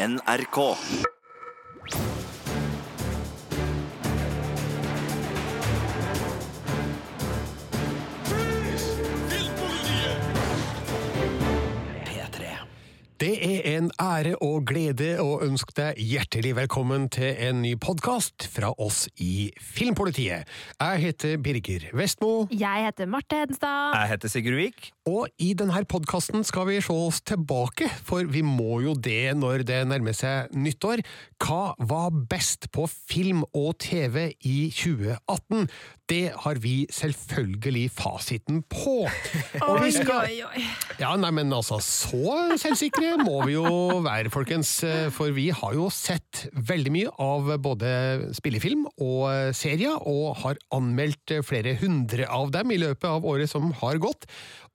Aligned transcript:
NRK. 0.00 0.76
En 13.80 13.88
ære 14.02 14.34
og 14.44 14.66
glede 14.68 15.14
å 15.22 15.38
ønske 15.44 15.72
deg 15.78 16.00
hjertelig 16.04 16.52
velkommen 16.58 17.06
til 17.12 17.32
en 17.46 17.62
ny 17.64 17.72
podkast 17.80 18.44
fra 18.52 18.74
oss 18.82 19.06
i 19.22 19.48
Filmpolitiet. 19.56 20.48
Jeg 20.76 21.00
heter 21.06 21.38
Birger 21.40 21.86
Vestmo, 21.96 22.46
Jeg 22.52 22.84
heter 22.84 23.08
Marte 23.08 23.38
Hedenstad. 23.40 23.96
Jeg 23.96 24.12
heter 24.12 24.32
Sigurd 24.32 24.58
Vik. 24.60 24.90
og 25.08 25.28
i 25.40 25.54
denne 25.56 25.80
podkasten 25.88 26.44
skal 26.44 26.68
vi 26.68 26.80
se 26.84 26.92
oss 26.92 27.22
tilbake, 27.24 27.88
for 28.04 28.28
vi 28.28 28.42
må 28.44 28.82
jo 28.84 28.92
det 28.94 29.32
når 29.38 29.64
det 29.64 29.80
nærmer 29.88 30.12
seg 30.16 30.52
nyttår. 30.52 31.00
Hva 31.40 31.72
var 31.78 32.10
best 32.12 32.68
på 32.74 32.84
film 32.90 33.46
og 33.54 33.78
TV 33.80 34.34
i 34.44 34.68
2018? 34.76 35.70
Det 36.10 36.32
har 36.42 36.58
vi 36.58 36.74
selvfølgelig 36.90 37.84
fasiten 37.94 38.64
på. 38.66 39.04
Og 39.68 39.76
vi 39.84 39.92
skal. 39.94 40.26
Ja, 40.98 41.12
nei, 41.20 41.30
men 41.36 41.52
altså, 41.54 41.78
så 41.78 42.58
selvsikre 42.58 43.14
må 43.22 43.44
vi 43.46 43.54
jo 43.54 44.00
være, 44.02 44.32
folkens. 44.34 44.72
For 45.14 45.30
vi 45.36 45.48
har 45.54 45.76
jo 45.78 45.86
sett 45.94 46.48
veldig 46.52 46.94
mye 46.96 47.14
av 47.22 47.52
både 47.62 47.92
spillefilm 48.36 48.88
og 48.98 49.54
serier, 49.56 50.02
og 50.02 50.40
har 50.42 50.58
anmeldt 50.74 51.38
flere 51.46 51.76
hundre 51.78 52.26
av 52.26 52.50
dem 52.54 52.74
i 52.74 52.80
løpet 52.82 53.06
av 53.06 53.26
året 53.30 53.50
som 53.50 53.70
har 53.80 54.02
gått. 54.02 54.26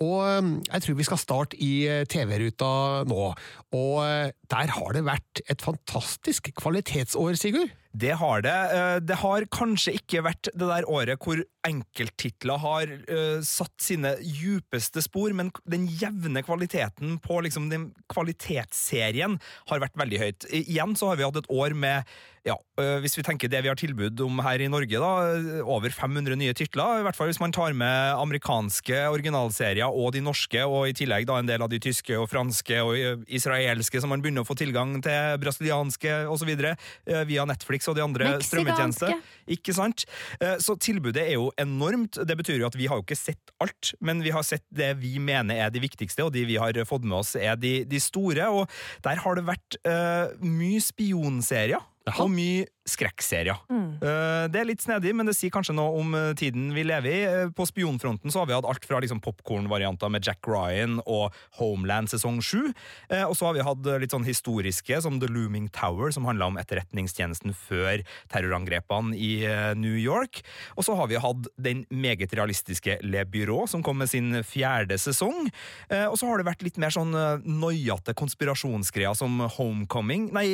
Og 0.04 0.18
eh, 0.28 0.52
jeg 0.72 0.84
tror 0.84 1.00
vi 1.00 1.08
skal 1.08 1.22
starte 1.22 1.60
i 1.62 1.72
TV-ruta 2.12 3.06
nå. 3.08 3.32
Og 3.76 3.96
eh, 4.04 4.34
der 4.52 4.76
har 4.76 4.96
det 4.96 5.06
vært 5.08 5.44
et 5.52 5.64
fantastisk 5.64 6.52
kvalitetsår, 6.60 7.36
Sigurd. 7.40 7.74
Det 7.96 8.12
har 8.20 8.42
det. 8.44 8.56
Eh, 8.76 8.98
Det 9.00 9.16
har 9.22 9.46
kanskje 9.54 9.96
ikke 10.00 10.24
vært 10.26 10.50
det 10.52 10.68
der 10.68 10.88
året 10.92 11.22
hvor 11.24 11.40
enkelttitler 11.66 12.60
har 12.62 12.92
eh, 12.92 13.40
satt 13.46 13.74
sine 13.82 14.16
djupeste 14.20 15.02
spor, 15.06 15.32
men 15.38 15.52
den 15.70 15.88
jevne 15.88 16.44
kvaliteten 16.46 17.18
på 17.24 17.40
liksom 17.46 17.70
den 17.72 17.90
kvalitetsserien 18.12 19.40
har 19.72 19.84
vært 19.84 19.98
veldig 20.02 20.22
høyt. 20.22 20.48
Igjen 20.52 20.96
så 21.00 21.12
har 21.14 21.22
vi 21.22 21.28
hatt 21.28 21.40
et 21.40 21.52
år 21.54 21.78
med 21.78 22.04
ja, 22.46 22.56
eh, 22.78 23.00
hvis 23.02 23.16
vi 23.18 23.24
tenker 23.26 23.50
det 23.50 23.64
vi 23.66 23.70
har 23.72 23.78
tilbud 23.80 24.22
om 24.22 24.38
her 24.46 24.62
i 24.62 24.70
Norge, 24.70 25.00
da, 25.02 25.64
over 25.66 25.90
500 25.90 26.38
nye 26.38 26.54
titler. 26.54 27.00
I 27.02 27.06
hvert 27.08 27.18
fall 27.18 27.32
hvis 27.32 27.42
man 27.42 27.54
tar 27.56 27.74
med 27.74 28.20
amerikanske 28.22 29.00
originalserier 29.10 29.90
og 29.90 30.14
de 30.14 30.22
norske, 30.22 30.62
og 30.62 30.92
i 30.92 30.94
tillegg 30.98 31.26
da 31.26 31.40
en 31.42 31.50
del 31.50 31.66
av 31.66 31.72
de 31.72 31.80
tyske 31.82 32.14
og 32.20 32.30
franske 32.30 32.78
og 32.86 32.94
eh, 33.00 33.24
israelske 33.34 34.02
som 34.02 34.14
man 34.14 34.22
begynner 34.22 34.46
å 34.46 34.50
få 34.50 34.58
tilgang 34.60 34.94
til, 35.02 35.40
brasilianske 35.42 36.20
osv. 36.30 36.52
via 37.26 37.48
Netflix 37.50 37.90
og 37.90 37.98
de 37.98 38.06
andre 38.06 38.36
strømmetjenester. 38.46 39.16
Ikke 39.56 39.74
sant? 39.76 40.06
Så 40.62 40.76
tilbudet 40.82 41.24
er 41.24 41.36
jo 41.38 41.50
enormt. 41.62 42.20
Det 42.28 42.38
betyr 42.38 42.60
jo 42.60 42.68
at 42.70 42.78
vi 42.78 42.88
har 42.90 43.00
jo 43.00 43.06
ikke 43.06 43.18
sett 43.18 43.54
alt, 43.64 43.94
men 44.06 44.22
vi 44.26 44.34
har 44.36 44.46
sett 44.46 44.64
det 44.74 44.92
vi 45.02 45.16
mener 45.24 45.66
er 45.66 45.74
de 45.74 45.82
viktigste, 45.84 46.26
og 46.26 46.34
de 46.36 46.46
vi 46.48 46.60
har 46.62 46.78
fått 46.88 47.06
med 47.08 47.20
oss 47.22 47.36
er 47.40 47.58
de, 47.60 47.76
de 47.90 48.02
store. 48.02 48.48
Og 48.54 48.70
der 49.06 49.22
har 49.24 49.38
det 49.38 49.48
vært 49.50 49.80
uh, 49.88 50.34
mye 50.46 50.82
spionserier. 50.84 51.84
Jaha. 52.08 52.24
Og 52.24 52.32
mye 52.32 52.66
skrekkserier. 52.86 53.58
Mm. 53.70 53.98
Eh, 54.02 54.48
Det 54.52 54.60
er 54.62 54.68
litt 54.70 54.82
snedig, 54.84 55.14
men 55.18 55.26
det 55.26 55.34
sier 55.36 55.50
kanskje 55.54 55.74
noe 55.76 55.98
om 56.00 56.14
eh, 56.14 56.34
tiden 56.38 56.68
vi 56.76 56.84
lever 56.86 57.10
i. 57.10 57.22
Eh, 57.26 57.50
På 57.56 57.66
spionfronten 57.66 58.32
så 58.32 58.40
har 58.44 58.50
vi 58.50 58.54
hatt 58.54 58.68
alt 58.70 58.86
fra 58.86 59.00
liksom 59.02 59.22
popkornvarianter 59.26 60.12
med 60.14 60.26
Jack 60.26 60.46
Ryan 60.48 61.00
og 61.06 61.34
Homeland 61.58 62.12
sesong 62.12 62.42
7, 62.46 62.74
eh, 63.10 63.24
og 63.26 63.34
så 63.36 63.48
har 63.50 63.56
vi 63.58 63.66
hatt 63.66 63.90
litt 64.02 64.14
sånn 64.14 64.26
historiske 64.28 65.00
som 65.02 65.20
The 65.20 65.28
Looming 65.32 65.70
Tower, 65.74 66.12
som 66.14 66.28
handla 66.30 66.46
om 66.52 66.60
etterretningstjenesten 66.62 67.56
før 67.58 68.04
terrorangrepene 68.32 69.16
i 69.18 69.32
New 69.78 69.96
York. 69.98 70.42
Og 70.78 70.86
så 70.86 70.96
har 70.98 71.10
vi 71.10 71.18
hatt 71.22 71.50
den 71.58 71.86
meget 71.90 72.34
realistiske 72.38 73.00
Le 73.04 73.26
Byrå, 73.26 73.66
som 73.70 73.84
kom 73.84 73.98
med 74.02 74.10
sin 74.12 74.32
fjerde 74.46 74.98
sesong. 75.02 75.50
Og 75.90 76.18
så 76.20 76.28
har 76.30 76.38
det 76.40 76.48
vært 76.48 76.64
litt 76.66 76.78
mer 76.82 76.94
sånn 76.94 77.14
noiate 77.46 78.14
konspirasjonsgreier 78.18 79.16
som 79.18 79.40
Homecoming 79.58 80.30
Nei, 80.36 80.48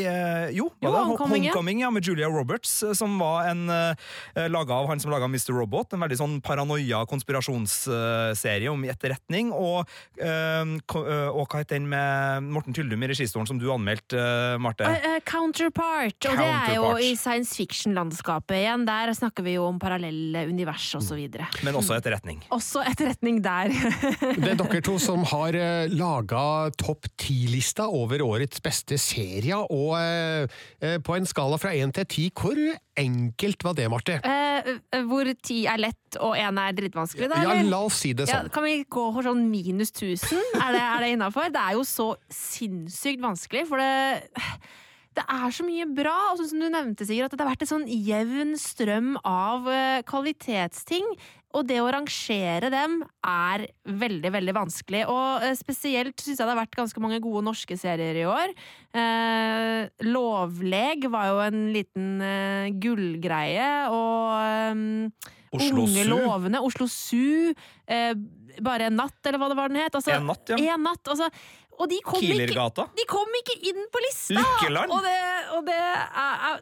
jo, 0.56 0.70
Jo? 0.82 0.92
Homecoming, 0.92 1.46
ja. 1.48 1.52
Homecoming, 1.54 1.82
ja, 1.84 1.92
med 1.92 2.06
Julia 2.06 2.21
Roberts, 2.30 2.84
eh, 2.84 2.94
som 2.98 3.18
var 3.20 3.50
en 3.52 3.70
uh, 3.70 3.94
laga 4.52 4.76
av 4.76 4.90
han 4.92 5.00
som 5.00 5.12
laga 5.14 5.30
Mr. 5.30 5.54
Robot. 5.56 5.96
En 5.96 6.04
veldig 6.04 6.20
sånn 6.20 6.38
paranoia 6.46 7.04
konspirasjonsserie 7.10 8.72
om 8.72 8.84
etterretning. 8.90 9.52
Og, 9.56 9.90
eh, 10.22 10.62
eh, 10.62 11.30
og 11.32 11.46
hva 11.46 11.62
heter 11.62 11.80
den 11.80 11.90
med 11.92 12.50
Morten 12.52 12.76
Tyldum 12.76 13.04
i 13.04 13.12
registoren 13.12 13.50
som 13.50 13.60
du 13.62 13.68
anmeldte, 13.74 14.18
uh, 14.18 14.58
Marte? 14.62 14.88
Uh, 14.88 15.08
uh, 15.16 15.20
counterpart, 15.28 16.18
og 16.30 16.38
det 16.40 16.50
er 16.50 16.76
jo 16.78 16.92
i 17.02 17.14
science 17.20 17.56
fiction-landskapet 17.58 18.58
igjen. 18.62 18.86
Der 18.90 19.14
snakker 19.18 19.46
vi 19.46 19.56
jo 19.58 19.68
om 19.70 19.80
parallelle 19.82 20.46
univers 20.50 20.90
og 20.98 21.06
så 21.06 21.18
videre. 21.20 21.50
Men 21.66 21.78
også 21.80 21.98
etterretning. 21.98 22.44
Også 22.54 22.84
etterretning 22.86 23.42
der. 23.44 23.72
Det 24.42 24.54
er 24.54 24.58
dere 24.58 24.82
to 24.84 24.98
som 25.02 25.24
har 25.28 25.56
uh, 25.56 25.92
laga 25.92 26.44
topp 26.80 27.08
ti-lista 27.22 27.88
over 27.92 28.24
årets 28.26 28.62
beste 28.64 28.98
serier, 29.02 29.66
og 29.72 29.96
eh, 30.00 30.60
eh, 30.82 30.98
på 31.04 31.16
en 31.16 31.28
skala 31.28 31.58
fra 31.62 31.74
én 31.78 31.94
til 31.96 32.08
ti, 32.12 32.28
hvor 32.36 32.60
enkelt 33.02 33.64
var 33.66 33.78
det, 33.78 33.88
Marte? 33.92 34.20
Eh, 34.28 34.70
eh, 34.92 35.08
hvor 35.10 35.30
ti 35.42 35.64
er 35.70 35.82
lett 35.82 36.20
og 36.20 36.36
én 36.40 36.60
er 36.62 36.76
drittvanskelig, 36.78 37.32
da? 37.32 37.42
Ja, 37.46 37.56
la 37.66 37.82
oss 37.88 38.02
si 38.04 38.14
det 38.14 38.28
Ja, 38.30 38.44
sånn. 38.44 38.52
kan 38.54 38.68
vi 38.68 38.84
gå 38.84 39.08
for 39.16 39.26
sånn 39.26 39.48
minus 39.50 39.94
1000? 39.96 40.38
Er 40.60 40.76
det, 40.76 40.84
er 40.84 41.06
det 41.06 41.12
innafor? 41.16 41.50
Det 41.54 41.64
er 41.64 41.80
jo 41.80 41.88
så 41.88 42.12
sinnssykt 42.30 43.24
vanskelig, 43.24 43.66
for 43.72 43.82
det 43.82 43.92
det 45.12 45.24
er 45.28 45.52
så 45.52 45.66
mye 45.68 45.86
bra, 45.92 46.16
og 46.32 46.40
som 46.40 46.62
du 46.62 46.70
nevnte, 46.72 47.04
Sigurd, 47.04 47.28
at 47.28 47.36
det 47.36 47.44
har 47.44 47.52
vært 47.52 47.66
en 47.66 47.72
sånn 47.74 47.88
jevn 47.92 48.54
strøm 48.60 49.18
av 49.28 49.68
eh, 49.68 50.04
kvalitetsting. 50.08 51.08
Og 51.58 51.66
det 51.68 51.80
å 51.84 51.90
rangere 51.92 52.70
dem 52.72 53.00
er 53.28 53.66
veldig, 53.86 54.32
veldig 54.38 54.56
vanskelig. 54.56 55.04
Og 55.12 55.46
eh, 55.48 55.56
spesielt 55.60 56.16
syns 56.22 56.40
jeg 56.40 56.46
det 56.48 56.54
har 56.54 56.62
vært 56.62 56.78
ganske 56.80 57.04
mange 57.04 57.20
gode 57.24 57.44
norske 57.48 57.78
serier 57.80 58.22
i 58.22 58.28
år. 58.30 58.54
Eh, 58.96 59.92
Lovleg 60.08 61.08
var 61.12 61.32
jo 61.32 61.42
en 61.46 61.64
liten 61.76 62.12
eh, 62.26 62.72
gullgreie, 62.82 63.72
og 63.92 64.36
eh, 64.40 65.32
Oslo 65.52 65.84
Unge 65.84 66.06
Su. 66.06 66.12
lovende. 66.14 66.62
Oslo 66.64 66.88
Zoo. 66.88 67.56
Eh, 67.88 68.14
bare 68.64 68.88
en 68.92 68.98
natt, 69.00 69.20
eller 69.26 69.40
hva 69.42 69.50
det 69.52 69.60
var 69.60 69.72
den 69.72 69.82
het. 69.84 69.96
Altså, 69.96 70.16
En 70.16 70.28
natt, 70.32 70.48
ja. 70.52 70.76
En 70.76 70.88
natt, 70.88 71.04
altså, 71.12 71.28
og 71.82 71.90
de 71.90 71.98
kom, 72.06 72.22
ikke, 72.22 72.86
de 73.00 73.06
kom 73.10 73.38
ikke 73.40 73.56
inn 73.72 73.86
på 73.90 74.02
lista! 74.04 74.38
Lykkeland. 74.38 74.92
Og 74.94 75.02
det, 75.06 75.16
og 75.56 75.64
det 75.66 75.78
er, 75.82 76.44
er, 76.52 76.60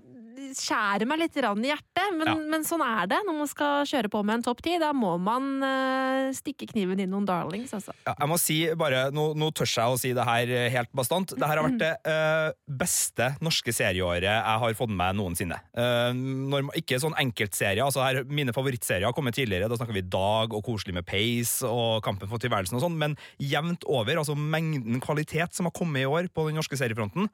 skjærer 0.58 1.08
meg 1.10 1.20
litt 1.22 1.38
rann 1.44 1.64
i 1.64 1.70
hjertet, 1.72 2.14
men, 2.16 2.28
Ja. 2.28 2.36
men 2.54 2.66
sånn 2.68 2.84
er 2.86 3.08
det 3.12 3.20
når 3.28 3.38
man 3.38 3.50
skal 3.50 3.86
kjøre 3.90 4.12
på 4.12 4.22
med 4.26 4.40
en 4.40 4.46
topp 4.48 4.62
ti. 4.66 4.78
Da 4.82 4.92
må 4.96 5.16
man 5.22 5.64
uh, 5.64 6.30
stikke 6.36 6.68
kniven 6.70 7.00
inn 7.04 7.12
noen 7.14 7.28
darlings, 7.28 7.74
altså. 7.76 7.94
Ja, 8.08 8.16
jeg 8.18 8.30
må 8.32 8.38
si 8.42 8.58
bare, 8.80 9.08
nå, 9.16 9.34
nå 9.40 9.52
tør 9.56 9.70
jeg 9.70 9.96
å 9.96 10.00
si 10.00 10.14
det 10.18 10.26
her 10.28 10.54
eh, 10.56 10.70
helt 10.74 10.92
bastant. 10.96 11.34
Det 11.36 11.46
her 11.50 11.62
har 11.62 11.68
vært 11.68 11.82
det 11.82 11.92
uh, 12.10 12.52
beste 12.82 13.32
norske 13.46 13.74
serieåret 13.76 14.28
jeg 14.30 14.62
har 14.64 14.78
fått 14.80 14.92
med 14.94 15.00
meg 15.02 15.18
noensinne. 15.20 15.60
Uh, 15.78 16.12
når, 16.14 16.72
ikke 16.82 17.02
sånn 17.02 17.18
enkeltserie. 17.20 17.84
altså 17.84 18.04
her, 18.06 18.24
Mine 18.30 18.56
favorittserier 18.56 19.08
har 19.10 19.16
kommet 19.18 19.38
tidligere. 19.38 19.70
Da 19.72 19.80
snakker 19.80 19.98
vi 19.98 20.06
Dag 20.06 20.56
og 20.56 20.66
Koselig 20.66 20.96
med 20.98 21.08
Pace 21.10 21.68
og 21.68 22.04
Kampen 22.06 22.30
for 22.32 22.42
tilværelsen 22.42 22.80
og 22.80 22.86
sånn, 22.86 22.98
men 23.00 23.16
jevnt 23.42 23.86
over, 23.90 24.20
altså 24.22 24.36
mengden 24.38 25.02
kvalitet 25.04 25.56
som 25.56 25.70
har 25.70 25.76
kommet 25.76 26.04
i 26.04 26.10
år 26.10 26.30
på 26.34 26.48
den 26.48 26.60
norske 26.60 26.78
seriefronten, 26.80 27.30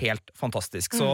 helt 0.00 0.30
fantastisk. 0.36 0.96
Så 0.98 1.08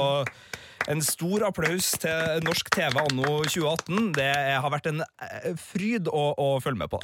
en 0.90 1.02
stor 1.04 1.44
applaus 1.46 1.92
til 2.02 2.42
norsk 2.46 2.70
TV 2.74 2.98
anno 3.02 3.36
2018. 3.46 4.08
Det 4.16 4.30
har 4.62 4.72
vært 4.72 4.88
en 4.90 5.02
eh, 5.04 5.52
fryd 5.60 6.10
å, 6.10 6.24
å 6.34 6.48
følge 6.62 6.82
med 6.82 6.90
på. 6.92 6.98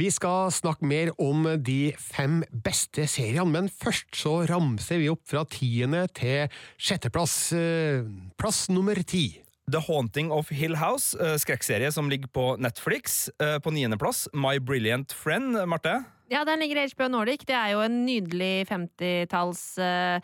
Vi 0.00 0.08
skal 0.14 0.50
snakke 0.54 0.88
mer 0.88 1.12
om 1.20 1.46
de 1.62 1.92
fem 2.00 2.40
beste 2.50 3.06
seriene, 3.10 3.46
men 3.52 3.70
først 3.70 4.18
så 4.18 4.40
ramser 4.50 5.02
vi 5.02 5.10
opp 5.12 5.22
fra 5.30 5.44
tiende 5.50 6.06
til 6.16 6.50
sjetteplass. 6.80 7.36
Eh, 7.56 8.02
Plass 8.40 8.66
nummer 8.72 8.98
ti. 9.06 9.42
The 9.70 9.84
Haunting 9.86 10.32
of 10.34 10.48
Hill 10.50 10.80
House, 10.80 11.14
eh, 11.14 11.36
skrekkserie 11.38 11.92
som 11.94 12.10
ligger 12.10 12.32
på 12.34 12.46
Netflix. 12.58 13.28
På 13.38 13.70
niendeplass 13.70 14.26
My 14.34 14.58
Brilliant 14.58 15.14
Friend, 15.14 15.54
Marte. 15.70 16.00
Ja, 16.30 16.44
den 16.46 16.60
ligger 16.62 16.78
i 16.78 16.88
HBO 16.92 17.08
Nordic. 17.10 17.42
Det 17.42 17.56
er 17.58 17.72
jo 17.72 17.80
en 17.82 18.04
nydelig 18.06 18.62
50-talls 18.70 19.62
uh, 19.82 20.20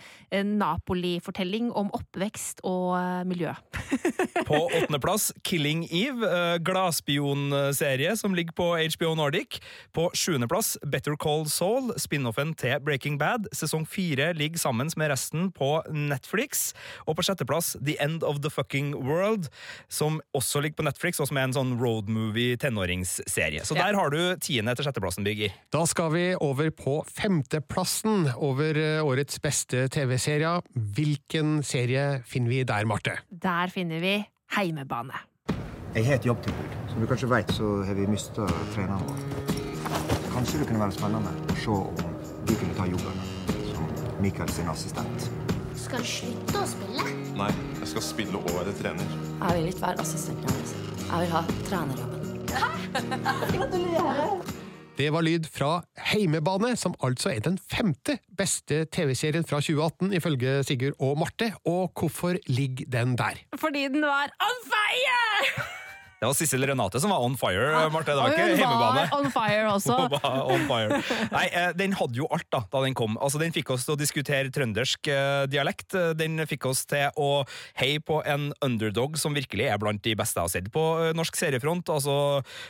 Napoli-fortelling 0.47 1.73
om 1.75 1.89
oppvekst 1.97 2.61
og 2.63 2.93
uh, 2.95 3.25
miljø. 3.27 3.51
På 4.49 4.61
åttendeplass 4.69 5.33
Killing 5.43 5.83
Eve, 5.91 6.23
uh, 6.23 6.59
gladspionserie 6.63 8.13
som 8.21 8.37
ligger 8.39 8.55
på 8.55 8.69
HBO 8.95 9.17
Nordic. 9.19 9.59
På 9.91 10.05
sjuendeplass 10.15 10.77
Better 10.87 11.17
Call 11.19 11.49
Saul, 11.51 11.91
spin-offen 11.99 12.55
til 12.55 12.79
Breaking 12.87 13.19
Bad. 13.19 13.51
Sesong 13.51 13.83
fire 13.91 14.31
ligger 14.39 14.63
sammen 14.63 14.95
med 14.95 15.11
resten 15.11 15.51
på 15.51 15.81
Netflix. 15.91 16.71
Og 17.11 17.19
på 17.19 17.27
sjetteplass 17.27 17.75
The 17.83 17.99
End 17.99 18.23
of 18.23 18.45
the 18.47 18.55
Fucking 18.55 18.95
World, 18.95 19.51
som 19.91 20.21
også 20.39 20.63
ligger 20.63 20.85
på 20.85 20.87
Netflix, 20.87 21.19
og 21.19 21.33
som 21.33 21.43
er 21.43 21.51
en 21.51 21.59
sånn 21.59 21.75
road 21.83 22.07
movie 22.07 22.55
tenåringsserie. 22.63 23.67
Så 23.67 23.75
Ja. 23.75 23.89
der 23.91 23.99
har 23.99 24.15
du 24.15 24.37
tiende 24.39 24.77
til 24.79 24.87
sjetteplassen, 24.87 25.27
Birger. 25.27 25.51
Da 25.75 25.83
skal 25.85 25.96
vi 26.13 26.37
over 26.41 26.71
på 26.71 27.05
femteplassen 27.09 28.29
over 28.37 28.77
eh, 28.77 29.05
årets 29.05 29.41
beste 29.43 29.89
TV-serier. 29.89 30.61
Hvilken 30.97 31.63
serie 31.65 32.23
finner 32.29 32.51
vi 32.53 32.65
der, 32.69 32.85
Marte? 32.85 33.17
Der 33.31 33.73
finner 33.73 34.01
vi 34.01 34.19
Heimebane. 34.57 35.17
Jeg 35.95 36.05
har 36.07 36.15
et 36.19 36.27
jobbtilbud. 36.27 36.75
Som 36.91 37.01
du 37.01 37.07
kanskje 37.09 37.31
vet, 37.31 37.53
så 37.57 37.83
har 37.89 37.95
vi 37.97 38.07
mista 38.07 38.47
treneren 38.75 39.03
vår. 39.09 39.19
Kanskje 40.35 40.59
det 40.61 40.67
kunne 40.69 40.83
være 40.85 40.97
spennende 40.99 41.33
å 41.33 41.57
se 41.63 41.71
om 41.71 42.13
du 42.47 42.53
kunne 42.55 42.77
ta 42.77 42.85
jobben 42.91 43.17
som 43.71 43.89
Michael 44.21 44.53
sin 44.53 44.69
assistent. 44.69 45.31
Skal 45.81 46.05
du 46.05 46.11
slutte 46.11 46.61
å 46.61 46.67
spille? 46.69 47.05
Nei, 47.41 47.53
jeg 47.81 47.89
skal 47.95 48.05
spille 48.05 48.37
og 48.43 48.53
være 48.59 48.77
trener. 48.83 49.17
Jeg 49.41 49.51
vil 49.57 49.73
ikke 49.73 49.87
være 49.87 50.05
assistenten. 50.05 50.53
Jeg 51.07 51.19
vil 51.25 51.33
ha 51.33 51.43
trenerjobben. 51.71 52.17
Det 54.97 55.11
var 55.13 55.21
lyd 55.21 55.45
fra 55.53 55.83
Heimebane, 56.09 56.71
som 56.77 56.95
altså 57.05 57.29
er 57.29 57.43
den 57.45 57.59
femte 57.61 58.17
beste 58.39 58.87
TV-serien 58.89 59.45
fra 59.45 59.61
2018, 59.61 60.15
ifølge 60.17 60.63
Sigurd 60.65 60.97
og 60.99 61.19
Marte. 61.21 61.53
Og 61.69 61.93
hvorfor 61.93 62.39
ligger 62.47 62.89
den 62.93 63.13
der? 63.19 63.43
Fordi 63.61 63.89
den 63.93 64.03
var 64.03 64.33
on 64.41 64.63
fire! 64.73 65.86
Det 66.17 66.25
var 66.25 66.33
Sissel 66.33 66.63
Renate 66.65 66.97
som 67.03 67.11
var 67.13 67.21
on 67.21 67.35
fire, 67.37 67.91
Marte. 67.93 68.15
Det 68.15 68.23
var 68.23 68.33
ikke 68.33 68.55
hjemmebane. 68.57 69.03
on 69.13 69.27
fire 69.35 69.67
også. 69.77 69.97
On 70.49 70.63
fire. 70.65 71.01
Nei, 71.29 71.43
eh, 71.53 71.73
den 71.77 71.93
hadde 71.99 72.17
jo 72.17 72.29
alt 72.33 72.47
da, 72.55 72.63
da 72.73 72.81
den 72.87 72.95
kom. 72.97 73.19
Altså, 73.21 73.37
Den 73.43 73.53
fikk 73.53 73.75
oss 73.75 73.85
til 73.85 73.93
å 73.93 73.99
diskutere 74.01 74.49
trøndersk 74.55 75.11
eh, 75.13 75.43
dialekt. 75.53 75.93
Eh, 75.93 76.15
Den 76.17 76.41
fikk 76.49 76.65
oss 76.71 76.87
til 76.89 77.13
å 77.21 77.43
heie 77.77 78.01
på 78.01 78.23
en 78.25 78.47
underdog 78.65 79.19
som 79.21 79.37
virkelig 79.37 79.67
er 79.69 79.77
blant 79.83 80.01
de 80.07 80.15
beste 80.17 80.41
jeg 80.41 80.49
har 80.49 80.55
sett 80.55 80.71
på 80.73 80.85
norsk 81.17 81.37
seriefront. 81.37 81.93
Altså 81.93 82.17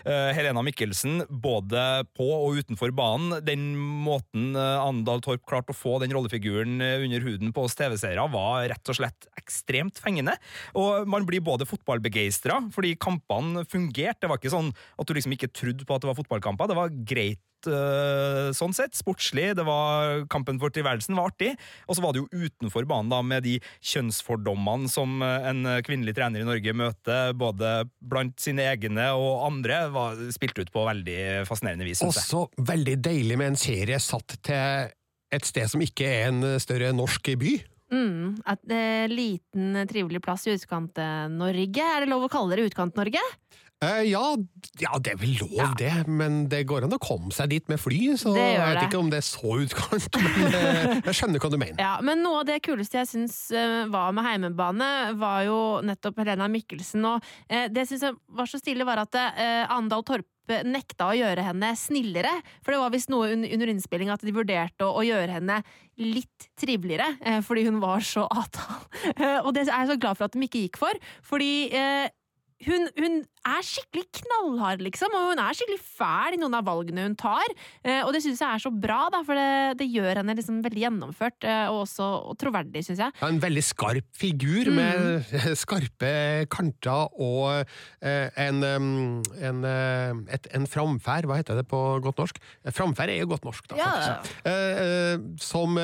Helena 0.07 0.63
Mikkelsen, 0.67 1.23
både 1.31 1.85
på 2.19 2.27
og 2.27 2.59
utenfor 2.59 2.91
banen. 2.99 3.39
Den 3.47 3.69
måten 3.79 4.57
Andal 4.59 5.23
Torp 5.25 5.45
klarte 5.47 5.71
å 5.75 5.79
få 5.79 6.01
den 6.03 6.13
rollefiguren 6.15 6.81
under 6.83 7.23
huden 7.25 7.55
på 7.55 7.67
oss 7.69 7.79
TV-seere, 7.79 8.27
var 8.33 8.67
rett 8.73 8.91
og 8.93 8.99
slett 8.99 9.31
ekstremt 9.39 10.03
fengende. 10.03 10.35
Og 10.79 11.07
man 11.11 11.27
blir 11.29 11.45
både 11.47 11.67
fotballbegeistra, 11.71 12.59
fordi 12.75 12.97
kampene 13.37 13.67
fungerte. 13.69 14.25
Det 14.25 14.31
var 14.31 14.41
ikke 14.41 14.55
sånn 14.55 14.73
at 14.73 15.07
du 15.07 15.15
liksom 15.15 15.35
ikke 15.37 15.53
trodde 15.53 15.85
på 15.87 15.95
at 15.95 16.03
det 16.03 16.11
var 16.11 16.19
fotballkamper. 16.19 16.69
Det 16.71 16.77
var 16.77 16.95
greit 17.07 17.69
eh, 17.69 18.51
sånn 18.57 18.75
sett. 18.75 18.97
Sportslig. 18.97 19.55
Det 19.57 19.65
var 19.67 20.27
Kampen 20.33 20.59
for 20.63 20.71
tilværelsen 20.71 21.17
var 21.17 21.31
artig. 21.31 21.55
Og 21.87 21.97
så 21.97 22.05
var 22.05 22.15
det 22.15 22.25
jo 22.25 22.47
utenfor 22.47 22.87
banen, 22.89 23.11
da, 23.13 23.23
med 23.23 23.45
de 23.47 23.59
kjønnsfordommene 23.81 24.91
som 24.93 25.23
eh, 25.23 25.49
en 25.51 25.63
kvinnelig 25.87 26.17
trener 26.17 26.43
i 26.43 26.49
Norge 26.49 26.77
møter, 26.77 27.33
både 27.37 27.87
blant 28.01 28.37
sine 28.41 28.67
egne 28.73 29.11
og 29.15 29.47
andre, 29.47 29.87
var 29.95 30.21
spilt 30.35 30.59
ut 30.59 30.73
på 30.75 30.87
veldig 30.89 31.47
fascinerende 31.49 31.89
vis. 31.89 32.05
Også 32.07 32.47
veldig 32.59 33.01
deilig 33.05 33.41
med 33.41 33.55
en 33.55 33.61
serie 33.61 34.01
satt 34.03 34.39
til 34.47 34.93
et 35.35 35.47
sted 35.47 35.67
som 35.69 35.83
ikke 35.83 36.07
er 36.07 36.29
en 36.31 36.45
større 36.63 36.93
norsk 36.95 37.35
by. 37.41 37.57
Mm, 37.93 38.35
et 38.43 38.73
eh, 38.75 39.07
liten, 39.13 39.77
trivelig 39.91 40.23
plass 40.25 40.47
i 40.49 40.57
Utkant-Norge. 40.57 41.87
Er 41.87 42.05
det 42.05 42.11
lov 42.11 42.27
å 42.27 42.33
kalle 42.33 42.55
dere 42.55 42.67
Utkant-Norge? 42.71 43.23
Eh, 43.85 44.07
ja, 44.09 44.23
ja, 44.81 44.97
det 45.05 45.13
er 45.13 45.19
vel 45.21 45.35
lov 45.37 45.75
det, 45.77 45.93
men 46.09 46.47
det 46.49 46.63
går 46.65 46.87
an 46.87 46.97
å 46.97 47.01
komme 47.03 47.29
seg 47.37 47.51
dit 47.53 47.67
med 47.69 47.77
fly, 47.77 48.15
så 48.17 48.33
jeg 48.33 48.55
vet 48.57 48.79
det. 48.79 48.85
ikke 48.89 49.01
om 49.03 49.11
det 49.13 49.19
er 49.21 49.27
så 49.27 49.51
utkant, 49.61 50.17
men 50.25 50.57
eh, 50.57 50.95
jeg 51.11 51.19
skjønner 51.19 51.43
hva 51.45 51.51
du 51.53 51.59
mener. 51.61 51.83
Ja, 51.83 51.99
men 52.01 52.25
noe 52.25 52.41
av 52.41 52.47
det 52.49 52.63
kuleste 52.65 53.03
jeg 53.03 53.11
syns 53.11 53.37
eh, 53.53 53.83
var 53.93 54.17
med 54.17 54.25
heimebane, 54.25 54.89
var 55.21 55.45
jo 55.45 55.59
nettopp 55.85 56.23
Helena 56.25 56.49
Mikkelsen. 56.49 57.05
Og 57.05 57.21
det 57.53 57.67
det 57.77 57.85
jeg 57.85 57.93
syns 57.93 58.17
var 58.33 58.49
så 58.49 58.63
stilig, 58.63 58.87
var 58.89 59.05
at 59.05 59.21
eh, 59.21 59.69
Andal 59.69 60.07
Torpe 60.09 60.63
nekta 60.65 61.11
å 61.11 61.19
gjøre 61.19 61.45
henne 61.45 61.75
snillere. 61.77 62.33
For 62.65 62.73
det 62.73 62.81
var 62.81 62.95
visst 62.95 63.13
noe 63.13 63.35
under 63.37 63.75
innspilling 63.75 64.09
at 64.15 64.25
de 64.25 64.33
vurderte 64.33 64.89
å 64.89 65.05
gjøre 65.05 65.37
henne 65.37 65.61
litt 66.03 66.49
triveligere, 66.61 67.17
eh, 67.25 67.41
fordi 67.45 67.67
hun 67.69 67.81
var 67.83 68.05
så 68.05 68.27
avtal. 68.41 68.87
Eh, 69.15 69.41
og 69.43 69.53
det 69.57 69.67
er 69.67 69.73
jeg 69.73 69.93
så 69.93 69.99
glad 70.01 70.19
for 70.19 70.29
at 70.29 70.37
de 70.37 70.47
ikke 70.47 70.67
gikk 70.67 70.81
for, 70.81 71.03
fordi 71.25 71.53
eh, 71.73 72.09
hun, 72.65 72.87
hun 72.97 73.17
er 73.47 73.63
skikkelig 73.63 74.07
knallhard, 74.23 74.81
liksom, 74.83 75.13
og 75.15 75.27
hun 75.35 75.41
er 75.43 75.55
skikkelig 75.55 75.79
fæl 75.85 76.35
i 76.35 76.39
noen 76.41 76.55
av 76.57 76.65
valgene 76.67 77.05
hun 77.05 77.15
tar. 77.21 77.45
Eh, 77.85 78.01
og 78.01 78.15
det 78.17 78.23
syns 78.25 78.41
jeg 78.43 78.49
er 78.49 78.63
så 78.65 78.73
bra, 78.73 79.03
da, 79.13 79.21
for 79.27 79.37
det, 79.39 79.77
det 79.83 79.87
gjør 79.93 80.23
henne 80.23 80.35
liksom 80.39 80.63
veldig 80.65 80.83
gjennomført 80.87 81.47
eh, 81.47 81.67
og 81.69 81.83
også 81.85 82.07
og 82.33 82.39
troverdig, 82.41 82.83
syns 82.87 83.03
jeg. 83.05 83.15
Ja, 83.21 83.29
En 83.29 83.43
veldig 83.43 83.63
skarp 83.67 84.09
figur 84.17 84.71
med 84.75 85.29
skarpe 85.63 86.11
kanter 86.51 87.13
og 87.23 87.69
eh, 88.01 88.33
en, 88.47 88.65
en, 88.65 89.61
eh, 89.69 90.25
et, 90.39 90.49
en 90.57 90.67
framferd, 90.71 91.29
hva 91.29 91.39
heter 91.43 91.61
det 91.61 91.67
på 91.71 91.83
godt 92.05 92.25
norsk? 92.25 92.41
Framferd 92.73 93.13
er 93.15 93.21
jo 93.21 93.31
godt 93.35 93.47
norsk, 93.47 93.69
da, 93.75 93.79
Ja. 93.83 93.93
faktisk. 93.93 94.33
Eh, 94.49 94.83
eh, 94.87 95.29
som 95.43 95.77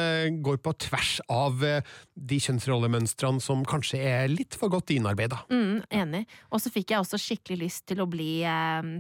går 0.42 0.58
på 0.64 0.72
tvers 0.88 1.18
av 1.30 1.60
de 1.62 2.38
kjønnsrollemønstrene 2.42 3.42
som 3.44 3.62
kanskje 3.68 4.00
er 4.02 4.30
litt 4.32 4.56
for 4.58 4.72
godt 4.72 4.90
innarbeida. 4.94 5.42
Mm, 5.52 5.82
enig. 5.92 6.24
Og 6.50 6.61
så 6.62 6.72
fikk 6.72 6.94
jeg 6.94 7.02
også 7.02 7.20
skikkelig 7.20 7.64
lyst 7.66 7.86
til 7.90 8.02
å 8.02 8.08
bli 8.10 8.42
eh, 8.48 8.92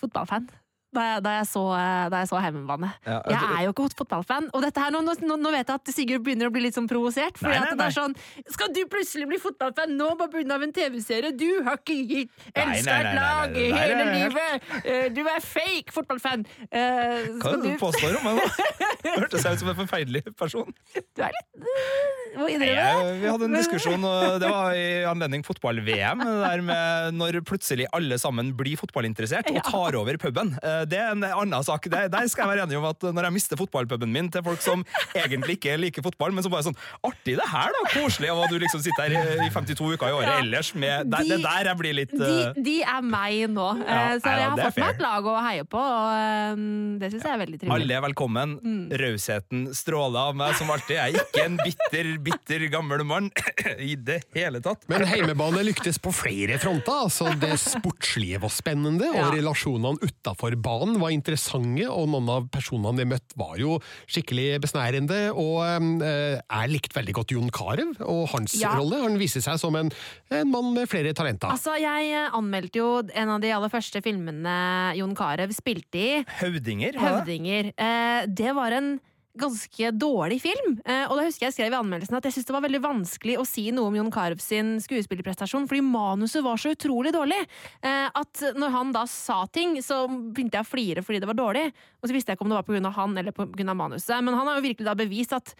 fotballfan. 0.00 0.50
Da 0.92 1.02
jeg, 1.06 1.22
da 1.24 1.30
jeg 1.38 1.46
så, 1.48 1.60
eh, 1.72 2.08
da 2.12 2.18
jeg 2.20 2.28
så 2.28 2.36
Heimebane. 2.44 2.90
Ja, 3.06 3.22
Jeg 3.24 3.38
det- 3.40 3.50
er 3.56 3.62
jo 3.64 3.72
ikke 3.72 3.86
fotballfan. 3.96 4.50
Og 4.52 4.60
dette 4.60 4.76
her, 4.82 4.90
nå, 4.92 5.00
nå, 5.00 5.36
nå 5.40 5.50
vet 5.54 5.66
jeg 5.66 5.74
at 5.74 5.86
Sigurd 5.94 6.22
begynner 6.26 6.50
å 6.50 6.52
bli 6.52 6.60
litt 6.66 6.74
sånn 6.76 6.88
provosert. 6.88 7.38
Fordi 7.40 7.54
Nei, 7.56 7.60
nei, 7.60 7.70
at 7.72 7.78
det 7.78 7.86
er 7.86 7.96
sånn 7.96 8.14
Skal 8.52 8.68
du 8.76 8.82
plutselig 8.92 9.26
bli 9.30 9.38
fotballfan 9.40 9.96
nå 9.96 10.10
på 10.20 10.28
grunn 10.34 10.52
av 10.52 10.62
en 10.62 10.72
TV-serie? 10.72 11.32
Du 11.36 11.62
har 11.64 11.78
ikke 11.80 11.96
gitt 12.08 12.30
elska 12.54 12.98
et 13.00 13.14
lag 13.16 13.56
i 13.56 13.70
hele 13.72 14.04
livet! 14.12 14.62
Eh, 14.84 15.08
Du 15.08 15.22
er 15.26 15.40
fake 15.40 15.92
fotballfan! 15.92 16.44
Uh, 16.68 17.40
Hva 17.40 17.54
er 17.54 17.56
det 17.62 17.72
du 17.72 17.78
påstår 17.80 18.18
om 18.20 18.24
meg, 18.28 18.42
da? 18.44 19.12
Hørtes 19.16 19.42
jeg 19.44 19.52
ut 19.56 19.58
som 19.64 19.68
en 19.72 19.80
forferdelig 19.80 20.22
person? 20.36 20.74
Du 21.16 21.22
er 21.24 21.32
litt 21.32 22.36
Må 22.36 22.46
innrømme 22.48 22.84
det. 23.08 23.16
vi 23.20 23.28
hadde 23.28 23.44
en 23.48 23.56
diskusjon, 23.56 24.04
og 24.08 24.38
det 24.44 24.48
var 24.52 24.72
i 24.76 24.84
anledning 25.08 25.42
fotball-VM. 25.44 26.20
Der 26.24 26.62
med 26.64 27.16
når 27.18 27.40
plutselig 27.48 27.86
alle 27.92 28.16
sammen 28.20 28.52
blir 28.56 28.76
fotballinteressert 28.80 29.50
og 29.52 29.62
tar 29.66 29.96
over 30.00 30.16
puben. 30.20 30.54
Det 30.88 30.98
er 30.98 31.12
en 31.14 31.24
annen 31.24 31.64
sak. 31.66 31.86
Det, 31.90 32.04
der 32.12 32.28
skal 32.28 32.46
jeg 32.46 32.56
være 32.56 32.66
enig 32.66 32.78
om 32.78 32.86
at 32.90 33.00
når 33.14 33.28
jeg 33.28 33.32
mister 33.36 33.56
fotballpuben 33.60 34.10
min 34.12 34.30
til 34.32 34.42
folk 34.46 34.60
som 34.64 34.84
egentlig 35.14 35.56
ikke 35.58 35.76
liker 35.80 36.02
fotball, 36.06 36.32
men 36.32 36.42
som 36.44 36.52
bare 36.52 36.62
er 36.64 36.68
sånn 36.70 36.78
Artig 37.04 37.36
det 37.38 37.48
her, 37.50 37.72
da! 37.76 37.82
Koselig! 37.92 38.30
Og 38.32 38.48
du 38.50 38.58
liksom 38.62 38.82
sitter 38.84 39.12
her 39.14 39.44
i 39.46 39.50
52 39.52 39.92
uker 39.96 40.08
i 40.08 40.16
året 40.16 40.28
Ja. 40.32 40.38
ellers 40.42 40.74
med 40.74 41.10
Det, 41.12 41.18
De- 41.22 41.28
det 41.36 41.42
der 41.44 41.64
jeg 41.70 41.78
blir 41.78 41.94
litt 41.94 42.10
De, 42.16 42.30
eh, 42.48 42.52
de 42.62 42.76
er 42.82 43.02
meg 43.02 43.50
nå. 43.50 43.68
Eh, 43.82 43.92
Ja, 43.92 44.18
så 44.18 44.26
jeg 44.26 44.38
ja, 44.38 44.38
jeg 44.38 44.50
har 44.50 44.70
fått 44.70 44.78
meg 44.82 44.94
et 44.94 45.00
lag 45.04 45.24
å 45.24 45.36
heie 45.42 45.64
på, 45.64 45.78
og 45.78 46.56
um, 46.56 46.98
det 46.98 47.10
syns 47.12 47.22
jeg 47.26 47.32
er 47.34 47.40
veldig 47.44 47.58
trivelig. 47.60 47.76
Alle 47.82 47.94
er 47.98 48.02
velkommen. 48.06 48.54
Mm. 48.62 48.82
Rausheten 49.02 49.62
stråler 49.76 50.18
av 50.30 50.36
meg 50.38 50.54
som 50.58 50.70
alltid. 50.72 50.96
Jeg 50.96 51.14
er 51.14 51.20
ikke 51.26 51.44
en 51.44 51.56
bitter, 51.62 52.10
bitter 52.18 52.66
gammel 52.72 53.04
mann 53.04 53.30
i 53.78 53.94
det 53.96 54.22
hele 54.34 54.60
tatt. 54.64 54.84
Men 54.88 55.04
heimebane 55.08 55.62
lyktes 55.66 55.98
på 56.02 56.12
flere 56.14 56.58
fronter. 56.62 57.04
altså 57.06 57.30
Det 57.40 57.54
sportslige 57.60 58.40
var 58.42 58.50
spennende, 58.50 59.08
og 59.12 59.16
Ja. 59.22 59.30
relasjonene 59.30 59.98
utafor 60.02 60.54
banen 60.56 60.71
var 60.80 61.10
interessante. 61.14 61.86
Og 61.90 62.08
noen 62.08 62.28
av 62.32 62.48
personene 62.52 63.02
vi 63.02 63.04
møtte 63.12 63.36
var 63.38 63.56
jo 63.60 63.78
skikkelig 64.10 64.60
besnærende. 64.62 65.20
Og 65.34 65.60
eh, 65.66 66.40
jeg 66.40 66.72
likte 66.72 66.96
veldig 66.98 67.14
godt 67.14 67.34
Jon 67.36 67.50
Carew 67.50 67.92
og 68.06 68.28
hans 68.34 68.56
Ja. 68.60 68.74
rolle. 68.78 69.02
Han 69.02 69.18
viser 69.20 69.40
seg 69.44 69.58
som 69.58 69.76
en, 69.76 69.90
en 70.30 70.50
mann 70.50 70.72
med 70.74 70.88
flere 70.88 71.12
talenter. 71.12 71.50
Altså, 71.52 71.76
Jeg 71.80 72.12
eh, 72.12 72.30
anmeldte 72.32 72.78
jo 72.78 72.90
en 73.12 73.28
av 73.36 73.40
de 73.40 73.52
aller 73.52 73.68
første 73.72 74.02
filmene 74.02 74.56
Jon 74.98 75.14
Carew 75.18 75.52
spilte 75.52 75.98
i, 75.98 76.24
Høvdinger? 76.40 76.92
'Høvdinger'. 76.98 77.72
Eh, 77.76 78.26
det 78.26 78.54
var 78.54 78.72
en 78.72 79.00
ganske 79.38 79.90
dårlig 79.96 80.38
film. 80.42 80.74
Eh, 80.84 81.04
og 81.08 81.16
da 81.16 81.24
husker 81.24 81.46
jeg 81.46 81.56
skrev 81.56 81.72
i 81.74 81.78
anmeldelsen 81.78 82.18
at 82.18 82.26
jeg 82.28 82.36
syntes 82.36 82.50
det 82.50 82.56
var 82.56 82.64
veldig 82.66 82.82
vanskelig 82.84 83.38
å 83.40 83.46
si 83.48 83.64
noe 83.74 83.88
om 83.88 83.96
Jon 83.96 84.12
Carew 84.12 84.40
sin 84.42 84.74
skuespillerprestasjon, 84.84 85.66
fordi 85.70 85.84
manuset 85.86 86.44
var 86.44 86.60
så 86.60 86.74
utrolig 86.74 87.14
dårlig. 87.16 87.40
Eh, 87.80 88.08
at 88.08 88.44
når 88.58 88.74
han 88.76 88.94
da 88.94 89.06
sa 89.10 89.42
ting, 89.48 89.78
så 89.84 90.04
begynte 90.08 90.60
jeg 90.60 90.66
å 90.66 90.72
flire 90.72 91.04
fordi 91.06 91.22
det 91.22 91.30
var 91.30 91.38
dårlig. 91.38 91.66
Og 92.00 92.08
så 92.08 92.16
visste 92.16 92.32
jeg 92.32 92.40
ikke 92.40 92.46
om 92.46 92.52
det 92.52 92.60
var 92.60 92.68
pga. 92.68 92.94
han 92.98 93.18
eller 93.18 93.36
pga. 93.36 93.74
manuset. 93.74 94.18
Men 94.20 94.36
han 94.36 94.48
har 94.48 94.58
jo 94.58 94.66
virkelig 94.68 94.88
da 94.88 94.98
bevist 94.98 95.36
at 95.36 95.54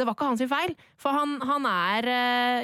det 0.00 0.06
var 0.08 0.16
ikke 0.16 0.30
hans 0.32 0.42
feil. 0.50 0.74
For 0.98 1.14
han, 1.14 1.36
han 1.46 1.68
er 1.68 2.08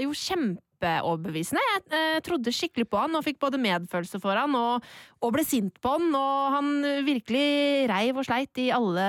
jo 0.03 0.11
jo 0.11 0.57
kjempeoverbevisende. 0.79 1.61
Jeg 1.75 1.83
eh, 1.99 2.21
trodde 2.25 2.53
skikkelig 2.55 2.87
på 2.91 3.01
han 3.01 3.15
og 3.19 3.25
fikk 3.27 3.39
både 3.43 3.59
medfølelse 3.61 4.21
for 4.23 4.39
han 4.39 4.55
og, 4.59 4.85
og 5.25 5.33
ble 5.35 5.45
sint 5.47 5.79
på 5.83 5.95
han. 5.97 6.09
Og 6.15 6.55
han 6.55 6.71
virkelig 7.07 7.89
reiv 7.91 8.17
og 8.23 8.27
sleit 8.29 8.59
i 8.63 8.69
alle 8.75 9.09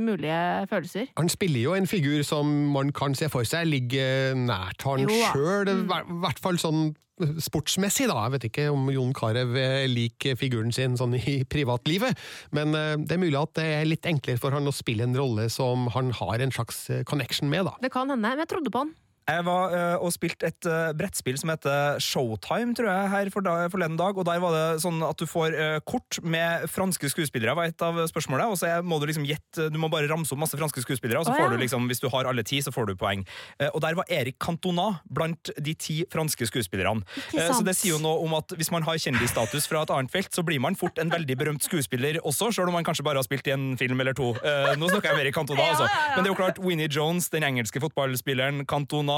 mulige 0.00 0.66
følelser. 0.70 1.10
Han 1.18 1.28
spiller 1.32 1.60
jo 1.68 1.74
en 1.78 1.86
figur 1.90 2.22
som 2.26 2.50
man 2.74 2.92
kan 2.96 3.14
se 3.14 3.28
for 3.32 3.44
seg 3.48 3.68
ligger 3.70 4.34
nært 4.38 4.82
han 4.88 5.06
sjøl, 5.08 5.68
i 5.68 5.74
Mm. 5.84 6.20
hvert 6.22 6.38
fall 6.40 6.56
sånn 6.60 6.94
sportsmessig, 7.38 8.06
da. 8.10 8.24
Jeg 8.26 8.32
vet 8.34 8.44
ikke 8.48 8.64
om 8.72 8.88
Jon 8.90 9.12
Carew 9.14 9.54
eh, 9.58 9.84
liker 9.90 10.34
figuren 10.38 10.72
sin 10.74 10.96
sånn 10.98 11.14
i 11.14 11.44
privatlivet, 11.46 12.16
men 12.56 12.74
eh, 12.74 12.96
det 12.98 13.14
er 13.16 13.20
mulig 13.22 13.38
at 13.38 13.52
det 13.58 13.66
er 13.76 13.86
litt 13.86 14.06
enklere 14.10 14.40
for 14.42 14.54
han 14.56 14.66
å 14.66 14.74
spille 14.74 15.06
en 15.06 15.14
rolle 15.14 15.46
som 15.52 15.86
han 15.94 16.10
har 16.18 16.42
en 16.42 16.54
slags 16.54 16.88
connection 17.06 17.50
med, 17.52 17.68
da. 17.68 17.76
Det 17.84 17.92
kan 17.94 18.10
hende, 18.10 18.24
men 18.26 18.42
jeg 18.42 18.50
trodde 18.50 18.72
på 18.74 18.82
han. 18.82 18.94
Jeg 19.24 19.44
var 19.46 19.72
uh, 19.72 20.04
og 20.04 20.12
spilte 20.12 20.50
et 20.50 20.66
uh, 20.68 20.92
brettspill 20.96 21.38
som 21.40 21.48
heter 21.52 21.96
Showtime, 22.02 22.74
tror 22.76 22.90
jeg, 22.90 23.10
her 23.12 23.30
for 23.32 23.44
da, 23.44 23.54
forleden 23.72 23.96
dag. 23.96 24.18
Og 24.20 24.26
der 24.28 24.42
var 24.42 24.52
det 24.52 24.82
sånn 24.84 25.00
at 25.06 25.16
du 25.20 25.24
får 25.28 25.56
uh, 25.56 25.78
kort 25.88 26.18
med 26.20 26.66
franske 26.68 27.08
skuespillere, 27.12 27.56
var 27.56 27.70
et 27.70 27.84
av 27.84 28.02
spørsmålene. 28.10 28.50
Og 28.52 28.60
så 28.60 28.68
må 28.84 28.98
du 29.00 29.06
liksom 29.08 29.24
gjette 29.28 29.70
Du 29.72 29.78
må 29.80 29.88
bare 29.92 30.10
ramse 30.10 30.34
opp 30.34 30.42
masse 30.42 30.58
franske 30.60 30.84
skuespillere, 30.84 31.22
og 31.22 31.28
så 31.28 31.32
får 31.32 31.46
ja. 31.46 31.52
du 31.54 31.62
liksom, 31.62 31.88
hvis 31.88 32.02
du 32.02 32.10
har 32.12 32.28
alle 32.28 32.44
ti, 32.44 32.60
så 32.64 32.72
får 32.74 32.90
du 32.90 32.94
poeng. 33.00 33.24
Og 33.70 33.80
der 33.80 33.96
var 33.96 34.08
Erik 34.12 34.36
Cantona 34.42 35.00
blant 35.08 35.50
de 35.56 35.74
ti 35.78 36.00
franske 36.12 36.48
skuespillerne. 36.50 37.04
Så 37.32 37.62
det 37.64 37.76
sier 37.78 37.94
jo 37.94 38.02
noe 38.02 38.20
om 38.24 38.36
at 38.36 38.52
hvis 38.58 38.70
man 38.74 38.84
har 38.86 39.00
kjendisstatus 39.00 39.68
fra 39.70 39.84
et 39.86 39.92
annet 39.94 40.12
felt, 40.12 40.32
så 40.34 40.44
blir 40.46 40.60
man 40.62 40.76
fort 40.78 41.00
en 41.00 41.12
veldig 41.12 41.38
berømt 41.40 41.64
skuespiller 41.64 42.20
også, 42.22 42.50
selv 42.54 42.72
om 42.72 42.76
man 42.76 42.86
kanskje 42.86 43.06
bare 43.06 43.22
har 43.22 43.26
spilt 43.26 43.48
i 43.48 43.54
en 43.54 43.72
film 43.80 44.02
eller 44.04 44.16
to. 44.16 44.34
Nå 44.34 44.90
snakker 44.90 45.10
jeg 45.10 45.16
om 45.16 45.24
Erik 45.24 45.38
Cantona, 45.38 45.64
Ja, 45.64 45.72
altså. 45.72 45.88
Men 46.14 46.24
det 46.24 46.28
er 46.28 46.32
jo 46.34 46.38
klart, 46.38 46.60
Winnie 46.62 46.90
Jones, 46.92 47.30
den 47.32 47.46
engelske 47.46 47.80
fotballspilleren, 47.82 48.64
Cantona. 48.68 49.13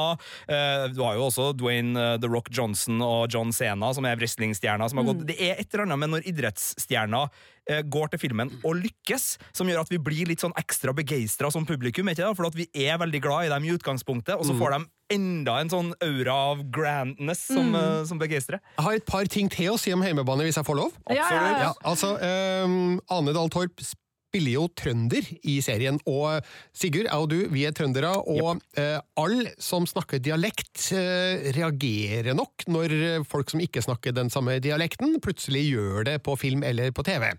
Eh, 0.49 0.87
du 0.95 1.03
har 1.05 1.19
jo 1.19 1.27
også 1.29 1.51
Dwayne 1.59 1.97
eh, 1.97 2.15
The 2.23 2.31
Rock 2.31 2.51
Johnson 2.55 3.03
og 3.05 3.29
John 3.33 3.53
Cena, 3.57 3.93
som 3.97 4.07
er 4.09 4.19
wrestlingstjerner. 4.21 4.91
Som 4.93 5.03
har 5.03 5.07
Mm. 5.07 5.27
Det 5.29 5.37
er 5.39 5.61
et 5.61 5.73
eller 5.73 5.85
annet 5.87 6.01
med 6.03 6.11
når 6.11 6.27
idrettsstjerner 6.27 7.29
eh, 7.71 7.83
går 7.87 8.11
til 8.13 8.21
filmen 8.25 8.51
og 8.67 8.81
lykkes, 8.81 9.27
som 9.55 9.69
gjør 9.71 9.85
at 9.85 9.93
vi 9.93 9.99
blir 10.03 10.27
litt 10.31 10.43
sånn 10.43 10.55
ekstra 10.59 10.93
begeistra 10.97 11.51
som 11.55 11.67
publikum. 11.69 12.09
Ikke 12.11 12.25
det? 12.27 12.37
For 12.39 12.49
at 12.49 12.59
vi 12.59 12.67
er 12.75 12.99
veldig 12.99 13.21
glad 13.23 13.47
i 13.47 13.53
dem 13.53 13.65
i 13.69 13.73
utgangspunktet, 13.77 14.35
og 14.37 14.47
så 14.49 14.57
får 14.59 14.77
de 14.77 14.81
enda 15.15 15.61
en 15.63 15.71
sånn 15.71 15.93
aura 16.03 16.35
av 16.53 16.65
grandness 16.75 17.47
som, 17.47 17.75
eh, 17.75 18.05
som 18.09 18.19
begeistrer. 18.19 18.59
Jeg 18.79 18.85
har 18.89 18.99
et 18.99 19.07
par 19.07 19.25
ting 19.31 19.49
til 19.49 19.75
å 19.75 19.79
si 19.79 19.93
om 19.95 20.03
heimebane, 20.03 20.43
hvis 20.47 20.59
jeg 20.59 20.67
får 20.67 20.81
lov. 20.81 20.93
Ja, 21.09 21.29
ja, 21.31 21.31
ja. 21.31 21.59
Ja, 21.67 21.73
altså, 21.85 22.17
um, 22.65 23.01
Ane 23.11 23.33
Dahl 23.37 23.49
Torp 23.55 23.79
spiller 24.27 24.57
jo 24.57 24.67
trønder 24.77 25.31
i 25.47 25.57
serien, 25.65 26.01
og 26.11 26.45
Sigurd, 26.77 27.09
jeg 27.09 27.15
og 27.15 27.31
du, 27.33 27.39
vi 27.55 27.65
er 27.69 27.75
trøndere, 27.77 28.13
og 28.27 28.61
eh, 28.79 28.99
alle 29.23 29.55
som 29.63 29.87
snakker 29.89 30.21
dialekt 30.23 30.91
eh, 30.97 31.49
reagerer 31.57 32.37
nok 32.37 32.67
når 32.69 33.25
folk 33.29 33.55
som 33.55 33.63
ikke 33.65 33.85
snakker 33.87 34.17
den 34.17 34.31
samme 34.33 34.59
dialekten, 34.61 35.17
plutselig 35.25 35.69
gjør 35.71 36.07
det 36.11 36.21
på 36.27 36.37
film 36.41 36.67
eller 36.67 36.93
på 36.93 37.07
TV. 37.07 37.33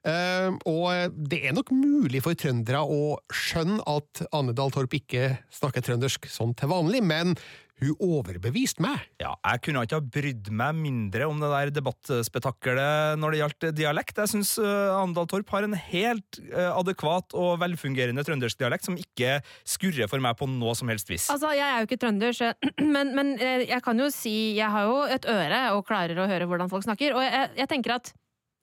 Uh, 0.00 0.56
og 0.64 1.12
det 1.28 1.42
er 1.44 1.52
nok 1.52 1.74
mulig 1.76 2.22
for 2.24 2.32
trøndere 2.38 2.80
å 2.80 3.18
skjønne 3.36 3.82
at 3.84 4.22
Ane 4.32 4.54
Dahl 4.56 4.72
Torp 4.72 4.94
ikke 4.96 5.34
snakker 5.52 5.84
trøndersk 5.84 6.24
sånn 6.32 6.54
til 6.56 6.72
vanlig, 6.72 7.02
men 7.04 7.34
hun 7.80 7.96
overbeviste 8.20 8.82
meg. 8.84 9.02
Ja, 9.22 9.32
jeg 9.44 9.62
kunne 9.64 9.84
ikke 9.86 9.98
ha 10.00 10.04
brydd 10.16 10.50
meg 10.52 10.76
mindre 10.78 11.28
om 11.30 11.40
det 11.42 11.50
der 11.52 11.72
debattspetakkelet 11.78 13.20
når 13.20 13.32
det 13.32 13.40
gjaldt 13.40 13.68
dialekt. 13.78 14.20
Jeg 14.20 14.32
syns 14.34 14.54
uh, 14.60 14.98
Andal 15.00 15.28
Torp 15.30 15.50
har 15.54 15.66
en 15.66 15.76
helt 15.76 16.40
eh, 16.50 16.70
adekvat 16.70 17.34
og 17.38 17.58
velfungerende 17.62 18.24
trøndersk 18.26 18.60
dialekt 18.60 18.88
som 18.88 18.98
ikke 19.00 19.38
skurrer 19.68 20.10
for 20.10 20.22
meg 20.22 20.36
på 20.38 20.48
noe 20.50 20.74
som 20.78 20.90
helst 20.92 21.10
vis. 21.10 21.28
Altså, 21.32 21.52
Jeg 21.56 21.66
er 21.66 21.82
jo 21.82 21.88
ikke 21.88 22.00
trønder, 22.04 22.36
så, 22.36 22.52
men, 22.94 23.14
men 23.16 23.34
eh, 23.38 23.66
jeg 23.70 23.82
kan 23.84 23.98
jo 24.00 24.10
si 24.12 24.36
Jeg 24.58 24.70
har 24.72 24.88
jo 24.88 25.02
et 25.10 25.28
øre 25.30 25.60
og 25.76 25.86
klarer 25.88 26.18
å 26.18 26.28
høre 26.30 26.48
hvordan 26.50 26.70
folk 26.72 26.86
snakker. 26.86 27.16
Og 27.16 27.24
jeg, 27.24 27.52
jeg 27.58 27.70
tenker 27.70 27.96
at 27.96 28.12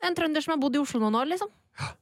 en 0.05 0.17
trønder 0.17 0.43
som 0.45 0.53
har 0.53 0.62
bodd 0.62 0.77
i 0.77 0.81
Oslo 0.81 1.01
noen 1.01 1.17
år, 1.24 1.31
liksom. 1.33 1.50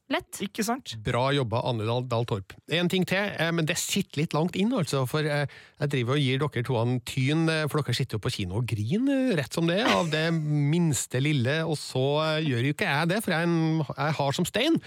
Lett. 0.08 0.38
Ikke 0.44 0.64
sant? 0.64 0.94
Bra 1.04 1.26
jobba, 1.34 1.60
Anne 1.68 1.84
Dahl, 1.84 2.04
Dahl 2.08 2.24
Torp. 2.28 2.54
En 2.72 2.88
ting 2.88 3.04
til, 3.08 3.32
eh, 3.36 3.50
men 3.52 3.66
det 3.68 3.76
sitter 3.80 4.22
litt 4.22 4.36
langt 4.36 4.56
inn, 4.56 4.72
altså. 4.72 5.02
For 5.10 5.26
eh, 5.26 5.50
jeg 5.82 5.92
driver 5.92 6.16
og 6.16 6.22
gir 6.22 6.40
dere 6.40 6.64
to 6.64 6.78
en 6.80 7.00
tyn, 7.08 7.44
eh, 7.52 7.64
for 7.68 7.82
dere 7.82 7.96
sitter 7.98 8.16
jo 8.16 8.22
på 8.24 8.32
kino 8.38 8.60
og 8.60 8.68
griner 8.70 9.34
rett 9.36 9.56
som 9.56 9.68
det 9.68 9.80
er, 9.82 9.90
av 9.92 10.08
det 10.12 10.24
minste 10.32 11.20
lille. 11.20 11.58
Og 11.66 11.76
så 11.80 12.04
eh, 12.24 12.46
gjør 12.46 12.70
jo 12.70 12.76
ikke 12.76 12.88
jeg 12.88 13.12
det, 13.12 13.22
for 13.24 13.34
jeg 13.34 13.44
er, 13.44 13.50
en, 13.50 13.82
jeg 13.90 14.04
er 14.06 14.18
hard 14.20 14.38
som 14.38 14.48
stein. 14.48 14.78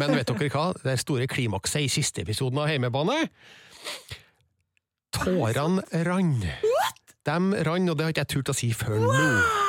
Men 0.00 0.16
vet 0.16 0.32
dere 0.32 0.52
hva? 0.56 0.66
Det 0.82 0.96
store 1.02 1.28
klimakset 1.30 1.84
i 1.86 1.92
siste 1.92 2.24
episoden 2.24 2.62
av 2.62 2.70
Heimebane 2.72 3.20
Tårene 5.14 5.84
rant. 6.08 6.48
De 7.24 7.36
rant, 7.68 7.90
og 7.92 7.96
det 7.96 8.08
har 8.08 8.16
ikke 8.16 8.26
jeg 8.26 8.32
turt 8.34 8.50
å 8.50 8.56
si 8.56 8.72
før 8.74 8.98
nå. 9.04 9.63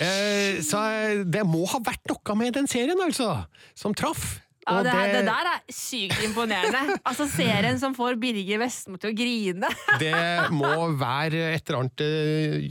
Eh, 0.00 0.62
så 0.64 0.84
eh, 0.92 1.26
det 1.26 1.44
må 1.48 1.64
ha 1.72 1.82
vært 1.84 2.06
noe 2.10 2.38
med 2.38 2.56
den 2.58 2.70
serien, 2.70 2.98
altså, 3.04 3.34
som 3.78 3.94
traff. 3.96 4.40
Ja, 4.62 4.76
det, 4.86 4.92
det, 4.94 5.14
det 5.16 5.22
der 5.26 5.48
er 5.50 5.74
sykt 5.74 6.20
imponerende. 6.22 6.94
Altså 7.02 7.26
Serien 7.26 7.80
som 7.82 7.96
får 7.96 8.14
Birger 8.22 8.60
Vestmo 8.62 8.94
til 9.00 9.10
å 9.10 9.16
grine. 9.18 9.70
Det 9.98 10.52
må 10.54 10.70
være 11.00 11.48
et 11.56 11.66
eller 11.66 11.80
annet 11.80 12.04
eh, 12.06 12.68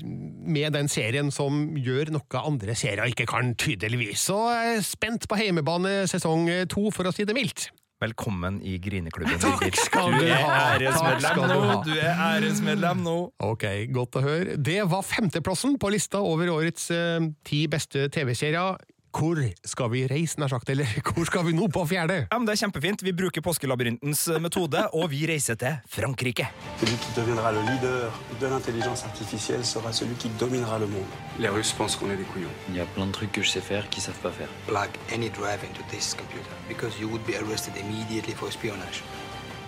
med 0.55 0.71
den 0.77 0.87
serien 0.91 1.33
som 1.35 1.65
gjør 1.75 2.13
noe 2.15 2.45
andre 2.47 2.77
serier 2.79 3.11
ikke 3.11 3.27
kan, 3.27 3.51
tydeligvis. 3.59 4.23
Så 4.31 4.39
er 4.53 4.79
spent 4.87 5.27
på 5.27 5.39
heimebane 5.41 6.05
sesong 6.07 6.47
to, 6.71 6.87
for 6.95 7.11
å 7.11 7.15
si 7.15 7.27
det 7.27 7.35
mildt. 7.35 7.67
Velkommen 8.01 8.55
i 8.65 8.79
Grineklubben. 8.81 9.37
Takk 9.37 9.75
skal 9.77 10.15
du 10.15 10.23
du 10.23 10.25
er. 10.25 10.39
Takk 10.41 10.81
æresmedlem 10.81 11.21
skal 11.21 11.43
du 11.43 11.51
nå! 11.53 11.65
ha. 11.69 11.75
Du 11.85 11.91
er 11.93 12.21
æresmedlem 12.25 13.03
nå! 13.05 13.13
Ok, 13.45 13.65
godt 13.93 14.17
å 14.17 14.23
høre. 14.25 14.55
Det 14.57 14.79
var 14.89 15.05
femteplassen 15.05 15.75
på 15.77 15.91
lista 15.93 16.23
over 16.25 16.49
årets 16.49 16.87
eh, 16.95 17.27
ti 17.45 17.59
beste 17.69 18.07
TV-serier. 18.09 18.81
Hvor 19.11 19.37
skal 19.67 19.89
vi 19.91 20.05
reise, 20.07 20.39
nær 20.39 20.47
sagt, 20.51 20.69
eller 20.71 20.87
hvor 21.15 21.25
skal 21.27 21.45
vi 21.45 21.53
nå 21.53 21.67
på 21.67 21.83
fjerde? 21.89 22.25
Ja, 22.31 22.37
men 22.39 22.47
Det 22.47 22.55
er 22.55 22.61
kjempefint. 22.65 23.03
Vi 23.03 23.11
bruker 23.13 23.41
påskelabyrintens 23.45 24.27
metode, 24.41 24.85
og 24.93 25.09
vi 25.11 25.25
reiser 25.29 25.55
til 25.59 25.77
Frankrike. 25.89 26.47
Celui 26.79 26.97
qui 26.97 27.11
deviendra 27.15 27.51
le 27.51 27.61
leader 27.67 28.11
de 28.39 28.47
l'intelligence 28.49 29.05
artificielle 29.05 29.65
sera 29.65 29.91
celui 29.93 30.15
qui 30.15 30.29
dominera 30.39 30.79
le 30.79 30.87
monde. 30.87 31.11
Les 31.39 31.49
Russes 31.49 31.73
pensent 31.77 31.95
qu'on 31.95 32.09
est 32.11 32.17
des 32.17 32.29
couillons. 32.33 32.55
Il 32.69 32.75
y 32.75 32.79
a 32.81 32.85
plein 32.95 33.05
de 33.07 33.11
trucs 33.11 33.31
que 33.31 33.41
je 33.43 33.49
sais 33.49 33.61
faire 33.61 33.89
qu'ils 33.89 34.03
savent 34.03 34.21
pas 34.23 34.31
faire. 34.31 34.49
Plug 34.67 34.89
any 35.13 35.29
drive 35.29 35.61
into 35.69 35.83
this 35.91 36.13
computer 36.13 36.51
because 36.67 36.99
you 36.99 37.07
would 37.09 37.25
be 37.25 37.35
arrested 37.35 37.73
immediately 37.77 38.33
for 38.33 38.47
espionage. 38.47 39.03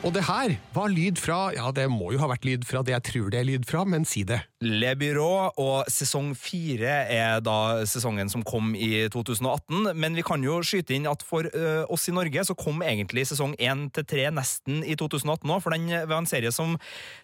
Og 0.04 0.12
det 0.12 0.26
her 0.28 0.52
var 0.76 0.92
lyd 0.92 1.16
fra 1.22 1.54
Ja, 1.56 1.70
det 1.72 1.86
må 1.88 2.10
jo 2.12 2.20
ha 2.20 2.28
vært 2.28 2.44
lyd 2.44 2.66
fra 2.68 2.82
det 2.84 2.92
jeg 2.92 3.04
tror 3.08 3.30
det 3.32 3.40
er 3.40 3.48
lyd 3.48 3.64
fra, 3.68 3.86
men 3.88 4.04
si 4.08 4.26
det. 4.28 4.42
Le 4.60 4.90
Byrå, 5.00 5.30
og 5.60 5.88
sesong 5.92 6.34
fire 6.36 6.98
er 7.08 7.40
da 7.44 7.86
sesongen 7.88 8.28
som 8.32 8.44
kom 8.44 8.74
i 8.76 9.06
2018. 9.14 9.94
Men 9.96 10.18
vi 10.20 10.26
kan 10.28 10.44
jo 10.44 10.58
skyte 10.60 10.96
inn 10.98 11.08
at 11.08 11.24
for 11.24 11.48
ø, 11.48 11.86
oss 11.88 12.10
i 12.12 12.16
Norge 12.16 12.44
så 12.50 12.56
kom 12.60 12.84
egentlig 12.84 13.24
sesong 13.30 13.56
én 13.56 13.86
til 13.96 14.08
tre 14.08 14.28
nesten 14.36 14.84
i 14.84 14.98
2018 15.00 15.48
òg, 15.56 15.64
for 15.64 15.72
den 15.72 15.88
var 15.88 16.20
en 16.20 16.28
serie 16.28 16.52
som 16.52 16.76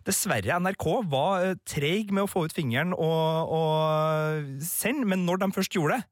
dessverre 0.07 0.61
NRK 0.63 0.87
var 1.11 1.59
treig 1.67 2.13
med 2.15 2.29
å 2.29 2.31
få 2.31 2.45
ut 2.47 2.55
fingeren 2.55 2.95
og, 2.95 3.51
og 3.59 4.63
sende, 4.63 5.03
men 5.09 5.27
når 5.27 5.43
de 5.43 5.51
først 5.59 5.75
gjorde 5.75 5.99
det, 5.99 6.07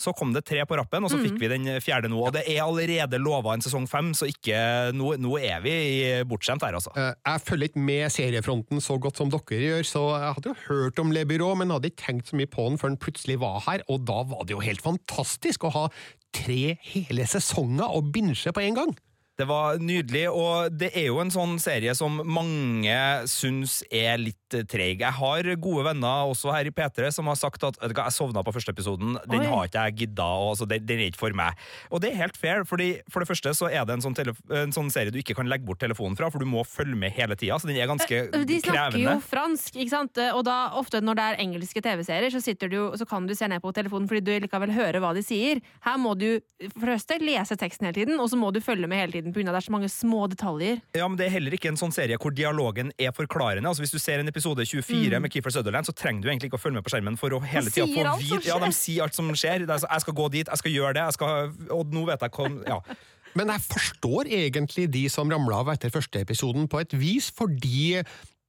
så 0.00 0.14
kom 0.16 0.32
det 0.32 0.42
tre 0.48 0.62
på 0.64 0.78
rappen, 0.80 1.04
og 1.04 1.10
så 1.12 1.18
fikk 1.20 1.36
vi 1.42 1.50
den 1.52 1.66
fjerde 1.84 2.08
nå. 2.08 2.16
Og 2.24 2.32
det 2.32 2.46
er 2.48 2.62
allerede 2.64 3.18
lova 3.20 3.52
en 3.52 3.60
sesong 3.64 3.84
fem, 3.90 4.14
så 4.16 4.24
ikke, 4.30 4.56
nå, 4.96 5.12
nå 5.20 5.34
er 5.38 5.60
vi 5.60 5.74
i- 5.74 6.24
bortskjemt 6.24 6.64
her, 6.64 6.72
altså. 6.78 6.90
Eh, 6.96 7.12
Jeg 7.26 7.44
følger 7.44 7.68
ikke 7.68 7.84
med 7.84 8.10
seriefronten 8.14 8.80
så 8.80 8.96
godt 8.98 9.20
som 9.20 9.28
dere 9.28 9.60
gjør, 9.60 9.84
så 9.84 10.02
jeg 10.16 10.34
hadde 10.38 10.50
jo 10.54 10.56
hørt 10.70 10.98
om 11.04 11.12
Le 11.12 11.26
Byrå, 11.28 11.52
men 11.60 11.70
hadde 11.76 11.90
ikke 11.92 12.06
tenkt 12.06 12.32
så 12.32 12.36
mye 12.40 12.48
på 12.50 12.64
den 12.70 12.78
før 12.80 12.94
den 12.94 12.96
plutselig 13.04 13.38
var 13.44 13.60
her, 13.68 13.84
og 13.88 14.04
da 14.08 14.22
var 14.24 14.44
det 14.48 14.56
jo 14.56 14.64
helt 14.64 14.80
fantastisk 14.82 15.68
å 15.68 15.72
ha 15.76 15.84
tre 16.32 16.78
hele 16.94 17.26
sesonger 17.28 17.84
å 17.92 18.00
binche 18.10 18.52
på 18.56 18.62
en 18.64 18.74
gang. 18.80 18.96
Det 19.40 19.46
var 19.48 19.78
nydelig, 19.80 20.26
og 20.32 20.74
det 20.76 20.90
er 20.96 21.06
jo 21.08 21.20
en 21.22 21.30
sånn 21.32 21.54
serie 21.62 21.94
som 21.96 22.18
mange 22.28 22.92
syns 23.30 23.82
er 23.90 24.18
litt 24.20 24.39
eh, 24.54 24.64
treig. 24.68 25.00
Jeg 25.00 25.12
har 25.16 25.48
gode 25.60 25.84
venner 25.86 26.30
også 26.30 26.52
her 26.54 26.68
i 26.68 26.72
P3 26.74 27.10
som 27.14 27.26
har 27.30 27.38
sagt 27.38 27.62
at 27.64 27.78
jeg 27.82 28.12
sovna 28.16 28.42
på 28.46 28.52
første 28.54 28.72
episoden, 28.74 29.16
den 29.30 29.40
Oi. 29.44 29.46
har 29.50 29.68
ikke 29.70 29.84
jeg 29.88 29.96
gidda, 30.02 30.24
og, 30.24 30.50
altså, 30.54 30.68
den, 30.70 30.84
den 30.88 30.98
er 31.02 31.10
ikke 31.10 31.22
for 31.22 31.36
meg. 31.36 31.56
Og 31.90 32.00
det 32.02 32.10
er 32.12 32.20
helt 32.22 32.36
fair, 32.40 32.64
fordi 32.68 32.90
for 33.10 33.20
det 33.24 33.28
første 33.30 33.52
så 33.56 33.68
er 33.70 33.84
det 33.88 33.96
en 33.98 34.04
sånn, 34.04 34.16
en 34.60 34.72
sånn 34.74 34.90
serie 34.92 35.10
du 35.14 35.18
ikke 35.20 35.36
kan 35.38 35.48
legge 35.50 35.66
bort 35.68 35.80
telefonen 35.82 36.16
fra, 36.18 36.30
for 36.30 36.42
du 36.42 36.48
må 36.48 36.64
følge 36.66 36.96
med 36.98 37.12
hele 37.16 37.36
tida, 37.38 37.58
så 37.60 37.68
den 37.70 37.76
er 37.80 37.90
ganske 37.90 38.08
krevende. 38.10 38.46
De 38.50 38.60
snakker 38.60 38.96
krevende. 38.96 39.14
jo 39.18 39.26
fransk, 39.30 39.76
ikke 39.76 39.94
sant? 39.94 40.20
Og 40.34 40.44
da 40.48 40.56
ofte 40.80 41.00
når 41.04 41.18
det 41.20 41.26
er 41.30 41.40
engelske 41.46 41.82
TV-serier, 41.84 42.30
så, 42.34 42.40
sitter 42.44 42.68
du, 42.72 42.76
jo- 42.80 42.92
så 42.98 43.06
kan 43.08 43.26
du 43.28 43.34
se 43.38 43.48
ned 43.50 43.62
på 43.62 43.72
telefonen 43.76 44.08
fordi 44.10 44.24
du 44.26 44.32
likevel 44.46 44.72
hører 44.74 45.00
hva 45.02 45.12
de 45.14 45.22
sier. 45.24 45.60
Her 45.86 45.96
må 46.00 46.16
du 46.18 46.40
for 46.74 46.86
første 46.90 47.18
lese 47.22 47.56
teksten 47.60 47.86
hele 47.88 47.94
tiden, 48.00 48.20
og 48.20 48.28
så 48.32 48.36
må 48.40 48.50
du 48.52 48.60
følge 48.64 48.88
med 48.90 48.98
hele 48.98 49.12
tiden 49.12 49.32
pga. 49.32 49.50
det 49.50 49.54
er 49.60 49.66
så 49.68 49.72
mange 49.72 49.88
små 49.92 50.26
detaljer. 50.30 50.80
Ja, 50.96 51.06
men 51.08 51.16
Det 51.20 51.26
er 51.26 51.30
heller 51.36 51.52
ikke 51.52 51.68
en 51.68 51.76
sånn 51.76 51.92
serie 51.92 52.16
hvor 52.20 52.32
dialogen 52.34 52.92
er 52.98 53.12
forklarende. 53.12 53.68
Altså 53.68 53.82
Hvis 53.84 53.92
du 53.92 53.98
ser 53.98 54.18
en 54.18 54.28
episode 54.28 54.39
24 54.44 55.20
med 55.22 55.32
Keefer 55.32 55.54
Sutherland, 55.54 55.88
så 55.88 55.94
trenger 55.96 56.24
du 56.24 56.30
egentlig 56.30 56.50
ikke 56.50 56.60
å 56.60 56.62
følge 56.62 56.80
med 56.80 56.86
på 56.86 56.94
skjermen 56.94 57.18
for 57.20 57.36
å 57.36 57.40
hele 57.44 57.70
tida 57.72 57.86
få 57.86 58.18
vite 58.20 58.48
Ja, 58.48 58.58
de 58.62 58.72
sier 58.76 59.06
alt 59.06 59.16
som 59.16 59.30
skjer. 59.34 59.66
Det 59.66 59.76
er 59.76 59.84
så, 59.84 59.90
jeg 59.90 60.06
skal 60.06 60.18
gå 60.20 60.28
dit, 60.34 60.50
jeg 60.50 60.62
skal 60.62 60.76
gjøre 60.76 60.96
det, 60.98 61.06
jeg 61.08 61.18
skal, 61.18 61.50
og 61.76 61.96
nå 61.96 62.04
vet 62.10 62.26
jeg 62.26 62.36
hva 62.36 62.50
Ja. 62.68 62.82
Men 63.38 63.52
jeg 63.52 63.62
forstår 63.62 64.26
egentlig 64.26 64.88
de 64.90 65.04
som 65.12 65.28
ramla 65.30 65.60
av 65.62 65.68
etter 65.70 65.92
første 65.94 66.18
episoden 66.18 66.64
på 66.66 66.80
et 66.82 66.96
vis, 66.98 67.28
fordi 67.30 68.00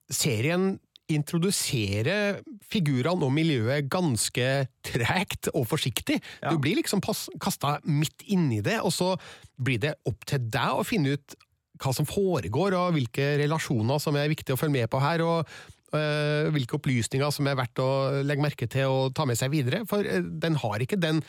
serien 0.10 0.72
introduserer 1.12 2.40
figurene 2.72 3.28
og 3.28 3.34
miljøet 3.36 3.90
ganske 3.92 4.48
tregt 4.88 5.52
og 5.54 5.68
forsiktig. 5.70 6.20
Ja. 6.42 6.54
Du 6.54 6.62
blir 6.62 6.80
liksom 6.80 7.04
kasta 7.04 7.78
midt 7.86 8.26
inni 8.32 8.62
det, 8.66 8.80
og 8.82 8.94
så 8.96 9.14
blir 9.62 9.82
det 9.84 9.98
opp 10.08 10.26
til 10.30 10.48
deg 10.52 10.82
å 10.82 10.88
finne 10.88 11.18
ut 11.18 11.38
hva 11.82 11.94
som 11.98 12.06
foregår, 12.06 12.78
og 12.78 12.96
hvilke 12.96 13.36
relasjoner 13.42 14.02
som 14.02 14.18
er 14.20 14.32
viktig 14.32 14.54
å 14.54 14.60
følge 14.60 14.82
med 14.82 14.92
på 14.92 15.02
her, 15.02 15.24
og 15.26 15.50
hvilke 15.92 16.78
opplysninger 16.78 17.34
som 17.36 17.50
er 17.50 17.58
verdt 17.60 17.82
å 17.84 17.90
legge 18.24 18.46
merke 18.46 18.68
til 18.72 18.88
og 18.92 19.16
ta 19.18 19.26
med 19.28 19.40
seg 19.40 19.52
videre. 19.52 19.82
For 19.90 20.06
øh, 20.06 20.30
den 20.44 20.56
har 20.62 20.86
ikke 20.86 21.00
den 21.02 21.20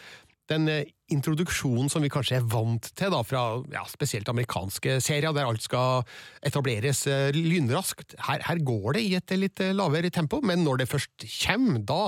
den 0.51 0.69
eh, 0.71 0.89
introduksjonen 1.13 1.91
som 1.93 2.05
vi 2.05 2.11
kanskje 2.13 2.39
er 2.41 2.49
vant 2.51 2.89
til 2.99 3.13
da, 3.15 3.21
fra 3.27 3.43
ja, 3.73 3.85
spesielt 3.91 4.29
amerikanske 4.33 4.99
serier, 5.05 5.35
der 5.35 5.49
alt 5.49 5.65
skal 5.65 6.03
etableres 6.45 7.05
eh, 7.11 7.31
lynraskt. 7.37 8.17
Her, 8.29 8.43
her 8.49 8.63
går 8.67 8.99
det 8.99 9.05
i 9.07 9.15
et 9.19 9.37
litt 9.39 9.63
eh, 9.63 9.75
lavere 9.77 10.13
tempo, 10.15 10.43
men 10.45 10.65
når 10.67 10.83
det 10.83 10.91
først 10.91 11.29
kommer, 11.45 11.83
da, 11.87 12.03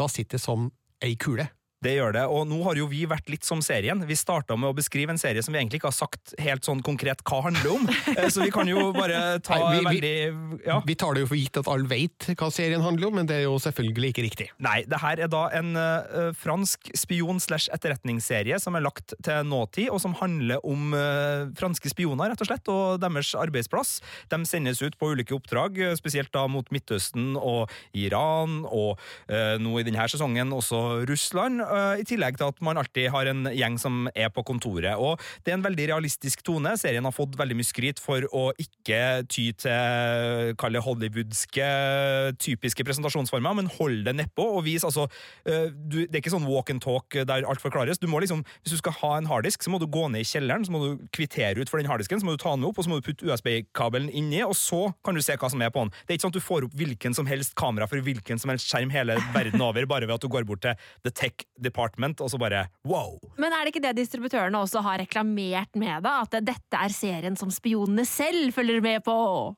da 0.00 0.08
sitter 0.10 0.38
det 0.38 0.44
som 0.44 0.70
ei 1.04 1.14
kule. 1.20 1.48
Det 1.84 1.92
gjør 1.98 2.14
det, 2.16 2.24
og 2.32 2.46
nå 2.48 2.62
har 2.64 2.78
jo 2.80 2.86
vi 2.88 3.02
vært 3.08 3.28
litt 3.32 3.44
som 3.44 3.60
serien. 3.64 4.00
Vi 4.08 4.16
starta 4.16 4.56
med 4.56 4.70
å 4.70 4.76
beskrive 4.76 5.12
en 5.12 5.20
serie 5.20 5.42
som 5.44 5.52
vi 5.52 5.60
egentlig 5.60 5.82
ikke 5.82 5.90
har 5.90 5.96
sagt 5.96 6.32
helt 6.40 6.64
sånn 6.64 6.80
konkret 6.84 7.20
hva 7.28 7.42
handler 7.48 7.76
om. 7.76 7.88
Eh, 8.14 8.28
Så 8.30 8.44
vi 8.44 8.50
kan 8.52 8.68
jo 8.68 8.92
bare 8.94 9.40
ta 9.42 9.56
Nei, 9.58 9.78
vi, 9.78 9.84
veldig 9.86 10.60
ja. 10.66 10.76
vi 10.86 10.94
tar 10.98 11.16
det 11.16 11.24
jo 11.24 11.28
for 11.30 11.38
gitt 11.38 11.56
at 11.58 11.68
alle 11.70 11.88
vet 11.90 12.26
hva 12.38 12.48
serien 12.52 12.82
handler 12.84 13.08
om, 13.08 13.16
men 13.18 13.28
det 13.28 13.40
er 13.40 13.44
jo 13.46 13.56
selvfølgelig 13.62 14.10
ikke 14.12 14.24
riktig. 14.26 14.46
Nei, 14.62 14.76
det 14.90 15.00
her 15.02 15.22
er 15.24 15.30
da 15.32 15.40
en 15.56 15.72
uh, 15.74 16.30
fransk 16.38 16.92
spion 16.98 17.40
slash 17.42 17.72
etterretningsserie 17.74 18.58
som 18.62 18.76
er 18.78 18.84
lagt 18.84 19.16
til 19.24 19.48
nåtid, 19.48 19.88
og 19.90 19.98
som 20.04 20.14
handler 20.20 20.62
om 20.68 20.94
uh, 20.94 21.50
franske 21.58 21.90
spioner, 21.90 22.30
rett 22.32 22.44
og 22.44 22.50
slett, 22.50 22.70
og 22.70 23.00
deres 23.02 23.32
arbeidsplass. 23.40 23.96
De 24.30 24.40
sendes 24.48 24.82
ut 24.84 24.98
på 25.00 25.10
ulike 25.14 25.34
oppdrag, 25.36 25.80
spesielt 25.98 26.32
da 26.36 26.44
mot 26.50 26.70
Midtøsten 26.74 27.34
og 27.40 27.72
Iran, 27.98 28.62
og 28.68 29.00
uh, 29.32 29.56
nå 29.62 29.74
i 29.80 29.86
denne 29.88 30.06
sesongen 30.12 30.54
også 30.54 30.84
Russland, 31.10 31.64
i 32.00 32.06
tillegg 32.06 32.38
til 32.38 32.50
at 32.50 32.60
man 32.64 32.78
alltid 32.80 33.10
har 33.14 33.30
en 33.30 33.48
gjeng 33.52 33.78
som 33.80 34.08
er 34.14 34.30
på 34.34 34.44
kontoret. 34.46 34.94
Og 34.98 35.20
det 35.44 35.52
er 35.52 35.58
en 35.58 35.66
veldig 35.66 35.88
realistisk 35.92 36.44
tone. 36.46 36.74
Serien 36.80 37.04
har 37.06 37.14
fått 37.14 37.38
veldig 37.38 37.58
mye 37.58 37.68
skryt 37.68 38.02
for 38.02 38.26
å 38.34 38.46
ikke 38.60 39.00
ty 39.30 39.48
til 39.58 40.54
kalle 40.60 40.82
hollywoodske 40.84 41.68
typiske 42.42 42.86
presentasjonsformer, 42.86 43.58
men 43.58 43.70
hold 43.78 44.04
det 44.06 44.16
nedpå 44.18 44.46
og 44.58 44.64
vis 44.66 44.84
altså 44.86 45.06
eh, 45.48 45.70
du, 45.72 46.04
Det 46.04 46.16
er 46.16 46.22
ikke 46.22 46.34
sånn 46.34 46.48
walk 46.48 46.70
and 46.72 46.82
talk 46.84 47.14
der 47.14 47.46
alt 47.48 47.62
forklares. 47.62 48.00
Du 48.00 48.08
må 48.10 48.20
liksom, 48.22 48.44
Hvis 48.62 48.76
du 48.76 48.80
skal 48.80 48.96
ha 49.00 49.12
en 49.18 49.28
harddisk, 49.30 49.64
så 49.64 49.72
må 49.72 49.80
du 49.82 49.86
gå 49.90 50.06
ned 50.12 50.24
i 50.24 50.28
kjelleren, 50.28 50.66
så 50.66 50.74
må 50.74 50.82
du 50.84 51.04
kvittere 51.14 51.60
ut 51.60 51.70
for 51.70 51.80
den 51.80 51.90
harddisken, 51.90 52.20
så 52.20 52.28
må 52.28 52.36
du 52.36 52.42
ta 52.42 52.54
den 52.56 52.66
opp, 52.68 52.78
og 52.78 52.86
så 52.86 52.92
må 52.92 53.00
du 53.00 53.06
putte 53.06 53.28
USB-kabelen 53.28 54.10
inni, 54.12 54.42
og 54.44 54.56
så 54.58 54.86
kan 55.04 55.16
du 55.16 55.22
se 55.24 55.36
hva 55.40 55.50
som 55.52 55.62
er 55.64 55.72
på 55.74 55.84
den. 55.84 55.92
Det 56.04 56.14
er 56.14 56.18
ikke 56.18 56.26
sånn 56.26 56.34
at 56.34 56.40
du 56.40 56.44
får 56.44 56.68
opp 56.68 56.78
hvilken 56.78 57.16
som 57.16 57.28
helst 57.30 57.56
kamera 57.58 57.88
for 57.90 58.04
hvilken 58.04 58.40
som 58.40 58.52
helst 58.52 58.70
skjerm 58.70 58.92
hele 58.94 59.18
verden 59.34 59.62
over, 59.64 59.88
bare 59.90 60.08
ved 60.08 60.16
at 60.16 60.24
du 60.24 60.30
går 60.32 60.46
bort 60.48 60.64
til 60.64 60.78
The 61.06 61.14
Tech 61.14 61.46
Department, 61.64 62.20
og 62.24 62.30
så 62.32 62.38
bare 62.40 62.66
wow! 62.88 63.16
Men 63.40 63.54
er 63.54 63.64
det 63.64 63.74
ikke 63.74 63.82
det 63.84 63.94
distributørene 63.98 64.60
også 64.64 64.82
har 64.84 65.00
reklamert 65.02 65.74
med, 65.80 66.04
da? 66.04 66.20
At 66.24 66.36
dette 66.44 66.80
er 66.80 66.92
serien 66.94 67.38
som 67.40 67.50
spionene 67.54 68.04
selv 68.08 68.52
følger 68.56 68.82
med 68.84 69.02
på? 69.06 69.16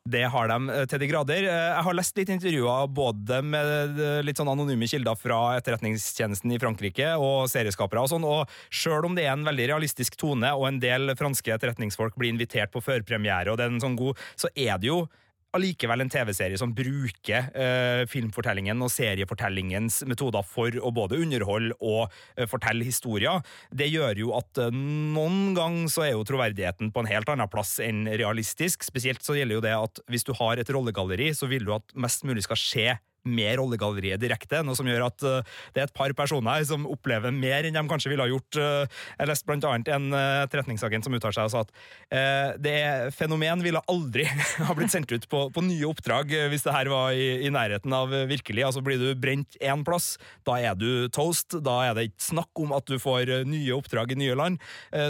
Det 0.08 0.24
har 0.32 0.50
de 0.52 0.58
eh, 0.74 0.86
til 0.90 1.02
de 1.02 1.10
grader. 1.10 1.48
Eh, 1.50 1.66
Jeg 1.76 1.84
har 1.88 1.98
lest 1.98 2.16
litt 2.18 2.32
intervjuer 2.32 2.88
både 2.96 3.42
med 3.44 4.00
eh, 4.00 4.22
litt 4.26 4.40
sånn 4.40 4.50
anonyme 4.52 4.88
kilder 4.90 5.18
fra 5.18 5.40
etterretningstjenesten 5.58 6.54
i 6.54 6.60
Frankrike 6.62 7.12
og 7.20 7.50
serieskapere 7.52 8.06
og 8.06 8.12
sånn, 8.14 8.26
og 8.26 8.50
sjøl 8.70 9.10
om 9.10 9.18
det 9.18 9.26
er 9.26 9.34
en 9.34 9.46
veldig 9.46 9.70
realistisk 9.74 10.16
tone, 10.20 10.54
og 10.56 10.68
en 10.70 10.80
del 10.82 11.14
franske 11.18 11.52
etterretningsfolk 11.54 12.16
blir 12.16 12.32
invitert 12.34 12.72
på 12.74 12.82
førpremiere, 12.84 13.52
og 13.52 13.58
det 13.58 13.66
er 13.66 13.76
en 13.76 13.82
sånn 13.82 13.98
god, 13.98 14.18
så 14.38 14.50
er 14.54 14.78
det 14.80 14.92
jo 14.92 15.04
allikevel 15.56 16.04
en 16.04 16.12
TV-serie 16.12 16.58
som 16.60 16.74
bruker 16.76 17.50
eh, 17.56 18.02
filmfortellingen 18.10 18.80
og 18.84 18.92
seriefortellingens 18.92 20.02
metoder 20.08 20.46
for 20.46 20.76
å 20.78 20.92
både 20.94 21.18
underholde 21.22 21.76
og 21.80 22.12
eh, 22.36 22.46
fortelle 22.50 22.86
historier. 22.86 23.42
Det 23.70 23.88
gjør 23.90 24.22
jo 24.22 24.32
at 24.38 24.62
eh, 24.62 24.72
noen 24.72 25.56
gang 25.56 25.82
så 25.92 26.06
er 26.06 26.14
jo 26.14 26.26
troverdigheten 26.28 26.92
på 26.92 27.02
en 27.02 27.10
helt 27.10 27.32
annen 27.32 27.50
plass 27.52 27.76
enn 27.82 28.04
realistisk. 28.08 28.86
Spesielt 28.86 29.24
så 29.26 29.38
gjelder 29.38 29.58
jo 29.58 29.66
det 29.66 29.76
at 29.76 30.02
hvis 30.12 30.26
du 30.26 30.34
har 30.38 30.60
et 30.60 30.72
rollegalleri, 30.72 31.32
så 31.36 31.50
vil 31.50 31.66
du 31.66 31.74
at 31.76 31.96
mest 31.96 32.26
mulig 32.28 32.46
skal 32.46 32.60
skje 32.60 32.96
med 33.26 33.58
rollegalleriet 33.60 34.22
direkte, 34.22 34.62
noe 34.64 34.76
som 34.78 34.88
gjør 34.88 35.06
at 35.08 35.26
uh, 35.26 35.56
det 35.74 35.82
er 35.82 35.88
et 35.88 35.96
par 35.96 36.12
personer 36.16 36.58
her 36.58 36.66
som 36.68 36.86
opplever 36.90 37.34
mer 37.34 37.66
enn 37.66 37.76
de 37.76 37.84
kanskje 37.90 38.12
ville 38.12 38.24
ha 38.24 38.30
gjort. 38.30 38.58
Uh, 38.58 39.02
jeg 39.18 39.30
leste 39.30 39.56
annet 39.56 39.90
en 39.92 40.08
uh, 40.14 40.44
etterretningsagent 40.46 41.06
som 41.06 41.16
uttalte 41.16 41.36
seg 41.36 41.48
og 41.48 41.54
sa 41.54 41.64
at 41.66 41.72
det 42.62 42.76
fenomen 43.16 43.62
ville 43.64 43.80
aldri 43.90 44.24
ha 44.68 44.74
blitt 44.76 44.92
sendt 44.92 45.10
ut 45.10 45.24
på, 45.30 45.40
på 45.52 45.62
nye 45.64 45.88
oppdrag 45.88 46.30
hvis 46.52 46.64
det 46.64 46.74
her 46.74 46.88
var 46.90 47.16
i, 47.16 47.42
i 47.46 47.50
nærheten 47.52 47.92
av 47.92 48.12
virkelig. 48.30 48.62
Altså 48.66 48.82
Blir 48.84 49.00
du 49.00 49.08
brent 49.18 49.58
én 49.58 49.82
plass, 49.86 50.14
da 50.46 50.58
er 50.62 50.78
du 50.78 51.08
toast. 51.12 51.58
Da 51.66 51.76
er 51.88 51.96
det 51.96 52.08
ikke 52.08 52.26
snakk 52.28 52.62
om 52.62 52.74
at 52.76 52.86
du 52.88 52.98
får 53.02 53.32
nye 53.48 53.74
oppdrag 53.74 54.14
i 54.14 54.18
nye 54.20 54.36
land. 54.38 54.62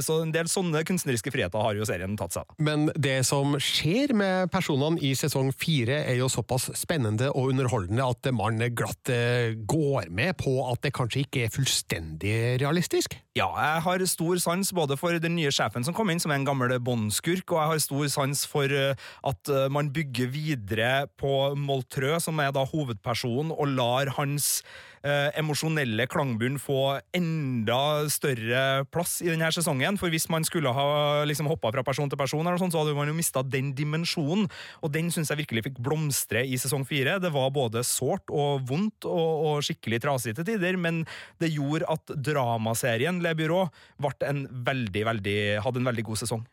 Så 0.04 0.20
en 0.22 0.32
del 0.34 0.48
sånne 0.50 0.82
kunstneriske 0.88 1.32
friheter 1.34 1.62
har 1.62 1.76
jo 1.76 1.86
serien 1.88 2.16
tatt 2.18 2.36
seg. 2.38 2.56
Men 2.62 2.88
det 2.96 3.18
som 3.28 3.56
skjer 3.60 4.14
med 4.16 4.52
personene 4.54 5.00
i 5.04 5.12
sesong 5.18 5.52
fire 5.56 6.00
er 6.06 6.18
jo 6.20 6.30
såpass 6.32 6.70
spennende 6.78 7.30
og 7.32 7.52
underholdende 7.52 8.05
at 8.06 8.28
man 8.34 8.60
glatt 8.76 9.10
eh, 9.12 9.56
går 9.68 10.10
med 10.14 10.36
på 10.40 10.58
at 10.70 10.82
det 10.84 10.94
kanskje 10.96 11.24
ikke 11.24 11.44
er 11.46 11.52
fullstendig 11.54 12.34
realistisk? 12.62 13.18
Ja, 13.36 13.50
jeg 13.52 13.84
har 13.84 14.04
stor 14.08 14.40
sans 14.40 14.72
både 14.72 14.96
for 14.96 15.18
den 15.20 15.36
nye 15.36 15.52
sjefen 15.52 15.84
som 15.84 15.96
kom 15.96 16.08
inn, 16.12 16.22
som 16.22 16.32
er 16.32 16.40
en 16.40 16.48
gammel 16.48 16.72
båndskurk, 16.80 17.44
og 17.52 17.60
jeg 17.60 17.72
har 17.72 17.84
stor 17.84 18.10
sans 18.14 18.44
for 18.48 18.72
eh, 18.72 19.08
at 19.28 19.52
eh, 19.52 19.68
man 19.72 19.92
bygger 19.94 20.32
videre 20.32 20.92
på 21.20 21.52
Moltrø, 21.60 22.16
som 22.22 22.40
er 22.40 22.54
da 22.56 22.64
hovedpersonen, 22.68 23.52
og 23.52 23.74
lar 23.76 24.14
hans 24.16 24.60
eh, 25.02 25.28
emosjonelle 25.40 26.06
klangbunnen 26.10 26.60
få 26.62 26.98
enda 27.16 28.06
større 28.12 28.86
plass 28.92 29.18
i 29.24 29.30
denne 29.30 29.50
sesongen. 29.54 29.98
For 30.00 30.12
hvis 30.12 30.28
man 30.32 30.46
skulle 30.46 30.72
ha 30.76 31.24
liksom 31.28 31.50
hoppa 31.50 31.72
fra 31.74 31.84
person 31.86 32.10
til 32.12 32.20
person, 32.20 32.46
sånt, 32.56 32.74
så 32.74 32.82
hadde 32.82 32.96
man 32.96 33.10
jo 33.10 33.16
mista 33.16 33.42
den 33.42 33.72
dimensjonen. 33.76 34.46
Og 34.82 34.92
den 34.94 35.10
syns 35.14 35.32
jeg 35.32 35.42
virkelig 35.44 35.66
fikk 35.68 35.80
blomstre 35.84 36.44
i 36.46 36.58
sesong 36.60 36.86
fire. 36.88 37.18
Det 37.22 37.32
var 37.34 37.52
både 37.54 37.84
sårt 37.86 38.30
og 38.30 38.66
vondt 38.68 39.08
og, 39.08 39.46
og 39.46 39.64
skikkelig 39.66 40.02
trasig 40.04 40.36
til 40.36 40.46
tider, 40.48 40.78
men 40.80 41.04
det 41.42 41.52
gjorde 41.54 41.88
at 41.92 42.16
dramaserien 42.16 43.20
Le 43.24 43.34
Byrå 43.36 43.66
en 44.26 44.46
veldig, 44.66 45.02
veldig, 45.06 45.38
hadde 45.64 45.82
en 45.82 45.90
veldig 45.90 46.04
god 46.06 46.22
sesong. 46.22 46.46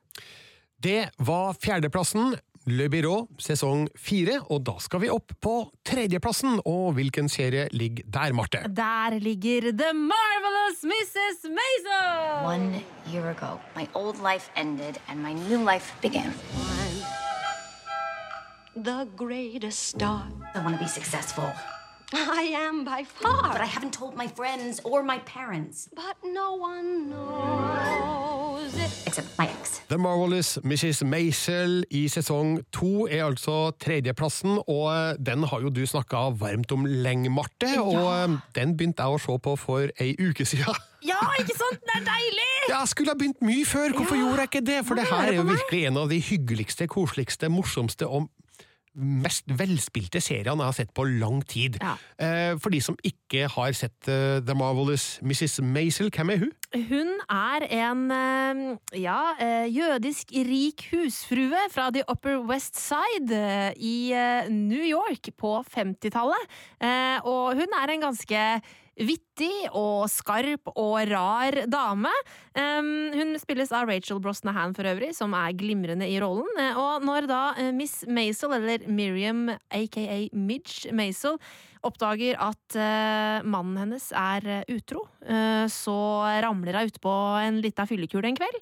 Det 0.83 1.07
var 1.23 1.55
fjerdeplassen. 1.63 2.33
Le 2.65 2.85
Byrå 2.87 3.25
sesong 3.43 3.89
fire, 3.99 4.37
og 4.47 4.61
da 4.63 4.77
skal 4.79 5.01
vi 5.03 5.09
opp 5.11 5.33
på 5.43 5.55
tredjeplassen. 5.83 6.61
Og 6.63 6.93
hvilken 6.95 7.27
serie 7.27 7.65
ligger 7.75 8.07
der, 8.07 8.31
Marte? 8.31 8.61
Der 8.71 9.17
ligger 9.19 9.67
The 9.75 9.91
Marvelous 9.91 10.85
Mrs. 10.87 11.43
Maisel! 11.51 12.45
One 12.47 12.83
year 13.11 13.29
ago, 13.31 13.59
my 13.75 13.87
old 13.93 14.21
life 14.23 14.49
ended 14.55 14.95
and 15.09 15.19
my 15.19 15.33
new 15.33 15.59
life 15.59 15.91
began. 16.01 16.31
The 18.75 19.07
greatest 19.17 19.89
star. 19.89 20.27
I 20.55 20.63
want 20.63 20.77
to 20.77 20.81
be 20.81 20.87
successful. 20.87 21.51
I 22.13 22.53
am 22.55 22.85
by 22.85 23.03
far. 23.03 23.51
But 23.51 23.61
I 23.61 23.65
haven't 23.65 23.91
told 23.93 24.15
my 24.15 24.27
friends 24.27 24.79
or 24.85 25.03
my 25.03 25.19
parents. 25.19 25.89
But 25.93 26.15
no 26.23 26.53
one 26.53 27.09
knows 27.09 28.73
it. 28.75 29.03
Except 29.05 29.27
my. 29.37 29.49
The 29.93 29.99
Marvelous 30.01 30.57
Mrs. 30.65 31.03
Maisel 31.05 31.83
i 31.93 32.07
sesong 32.09 32.55
to 32.73 33.03
er 33.05 33.27
altså 33.27 33.75
tredjeplassen, 33.77 34.55
og 34.65 35.19
den 35.21 35.43
har 35.45 35.61
jo 35.61 35.69
du 35.69 35.83
snakka 35.85 36.31
varmt 36.39 36.73
om 36.73 36.87
lenge, 36.89 37.29
Marte. 37.29 37.69
Og 37.77 38.39
den 38.57 38.73
begynte 38.73 39.05
jeg 39.05 39.13
å 39.13 39.21
se 39.21 39.35
på 39.45 39.53
for 39.61 39.93
ei 40.01 40.15
uke 40.17 40.47
siden. 40.49 40.73
Ja, 41.03 41.19
ikke 41.35 41.51
sant? 41.51 41.81
Det 41.83 41.97
er 41.99 42.05
deilig! 42.07 42.49
Jeg 42.71 42.89
skulle 42.89 43.11
ha 43.11 43.19
begynt 43.19 43.41
mye 43.43 43.65
før, 43.67 43.91
hvorfor 43.91 44.15
gjorde 44.15 44.45
jeg 44.45 44.49
ikke 44.49 44.61
det? 44.69 44.77
For 44.87 44.95
det 44.95 45.03
her 45.09 45.25
er 45.27 45.35
jo 45.35 45.43
virkelig 45.49 45.81
en 45.89 45.99
av 45.99 46.07
de 46.09 46.19
hyggeligste, 46.23 46.87
koseligste, 46.87 47.49
morsomste 47.51 48.07
og 48.07 48.29
mest 48.95 49.47
velspilte 49.49 50.21
seriene 50.21 50.61
jeg 50.61 50.69
har 50.69 50.75
sett 50.77 50.91
på 50.93 51.05
lang 51.09 51.39
tid. 51.49 51.79
Ja. 51.81 51.95
Eh, 52.21 52.53
For 52.61 52.69
de 52.69 52.81
som 52.81 52.97
ikke 53.03 53.47
har 53.49 53.73
sett 53.73 54.07
eh, 54.11 54.37
The 54.45 54.53
Marvelous 54.57 55.19
Mrs. 55.25 55.59
Maisel, 55.65 56.11
hvem 56.13 56.29
er 56.35 56.43
hun? 56.43 56.51
Hun 56.73 57.09
er 57.29 57.65
en 57.69 58.03
eh, 58.13 59.01
ja, 59.01 59.17
jødisk 59.69 60.31
rik 60.45 60.85
husfrue 60.91 61.63
fra 61.73 61.89
The 61.93 62.03
Upper 62.09 62.39
West 62.49 62.77
Side 62.77 63.41
i 63.77 64.13
New 64.53 64.83
York 64.85 65.31
på 65.37 65.55
50-tallet. 65.73 66.47
Eh, 66.81 67.17
Og 67.25 67.55
hun 67.57 67.77
er 67.81 67.93
en 67.93 68.01
ganske 68.09 68.45
vittig 68.99 69.69
og 69.73 70.05
skarp 70.11 70.69
og 70.75 70.95
rar 71.09 71.63
dame. 71.71 72.11
Hun 72.55 73.33
spilles 73.41 73.71
av 73.73 73.87
Rachel 73.89 74.21
Brosnahan 74.21 74.75
for 74.77 74.85
øvrig, 74.89 75.13
som 75.17 75.33
er 75.37 75.55
glimrende 75.57 76.07
i 76.09 76.19
rollen. 76.21 76.49
Eh, 76.61 76.77
Og 76.77 77.05
når 77.05 77.27
da 77.29 77.41
eh, 77.57 77.71
Miss 77.73 78.03
Maisel, 78.07 78.53
eller 78.53 78.85
Miriam 78.87 79.47
aka 79.71 80.29
Midge 80.33 80.93
Maisel, 80.93 81.39
oppdager 81.87 82.37
at 82.41 82.77
eh, 82.79 83.45
mannen 83.45 83.77
hennes 83.81 84.05
er 84.15 84.47
eh, 84.47 84.63
utro, 84.73 85.03
eh, 85.25 85.65
så 85.71 85.95
ramler 86.43 86.79
hun 86.79 86.91
utpå 86.91 87.13
en 87.43 87.59
lita 87.63 87.85
fyllekule 87.89 88.29
en 88.29 88.37
kveld. 88.37 88.59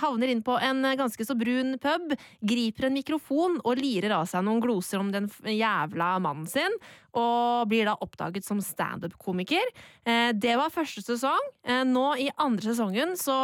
havner 0.00 0.30
inn 0.32 0.42
på 0.42 0.56
en 0.62 0.82
ganske 0.98 1.24
så 1.26 1.34
brun 1.38 1.76
pub, 1.82 2.14
griper 2.40 2.88
en 2.88 2.96
mikrofon 2.96 3.58
og 3.60 3.78
lirer 3.78 4.14
av 4.16 4.26
seg 4.30 4.44
noen 4.46 4.62
gloser 4.62 5.02
om 5.02 5.10
den 5.12 5.28
jævla 5.44 6.14
mannen 6.22 6.48
sin, 6.50 6.74
og 7.10 7.68
blir 7.70 7.88
da 7.88 7.96
oppdaget 8.00 8.46
som 8.46 8.60
standup-komiker. 8.62 9.72
Det 10.38 10.54
var 10.58 10.72
første 10.72 11.02
sesong. 11.02 11.48
Nå 11.90 12.06
i 12.22 12.28
andre 12.38 12.70
sesongen 12.70 13.16
så 13.18 13.36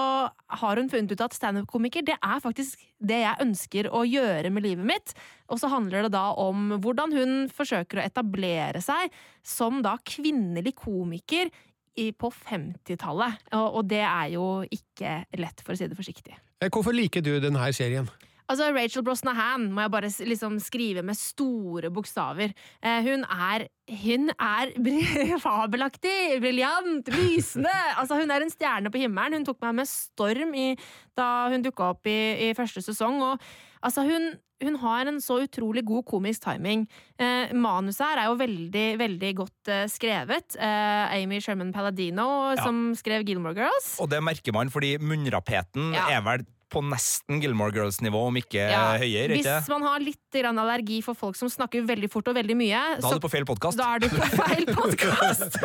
har 0.62 0.80
hun 0.80 0.90
funnet 0.92 1.12
ut 1.12 1.24
at 1.26 1.36
standup-komiker 1.36 2.06
det 2.06 2.16
er 2.16 2.42
faktisk 2.42 2.80
det 2.98 3.20
jeg 3.22 3.42
ønsker 3.44 3.88
å 3.92 4.02
gjøre 4.08 4.50
med 4.54 4.64
livet 4.64 4.88
mitt. 4.88 5.14
Og 5.52 5.60
så 5.60 5.70
handler 5.72 6.06
det 6.06 6.14
da 6.16 6.30
om 6.40 6.76
hvordan 6.82 7.14
hun 7.14 7.34
forsøker 7.52 8.00
å 8.00 8.06
etablere 8.06 8.82
seg 8.84 9.12
som 9.46 9.82
da 9.84 9.96
kvinnelig 10.04 10.76
komiker 10.80 11.52
på 11.96 12.28
50-tallet, 12.28 13.46
og, 13.56 13.78
og 13.78 13.86
det 13.88 14.02
er 14.04 14.32
jo 14.34 14.46
ikke 14.68 15.22
lett, 15.40 15.62
for 15.64 15.72
å 15.72 15.78
si 15.78 15.86
det 15.88 15.96
forsiktig. 15.96 16.34
Eh, 16.60 16.68
Hvorfor 16.68 16.92
liker 16.92 17.24
du 17.24 17.38
denne 17.40 17.70
serien? 17.72 18.08
Altså, 18.48 18.68
Rachel 18.76 19.02
Brosnahan 19.02 19.68
må 19.74 19.82
jeg 19.86 19.90
bare 19.90 20.10
liksom 20.30 20.58
skrive 20.62 21.02
med 21.02 21.18
store 21.18 21.90
bokstaver. 21.90 22.52
Eh, 22.82 23.00
hun 23.02 23.24
er 23.26 23.66
hun 24.02 24.30
er 24.34 24.72
fabelaktig, 25.46 26.40
briljant, 26.42 27.06
lysende! 27.14 27.72
Altså, 27.98 28.18
hun 28.20 28.30
er 28.34 28.42
en 28.46 28.50
stjerne 28.50 28.90
på 28.90 28.98
himmelen. 29.02 29.38
Hun 29.40 29.46
tok 29.46 29.60
meg 29.62 29.76
med 29.82 29.90
storm 29.90 30.54
i, 30.58 30.72
da 31.18 31.48
hun 31.52 31.62
dukka 31.66 31.92
opp 31.94 32.10
i, 32.10 32.18
i 32.48 32.54
første 32.58 32.82
sesong. 32.82 33.20
Og 33.22 33.46
altså, 33.86 34.02
hun, 34.08 34.32
hun 34.62 34.78
har 34.82 35.06
en 35.10 35.20
så 35.22 35.38
utrolig 35.44 35.84
god 35.86 36.02
komisk 36.10 36.42
timing. 36.48 36.86
Eh, 37.18 37.54
manuset 37.54 38.02
her 38.08 38.22
er 38.24 38.30
jo 38.32 38.38
veldig, 38.42 38.86
veldig 39.04 39.32
godt 39.42 39.72
eh, 39.74 39.84
skrevet. 39.92 40.58
Eh, 40.58 41.14
Amy 41.20 41.38
Sherman 41.44 41.70
Palladino, 41.74 42.26
Ja. 42.56 42.62
som 42.66 42.90
skrev 42.98 43.22
Gilmore 43.28 43.54
Girls. 43.58 43.94
Og 44.02 44.10
det 44.10 44.22
merker 44.22 44.54
man, 44.56 44.70
fordi 44.74 44.96
munnrapeten 44.98 45.92
Ja. 45.94 46.08
er 46.18 46.26
vel 46.26 46.46
på 46.72 46.82
nesten 46.82 47.38
Gilmore 47.42 47.70
Girls-nivå, 47.74 48.20
om 48.26 48.36
ikke 48.40 48.58
Ja, 48.58 48.96
høyere. 48.98 49.36
ikke? 49.38 49.52
Hvis 49.60 49.68
man 49.70 49.82
har 49.86 50.00
litt 50.02 50.38
allergi 50.42 50.98
for 51.04 51.14
folk 51.14 51.36
som 51.38 51.48
snakker 51.48 51.86
veldig 51.86 52.10
fort 52.10 52.28
og 52.28 52.34
veldig 52.36 52.56
mye, 52.58 52.80
Da 53.00 53.08
er 53.08 53.20
du 53.20 53.20
på 53.26 53.30
feil 53.30 53.44
podkast. 53.48 53.78
Da 53.78 53.94
er 53.94 53.98
du 54.00 54.08
på 54.08 54.26
feil 54.34 54.66
podkast! 54.80 55.60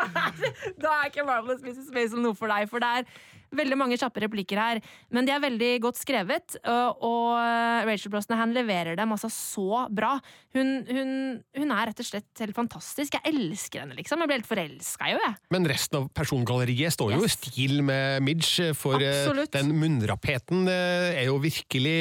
da 0.82 0.94
er 1.02 1.10
ikke 1.10 1.26
Marvelous 1.28 1.60
Mrs. 1.62 1.92
Maisel 1.92 2.20
noe 2.24 2.34
for 2.34 2.48
deg, 2.48 2.68
for 2.70 2.80
det 2.80 2.88
er 2.88 3.04
veldig 3.56 3.76
mange 3.80 3.98
kjappe 4.00 4.22
replikker 4.24 4.60
her. 4.60 4.80
Men 5.14 5.26
de 5.26 5.32
er 5.34 5.42
veldig 5.42 5.70
godt 5.84 5.98
skrevet, 6.00 6.56
og 6.64 7.34
Rachel 7.88 8.12
Brosnahan 8.12 8.52
leverer 8.54 8.96
dem 8.98 9.12
altså 9.14 9.30
så 9.32 9.84
bra. 9.90 10.12
Hun, 10.54 10.70
hun, 10.88 11.10
hun 11.58 11.72
er 11.74 11.90
rett 11.90 12.02
og 12.02 12.06
slett 12.08 12.42
helt 12.42 12.56
fantastisk. 12.56 13.16
Jeg 13.18 13.32
elsker 13.34 13.82
henne, 13.84 13.96
liksom. 13.98 14.22
Jeg 14.22 14.30
blir 14.30 14.40
helt 14.40 14.48
forelska 14.50 15.08
i 15.08 15.14
henne, 15.14 15.30
jeg. 15.32 15.38
Men 15.54 15.68
resten 15.70 16.00
av 16.00 16.08
persongalleriet 16.16 16.94
står 16.94 17.14
jo 17.16 17.24
i 17.26 17.30
stil 17.32 17.80
med 17.86 18.22
Midge, 18.26 18.70
for 18.78 18.98
eh, 19.02 19.24
Absolutt. 19.24 19.52
den 19.54 19.72
munnrappheten 19.78 20.66
eh, 20.70 21.20
er 21.22 21.28
jo 21.30 21.38
virkelig 21.42 21.96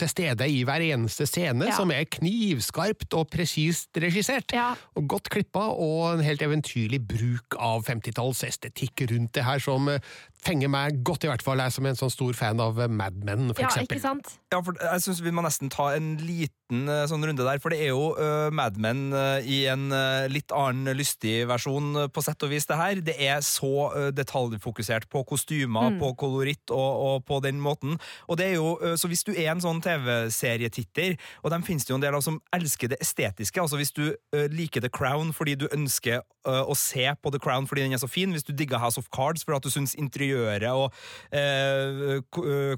til 0.00 0.10
stede 0.12 0.48
i 0.50 0.62
hver 0.68 0.84
eneste 0.90 1.26
scene, 1.28 1.68
Ja. 1.70 1.76
som 1.76 1.92
er 1.94 2.04
knivskarpt 2.08 3.14
og 3.18 3.28
presist 3.32 3.96
regissert. 4.00 4.52
Og 4.96 5.08
godt 5.10 5.28
klippa, 5.32 5.66
og 5.72 6.16
en 6.18 6.24
helt 6.24 6.42
eventyrlig 6.44 7.00
bruk 7.10 7.56
av 7.60 7.84
50-tallsestetikk 7.88 9.06
rundt 9.10 9.34
det 9.36 9.44
her, 9.46 9.60
som 9.62 9.88
eh, 9.92 10.00
fenger 10.44 10.70
meg 10.72 11.02
godt, 11.04 11.24
i 11.24 11.30
hvert 11.30 11.44
fall. 11.44 11.60
Jeg 11.62 11.74
som 11.76 11.86
er 11.86 11.94
en 11.94 12.00
sånn 12.00 12.12
stor 12.12 12.36
fan 12.38 12.62
av 12.62 12.80
Mad 12.90 13.18
Men, 13.24 13.50
for 13.54 13.66
eksempel. 13.66 13.98
Ikke 13.98 14.06
sant? 14.06 14.34
Ja, 14.52 14.62
for 14.64 14.78
jeg 14.80 15.04
synes 15.04 15.22
Vi 15.24 15.34
må 15.34 15.44
nesten 15.44 15.72
ta 15.72 15.92
en 15.96 16.14
liten 16.22 16.59
eh, 16.70 17.06
sånn 17.10 17.24
runde 17.26 17.44
der, 17.44 17.58
for 17.58 17.70
det 17.70 17.80
er 17.82 17.88
jo 17.92 18.14
uh, 18.18 18.50
Mad 18.54 18.76
Men 18.78 19.12
eh, 19.12 19.42
i 19.46 19.58
en 19.66 19.88
litt 20.30 20.50
annen 20.52 20.94
lystig 20.96 21.46
versjon, 21.48 22.08
på 22.12 22.22
sett 22.22 22.42
og 22.42 22.50
vis. 22.50 22.66
det 22.66 22.76
her. 22.76 23.00
Det 23.00 23.16
er 23.20 23.40
så 23.40 23.90
detaljfokusert 24.14 25.08
på 25.10 25.24
kostymer, 25.26 25.90
Mm. 25.90 25.98
på 26.00 26.14
koloritt 26.16 26.70
og, 26.70 26.92
og 27.06 27.24
på 27.26 27.40
den 27.42 27.60
måten. 27.60 27.98
Og 28.28 28.36
det 28.38 28.46
er 28.50 28.54
jo, 28.54 28.78
Så 28.96 29.08
hvis 29.08 29.24
du 29.24 29.32
er 29.32 29.50
en 29.52 29.60
sånn 29.60 29.80
TV-serietitter, 29.82 31.16
og 31.42 31.50
dem 31.50 31.62
finnes 31.62 31.84
det 31.84 31.90
jo 31.90 31.98
en 31.98 32.04
del 32.04 32.14
av 32.14 32.22
som 32.22 32.40
elsker 32.54 32.88
det 32.92 32.98
estetiske, 33.00 33.60
altså 33.60 33.76
hvis 33.80 33.92
du 33.96 34.14
liker 34.52 34.80
The 34.84 34.88
Crown 34.92 35.32
fordi 35.32 35.56
du 35.58 35.66
ønsker 35.72 36.20
å 36.46 36.72
se 36.76 37.04
på 37.20 37.30
The 37.32 37.38
Crown 37.38 37.66
fordi 37.68 37.82
den 37.84 37.92
er 37.92 38.00
så 38.00 38.08
fin, 38.08 38.32
hvis 38.32 38.44
du 38.46 38.52
digger 38.56 38.78
House 38.80 38.96
of 38.98 39.10
Cards 39.12 39.44
fordi 39.44 39.56
at 39.60 39.62
du 39.66 39.70
syns 39.70 39.92
interiøret 40.00 40.70
og 40.72 40.92
eh, 41.32 42.20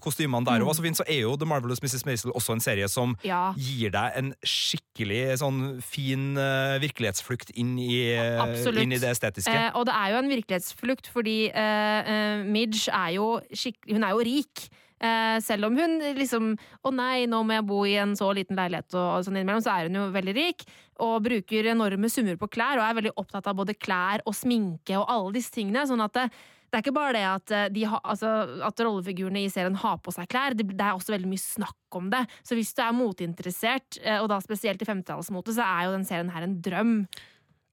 kostymene 0.03 0.45
der 0.45 0.61
Mm. 0.61 0.67
var 0.67 0.75
så 0.75 0.83
fint, 0.83 0.97
så 0.99 1.05
er 1.09 1.21
jo 1.23 1.37
The 1.37 1.47
Marvelous 1.47 1.81
Mrs. 1.83 2.05
Maisel 2.07 2.33
også 2.33 2.53
en 2.53 2.61
serie 2.61 2.89
som 2.89 3.17
Ja. 3.23 3.53
gir 3.57 3.82
deg 3.91 4.19
en 4.21 4.31
skikkelig 4.47 5.39
sånn 5.41 5.61
fin 5.83 6.37
uh, 6.39 6.79
virkelighetsflukt 6.83 7.51
inn 7.59 7.75
i, 7.81 8.13
eh, 8.15 8.43
inn 8.71 8.95
i 8.95 9.01
det 9.01 9.11
estetiske. 9.11 9.51
Eh, 9.51 9.71
og 9.79 9.89
det 9.89 9.97
er 9.97 10.13
jo 10.13 10.21
en 10.21 10.31
virkelighetsflukt, 10.31 11.11
fordi 11.13 11.37
eh, 11.51 12.13
eh, 12.15 12.45
Midge 12.47 12.93
er 12.93 13.17
jo 13.17 13.35
skikkelig 13.51 13.99
Hun 13.99 14.07
er 14.07 14.15
jo 14.15 14.25
rik. 14.29 14.65
Eh, 15.03 15.41
selv 15.43 15.67
om 15.67 15.75
hun 15.75 15.99
liksom 16.15 16.53
Å 16.87 16.93
nei, 16.95 17.27
nå 17.27 17.41
må 17.43 17.57
jeg 17.57 17.67
bo 17.67 17.81
i 17.89 17.97
en 17.99 18.15
så 18.19 18.29
liten 18.37 18.59
leilighet, 18.59 18.93
og, 18.95 19.09
og 19.19 19.27
sånn 19.27 19.41
innimellom, 19.41 19.65
så 19.65 19.75
er 19.75 19.91
hun 19.91 19.99
jo 19.99 20.07
veldig 20.15 20.35
rik. 20.39 20.63
Og 21.03 21.19
bruker 21.25 21.73
enorme 21.73 22.11
summer 22.13 22.39
på 22.39 22.51
klær, 22.53 22.79
og 22.79 22.87
er 22.87 22.99
veldig 23.01 23.17
opptatt 23.19 23.51
av 23.51 23.59
både 23.59 23.75
klær 23.75 24.23
og 24.23 24.37
sminke 24.39 24.95
og 25.01 25.09
alle 25.11 25.37
disse 25.39 25.55
tingene. 25.55 25.87
Sånn 25.91 26.05
at 26.05 26.15
det, 26.19 26.29
det 26.73 26.79
er 26.79 26.85
ikke 26.87 26.97
bare 26.97 27.13
det 27.13 27.25
at, 27.29 27.53
eh, 27.53 27.67
de 27.69 27.83
ha, 27.85 27.99
altså, 28.01 28.31
at 28.65 28.81
rollefigurene 28.81 29.43
i 29.45 29.51
serien 29.53 29.75
har 29.77 29.99
på 30.01 30.15
seg 30.15 30.31
klær, 30.33 30.57
det, 30.57 30.65
det 30.73 30.87
er 30.87 30.97
også 30.97 31.13
veldig 31.13 31.29
mye 31.29 31.43
snakk 31.43 31.99
om 31.99 32.09
det. 32.15 32.23
Så 32.49 32.57
hvis 32.57 32.73
du 32.73 32.81
er 32.81 32.97
moteinteressert, 32.97 34.01
eh, 34.01 34.17
og 34.23 34.31
da 34.33 34.41
spesielt 34.41 34.81
i 34.81 34.89
50-tallsmote, 34.89 35.53
så 35.53 35.67
er 35.67 35.85
jo 35.85 35.93
den 35.99 36.09
serien 36.09 36.33
her 36.33 36.47
en 36.47 36.57
drøm. 36.65 36.95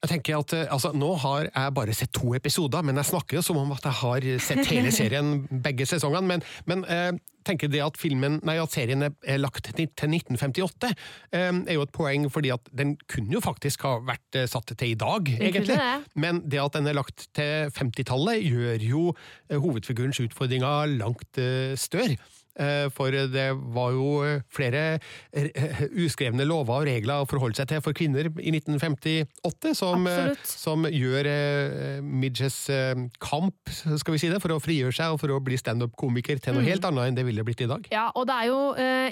Jeg 0.03 0.11
tenker 0.13 0.37
at, 0.39 0.53
eh, 0.53 0.67
altså, 0.71 0.91
Nå 0.95 1.13
har 1.23 1.47
jeg 1.47 1.75
bare 1.79 1.95
sett 1.95 2.11
to 2.15 2.33
episoder, 2.35 2.83
men 2.83 2.99
jeg 2.99 3.07
snakker 3.13 3.39
jo 3.39 3.45
som 3.47 3.61
om 3.63 3.71
at 3.75 3.87
jeg 3.87 3.99
har 4.03 4.29
sett 4.43 4.67
hele 4.67 4.91
serien 4.99 5.33
begge 5.47 5.87
sesongene. 5.87 6.27
Men, 6.35 6.43
men 6.67 6.83
eh, 6.91 7.11
tenker 7.49 7.71
det 7.71 7.81
at, 7.83 7.99
filmen, 7.99 8.39
nei, 8.47 8.57
at 8.61 8.73
serien 8.73 9.07
er, 9.09 9.39
lagt 9.41 9.71
til 9.71 9.87
1958, 9.87 10.91
eh, 11.35 11.49
er 11.49 11.77
jo 11.77 11.85
et 11.85 11.93
poeng, 11.95 12.29
fordi 12.33 12.53
at 12.55 12.71
den 12.75 12.95
kunne 13.09 13.35
jo 13.35 13.43
faktisk 13.43 13.85
ha 13.87 13.97
vært 14.05 14.39
eh, 14.39 14.49
satt 14.49 14.73
til 14.73 14.93
i 14.93 14.97
dag, 14.99 15.33
egentlig. 15.39 15.77
det. 15.77 16.19
Men 16.19 16.43
det 16.49 16.61
at 16.63 16.77
den 16.77 16.89
er 16.89 16.97
lagt 16.97 17.29
til 17.37 17.71
50-tallet, 17.75 18.43
gjør 18.45 18.85
jo 18.89 19.05
eh, 19.13 19.57
hovedfigurens 19.57 20.21
utfordringer 20.23 20.97
langt 20.99 21.41
større. 21.79 22.17
Eh, 22.59 22.89
For 22.91 23.13
det 23.13 23.45
var 23.73 23.93
jo 23.95 24.07
eh, 24.27 24.41
flere 24.51 24.83
eh, 25.31 25.83
uskrevne 26.03 26.45
lover 26.47 26.81
og 26.81 26.87
regler 26.89 27.23
å 27.23 27.27
forholde 27.29 27.55
seg 27.59 27.69
til 27.71 27.83
for 27.85 27.95
kvinner 27.95 28.27
i 28.41 28.51
1958, 28.51 29.73
som, 29.77 30.07
som 30.43 30.87
gjør 30.89 31.29
Midges 32.03 32.57
kamp 33.21 33.71
skal 33.71 34.15
vi 34.15 34.19
si 34.21 34.29
det, 34.31 34.39
for 34.43 34.53
å 34.55 34.59
frigjøre 34.61 34.95
seg 34.95 35.13
og 35.13 35.19
for 35.21 35.31
å 35.33 35.39
bli 35.43 35.57
standup-komiker 35.59 36.41
til 36.43 36.55
noe 36.55 36.59
Mm. 36.59 36.67
helt 36.73 36.85
annet 36.89 37.07
enn 37.07 37.15
det 37.15 37.23
ville 37.23 37.43
blitt 37.47 37.61
i 37.63 37.67
dag. 37.69 37.85
Ja, 37.93 38.09
og 38.17 38.25
det 38.27 38.35
er 38.35 38.47
jo 38.49 38.57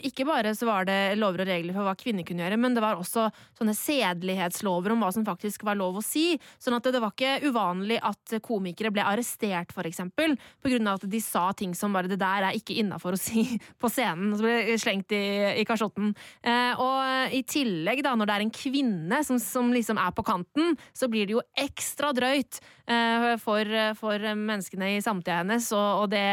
ikke 0.09 0.25
bare 0.27 0.51
så 0.57 0.67
var 0.67 0.87
det 0.89 1.15
lover 1.17 1.45
og 1.45 1.47
regler 1.47 1.75
for 1.77 1.87
hva 1.87 1.93
kvinner 1.97 2.25
kunne 2.27 2.43
gjøre, 2.43 2.57
men 2.59 2.75
det 2.75 2.83
var 2.83 2.99
også 2.99 3.29
sånne 3.57 3.75
sedelighetslover 3.77 4.91
om 4.93 5.05
hva 5.05 5.11
som 5.15 5.25
faktisk 5.27 5.63
var 5.67 5.79
lov 5.79 6.01
å 6.01 6.03
si. 6.05 6.35
Sånn 6.59 6.75
at 6.77 6.83
det, 6.83 6.95
det 6.97 7.01
var 7.03 7.13
ikke 7.15 7.47
uvanlig 7.47 7.99
at 8.03 8.37
komikere 8.43 8.91
ble 8.93 9.05
arrestert, 9.07 9.71
for 9.75 9.87
eksempel, 9.87 10.35
på 10.61 10.73
grunn 10.73 10.91
av 10.91 10.99
at 10.99 11.07
de 11.09 11.21
sa 11.23 11.47
ting 11.57 11.73
som 11.77 11.95
bare 11.95 12.11
'det 12.11 12.19
der 12.19 12.49
er 12.49 12.57
ikke 12.59 12.75
innafor 12.77 13.15
å 13.15 13.21
si 13.21 13.36
på 13.81 13.91
scenen', 13.91 14.33
og 14.33 14.39
så 14.39 14.47
ble 14.47 14.77
slengt 14.81 15.13
i, 15.15 15.25
i 15.61 15.67
kasjotten. 15.67 16.13
Eh, 16.43 16.81
og 16.81 17.35
i 17.35 17.43
tillegg, 17.47 18.03
da, 18.05 18.15
når 18.15 18.29
det 18.29 18.37
er 18.37 18.47
en 18.47 18.55
kvinne 18.55 19.21
som, 19.27 19.39
som 19.41 19.71
liksom 19.75 19.99
er 20.01 20.15
på 20.15 20.25
kanten, 20.27 20.75
så 20.93 21.09
blir 21.11 21.27
det 21.27 21.37
jo 21.37 21.45
ekstra 21.57 22.13
drøyt 22.15 22.59
eh, 22.87 23.35
for, 23.43 23.77
for 23.99 24.27
menneskene 24.33 24.95
i 24.95 25.05
samtida 25.05 25.41
hennes, 25.43 25.71
og, 25.75 26.03
og 26.03 26.11
det 26.13 26.25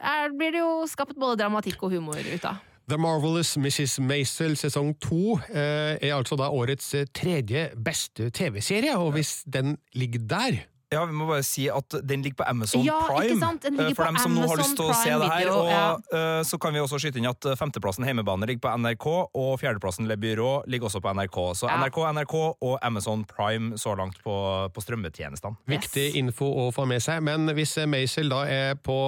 er, 0.00 0.34
blir 0.34 0.54
det 0.54 0.64
jo 0.64 0.74
skapt 0.90 1.18
både 1.20 1.42
dramatikk 1.42 1.82
og 1.86 1.96
humor 1.96 2.20
ut 2.20 2.48
av. 2.48 2.66
The 2.90 2.98
Marvelous 2.98 3.54
Mrs. 3.54 4.00
Maisel 4.02 4.56
sesong 4.58 4.96
to 4.98 5.36
eh, 5.52 5.94
er 5.94 6.16
altså 6.16 6.34
da 6.38 6.48
årets 6.50 6.88
eh, 6.98 7.06
tredje 7.14 7.68
beste 7.78 8.32
TV-serie, 8.34 8.96
og 8.98 9.14
hvis 9.14 9.44
den 9.46 9.76
ligger 9.94 10.24
der 10.32 10.58
Ja, 10.90 11.04
vi 11.06 11.14
må 11.14 11.26
bare 11.28 11.44
si 11.46 11.68
at 11.70 11.94
den 12.02 12.24
ligger 12.24 12.40
på 12.42 12.46
Amazon 12.50 12.82
Ja, 12.82 12.96
Prime. 13.06 13.36
sant? 13.38 13.62
Den 13.62 13.76
ligger 13.78 13.92
eh, 13.92 13.94
for 13.94 14.08
dem 14.10 14.16
som 14.18 14.32
nå 14.34 14.40
har 14.42 14.48
Amazon 14.56 14.64
lyst 14.64 14.76
til 14.80 14.88
å 14.90 14.96
se 14.98 15.12
det 15.22 15.28
her. 15.30 15.44
Video, 15.44 15.58
Og 15.60 15.68
ja. 15.70 15.84
eh, 16.18 16.40
så 16.48 16.58
kan 16.58 16.74
vi 16.74 16.80
også 16.82 16.98
skyte 16.98 17.20
inn 17.20 17.28
at 17.30 17.46
eh, 17.46 17.54
femteplassen 17.60 18.06
Heimebane 18.08 18.48
ligger 18.50 18.64
på 18.64 18.72
NRK, 18.82 19.06
og 19.38 19.52
fjerdeplassen 19.62 20.08
Le 20.10 20.16
Byrå 20.18 20.48
ligger 20.66 20.90
også 20.90 21.02
på 21.04 21.12
NRK. 21.14 21.38
Så 21.60 21.70
Ja. 21.70 21.76
NRK, 21.84 22.00
NRK 22.18 22.34
og 22.58 22.74
Amazon 22.82 23.22
Prime 23.30 23.78
så 23.78 23.94
langt 23.94 24.18
på, 24.26 24.34
på 24.74 24.82
strømmetjenestene. 24.82 25.54
Viktig 25.70 26.08
info 26.18 26.50
å 26.66 26.68
få 26.74 26.88
med 26.90 27.06
seg, 27.06 27.22
men 27.22 27.46
hvis 27.54 27.76
Maisel 27.86 28.32
da 28.34 28.42
er 28.50 28.74
på 28.74 28.98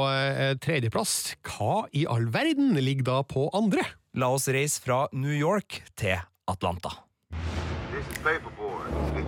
tredjeplass, 0.62 1.34
hva 1.50 1.82
i 1.98 2.06
all 2.06 2.30
verden 2.30 2.76
ligger 2.78 3.10
da 3.10 3.18
på 3.26 3.48
andre? 3.58 3.82
La 4.14 4.30
oss 4.30 4.46
reise 4.52 4.78
fra 4.86 5.08
New 5.12 5.34
York 5.34 5.82
til 5.98 6.14
Atlanta. 6.46 6.94
This 7.90 8.06
is 8.06 8.22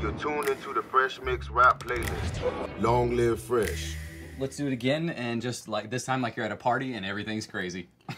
you're 0.04 0.20
tuned 0.20 0.48
into 0.48 0.70
the 0.74 0.84
Fresh 0.92 1.16
Mix 1.24 1.48
Rap 1.48 1.82
playlist. 1.84 2.34
Long 2.82 3.16
live 3.16 3.40
Fresh. 3.40 3.96
Let's 4.38 4.56
do 4.56 4.66
it 4.66 4.72
again, 4.72 5.08
and 5.08 5.40
just 5.40 5.66
like 5.66 5.88
this 5.88 6.04
time, 6.04 6.20
like 6.20 6.36
you're 6.36 6.44
at 6.44 6.52
a 6.52 6.56
party 6.56 6.92
and 6.94 7.06
everything's 7.06 7.46
crazy. 7.46 7.88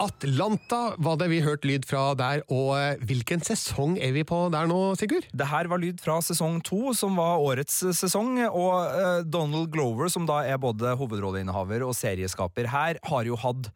Atlanta 0.00 0.94
var 0.98 1.16
det 1.18 1.28
vi 1.30 1.40
hørte 1.42 1.66
lyd 1.66 1.86
fra 1.86 2.14
der, 2.18 2.42
og 2.54 2.72
eh, 2.78 3.00
hvilken 3.06 3.42
sesong 3.42 3.96
er 4.02 4.12
vi 4.14 4.22
på 4.26 4.44
der 4.54 4.66
nå, 4.70 4.94
Sigurd? 4.98 5.26
Det 5.30 5.48
her 5.50 5.70
var 5.70 5.82
lyd 5.82 6.02
fra 6.02 6.20
sesong 6.22 6.60
to, 6.66 6.92
som 6.94 7.18
var 7.18 7.42
årets 7.42 7.84
sesong. 7.98 8.38
Og 8.48 8.74
eh, 8.86 9.22
Donald 9.26 9.70
Glover, 9.74 10.10
som 10.10 10.26
da 10.26 10.40
er 10.46 10.58
både 10.62 10.94
hovedrolleinnehaver 10.98 11.86
og 11.86 11.94
serieskaper 11.98 12.70
her, 12.74 12.98
har 13.10 13.30
jo 13.30 13.38
hatt 13.38 13.70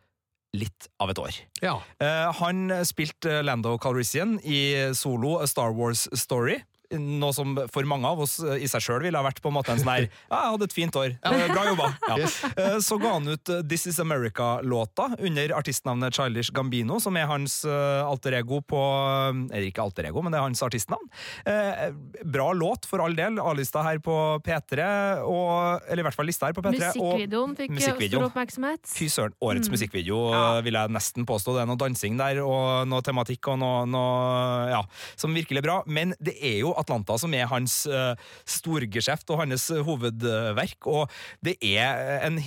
litt 0.55 0.90
av 1.03 1.11
et 1.11 1.22
år. 1.22 1.38
Ja. 1.62 1.79
Eh, 2.03 2.29
han 2.42 2.75
spilte 2.87 3.40
Lando 3.46 3.75
Calrissian 3.83 4.38
i 4.42 4.92
solo 4.98 5.38
A 5.42 5.51
Star 5.51 5.75
Wars 5.75 6.09
Story. 6.18 6.61
Noe 6.98 7.33
som 7.33 7.55
for 7.72 7.87
mange 7.88 8.07
av 8.09 8.20
oss 8.20 8.38
eh, 8.44 8.62
i 8.64 8.68
seg 8.70 8.83
sjøl 8.85 9.02
ville 9.07 9.18
ha 9.18 9.24
vært 9.24 9.40
på 9.42 9.48
en 9.50 9.57
måte 9.57 9.72
en 9.72 9.81
sånn 9.81 9.90
her 9.92 10.07
Ja, 10.33 10.38
jeg 10.44 10.52
hadde 10.57 10.68
et 10.68 10.76
fint 10.76 10.96
år. 11.00 11.14
Eh, 11.22 11.46
Bra 11.52 11.64
jobba. 11.70 11.88
Ja. 12.12 12.16
Eh, 12.57 12.78
Så 12.85 12.98
ga 13.00 13.14
han 13.14 13.28
ut 13.28 13.50
This 13.68 13.87
Is 13.87 13.98
America-låta 14.02 15.11
under 15.18 15.55
artistnavnet 15.57 16.14
Childish 16.14 16.50
Gambino, 16.52 16.98
som 17.00 17.16
er 17.16 17.26
hans 17.31 17.61
alter 17.64 18.37
ego 18.40 18.61
på 18.62 18.81
Eller 19.52 19.68
ikke 19.70 19.83
alter 19.85 20.09
ego, 20.09 20.22
men 20.22 20.33
det 20.35 20.38
er 20.40 20.46
hans 20.46 20.62
artistnavn. 20.64 21.09
Eh, 21.46 21.90
Bra 22.24 22.50
låt, 22.52 22.87
for 22.88 23.02
all 23.05 23.14
del. 23.16 23.38
A-lista 23.42 23.83
her 23.87 23.98
på 24.02 24.14
P3, 24.44 24.87
og, 25.26 25.83
eller 25.88 26.02
i 26.02 26.07
hvert 26.07 26.16
fall 26.16 26.28
lista 26.28 26.48
her 26.48 26.57
på 26.57 26.62
P3. 26.64 26.78
Musikkvideoen 26.92 27.55
fikk 27.59 27.72
musikkvideoen. 27.76 28.22
stor 28.22 28.28
oppmerksomhet. 28.31 28.87
Fy 28.92 29.09
søren, 29.12 29.35
årets 29.42 29.68
Mm. 29.68 29.76
musikkvideo 29.76 30.18
vil 30.66 30.74
jeg 30.76 30.90
nesten 30.92 31.24
påstå. 31.28 31.55
Det 31.57 31.62
er 31.62 31.68
noe 31.70 31.78
dansing 31.81 32.16
der, 32.18 32.40
og 32.44 32.88
noe 32.90 33.00
tematikk 33.07 33.46
og 33.52 33.59
noe, 33.62 33.85
noe 33.88 34.70
ja, 34.72 34.81
som 35.16 35.33
virkelig 35.35 35.62
er 35.62 35.66
bra. 35.66 35.76
Men 35.87 36.14
det 36.20 36.35
er 36.42 36.59
jo 36.61 36.72
Atlanta 36.83 37.16
som 37.21 37.35
er 37.37 37.51
hans 37.51 37.83
uh, 37.90 38.12
storgeskjeft 38.45 39.31
og 39.33 39.45
hans 39.45 39.68
hovedverk. 39.87 40.90
Og 40.90 41.09
det 41.45 41.57
er 41.62 42.21
en 42.27 42.40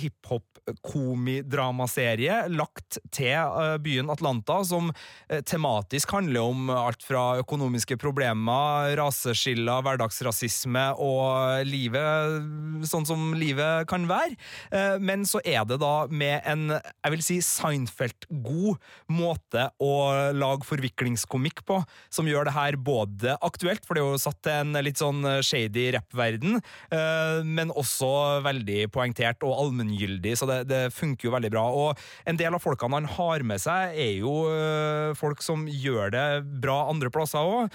hiphop-komidramaserie 0.66 2.48
lagt 2.52 2.98
til 3.14 3.34
eh, 3.36 3.76
byen 3.82 4.10
Atlanta, 4.10 4.60
som 4.66 4.90
eh, 5.28 5.42
tematisk 5.46 6.12
handler 6.14 6.40
om 6.42 6.70
alt 6.70 7.02
fra 7.06 7.38
økonomiske 7.40 7.96
problemer, 8.00 8.96
raseskiller, 8.98 9.82
hverdagsrasisme 9.86 10.88
og 11.02 11.66
livet 11.66 12.86
sånn 12.86 13.06
som 13.08 13.34
livet 13.38 13.86
kan 13.90 14.06
være. 14.10 14.36
Eh, 14.70 14.96
Men 15.00 15.24
så 15.28 15.40
er 15.44 15.64
det 15.68 15.80
da 15.82 16.06
med 16.10 16.40
en, 16.46 16.68
jeg 16.76 17.14
vil 17.14 17.22
si, 17.24 17.38
Seinfeld-god 17.46 18.76
måte 19.12 19.68
å 19.82 20.32
lage 20.34 20.66
forviklingskomikk 20.66 21.64
på, 21.68 21.80
som 22.12 22.26
gjør 22.28 22.44
det 22.48 22.56
her 22.56 22.76
både 22.76 23.36
aktuelt, 23.44 23.84
for 23.86 23.94
det 23.96 24.02
er 24.02 24.10
jo 24.12 24.18
satt 24.20 24.40
til 24.44 24.52
en 24.52 24.72
litt 24.84 25.00
sånn 25.00 25.22
shady 25.44 25.90
rappverden, 25.96 26.60
eh, 26.90 27.42
men 27.46 27.72
også 27.74 28.42
veldig 28.46 28.88
poengtert 28.94 29.44
og 29.46 29.56
allmenngyldig, 29.60 30.34
så 30.38 30.48
det, 30.48 30.55
det 30.64 30.92
funker 30.94 31.28
jo 31.28 31.34
veldig 31.34 31.50
bra. 31.52 31.64
Og 31.68 31.98
en 32.26 32.38
del 32.38 32.54
av 32.56 32.62
folkene 32.64 32.96
han 33.00 33.08
har 33.16 33.44
med 33.46 33.60
seg, 33.60 33.96
er 33.98 34.12
jo 34.20 34.34
eh, 34.50 35.12
folk 35.18 35.42
som 35.44 35.66
gjør 35.68 36.12
det 36.14 36.26
bra 36.62 36.78
andre 36.90 37.10
plasser 37.12 37.42
òg. 37.42 37.74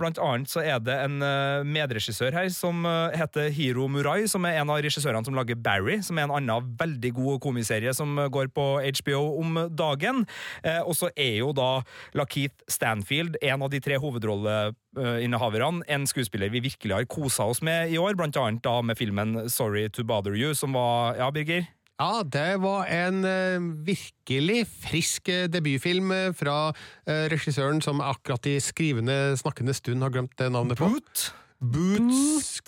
Blant 0.00 0.18
annet 0.22 0.50
så 0.50 0.62
er 0.64 0.80
det 0.82 0.94
en 1.04 1.20
eh, 1.24 1.64
medregissør 1.66 2.32
her 2.36 2.48
som 2.54 2.84
heter 3.16 3.50
Hiro 3.54 3.88
Murai, 3.90 4.26
som 4.30 4.44
er 4.48 4.60
en 4.60 4.70
av 4.72 4.80
regissørene 4.84 5.24
som 5.26 5.36
lager 5.36 5.58
Barry, 5.58 6.00
som 6.04 6.18
er 6.18 6.28
en 6.28 6.36
annen 6.38 6.72
veldig 6.78 7.12
god 7.18 7.40
komiserie 7.44 7.92
som 7.96 8.16
går 8.32 8.50
på 8.54 8.66
HBO 9.02 9.22
om 9.42 9.60
dagen. 9.76 10.24
Eh, 10.62 10.80
Og 10.82 10.96
så 10.98 11.10
er 11.16 11.38
jo 11.40 11.52
da 11.56 11.82
Lakeith 12.18 12.64
Stanfield 12.70 13.38
en 13.42 13.62
av 13.62 13.70
de 13.72 13.80
tre 13.80 13.98
hovedrollene 14.00 14.72
innehaverne. 15.24 15.82
en 15.88 16.06
skuespiller 16.06 16.50
vi 16.52 16.60
virkelig 16.60 16.94
har 16.94 17.04
kosa 17.08 17.44
oss 17.48 17.62
med 17.62 17.90
i 17.90 17.98
år, 17.98 18.14
blant 18.14 18.36
annet 18.36 18.62
da 18.62 18.82
med 18.82 18.98
filmen 18.98 19.48
Sorry 19.48 19.88
to 19.88 20.04
Bother 20.04 20.34
You, 20.36 20.54
som 20.54 20.72
var 20.72 21.16
Ja, 21.16 21.30
Birger? 21.30 21.66
Ja, 22.00 22.22
det 22.24 22.62
var 22.62 22.88
en 22.90 23.24
eh, 23.28 23.60
virkelig 23.86 24.64
frisk 24.66 25.28
eh, 25.28 25.44
debutfilm 25.52 26.10
eh, 26.14 26.32
fra 26.34 26.72
regissøren 27.06 27.82
som 27.84 28.00
akkurat 28.02 28.46
i 28.50 28.56
skrivende, 28.62 29.36
snakkende 29.38 29.74
stund 29.76 30.02
har 30.02 30.14
glemt 30.14 30.40
navnet 30.40 30.80
på. 30.80 30.88
Boot? 30.88 31.28
Boots, 31.62 32.58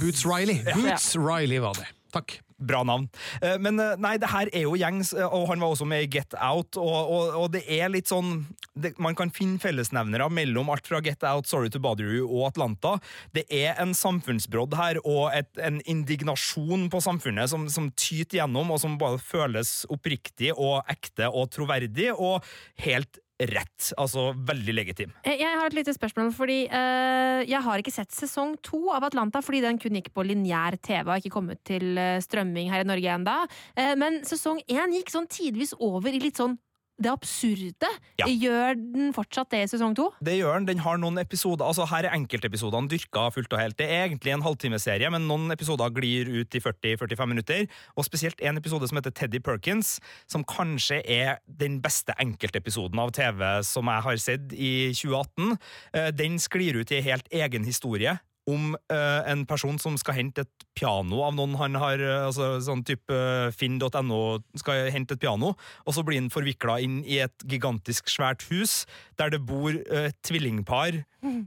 Boots 0.00 0.26
Riley. 0.28 0.60
Ja. 0.66 0.76
Boots 0.76 1.14
Riley 1.16 1.62
var 1.62 1.78
det. 1.78 1.88
Takk. 2.12 2.40
Bra 2.60 2.82
navn. 2.84 3.08
Eh, 3.40 3.56
Men 3.58 3.80
eh, 3.80 3.96
nei, 4.00 4.16
det 4.20 4.28
her 4.30 4.50
er 4.52 4.66
jo 4.66 4.76
gjengs, 4.78 5.14
eh, 5.16 5.24
og 5.24 5.48
han 5.48 5.62
var 5.62 5.72
også 5.72 5.88
med 5.88 6.04
i 6.04 6.10
Get 6.12 6.36
Out, 6.36 6.76
og, 6.80 6.98
og, 7.00 7.38
og 7.40 7.46
det 7.54 7.64
er 7.72 7.88
litt 7.92 8.10
sånn 8.10 8.44
det, 8.76 8.92
Man 9.00 9.16
kan 9.18 9.32
finne 9.34 9.60
fellesnevnere 9.62 10.28
mellom 10.32 10.70
alt 10.72 10.88
fra 10.88 11.00
Get 11.04 11.24
Out, 11.26 11.48
Sorry 11.48 11.72
to 11.72 11.80
Bother 11.82 12.10
You 12.12 12.28
og 12.28 12.50
Atlanta. 12.50 12.98
Det 13.36 13.46
er 13.48 13.80
en 13.80 13.94
samfunnsbrodd 13.96 14.76
her, 14.78 15.00
og 15.04 15.32
et, 15.36 15.50
en 15.60 15.80
indignasjon 15.88 16.88
på 16.92 17.00
samfunnet 17.04 17.50
som, 17.52 17.66
som 17.72 17.88
tyter 17.96 18.42
gjennom, 18.42 18.70
og 18.74 18.82
som 18.82 18.98
bare 19.00 19.20
føles 19.22 19.80
oppriktig 19.90 20.52
og 20.54 20.84
ekte 20.92 21.30
og 21.32 21.50
troverdig, 21.54 22.12
og 22.12 22.44
helt 22.84 23.22
rett. 23.48 23.90
Altså 24.00 24.30
veldig 24.36 24.74
legitim. 24.74 25.12
Eh, 25.24 25.38
Jeg 25.40 25.58
har 25.58 25.66
et 25.66 25.76
lite 25.76 25.94
spørsmål, 25.96 26.32
fordi 26.36 26.60
uh, 26.68 27.40
jeg 27.48 27.62
har 27.64 27.80
ikke 27.80 27.94
sett 27.94 28.12
sesong 28.12 28.56
to 28.62 28.90
av 28.92 29.06
Atlanta, 29.08 29.40
fordi 29.44 29.62
den 29.64 29.78
kun 29.80 29.96
gikk 29.96 30.12
på 30.14 30.24
lineær 30.26 30.76
TV 30.82 31.08
og 31.08 31.16
ikke 31.18 31.32
kommet 31.32 31.62
til 31.64 31.98
eh, 31.98 32.20
strømming 32.20 32.70
her 32.72 32.84
i 32.84 32.88
Norge 32.88 33.14
enda. 33.14 33.36
Uh, 33.78 33.94
men 34.00 34.20
sesong 34.28 34.60
én 34.68 34.96
gikk 34.96 35.12
sånn 35.12 35.30
tidvis 35.30 35.74
over 35.80 36.12
i 36.12 36.20
litt 36.22 36.40
sånn 36.40 36.58
det 37.00 37.10
absurde. 37.10 37.88
Ja. 38.20 38.26
Gjør 38.28 38.76
den 38.76 39.14
fortsatt 39.16 39.50
det 39.54 39.62
i 39.64 39.70
sesong 39.72 39.94
to? 39.96 40.10
Det 40.24 40.36
gjør 40.36 40.58
den. 40.60 40.68
Den 40.68 40.82
har 40.84 41.00
noen 41.00 41.18
episoder 41.22 41.64
altså 41.66 41.86
Her 41.90 42.08
er 42.08 42.16
enkeltepisodene 42.16 42.90
dyrka 42.92 43.26
fullt 43.34 43.52
og 43.56 43.62
helt. 43.62 43.78
Det 43.80 43.88
er 43.88 44.06
egentlig 44.08 44.34
en 44.34 44.44
halvtimeserie, 44.44 45.10
men 45.12 45.26
noen 45.30 45.50
episoder 45.54 45.92
glir 45.96 46.28
ut 46.28 46.54
i 46.54 46.62
40-45 46.62 47.30
minutter. 47.32 47.66
Og 47.96 48.06
spesielt 48.06 48.40
en 48.44 48.60
episode 48.60 48.88
som 48.90 49.00
heter 49.00 49.14
Teddy 49.16 49.40
Perkins, 49.44 49.96
som 50.30 50.44
kanskje 50.44 51.00
er 51.08 51.40
den 51.46 51.80
beste 51.82 52.14
enkeltepisoden 52.20 53.00
av 53.00 53.14
TV 53.16 53.44
som 53.66 53.88
jeg 53.90 54.06
har 54.08 54.20
sett 54.20 54.52
i 54.52 54.72
2018. 54.94 55.56
Eh, 55.94 56.10
Den 56.20 56.38
sklir 56.42 56.80
ut 56.80 56.92
i 56.92 57.00
en 57.00 57.08
helt 57.08 57.32
egen 57.32 57.64
historie. 57.64 58.18
Om 58.50 58.74
uh, 58.74 59.20
en 59.30 59.46
person 59.48 59.78
som 59.82 59.98
skal 60.00 60.18
hente 60.18 60.44
et 60.46 60.68
piano 60.80 61.22
av 61.26 61.36
noen 61.36 61.56
han 61.60 61.76
har 61.80 62.00
eh, 62.02 62.26
altså 62.28 62.54
Sånn 62.64 62.84
type 62.86 63.14
eh, 63.14 63.50
finn.no 63.56 64.20
skal 64.60 64.88
hente 64.92 65.16
et 65.16 65.22
piano, 65.22 65.54
og 65.84 65.96
så 65.96 66.04
blir 66.06 66.20
han 66.20 66.30
forvikla 66.32 66.78
inn 66.84 67.00
i 67.04 67.20
et 67.24 67.46
gigantisk 67.48 68.10
svært 68.12 68.46
hus 68.50 68.84
der 69.20 69.32
det 69.34 69.42
bor 69.44 69.74
uh, 69.74 70.06
et 70.08 70.16
tvillingpar, 70.24 71.02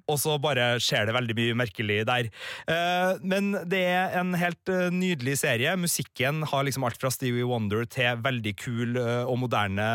og 0.06 0.18
så 0.22 0.36
bare 0.42 0.76
skjer 0.84 1.08
det 1.10 1.16
veldig 1.16 1.36
mye 1.40 1.56
merkelig 1.58 1.96
der. 2.06 2.28
Uh, 2.70 3.18
men 3.26 3.52
det 3.70 3.82
er 3.90 4.14
en 4.20 4.36
helt 4.38 4.72
nydelig 4.94 5.40
serie. 5.42 5.74
Musikken 5.80 6.44
har 6.52 6.68
liksom 6.68 6.86
alt 6.86 7.00
fra 7.02 7.10
Stevie 7.14 7.48
Wonder 7.50 7.88
til 7.90 8.22
veldig 8.22 8.54
kul 8.62 9.00
og 9.02 9.34
moderne 9.42 9.88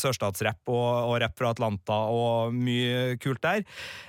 sørstatsrapp 0.00 0.72
og, 0.72 0.88
og 1.10 1.18
rapp 1.20 1.36
fra 1.36 1.52
Atlanta 1.52 1.98
og 2.12 2.56
mye 2.56 3.18
kult 3.20 3.42
der. 3.44 3.66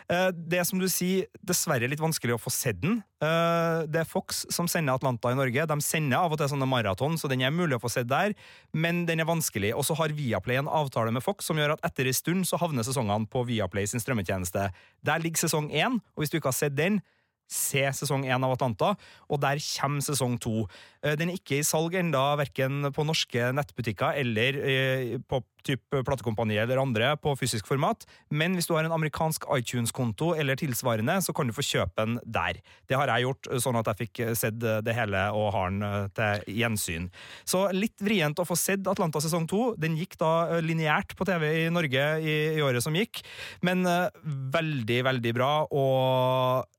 Eh, 0.07 0.29
det 0.31 0.61
er 0.61 0.67
som 0.67 0.79
du 0.79 0.87
sier, 0.87 1.25
dessverre 1.43 1.87
litt 1.91 1.99
vanskelig 1.99 2.37
å 2.37 2.39
få 2.39 2.51
sett 2.53 2.79
den. 2.79 3.01
Eh, 3.19 3.79
det 3.91 4.01
er 4.01 4.07
Fox 4.07 4.45
som 4.53 4.69
sender 4.71 4.95
Atlanta 4.95 5.33
i 5.33 5.37
Norge. 5.37 5.65
De 5.67 5.77
sender 5.83 6.21
av 6.21 6.31
og 6.31 6.39
til 6.39 6.47
sånne 6.53 6.69
maraton, 6.69 7.17
så 7.19 7.27
den 7.27 7.43
er 7.43 7.51
mulig 7.51 7.75
å 7.75 7.83
få 7.83 7.91
sett 7.91 8.07
der, 8.07 8.35
men 8.71 9.03
den 9.09 9.19
er 9.19 9.27
vanskelig. 9.27 9.73
Og 9.75 9.83
så 9.87 9.97
har 9.99 10.15
Viaplay 10.15 10.61
en 10.61 10.71
avtale 10.71 11.11
med 11.11 11.25
Fox 11.25 11.49
som 11.51 11.59
gjør 11.59 11.75
at 11.75 11.83
etter 11.89 12.07
en 12.07 12.15
stund 12.15 12.47
så 12.47 12.59
havner 12.61 12.87
sesongene 12.87 13.27
på 13.27 13.43
Viaplay 13.49 13.89
sin 13.89 14.03
strømmetjeneste. 14.03 14.69
Der 15.03 15.23
ligger 15.23 15.43
sesong 15.43 15.67
én, 15.75 15.99
og 16.15 16.23
hvis 16.23 16.31
du 16.31 16.39
ikke 16.39 16.53
har 16.53 16.61
sett 16.61 16.79
den, 16.79 17.01
se 17.47 17.83
sesong 18.01 18.25
én 18.27 18.43
av 18.43 18.55
Atlanta, 18.55 18.93
og 19.31 19.41
der 19.43 19.61
kommer 19.63 20.03
sesong 20.03 20.37
to. 20.43 20.67
Eh, 21.03 21.15
Den 21.15 21.31
er 21.31 21.39
ikke 21.39 21.59
i 21.59 21.67
salg 21.67 21.95
enda, 21.95 22.35
verken 22.39 22.91
på 22.93 23.05
norske 23.07 23.51
nettbutikker 23.55 24.19
eller 24.19 24.59
eh, 24.63 25.17
på 25.27 25.41
type 25.67 26.01
platekompanier 26.07 26.63
eller 26.63 26.81
andre 26.81 27.13
på 27.19 27.33
fysisk 27.39 27.67
format, 27.69 28.05
men 28.31 28.55
hvis 28.55 28.69
du 28.69 28.75
har 28.75 28.87
en 28.87 28.95
amerikansk 28.95 29.47
iTunes-konto 29.57 30.33
eller 30.39 30.59
tilsvarende, 30.59 31.19
så 31.23 31.35
kan 31.35 31.49
du 31.49 31.55
få 31.55 31.65
kjøpe 31.65 32.03
den 32.03 32.17
der. 32.23 32.61
Det 32.87 32.97
har 32.99 33.11
jeg 33.11 33.27
gjort, 33.27 33.51
sånn 33.63 33.79
at 33.79 33.91
jeg 33.91 34.01
fikk 34.05 34.23
sett 34.37 34.59
det 34.61 34.95
hele 34.95 35.27
og 35.35 35.51
har 35.55 35.73
den 35.73 35.83
eh, 35.87 35.97
til 36.17 36.61
gjensyn. 36.61 37.09
Så 37.47 37.67
litt 37.75 37.97
vrient 38.03 38.39
å 38.39 38.47
få 38.47 38.57
sett 38.59 38.87
Atlanta 38.87 39.21
sesong 39.23 39.47
to. 39.49 39.73
Den 39.79 39.97
gikk 39.99 40.17
da 40.21 40.33
eh, 40.57 40.63
lineært 40.65 41.17
på 41.17 41.27
TV 41.27 41.49
i 41.65 41.67
Norge 41.73 42.07
i, 42.23 42.37
året 42.63 42.83
som 42.83 42.95
gikk, 42.97 43.21
men 43.65 43.85
eh, 43.87 44.09
veldig, 44.53 45.03
veldig 45.11 45.35
bra, 45.37 45.51
og 45.67 46.76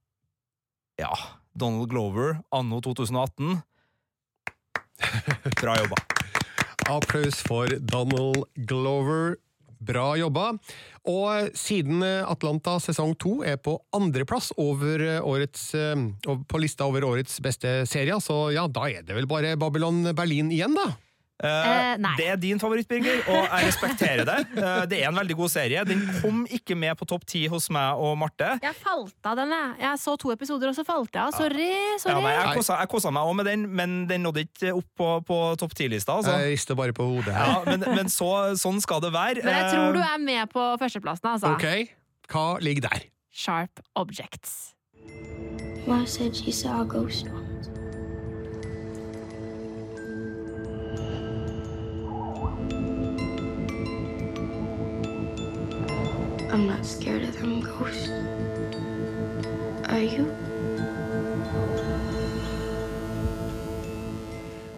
ja, 0.98 1.12
Donald 1.54 1.90
Glover 1.90 2.38
anno 2.50 2.80
2018. 2.80 3.60
Bra 5.62 5.76
jobba. 5.78 5.96
Applaus 6.88 7.42
for 7.46 7.70
Donald 7.78 8.44
Glover. 8.54 9.36
Bra 9.78 10.16
jobba. 10.18 10.52
Og 11.08 11.50
siden 11.56 12.02
Atlanta 12.02 12.78
sesong 12.82 13.14
to 13.20 13.38
er 13.46 13.60
på 13.62 13.76
andreplass 13.94 14.50
over 14.58 15.04
eh, 15.06 16.02
på 16.26 16.60
lista 16.60 16.88
over 16.88 17.06
årets 17.06 17.38
beste 17.44 17.84
serier, 17.86 18.18
så 18.18 18.48
ja, 18.56 18.66
da 18.66 18.88
er 18.90 19.06
det 19.06 19.14
vel 19.16 19.30
bare 19.30 19.54
Babylon 19.60 20.02
Berlin 20.18 20.50
igjen, 20.52 20.74
da? 20.74 20.90
Eh, 21.38 21.92
nei. 22.02 22.14
det 22.18 22.24
er 22.32 22.38
din 22.42 22.58
favoritt, 22.58 22.88
Birger, 22.90 23.20
og 23.30 23.44
jeg 23.46 23.66
respekterer 23.68 24.24
det. 24.26 24.38
Uh, 24.56 24.80
det 24.90 24.96
er 24.98 25.08
en 25.12 25.18
veldig 25.20 25.36
god 25.38 25.52
serie. 25.52 25.84
Den 25.86 26.00
kom 26.18 26.40
ikke 26.50 26.74
med 26.74 26.96
på 26.98 27.06
topp 27.06 27.26
ti 27.30 27.44
hos 27.50 27.68
meg 27.74 28.00
og 28.02 28.16
Marte. 28.18 28.56
Jeg 28.64 28.74
falt 28.80 29.28
av 29.30 29.36
den, 29.38 29.52
jeg. 29.54 29.76
Jeg 29.84 30.00
så 30.02 30.16
to 30.18 30.32
episoder, 30.34 30.72
og 30.72 30.74
så 30.74 30.82
falt 30.88 31.14
jeg 31.14 31.22
av. 31.22 31.36
Sorry. 31.36 31.68
Ja, 31.68 31.98
sorry. 32.02 32.22
nei, 32.26 32.32
jeg 32.34 32.56
kosa- 32.58 32.78
jeg 32.82 32.90
kosa 32.90 33.12
meg 33.14 33.22
òg 33.30 33.36
med 33.38 33.46
den, 33.52 33.66
men 33.70 33.94
den 34.10 34.26
nådde 34.26 34.44
ikke 34.48 34.74
opp 34.74 34.88
på, 34.98 35.10
på 35.30 35.38
topp 35.62 35.76
ti-lista. 35.78 36.16
Altså. 36.18 36.34
Jeg 36.42 36.56
rister 36.56 36.74
bare 36.78 36.92
på 36.96 37.06
hodet. 37.06 37.34
Ja, 37.36 37.62
men 37.68 37.86
men 37.86 38.10
så, 38.10 38.32
sånn 38.58 38.82
skal 38.82 39.00
det 39.04 39.12
være. 39.14 39.44
Men 39.46 39.54
jeg 39.62 39.70
tror 39.76 39.94
du 39.94 40.02
er 40.02 40.18
med 40.18 40.50
på 40.50 40.64
førsteplassen, 40.82 41.30
altså. 41.36 41.54
Ok, 41.54 41.94
hva 42.32 42.48
ligger 42.60 42.88
der? 42.90 43.06
Sharp 43.30 43.78
Objects. 43.94 44.74
Mom 45.86 46.04
said 46.06 46.34
she 46.36 46.50
saw 46.52 46.82
a 46.82 46.84
ghost 46.84 47.26
once. 47.30 47.47
I'm 56.50 56.66
not 56.66 56.86
scared 56.86 57.24
of 57.24 57.38
them 57.38 57.60
ghosts. 57.60 58.08
Are 59.90 60.00
you? 60.00 60.34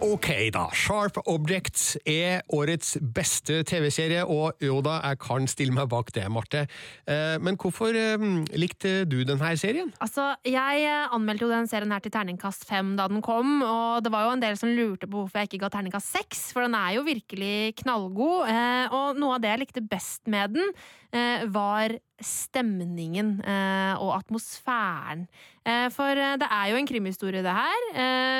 Ok, 0.01 0.31
da. 0.49 0.63
Sharp 0.73 1.19
Objects 1.29 1.91
er 2.09 2.39
årets 2.49 2.95
beste 3.13 3.59
TV-serie, 3.69 4.23
og 4.25 4.57
jo 4.57 4.79
da, 4.81 4.95
jeg 5.05 5.19
kan 5.21 5.45
stille 5.45 5.75
meg 5.75 5.91
bak 5.91 6.09
det, 6.15 6.23
Marte. 6.33 6.63
Eh, 7.05 7.37
Men 7.37 7.53
hvorfor 7.61 7.93
eh, 7.93 8.23
likte 8.57 9.05
du 9.05 9.19
denne 9.21 9.51
serien? 9.61 9.91
Altså, 10.01 10.31
Jeg 10.41 10.87
eh, 10.89 11.13
anmeldte 11.13 11.45
jo 11.45 11.51
den 11.53 11.69
serien 11.69 11.93
her 11.93 12.01
til 12.01 12.15
terningkast 12.15 12.65
fem 12.65 12.95
da 12.97 13.05
den 13.13 13.21
kom, 13.21 13.61
og 13.61 14.01
det 14.01 14.09
var 14.09 14.25
jo 14.25 14.33
en 14.33 14.41
del 14.41 14.57
som 14.57 14.73
lurte 14.73 15.05
på 15.05 15.21
hvorfor 15.21 15.37
jeg 15.43 15.51
ikke 15.51 15.67
ga 15.67 15.73
terningkast 15.77 16.17
seks, 16.17 16.47
for 16.49 16.65
den 16.65 16.73
er 16.81 16.97
jo 16.97 17.05
virkelig 17.05 17.77
knallgod. 17.83 18.49
Og 18.97 19.21
noe 19.21 19.37
av 19.37 19.45
det 19.45 19.53
jeg 19.53 19.65
likte 19.67 19.85
best 19.85 20.25
med 20.25 20.57
den, 20.57 20.73
var 21.53 21.93
stemningen 22.25 23.39
eh, 23.45 23.95
og 24.01 24.13
atmosfæren. 24.17 25.25
Eh, 25.61 25.87
For 25.93 26.17
eh, 26.17 26.37
det 26.41 26.47
er 26.47 26.71
jo 26.71 26.79
en 26.79 26.89
krimhistorie, 26.89 27.43
det 27.45 27.53
her. 27.53 27.87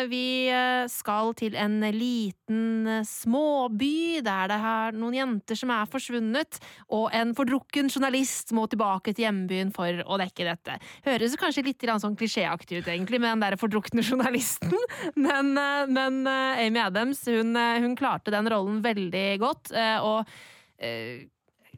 Vi 0.09 0.49
skal 0.89 1.33
til 1.37 1.55
en 1.59 1.79
liten 1.93 2.87
småby 3.05 4.21
der 4.25 4.49
det 4.49 4.57
er 4.57 4.95
noen 4.97 5.17
jenter 5.17 5.57
som 5.59 5.73
er 5.73 5.89
forsvunnet, 5.91 6.57
og 6.89 7.09
en 7.15 7.33
fordrukken 7.37 7.91
journalist 7.91 8.53
må 8.57 8.65
tilbake 8.71 9.13
til 9.13 9.27
hjembyen 9.27 9.73
for 9.75 10.01
å 10.05 10.17
dekke 10.21 10.47
dette. 10.47 10.77
Høres 11.05 11.37
kanskje 11.39 11.65
litt 11.67 11.85
sånn 12.01 12.17
klisjéaktig 12.17 12.81
ut, 12.81 12.89
egentlig, 12.89 13.21
med 13.21 13.35
den 13.35 13.43
der 13.45 13.59
fordrukne 13.61 14.05
journalisten, 14.09 14.73
men, 15.15 15.53
men 15.91 16.23
Amy 16.27 16.81
Adams 16.81 17.23
hun, 17.29 17.53
hun 17.55 17.97
klarte 17.99 18.33
den 18.33 18.49
rollen 18.51 18.81
veldig 18.85 19.27
godt, 19.43 19.75
og 20.01 20.25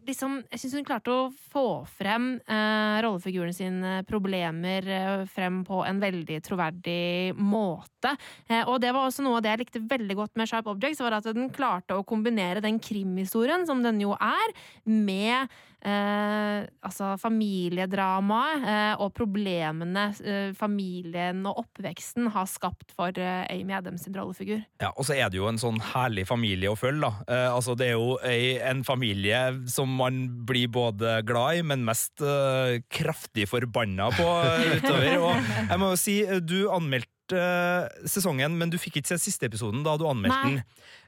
liksom, 0.07 0.39
jeg 0.51 0.61
syns 0.61 0.75
hun 0.77 0.87
klarte 0.87 1.13
å 1.13 1.31
få 1.53 1.65
frem 1.97 2.35
eh, 2.41 2.97
rollefiguren 3.05 3.55
sine 3.55 3.95
problemer 4.09 4.87
eh, 4.87 5.23
frem 5.31 5.61
på 5.67 5.81
en 5.87 6.01
veldig 6.03 6.39
troverdig 6.45 7.33
måte. 7.39 8.15
Eh, 8.49 8.63
og 8.63 8.79
det 8.83 8.93
var 8.95 9.07
også 9.07 9.25
noe 9.25 9.39
av 9.39 9.45
det 9.45 9.53
jeg 9.53 9.63
likte 9.63 9.83
veldig 9.93 10.17
godt 10.19 10.39
med 10.39 10.49
Sharp 10.49 10.69
Objects, 10.71 11.03
var 11.03 11.17
at 11.19 11.29
den 11.29 11.51
klarte 11.53 11.97
å 11.97 12.07
kombinere 12.07 12.63
den 12.63 12.79
krimhistorien, 12.83 13.67
som 13.69 13.83
den 13.85 14.01
jo 14.03 14.15
er, 14.17 14.57
med 14.83 15.51
eh, 15.85 16.65
altså 16.85 17.13
familiedramaet 17.21 18.65
eh, 18.67 19.01
og 19.03 19.13
problemene 19.17 20.05
eh, 20.23 20.51
familien 20.57 21.43
og 21.49 21.63
oppveksten 21.65 22.29
har 22.33 22.47
skapt 22.49 22.93
for 22.95 23.15
eh, 23.19 23.43
Amy 23.53 23.75
Adams 23.77 24.05
sin 24.07 24.15
rollefigur. 24.17 24.63
Ja, 24.83 24.91
Og 24.97 25.07
så 25.07 25.17
er 25.17 25.31
det 25.31 25.39
jo 25.39 25.47
en 25.49 25.61
sånn 25.61 25.79
herlig 25.93 26.25
familie 26.29 26.71
å 26.71 26.79
følge, 26.79 27.07
da. 27.07 27.13
Eh, 27.27 27.49
altså, 27.53 27.75
det 27.79 27.91
er 27.91 27.97
jo 27.97 28.17
ei, 28.27 28.57
en 28.63 28.83
familie 28.87 29.43
som 29.71 29.91
man 29.99 30.23
blir 30.47 30.69
både 30.73 31.19
glad 31.27 31.59
i, 31.59 31.65
men 31.73 31.85
mest 31.87 32.23
eh, 32.23 32.79
kraftig 32.93 33.47
forbanna 33.51 34.09
på 34.15 34.29
utover. 34.77 35.17
Og 35.29 35.51
jeg 35.69 35.81
må 35.81 35.93
jo 35.93 35.99
si, 35.99 36.19
du 36.43 36.59
anmeldte 36.73 37.11
eh, 37.37 38.07
sesongen, 38.09 38.57
men 38.59 38.71
du 38.71 38.79
fikk 38.81 39.01
ikke 39.01 39.13
se 39.13 39.19
siste 39.21 39.49
episoden 39.49 39.83
da 39.85 39.95
du 39.99 40.05
anmeldte 40.09 40.41
den. 40.49 40.61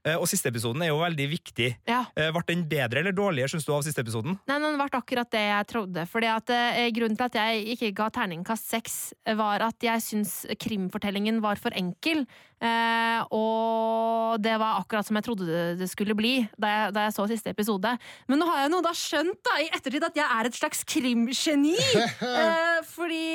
Uh, 0.05 0.19
og 0.19 0.27
siste 0.29 0.51
episoden 0.51 0.83
er 0.85 0.91
jo 0.91 0.99
veldig 0.99 1.25
viktig. 1.31 1.71
Ja. 1.89 2.03
Uh, 2.13 2.27
ble 2.35 2.43
den 2.51 2.65
bedre 2.69 3.01
eller 3.01 3.15
dårligere, 3.15 3.49
syns 3.49 3.65
du, 3.65 3.71
av 3.73 3.81
siste 3.87 4.03
episoden? 4.05 4.35
Nei, 4.45 4.59
den 4.61 4.77
ble 4.77 4.85
akkurat 4.99 5.31
det 5.33 5.41
jeg 5.47 5.69
trodde. 5.71 6.05
Fordi 6.11 6.29
at 6.29 6.53
Grunnen 6.95 7.17
til 7.17 7.25
at 7.25 7.37
jeg 7.39 7.63
ikke 7.73 7.93
ga 7.97 8.11
terningkast 8.13 8.69
seks, 8.69 8.97
var 9.39 9.65
at 9.65 9.81
jeg 9.83 10.03
syns 10.05 10.35
krimfortellingen 10.61 11.41
var 11.41 11.57
for 11.61 11.73
enkel. 11.77 12.25
Eh, 12.63 13.21
og 13.35 14.39
det 14.39 14.55
var 14.61 14.79
akkurat 14.79 15.05
som 15.05 15.17
jeg 15.19 15.25
trodde 15.27 15.63
det, 15.75 15.89
skulle 15.91 16.15
bli 16.15 16.37
da 16.55 16.71
jeg, 16.71 16.93
da 16.95 17.05
jeg 17.05 17.15
så 17.17 17.27
siste 17.29 17.51
episode. 17.51 17.91
Men 18.31 18.39
nå 18.39 18.47
har 18.49 18.63
jeg 18.63 18.71
nå 18.73 18.81
da 18.85 18.93
skjønt 18.95 19.41
da, 19.45 19.57
i 19.59 19.69
ettertid 19.75 20.07
at 20.07 20.19
jeg 20.21 20.25
er 20.25 20.49
et 20.49 20.57
slags 20.57 20.83
krimgeni! 20.87 21.75
eh, 22.31 22.79
fordi 22.87 23.25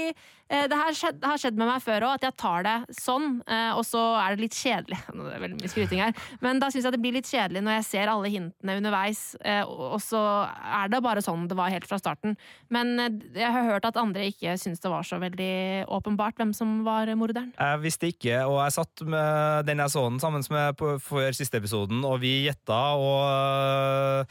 det 0.51 0.75
har 0.75 0.97
skjedd, 0.97 1.21
har 1.23 1.39
skjedd 1.39 1.59
med 1.61 1.69
meg 1.69 1.83
før 1.85 2.09
òg, 2.09 2.17
at 2.19 2.25
jeg 2.27 2.37
tar 2.41 2.65
det 2.67 2.75
sånn, 2.99 3.37
eh, 3.47 3.71
og 3.79 3.85
så 3.87 4.01
er 4.19 4.35
det 4.35 4.47
litt 4.47 4.57
kjedelig. 4.59 4.99
Nå 5.15 5.29
er 5.29 5.37
det 5.37 5.43
veldig 5.45 5.59
mye 5.61 5.71
skryting 5.71 6.03
her, 6.03 6.15
men 6.43 6.63
da 6.63 6.71
syns 6.73 6.89
jeg 6.89 6.97
det 6.97 7.03
blir 7.05 7.15
litt 7.15 7.31
kjedelig 7.31 7.63
når 7.67 7.77
jeg 7.79 7.87
ser 7.87 8.11
alle 8.11 8.33
hintene 8.33 8.77
underveis, 8.81 9.23
eh, 9.47 9.63
og 9.63 10.01
så 10.03 10.23
er 10.51 10.91
det 10.91 11.03
bare 11.05 11.23
sånn 11.25 11.47
det 11.51 11.59
var 11.59 11.71
helt 11.73 11.87
fra 11.87 12.01
starten. 12.03 12.35
Men 12.75 12.95
eh, 12.99 13.21
jeg 13.39 13.55
har 13.55 13.69
hørt 13.69 13.87
at 13.87 14.01
andre 14.01 14.27
ikke 14.33 14.57
syns 14.61 14.83
det 14.83 14.93
var 14.93 15.07
så 15.07 15.21
veldig 15.23 15.53
åpenbart 15.91 16.41
hvem 16.41 16.55
som 16.57 16.81
var 16.87 17.11
morderen. 17.19 17.53
Jeg 17.55 17.85
visste 17.85 18.11
ikke, 18.11 18.43
og 18.49 18.59
jeg 18.65 18.77
satt 18.81 19.05
med 19.07 19.69
den 19.71 19.85
jeg 19.85 19.95
så 19.95 20.07
den 20.09 20.19
sammen 20.23 20.47
med 20.51 20.83
før 21.05 21.31
siste 21.37 21.61
episoden, 21.61 22.03
og 22.07 22.19
vi 22.25 22.41
gjetta, 22.49 22.81
og 22.99 24.27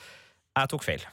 jeg 0.59 0.73
tok 0.73 0.83
feil. 0.83 1.07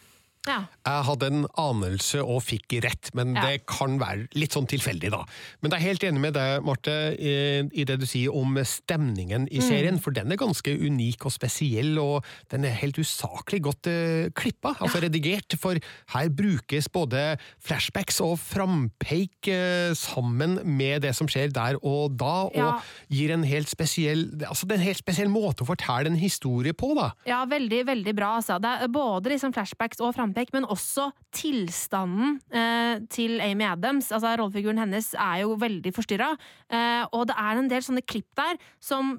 Ja. 0.47 0.61
Jeg 0.87 1.05
hadde 1.09 1.27
en 1.33 1.47
anelse 1.59 2.21
og 2.23 2.43
fikk 2.47 2.77
rett, 2.85 3.11
men 3.15 3.35
Ja. 3.35 3.43
det 3.47 3.67
kan 3.67 3.99
være 3.99 4.29
litt 4.35 4.53
sånn 4.55 4.67
tilfeldig, 4.71 5.11
da. 5.11 5.25
Men 5.63 5.71
jeg 5.73 5.81
er 5.81 5.87
helt 5.89 6.05
enig 6.05 6.21
med 6.21 6.35
deg, 6.35 6.63
Marte, 6.65 6.95
i, 7.19 7.35
i 7.75 7.85
det 7.85 7.99
du 8.01 8.07
sier 8.07 8.35
om 8.35 8.55
stemningen 8.65 9.49
i 9.51 9.59
Mm. 9.59 9.67
serien, 9.69 9.99
for 10.01 10.11
den 10.13 10.31
er 10.33 10.37
ganske 10.37 10.71
unik 10.79 11.27
og 11.27 11.33
spesiell, 11.33 11.99
og 11.99 12.25
den 12.51 12.65
er 12.65 12.71
helt 12.79 12.97
usaklig 12.99 13.61
godt 13.63 13.87
uh, 13.91 14.29
klippa, 14.35 14.75
altså 14.81 15.01
redigert, 15.03 15.57
for 15.59 15.75
her 16.15 16.29
brukes 16.29 16.89
både 16.89 17.39
flashbacks 17.61 18.21
og 18.21 18.39
frampeik 18.39 19.49
uh, 19.51 19.95
sammen 19.97 20.59
med 20.65 21.03
det 21.03 21.15
som 21.17 21.29
skjer 21.31 21.53
der 21.55 21.79
og 21.83 22.17
da, 22.19 22.47
og 22.47 22.83
gir 23.13 23.33
en 23.35 23.45
helt 23.47 23.69
spesiell, 23.71 24.27
altså 24.47 24.67
det 24.67 24.77
er 24.77 24.81
en 24.83 24.89
helt 24.89 25.03
spesiell 25.03 25.29
måte 25.33 25.65
å 25.65 25.69
fortelle 25.71 26.11
en 26.11 26.19
historie 26.21 26.73
på, 26.77 26.95
da. 26.99 27.11
Ja, 27.27 27.45
veldig, 27.49 27.83
veldig 27.89 28.15
bra. 28.17 28.35
Altså. 28.41 28.59
Det 28.63 28.71
er 28.85 28.89
både 28.93 29.31
liksom 29.33 29.53
flashbacks 29.57 30.01
og 30.01 30.15
frampek, 30.37 30.53
men 30.53 30.69
også 30.69 31.11
tilstanden 31.33 32.41
eh, 32.53 33.01
til 33.09 33.41
Amy 33.41 33.65
Adams. 33.65 34.13
Altså, 34.13 34.37
rollefiguren 34.37 34.79
hennes 34.79 35.15
er 35.15 35.45
jo 35.45 35.57
veldig 35.57 35.93
forstyrra, 35.95 36.37
eh, 36.71 37.07
og 37.13 37.29
det 37.29 37.37
er 37.37 37.57
en 37.57 37.71
del 37.71 37.83
sånne 37.83 38.05
klipp 38.05 38.29
der 38.37 38.59
som 38.81 39.19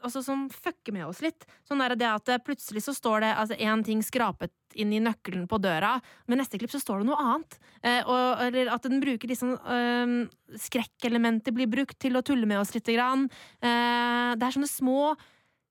Altså, 0.00 0.22
som 0.24 0.46
fucker 0.48 0.94
med 0.94 1.04
oss 1.04 1.18
litt. 1.20 1.44
Sånn 1.68 1.80
er 1.84 1.92
det 1.96 2.06
at 2.08 2.28
Plutselig 2.44 2.80
så 2.86 2.92
står 2.96 3.20
det 3.20 3.30
altså, 3.36 3.56
ting 3.84 4.00
skrapet 4.04 4.52
inn 4.80 4.92
i 4.92 5.00
nøkkelen 5.00 5.44
på 5.48 5.58
døra, 5.60 5.98
men 6.26 6.40
neste 6.40 6.56
klipp 6.56 6.72
så 6.72 6.80
står 6.80 7.02
det 7.02 7.08
noe 7.08 7.20
annet. 7.20 7.58
Eh, 7.82 8.00
og, 8.00 8.40
eller 8.46 8.70
at 8.72 8.84
den 8.88 9.02
bruker 9.02 9.28
liksom 9.28 9.52
eh, 9.52 10.56
Skrekkelementer 10.56 11.52
blir 11.52 11.68
brukt 11.68 11.98
til 12.00 12.16
å 12.16 12.24
tulle 12.24 12.48
med 12.48 12.62
oss 12.62 12.72
lite 12.72 12.96
grann. 12.96 13.26
Eh, 13.60 14.32
det 14.36 14.46
er 14.46 14.56
sånne 14.56 14.72
små, 14.72 15.12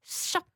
kjappe 0.05 0.52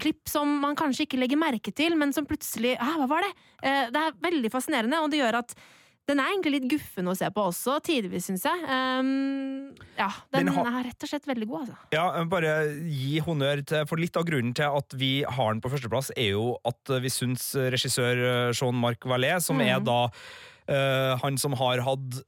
klipp 0.00 0.28
som 0.30 0.50
man 0.62 0.76
kanskje 0.78 1.06
ikke 1.06 1.20
legger 1.20 1.40
merke 1.40 1.72
til, 1.74 1.96
men 2.00 2.12
som 2.16 2.26
plutselig 2.28 2.76
ah, 2.80 2.98
hva 3.00 3.08
var 3.10 3.26
det? 3.26 3.32
Eh, 3.62 3.86
det 3.94 4.02
er 4.02 4.20
veldig 4.24 4.52
fascinerende, 4.52 5.00
og 5.02 5.10
det 5.12 5.22
gjør 5.22 5.40
at 5.44 5.56
den 6.04 6.20
er 6.20 6.34
egentlig 6.34 6.58
litt 6.58 6.66
guffen 6.68 7.08
å 7.08 7.14
se 7.16 7.28
på 7.32 7.46
også, 7.48 7.78
tidvis, 7.84 8.26
syns 8.28 8.42
jeg. 8.44 8.64
Um, 8.68 9.70
ja, 9.96 10.10
den, 10.34 10.50
Den 10.50 10.52
har- 10.52 10.66
er 10.68 10.88
rett 10.90 11.06
og 11.06 11.08
slett 11.08 11.28
veldig 11.30 11.48
god, 11.48 11.60
altså. 11.62 11.76
Ja, 11.96 12.24
bare 12.28 12.50
gi 12.84 13.22
honnør 13.24 13.64
til 13.64 13.86
For 13.88 13.96
litt 13.96 14.16
av 14.20 14.26
grunnen 14.28 14.52
til 14.54 14.68
at 14.68 14.96
vi 15.00 15.24
har 15.24 15.54
den 15.54 15.62
på 15.64 15.72
førsteplass, 15.72 16.12
er 16.16 16.34
jo 16.36 16.58
at 16.68 16.92
vi 17.00 17.08
syns 17.08 17.54
regissør 17.56 18.20
eh, 18.20 18.52
Jean-Marc 18.52 19.08
Vallée, 19.08 19.40
som 19.40 19.56
mm. 19.56 19.64
er 19.64 19.80
da 19.80 20.00
eh, 20.68 21.14
han 21.22 21.38
som 21.40 21.52
har 21.58 21.82
hatt 21.84 22.22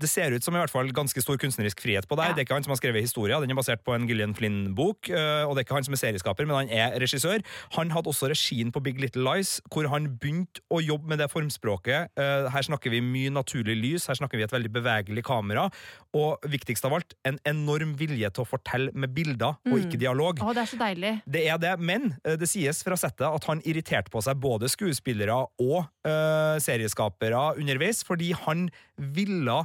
Det 0.00 0.08
ser 0.08 0.32
ut 0.32 0.44
som 0.44 0.54
i 0.56 0.60
hvert 0.60 0.72
fall 0.72 0.88
ganske 0.96 1.20
stor 1.20 1.36
kunstnerisk 1.36 1.82
frihet 1.82 2.06
på 2.08 2.16
der. 2.16 2.32
Det 2.32 2.40
er 2.42 2.46
ikke 2.46 2.56
han 2.56 2.64
som 2.64 2.72
har 2.72 2.80
skrevet 2.80 3.04
historia, 3.04 3.40
den 3.40 3.50
er 3.52 3.58
basert 3.58 3.82
på 3.84 3.92
en 3.92 4.06
Gillian 4.08 4.34
Flynn-bok. 4.34 5.10
Uh, 5.10 5.44
og 5.44 5.52
det 5.54 5.62
er 5.62 5.66
ikke 5.66 5.76
han 5.76 5.84
som 5.84 5.96
er 5.96 6.00
serieskaper, 6.00 6.46
men 6.48 6.56
han 6.56 6.72
er 6.72 6.96
regissør. 7.02 7.44
Han 7.76 7.92
hadde 7.92 8.08
også 8.08 8.30
regien 8.32 8.72
på 8.72 8.80
Big 8.80 9.00
Little 9.02 9.26
Lies, 9.26 9.58
hvor 9.68 9.90
han 9.92 10.06
begynte 10.16 10.62
å 10.72 10.80
jobbe 10.80 11.10
med 11.12 11.20
det 11.20 11.28
formspråket. 11.32 12.14
Uh, 12.16 12.48
her 12.54 12.64
snakker 12.64 12.94
vi 12.94 13.02
mye 13.04 13.34
naturlig 13.34 13.76
lys, 13.76 14.08
her 14.08 14.16
snakker 14.20 14.40
vi 14.40 14.46
et 14.46 14.54
veldig 14.54 14.72
bevegelig 14.72 15.26
kamera, 15.28 15.68
og 16.16 16.48
viktigst 16.48 16.86
av 16.88 16.96
alt, 16.96 17.12
en 17.28 17.36
enorm 17.48 17.92
vilje 18.00 18.30
til 18.32 18.46
å 18.46 18.48
fortelle 18.48 18.94
med 18.94 19.12
bilder 19.16 19.58
og 19.58 19.76
Mm. 19.78 19.84
ikke 19.84 19.98
dialog. 20.00 20.40
Å, 20.40 20.54
det 20.56 20.62
er 20.62 20.70
så 20.70 20.78
deilig. 20.80 21.12
Det 21.26 21.42
er 21.46 21.58
det, 21.60 21.74
men 21.78 22.14
eh, 22.24 22.36
det 22.40 22.48
sies 22.48 22.80
fra 22.86 22.96
settet 22.96 23.26
at 23.28 23.44
han 23.50 23.60
irriterte 23.68 24.10
på 24.10 24.22
seg 24.24 24.38
både 24.40 24.68
skuespillere 24.72 25.36
og 25.60 25.78
eh, 26.08 26.56
serieskapere 26.62 27.42
underveis, 27.78 28.04
fordi 28.06 28.32
han 28.34 28.70
ville 28.96 29.62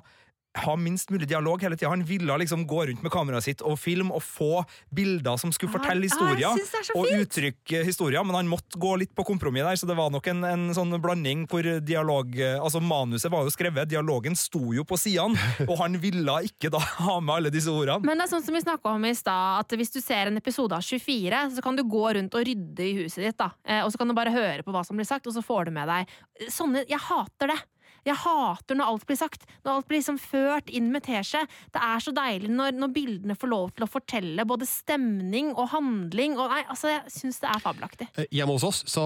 ha 0.54 0.76
minst 0.78 1.10
mulig 1.10 1.28
dialog 1.28 1.62
hele 1.62 1.78
tida. 1.78 1.90
Han 1.90 2.04
ville 2.06 2.38
liksom 2.38 2.68
gå 2.68 2.86
rundt 2.86 3.02
med 3.02 3.12
kameraet 3.12 3.44
sitt 3.44 3.62
og 3.66 3.80
filme 3.80 4.14
og 4.14 4.22
få 4.24 4.64
bilder 4.94 5.38
som 5.42 5.52
skulle 5.52 5.72
Ah, 5.74 5.80
fortelle 5.80 6.06
ah, 6.06 6.10
historier 6.10 6.48
ah, 6.52 7.00
og 7.00 7.10
uttrykke 7.10 7.84
historier, 7.88 8.22
men 8.28 8.36
han 8.38 8.50
måtte 8.52 8.78
gå 8.78 8.92
litt 9.02 9.14
på 9.16 9.26
kompromiss 9.26 9.66
der, 9.66 9.80
så 9.80 9.88
det 9.90 9.96
var 9.98 10.12
nok 10.14 10.28
en, 10.30 10.44
en 10.46 10.66
sånn 10.76 10.94
blanding 11.02 11.48
hvor 11.50 11.66
dialog 11.82 12.36
Altså, 12.44 12.82
manuset 12.84 13.32
var 13.32 13.48
jo 13.48 13.54
skrevet, 13.54 13.90
dialogen 13.90 14.36
sto 14.38 14.74
jo 14.76 14.86
på 14.86 14.98
sidene, 15.00 15.40
og 15.70 15.76
han 15.82 15.98
ville 16.02 16.38
ikke 16.50 16.70
da 16.74 16.82
ha 17.08 17.18
med 17.24 17.34
alle 17.40 17.54
disse 17.54 17.72
ordene. 17.72 18.06
Men 18.06 18.20
det 18.20 18.28
er 18.28 18.34
sånn 18.36 18.46
som 18.46 18.58
vi 18.58 18.62
snakka 18.62 18.94
om 18.94 19.10
i 19.10 19.16
stad, 19.18 19.64
at 19.64 19.78
hvis 19.80 19.94
du 19.96 20.00
ser 20.04 20.30
en 20.30 20.38
episode 20.38 20.78
av 20.78 20.86
24, 20.86 21.44
så 21.58 21.66
kan 21.66 21.80
du 21.80 21.86
gå 21.88 22.06
rundt 22.20 22.38
og 22.38 22.46
rydde 22.46 22.86
i 22.86 22.94
huset 23.02 23.24
ditt, 23.26 23.40
da. 23.40 23.50
Eh, 23.66 23.82
og 23.82 23.90
så 23.94 24.02
kan 24.02 24.12
du 24.12 24.18
bare 24.18 24.34
høre 24.34 24.66
på 24.66 24.76
hva 24.76 24.86
som 24.86 25.00
blir 25.00 25.10
sagt, 25.10 25.26
og 25.26 25.34
så 25.36 25.42
får 25.46 25.72
du 25.72 25.78
med 25.80 25.90
deg 25.90 26.20
Sånne 26.52 26.82
Jeg 26.90 27.00
hater 27.00 27.54
det. 27.54 27.62
Jeg 28.06 28.18
hater 28.24 28.76
når 28.80 28.90
alt 28.94 29.06
blir 29.10 29.20
sagt. 29.20 29.46
Når 29.64 29.78
alt 29.78 29.88
blir 29.90 30.02
liksom 30.02 30.20
ført 30.20 30.70
inn 30.74 30.90
med 30.94 31.06
teskje. 31.06 31.44
Det 31.74 31.82
er 31.84 32.04
så 32.04 32.14
deilig 32.16 32.50
når, 32.52 32.76
når 32.80 32.94
bildene 32.96 33.36
får 33.40 33.52
lov 33.52 33.72
til 33.78 33.86
å 33.86 33.90
fortelle 33.92 34.46
både 34.50 34.68
stemning 34.68 35.54
og 35.54 35.70
handling. 35.74 36.36
Og 36.40 36.52
nei, 36.52 36.62
altså, 36.68 36.92
jeg 36.94 37.14
syns 37.16 37.40
det 37.44 37.50
er 37.52 37.64
fabelaktig. 37.64 38.10
Eh, 38.18 38.28
Hjemme 38.34 38.56
hos 38.58 38.66
oss 38.68 38.84
så 38.92 39.06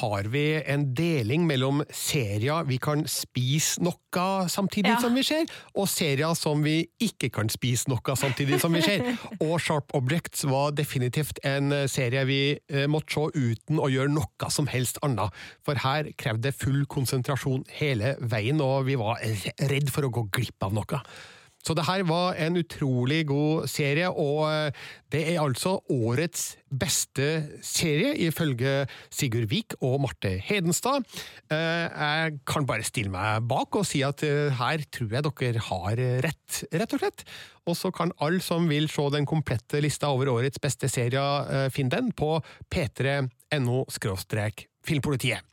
har 0.00 0.28
vi 0.32 0.44
en 0.62 0.88
deling 0.96 1.46
mellom 1.48 1.82
serier 1.94 2.66
vi 2.68 2.78
kan 2.82 3.04
spise 3.10 3.82
noe 3.82 3.98
samtidig 4.52 4.90
Ja. 4.92 4.98
som 5.00 5.14
vi 5.16 5.22
ser, 5.24 5.46
og 5.74 5.86
serier 5.88 6.34
som 6.36 6.60
vi 6.62 6.82
ikke 7.00 7.30
kan 7.32 7.48
spise 7.48 7.88
noe 7.88 8.16
samtidig 8.18 8.58
som 8.60 8.74
vi 8.76 8.82
ser. 8.84 9.04
Og 9.40 9.54
Sharp 9.62 9.94
Objects 9.96 10.44
var 10.44 10.74
definitivt 10.76 11.38
en 11.48 11.72
eh, 11.72 11.86
serie 11.88 12.24
vi 12.28 12.40
eh, 12.68 12.84
måtte 12.92 13.14
se 13.14 13.30
uten 13.32 13.80
å 13.80 13.88
gjøre 13.88 14.12
noe 14.12 14.50
som 14.52 14.68
helst 14.68 14.98
annet. 15.06 15.32
For 15.64 15.80
her 15.80 16.10
krevde 16.20 16.50
det 16.50 16.56
full 16.58 16.84
konsentrasjon 16.90 17.64
hele 17.78 18.16
veien, 18.32 18.60
og 18.64 18.88
vi 18.88 18.98
var 19.00 19.22
redd 19.70 19.92
for 19.92 20.08
å 20.08 20.12
gå 20.12 20.26
glipp 20.32 20.66
av 20.66 20.74
noe. 20.76 21.02
Så 21.62 21.76
det 21.78 21.84
her 21.86 22.02
var 22.08 22.34
en 22.42 22.58
utrolig 22.58 23.20
god 23.28 23.68
serie, 23.70 24.08
og 24.10 24.48
eh, 24.50 24.80
det 25.14 25.20
er 25.30 25.38
altså 25.38 25.76
årets 25.94 26.56
beste 26.66 27.28
serie, 27.62 28.16
ifølge 28.26 28.88
Sigurd 29.14 29.46
Vik 29.52 29.76
og 29.78 30.00
Marte 30.02 30.34
Hedenstad. 30.42 31.06
Eh, 31.54 31.86
Jeg 31.86 32.40
kan 32.50 32.66
bare 32.66 32.86
stille 32.86 33.14
meg 33.14 33.46
bak 33.46 33.78
og 33.78 33.86
si 33.86 34.02
at 34.02 34.24
eh, 34.26 34.50
her 34.58 34.82
tror 34.90 35.14
jeg 35.14 35.26
dere 35.28 35.64
har 35.68 36.04
rett, 36.26 36.62
rett 36.74 36.98
og 36.98 37.04
slett. 37.04 37.26
Og 37.70 37.78
så 37.78 37.92
kan 37.94 38.10
alle 38.18 38.42
som 38.42 38.66
vil 38.66 38.90
se 38.90 39.06
den 39.14 39.28
komplette 39.28 39.78
lista 39.84 40.10
over 40.10 40.32
årets 40.34 40.58
beste 40.58 40.90
serier, 40.90 41.70
finne 41.70 41.94
den 41.94 42.10
på 42.10 42.40
p3.no 42.74 43.84
filmpolitiet. 44.82 45.46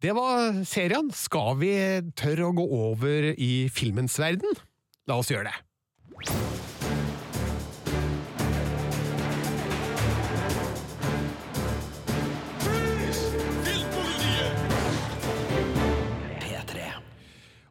Det 0.00 0.14
var 0.16 0.62
serien. 0.64 1.10
Skal 1.12 1.58
vi 1.60 1.74
tørre 2.16 2.48
å 2.48 2.56
gå 2.56 2.64
over 2.88 3.30
i 3.36 3.68
filmens 3.68 4.16
verden? 4.20 4.56
La 5.10 5.20
oss 5.20 5.28
gjøre 5.32 5.50
det. 5.50 6.59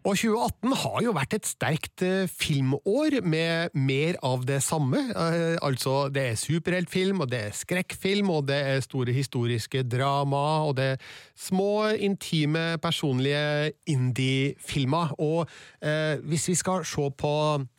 Og 0.10 0.18
2018 0.18 0.72
har 0.74 1.02
jo 1.06 1.12
vært 1.14 1.34
et 1.38 1.46
sterkt 1.46 2.02
eh, 2.02 2.26
filmår 2.26 3.20
med 3.22 3.76
mer 3.78 4.16
av 4.26 4.42
det 4.48 4.58
samme. 4.66 5.04
Eh, 5.14 5.60
altså, 5.62 6.08
det 6.10 6.24
er 6.32 6.40
superheltfilm, 6.40 7.22
og 7.22 7.30
det 7.30 7.42
er 7.46 7.54
skrekkfilm, 7.54 8.32
og 8.34 8.48
det 8.50 8.58
er 8.72 8.82
store 8.82 9.14
historiske 9.14 9.84
drama, 9.86 10.42
og 10.66 10.80
det 10.80 10.88
er 10.96 11.06
små, 11.38 11.92
intime, 11.94 12.80
personlige 12.82 13.76
indie-filmer. 13.86 15.14
Og 15.22 15.46
eh, 15.86 16.18
hvis 16.26 16.48
vi 16.50 16.58
skal 16.58 16.82
se 16.90 17.06
på 17.14 17.36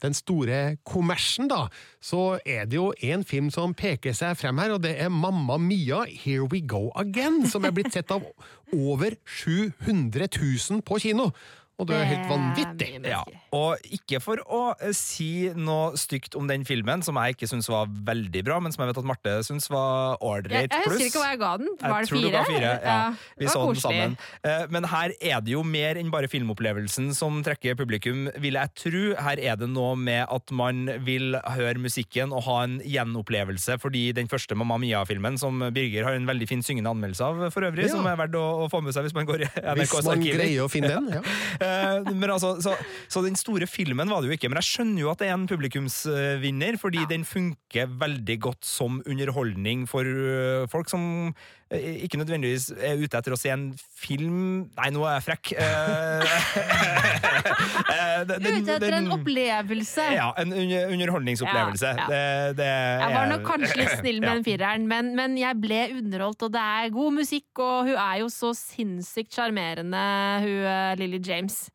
den 0.07 0.15
store 0.15 0.61
kommersen, 0.87 1.51
da, 1.51 1.65
så 1.99 2.39
er 2.47 2.71
det 2.71 2.79
jo 2.79 2.93
en 3.11 3.27
film 3.27 3.51
som 3.51 3.75
peker 3.75 4.15
seg 4.15 4.39
frem 4.39 4.63
her, 4.63 4.77
og 4.79 4.85
det 4.87 4.95
er 5.03 5.11
Mamma 5.11 5.59
Mia, 5.59 6.05
Here 6.07 6.47
We 6.47 6.63
Go 6.63 6.93
Again, 6.95 7.43
som 7.51 7.67
er 7.67 7.75
blitt 7.75 7.91
sett 7.99 8.15
av 8.15 8.23
over 8.71 9.19
700 9.27 10.31
000 10.31 10.87
på 10.87 11.03
kino. 11.03 11.33
Og 11.81 11.87
det 11.89 11.97
er 11.97 12.05
helt 12.11 12.27
vanvittig. 12.29 12.89
Ja, 13.09 13.23
og 13.57 13.81
ikke 13.97 14.19
for 14.21 14.41
å 14.45 14.61
eh, 14.77 14.93
si 14.97 15.49
noe 15.57 15.97
stygt 15.99 16.37
om 16.37 16.47
den 16.51 16.67
filmen, 16.69 17.01
som 17.07 17.17
jeg 17.17 17.35
ikke 17.39 17.49
syns 17.49 17.71
var 17.73 17.89
veldig 17.89 18.43
bra, 18.45 18.59
men 18.61 18.75
som 18.75 18.85
jeg 18.85 18.91
vet 18.93 19.01
at 19.01 19.09
Marte 19.09 19.37
syns 19.47 19.71
var 19.73 20.19
ålreit 20.21 20.69
pluss. 20.69 20.85
jeg 20.85 20.91
husker 20.93 21.07
ikke 21.09 21.23
hva 21.23 21.31
jeg 21.33 21.41
ga 21.41 21.53
den. 21.63 21.71
Var 21.81 21.89
det 21.89 22.01
Jeg 22.01 22.11
tror 22.11 22.21
du 22.21 22.27
fire? 22.29 22.33
ga 22.37 22.45
fire. 22.51 22.73
Ja, 22.85 22.99
vi 23.41 23.49
så 23.49 23.65
den 23.71 23.81
sammen. 23.81 24.17
Eh, 24.45 24.67
Men 24.71 24.85
her 24.93 25.15
er 25.21 25.41
det 25.41 25.55
jo 25.57 25.63
mer 25.65 25.97
enn 25.97 26.11
bare 26.13 26.29
filmopplevelsen 26.31 27.15
som 27.17 27.41
trekker 27.47 27.75
publikum, 27.81 28.29
vil 28.39 28.55
jeg 28.61 28.75
tro. 28.77 29.03
Her 29.25 29.41
er 29.41 29.57
det 29.57 29.71
noe 29.73 29.97
med 29.97 30.27
at 30.29 30.53
man 30.53 30.85
vil 31.07 31.35
høre 31.57 31.81
musikken 31.81 32.33
og 32.37 32.45
ha 32.45 32.59
en 32.69 32.79
gjenopplevelse, 32.85 33.79
fordi 33.81 34.11
den 34.17 34.29
første 34.29 34.55
Mamma 34.55 34.77
Mia-filmen, 34.79 35.39
som 35.41 35.59
Birger 35.73 36.05
har 36.05 36.13
en 36.19 36.29
veldig 36.29 36.47
fin 36.51 36.63
syngende 36.63 36.93
anmeldelse 36.93 37.25
av 37.25 37.43
for 37.55 37.65
øvrig, 37.67 37.89
Ja. 37.89 37.95
som 37.97 38.07
er 38.07 38.17
verdt 38.21 38.37
å, 38.37 38.69
få 38.71 38.83
med 38.85 38.93
seg 38.95 39.05
hvis 39.09 39.15
man 39.17 39.27
går 39.27 39.47
i 39.47 39.49
Hvis 39.81 39.95
man 40.05 40.19
arkiver. 40.19 40.37
greier 40.39 40.63
å 40.67 40.69
finne 40.71 40.93
den, 40.93 41.09
ja. 41.17 41.23
Eh, 41.71 42.11
men 42.13 42.31
altså, 42.31 42.57
så, 42.63 42.75
så 43.11 43.23
den 43.25 43.39
store 43.39 43.69
filmen 43.71 44.11
var 44.11 44.23
det 44.23 44.31
jo 44.31 44.37
ikke, 44.37 44.51
men 44.51 44.61
jeg 44.61 44.69
skjønner 44.69 45.05
jo 45.05 45.13
at 45.13 45.23
det 45.23 45.31
er 45.31 45.37
en 45.39 45.49
publikumsvinner, 45.51 46.79
fordi 46.81 47.07
den 47.11 47.27
funker 47.29 47.91
veldig 48.01 48.39
godt 48.49 48.67
som 48.67 49.01
underholdning 49.07 49.87
for 49.91 50.07
øh, 50.07 50.67
folk 50.73 50.91
som 50.91 51.33
ikke 51.71 52.19
nødvendigvis 52.19 52.65
er 52.75 52.99
ute 52.99 53.15
etter 53.21 53.35
å 53.35 53.39
se 53.39 53.53
en 53.55 53.69
film 53.79 54.39
Nei, 54.75 54.89
nå 54.91 55.05
er 55.07 55.21
jeg 55.21 55.25
frekk. 55.29 55.53
Eh, 55.55 56.33
eh, 57.95 58.23
Ute 58.27 58.75
etter 58.75 58.97
en 58.97 59.11
opplevelse. 59.15 60.07
Ja, 60.17 60.31
en 60.41 60.51
underholdningsopplevelse. 60.57 61.93
Ja, 61.95 61.97
ja. 62.01 62.09
Det, 62.11 62.57
det 62.61 62.69
Jeg 62.71 63.15
var 63.15 63.31
nok 63.31 63.47
kanskje 63.47 63.81
litt 63.83 63.95
snill 64.01 64.19
med 64.23 64.31
den 64.35 64.47
fireren, 64.47 64.87
men, 64.91 65.13
men 65.19 65.39
jeg 65.39 65.61
ble 65.63 65.83
underholdt, 66.01 66.47
og 66.49 66.55
det 66.57 66.65
er 66.83 66.95
god 66.95 67.19
musikk, 67.21 67.49
og 67.63 67.91
hun 67.91 67.99
er 68.03 68.17
jo 68.25 68.31
så 68.35 68.51
sinnssykt 68.59 69.37
sjarmerende, 69.39 70.03
hun 70.47 70.65
eh, 70.75 70.95
Lily 71.01 71.23
James. 71.23 71.69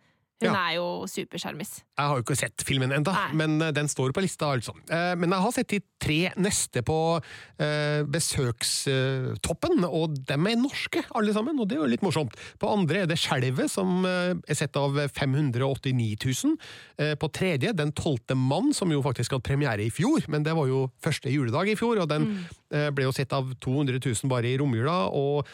Hun 0.43 0.49
Ja. 0.51 0.55
er 0.67 0.73
jo 0.75 0.87
supersjarmis. 1.07 1.77
Jeg 1.95 2.11
har 2.11 2.19
jo 2.19 2.23
ikke 2.25 2.35
sett 2.35 2.63
filmen 2.67 2.91
enda, 2.91 3.13
Nei. 3.15 3.35
men 3.39 3.53
eh, 3.63 3.71
den 3.75 3.87
står 3.87 4.11
på 4.15 4.19
lista, 4.25 4.49
altså. 4.51 4.73
Eh, 4.91 5.13
Men 5.15 5.31
jeg 5.31 5.43
har 5.45 5.53
sett 5.55 5.69
de 5.71 5.79
tre 6.05 6.17
neste 6.43 6.81
på 6.83 6.97
eh, 7.15 8.01
besøkstoppen, 8.11 9.85
og 9.87 10.17
dem 10.27 10.49
er 10.51 10.59
norske, 10.59 11.05
alle 11.15 11.31
sammen, 11.35 11.55
og 11.55 11.69
det 11.69 11.77
er 11.77 11.85
jo 11.85 11.91
litt 11.93 12.03
morsomt. 12.03 12.35
På 12.59 12.73
andre 12.73 13.05
er 13.05 13.07
det 13.07 13.19
Skjelvet, 13.21 13.71
som 13.71 14.03
er 14.05 14.57
sett 14.57 14.75
av 14.75 14.99
589 15.15 16.19
000. 16.19 16.57
Eh, 16.99 17.13
På 17.15 17.29
tredje 17.31 17.71
Den 17.75 17.93
tolvte 17.95 18.35
mann, 18.35 18.73
som 18.75 18.91
jo 18.91 18.99
faktisk 19.05 19.37
hadde 19.37 19.47
premiere 19.47 19.87
i 19.87 19.93
fjor, 19.93 20.27
men 20.27 20.43
det 20.43 20.55
var 20.57 20.67
jo 20.67 20.89
første 21.03 21.31
juledag 21.31 21.71
i 21.71 21.77
fjor, 21.79 22.03
og 22.03 22.11
den 22.11 22.27
mm. 22.27 22.91
ble 22.95 23.07
jo 23.07 23.15
sett 23.15 23.31
av 23.33 23.53
200 23.63 24.01
000 24.03 24.29
bare 24.31 24.49
i 24.51 24.57
romjula, 24.59 25.07
og 25.15 25.47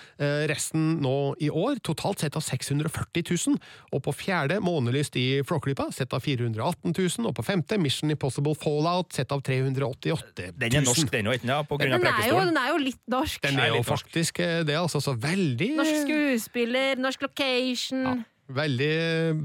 resten 0.50 0.96
nå 1.04 1.36
i 1.44 1.52
år, 1.54 1.78
totalt 1.86 2.24
sett 2.24 2.38
av 2.40 2.44
640 2.46 3.26
000. 3.30 3.60
Og 3.94 4.04
på 4.06 4.16
fjerde 4.16 4.58
Månelyst 4.64 5.18
i 5.22 5.28
Flåklypa, 5.46 5.90
sett 5.94 6.16
av 6.18 6.24
418 6.32 6.94
000, 6.94 7.28
og 7.30 7.36
på 7.38 7.46
femte 7.46 7.78
Mission 7.82 8.14
Impossible 8.14 8.56
Fallout, 8.60 9.12
sett 9.16 9.32
av 9.34 9.44
388 9.46 10.12
000. 10.12 10.56
Den 10.62 10.78
er 10.80 10.86
norsk, 10.86 11.12
den 11.12 11.30
òg, 11.32 11.40
ikke 11.40 11.50
sant? 11.50 11.70
På 11.72 11.80
grunn 11.82 11.96
av 11.96 12.04
Den 12.04 12.12
er, 12.12 12.28
jo, 12.30 12.42
den 12.52 12.60
er 12.62 12.70
jo 12.72 12.82
litt 12.82 13.02
norsk. 13.12 13.42
Den 13.46 13.60
er 13.60 13.72
er 13.72 13.78
jo 13.80 13.86
faktisk 13.88 14.42
det, 14.42 14.68
det, 14.70 14.78
altså. 14.80 15.02
Så 15.04 15.16
veldig 15.20 15.72
Norsk 15.80 16.04
skuespiller, 16.06 17.00
norsk 17.02 17.26
location. 17.28 18.24
Veldig 18.52 18.96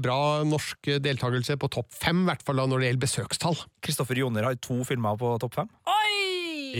bra 0.03 0.43
norsk 0.43 0.89
deltakelse 1.03 1.55
på 1.61 1.69
topp 1.71 1.93
fem, 1.95 2.25
i 2.25 2.31
hvert 2.31 2.43
fall 2.43 2.59
når 2.59 2.83
det 2.83 2.89
gjelder 2.89 3.03
besøkstall. 3.05 3.59
Kristoffer 3.83 4.19
Joner 4.19 4.49
har 4.49 4.57
to 4.59 4.81
filmer 4.87 5.19
på 5.19 5.35
topp 5.43 5.61
fem. 5.61 5.69
Oi! 5.87 6.15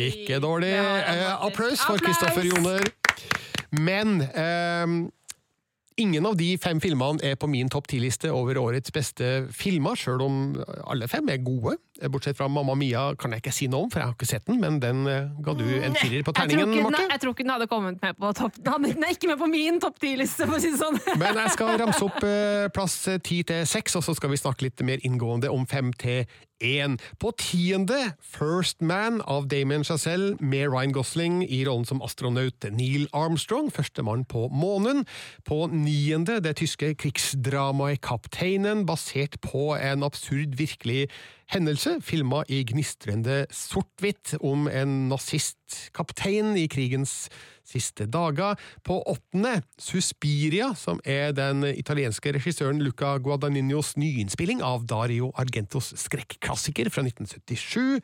Ikke 0.10 0.42
dårlig. 0.44 0.74
Eh, 0.76 1.30
applaus 1.48 1.82
for 1.86 2.02
Kristoffer 2.04 2.46
Joner. 2.46 2.84
Men 3.78 4.20
eh, 4.28 4.98
ingen 5.98 6.26
av 6.30 6.38
de 6.38 6.52
fem 6.62 6.80
filmene 6.84 7.24
er 7.26 7.38
på 7.40 7.50
min 7.50 7.70
topp 7.74 7.90
ti-liste 7.92 8.32
over 8.34 8.60
årets 8.62 8.94
beste 8.94 9.48
filmer, 9.56 9.98
sjøl 9.98 10.24
om 10.26 10.40
alle 10.86 11.10
fem 11.12 11.30
er 11.34 11.44
gode. 11.46 11.78
Bortsett 12.12 12.38
fra 12.38 12.48
Mamma 12.48 12.76
Mia 12.78 13.04
kan 13.20 13.34
jeg 13.34 13.44
ikke 13.44 13.54
si 13.56 13.68
noe 13.72 13.88
om, 13.88 13.92
for 13.92 14.02
jeg 14.02 14.10
har 14.10 14.16
ikke 14.16 14.30
sett 14.30 14.46
den, 14.50 14.60
men 14.62 14.80
den 14.84 15.04
eh, 15.10 15.30
ga 15.44 15.56
du 15.58 15.66
en 15.66 15.98
firer 15.98 16.26
på 16.26 16.34
terningen, 16.38 16.74
ikke, 16.74 16.90
Marte. 16.90 17.06
jeg 17.14 17.24
tror 17.24 17.36
ikke 17.36 17.46
den 17.46 17.54
hadde 17.56 17.70
kommet 17.72 18.02
med 18.04 18.20
på 18.20 18.34
topp 18.38 18.60
Den 18.68 19.06
er 19.06 19.14
ikke 19.16 19.32
med 19.32 19.40
på 19.42 19.50
min 19.52 19.80
topp 19.84 20.02
ti-liste, 20.04 20.48
for 20.48 20.58
å 20.58 20.62
si 20.64 20.74
det 20.74 20.82
sånn. 20.82 21.00
Men 21.22 21.40
jeg 21.44 21.56
skal 21.56 21.78
ramse 21.82 22.04
opp 22.06 22.20
eh, 22.28 22.68
plass 22.74 23.00
ti 23.26 23.42
til 23.48 23.66
seks, 23.70 23.98
og 24.00 24.06
så 24.06 24.18
skal 24.18 24.34
vi 24.34 24.42
snakke 24.42 24.68
litt 24.68 24.86
mer 24.86 25.02
inngående 25.08 25.52
om 25.54 25.66
fem 25.70 25.94
til 25.98 26.28
én. 26.64 26.98
På 27.22 27.32
tiende 27.38 28.14
First 28.22 28.82
Man 28.82 29.22
av 29.22 29.48
Damien 29.52 29.84
Chazelle 29.86 30.36
med 30.40 30.72
Ryan 30.72 30.94
Gosling 30.96 31.42
i 31.46 31.64
rollen 31.68 31.86
som 31.86 32.02
astronaut 32.02 32.66
Neil 32.74 33.08
Armstrong, 33.14 33.70
førstemann 33.74 34.26
på 34.26 34.48
månen. 34.50 35.06
På 35.46 35.68
niende 35.72 36.40
det 36.44 36.58
tyske 36.62 36.94
krigsdramaet 36.98 38.02
Kapteinen, 38.06 38.86
basert 38.90 39.40
på 39.46 39.76
en 39.78 40.06
absurd 40.08 40.58
virkelig 40.58 41.08
hendelse, 41.52 41.98
filma 42.04 42.44
i 42.52 42.64
gnistrende 42.68 43.46
sort-hvitt 43.54 44.36
om 44.44 44.68
en 44.68 45.08
nazistkaptein 45.12 46.56
i 46.60 46.68
krigens 46.72 47.28
siste 47.68 48.08
dager. 48.12 48.56
På 48.88 49.00
åttende 49.12 49.62
Suspiria, 49.80 50.74
som 50.76 51.00
er 51.06 51.34
den 51.36 51.66
italienske 51.72 52.34
regissøren 52.36 52.82
Luca 52.84 53.16
Guadagninos 53.24 53.96
nyinnspilling 54.00 54.64
av 54.64 54.88
Dario 54.88 55.32
Argentos 55.40 55.94
skrekklassiker 56.00 56.92
fra 56.94 57.06
1977. 57.08 58.00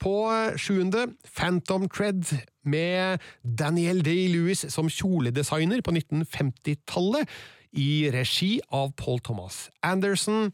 På 0.00 0.16
sjuende 0.60 1.08
Phantom 1.32 1.88
Tread 1.88 2.32
med 2.66 3.22
Daniel 3.42 4.02
Day-Lewis 4.04 4.66
som 4.72 4.90
kjoledesigner 4.92 5.84
på 5.84 5.94
1950-tallet, 5.96 7.28
i 7.76 8.08
regi 8.08 8.56
av 8.72 8.94
Paul 8.96 9.20
Thomas 9.20 9.66
Anderson. 9.84 10.50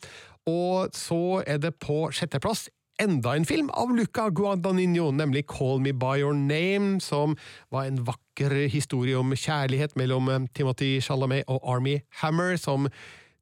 Og 0.50 0.94
så 0.96 1.42
er 1.46 1.60
det 1.62 1.76
på 1.82 2.04
sjetteplass 2.14 2.68
enda 3.02 3.34
en 3.36 3.46
film 3.46 3.70
av 3.74 3.90
Luca 3.94 4.28
Guadagnino, 4.30 5.10
nemlig 5.14 5.46
Call 5.50 5.80
Me 5.82 5.94
By 5.96 6.20
Your 6.20 6.36
Name, 6.36 7.00
som 7.00 7.36
var 7.72 7.88
en 7.88 8.02
vakker 8.06 8.54
historie 8.70 9.18
om 9.18 9.34
kjærlighet 9.34 9.96
mellom 9.98 10.30
eh, 10.30 10.46
Timothy 10.54 10.94
Chalamet 11.02 11.48
og 11.50 11.62
Army 11.68 12.00
Hammer, 12.22 12.56
som 12.60 12.88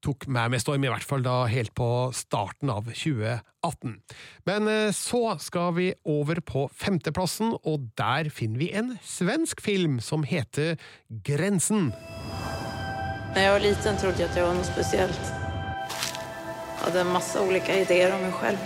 tok 0.04 0.24
meg 0.32 0.54
med 0.54 0.62
storm, 0.62 0.84
i 0.84 0.88
hvert 0.88 1.04
fall 1.04 1.24
da 1.24 1.42
helt 1.50 1.74
på 1.76 1.88
starten 2.16 2.72
av 2.72 2.88
2018. 2.88 3.98
Men 4.48 4.70
eh, 4.70 4.94
så 4.96 5.36
skal 5.42 5.74
vi 5.76 5.90
over 6.08 6.40
på 6.40 6.68
femteplassen, 6.72 7.56
og 7.60 7.90
der 8.00 8.32
finner 8.32 8.64
vi 8.64 8.72
en 8.76 8.96
svensk 9.04 9.60
film 9.64 10.00
som 10.04 10.24
heter 10.24 10.76
Grensen. 11.26 11.90
Når 13.30 13.44
jeg 13.44 13.52
var 13.54 13.62
liten 13.62 14.00
trodde 14.00 14.24
jeg 14.24 14.32
at 14.32 14.40
jeg 14.40 14.48
var 14.48 14.58
noe 14.58 14.72
speciellt. 14.72 15.39
Jag 16.80 17.06
masse 17.06 17.38
ulike 17.38 17.82
ideer 17.82 18.14
om 18.14 18.22
meg 18.24 18.34
selv. 18.40 18.58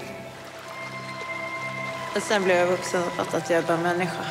Men 2.14 2.22
sen 2.22 2.44
ble 2.46 2.54
jeg 2.54 2.70
voksen 2.70 3.02
og 3.02 3.16
fattet 3.18 3.40
at 3.42 3.50
jeg 3.50 3.58
är 3.58 3.66
bara 3.66 3.82
människa. 3.82 4.24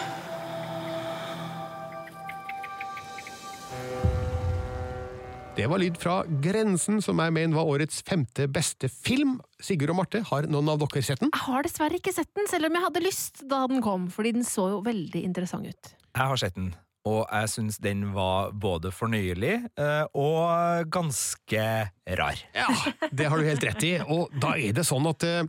Det 5.55 5.67
var 5.69 5.77
lyd 5.77 5.97
fra 6.01 6.23
Grensen, 6.41 7.01
som 7.01 7.19
jeg 7.21 7.33
mener 7.33 7.55
var 7.55 7.67
årets 7.69 8.01
femte 8.01 8.47
beste 8.49 8.89
film. 8.89 9.35
Sigurd 9.61 9.91
og 9.93 9.99
Marte, 9.99 10.23
har 10.25 10.47
noen 10.49 10.71
av 10.71 10.79
dere 10.81 11.03
sett 11.05 11.21
den? 11.21 11.29
Jeg 11.29 11.45
har 11.45 11.67
dessverre 11.67 11.99
ikke 11.99 12.13
sett 12.15 12.31
den, 12.33 12.47
selv 12.49 12.71
om 12.71 12.73
jeg 12.73 12.85
hadde 12.87 13.03
lyst 13.03 13.43
da 13.51 13.59
den 13.69 13.83
kom, 13.85 14.07
fordi 14.09 14.31
den 14.39 14.47
så 14.47 14.65
jo 14.71 14.79
veldig 14.81 15.21
interessant 15.27 15.69
ut. 15.69 15.93
Jeg 15.93 16.31
har 16.31 16.41
sett 16.41 16.57
den, 16.57 16.71
og 17.03 17.23
jeg 17.27 17.51
syns 17.51 17.79
den 17.83 18.05
var 18.15 18.53
både 18.55 18.91
fornøyelig 18.95 19.55
eh, 19.75 20.05
og 20.15 20.87
ganske 20.93 21.65
rar. 22.19 22.43
Ja, 22.55 22.67
det 23.11 23.27
har 23.27 23.39
du 23.39 23.47
helt 23.47 23.65
rett 23.67 23.83
i. 23.83 23.97
Og 24.07 24.31
da 24.39 24.53
er 24.55 24.75
det 24.77 24.85
sånn 24.87 25.09
at 25.11 25.25
eh, 25.27 25.43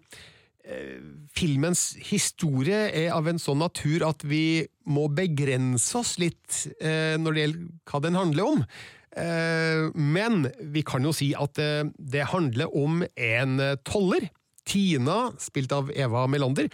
filmens 1.34 1.92
historie 2.10 2.88
er 2.90 3.14
av 3.14 3.30
en 3.30 3.38
sånn 3.42 3.62
natur 3.62 4.06
at 4.08 4.26
vi 4.26 4.66
må 4.90 5.06
begrense 5.14 5.94
oss 6.00 6.16
litt 6.22 6.64
eh, 6.80 7.14
når 7.20 7.36
det 7.36 7.44
gjelder 7.44 7.64
hva 7.90 8.02
den 8.02 8.18
handler 8.18 8.50
om. 8.50 8.66
Eh, 9.14 9.86
men 9.94 10.48
vi 10.74 10.82
kan 10.86 11.06
jo 11.06 11.14
si 11.14 11.32
at 11.38 11.60
eh, 11.62 11.86
det 11.98 12.30
handler 12.34 12.74
om 12.74 13.04
en 13.14 13.58
toller, 13.86 14.30
Tina, 14.64 15.28
spilt 15.38 15.74
av 15.76 15.90
Eva 15.92 16.24
Melander, 16.26 16.70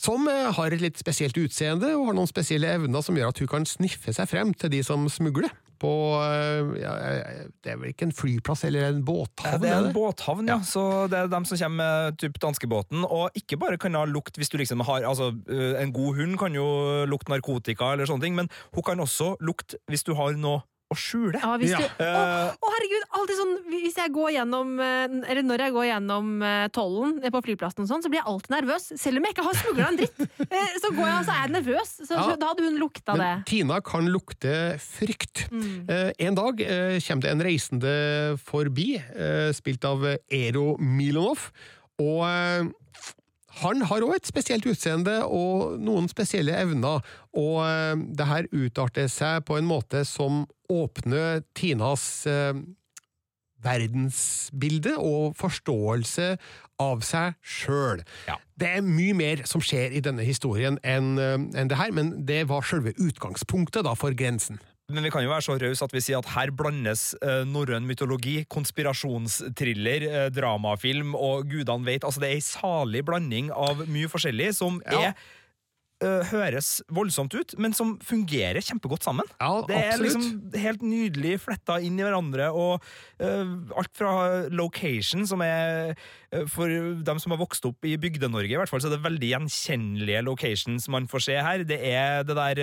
som 0.00 0.26
eh, 0.30 0.50
har 0.56 0.74
et 0.74 0.82
litt 0.82 0.98
spesielt 1.00 1.36
utseende 1.38 1.92
og 1.96 2.08
har 2.10 2.16
noen 2.18 2.30
spesielle 2.30 2.72
evner 2.76 3.04
som 3.04 3.16
gjør 3.18 3.30
at 3.32 3.42
hun 3.42 3.50
kan 3.50 3.68
sniffe 3.68 4.14
seg 4.14 4.30
frem 4.30 4.50
til 4.58 4.72
de 4.72 4.82
som 4.86 5.06
smugler. 5.12 5.52
På 5.82 5.90
eh, 6.22 6.74
ja, 6.80 6.92
Det 7.62 7.72
er 7.72 7.78
vel 7.80 7.92
ikke 7.92 8.08
en 8.08 8.14
flyplass 8.14 8.64
eller 8.68 8.88
en 8.88 9.02
båthavn? 9.06 9.62
Det 9.62 9.70
er 9.70 9.88
en 9.88 9.94
båthavn, 9.94 10.50
ja. 10.50 10.60
Så 10.66 11.06
det 11.12 11.18
er 11.18 11.32
dem 11.32 11.46
som 11.48 11.60
kommer 11.60 11.80
med 11.82 12.20
typ 12.22 12.38
danskebåten. 12.42 13.06
Og 13.06 13.34
ikke 13.38 13.58
bare 13.60 13.78
kan 13.80 13.98
ha 13.98 14.04
lukt 14.08 14.38
hvis 14.40 14.52
du 14.52 14.58
liksom 14.60 14.84
har 14.86 15.04
Altså, 15.04 15.32
en 15.80 15.92
god 15.92 16.20
hund 16.20 16.38
kan 16.40 16.54
jo 16.56 16.66
lukte 17.10 17.32
narkotika 17.32 17.92
eller 17.92 18.08
sånne 18.08 18.24
ting, 18.24 18.38
men 18.38 18.48
hun 18.74 18.86
kan 18.86 19.02
også 19.02 19.34
lukte 19.44 19.78
hvis 19.90 20.06
du 20.06 20.14
har 20.18 20.38
noe 20.38 20.62
å 20.94 20.98
skjule. 20.98 21.40
Ja, 21.42 21.52
hvis 21.60 21.74
du, 21.74 21.84
å, 21.84 21.90
Eh, 22.04 22.54
å, 22.54 22.70
herregud, 22.74 23.04
alltid 23.18 23.38
sånn 23.38 23.52
Hvis 23.74 23.96
jeg 23.98 24.12
går 24.14 24.30
gjennom 24.36 24.72
eh, 24.82 25.14
Eller 25.30 25.42
når 25.46 25.62
jeg 25.66 25.74
går 25.74 25.86
gjennom 25.88 26.30
eh, 26.46 26.66
tollen 26.74 27.16
på 27.34 27.40
flyplassen, 27.48 27.84
og 27.84 27.90
sånn, 27.90 28.04
så 28.04 28.10
blir 28.12 28.20
jeg 28.22 28.28
alltid 28.30 28.54
nervøs. 28.54 28.86
Selv 29.00 29.18
om 29.20 29.26
jeg 29.28 29.34
ikke 29.36 29.46
har 29.48 29.58
smugla 29.60 29.88
en 29.92 30.00
dritt. 30.00 30.24
Eh, 30.54 30.74
Så 30.82 30.90
går 30.94 31.06
jeg 31.08 31.16
og 31.18 31.26
så 31.26 31.34
er 31.34 31.40
jeg 31.46 31.54
nervøs. 31.58 31.92
Så, 32.04 32.12
Ja. 32.14 32.36
Da 32.40 32.50
hadde 32.52 32.66
hun 32.68 32.78
lukta 32.80 33.14
det. 33.18 33.30
Men 33.40 33.44
Tina 33.48 33.80
kan 33.84 34.06
lukte 34.12 34.54
frykt. 34.82 35.44
Mm. 35.50 35.84
Eh, 35.90 36.10
en 36.28 36.38
dag 36.38 36.60
eh, 36.64 36.96
kommer 37.04 37.26
det 37.26 37.32
en 37.34 37.44
reisende 37.46 37.94
forbi, 38.44 38.88
eh, 39.00 39.50
spilt 39.56 39.84
av 39.88 40.04
Ero 40.30 40.74
Milonov, 40.78 41.48
og 42.02 42.24
eh, 42.28 42.66
han 43.60 43.84
har 43.88 44.04
òg 44.06 44.16
et 44.16 44.28
spesielt 44.28 44.66
utseende 44.66 45.20
og 45.26 45.76
noen 45.82 46.08
spesielle 46.10 46.56
evner, 46.58 47.04
og 47.36 47.58
eh, 47.66 47.92
det 48.18 48.26
her 48.30 48.48
utarter 48.52 49.10
seg 49.12 49.44
på 49.46 49.58
en 49.58 49.68
måte 49.68 50.04
som 50.08 50.44
åpner 50.72 51.44
Tinas 51.56 52.26
eh, 52.30 52.56
verdensbilde 53.64 54.96
og 55.00 55.36
forståelse 55.38 56.34
av 56.82 57.04
seg 57.06 57.38
sjøl. 57.40 58.02
Det 58.58 58.70
er 58.78 58.86
mye 58.86 59.14
mer 59.16 59.44
som 59.48 59.62
skjer 59.64 59.94
i 59.94 60.02
denne 60.04 60.26
historien 60.26 60.78
enn 60.82 61.14
eh, 61.22 61.38
enn 61.38 61.70
det 61.70 61.78
her, 61.80 61.94
men 61.94 62.14
det 62.26 62.44
var 62.50 62.66
sjølve 62.66 62.96
utgangspunktet 62.98 63.86
da 63.86 63.94
for 63.98 64.16
grensen. 64.18 64.60
Men 64.92 65.06
vi 65.06 65.10
kan 65.14 65.24
jo 65.24 65.30
være 65.32 65.44
så 65.46 65.54
rause 65.56 65.86
at 65.86 65.94
vi 65.96 66.02
sier 66.04 66.20
at 66.20 66.28
her 66.34 66.50
blandes 66.52 67.14
eh, 67.24 67.46
norrøn 67.48 67.86
mytologi, 67.88 68.42
konspirasjonstriller, 68.52 70.04
eh, 70.10 70.26
dramafilm 70.34 71.14
og 71.16 71.48
gudene 71.48 71.88
veit. 71.88 72.04
Altså, 72.04 72.20
det 72.20 72.28
er 72.28 72.36
ei 72.36 72.44
salig 72.44 73.00
blanding 73.08 73.48
av 73.48 73.80
mye 73.88 74.10
forskjellig 74.12 74.50
som 74.58 74.82
er 74.84 75.14
eh, 75.14 76.20
Høres 76.28 76.82
voldsomt 76.92 77.32
ut, 77.32 77.54
men 77.56 77.72
som 77.72 77.94
fungerer 78.04 78.60
kjempegodt 78.60 79.06
sammen. 79.08 79.30
Ja, 79.38 79.62
det 79.64 79.78
er 79.78 79.94
absolutt. 79.94 80.18
liksom 80.20 80.60
helt 80.66 80.84
nydelig 80.84 81.38
fletta 81.46 81.78
inn 81.80 81.96
i 81.96 82.04
hverandre, 82.04 82.50
og 82.52 82.84
eh, 83.24 83.56
alt 83.80 83.96
fra 83.96 84.12
location, 84.52 85.24
som 85.30 85.40
er 85.46 85.96
For 86.50 86.66
dem 87.06 87.20
som 87.22 87.30
har 87.34 87.40
vokst 87.40 87.64
opp 87.68 87.84
i 87.86 87.96
Bygde-Norge, 88.00 88.52
i 88.52 88.56
hvert 88.58 88.70
fall, 88.70 88.80
så 88.82 88.88
er 88.88 88.94
det 88.96 89.04
veldig 89.04 89.28
gjenkjennelige 89.30 90.22
locations 90.26 90.88
man 90.92 91.04
får 91.10 91.20
se 91.26 91.34
her. 91.38 91.58
Det 91.68 91.78
er 91.86 92.24
det 92.26 92.36
der 92.38 92.56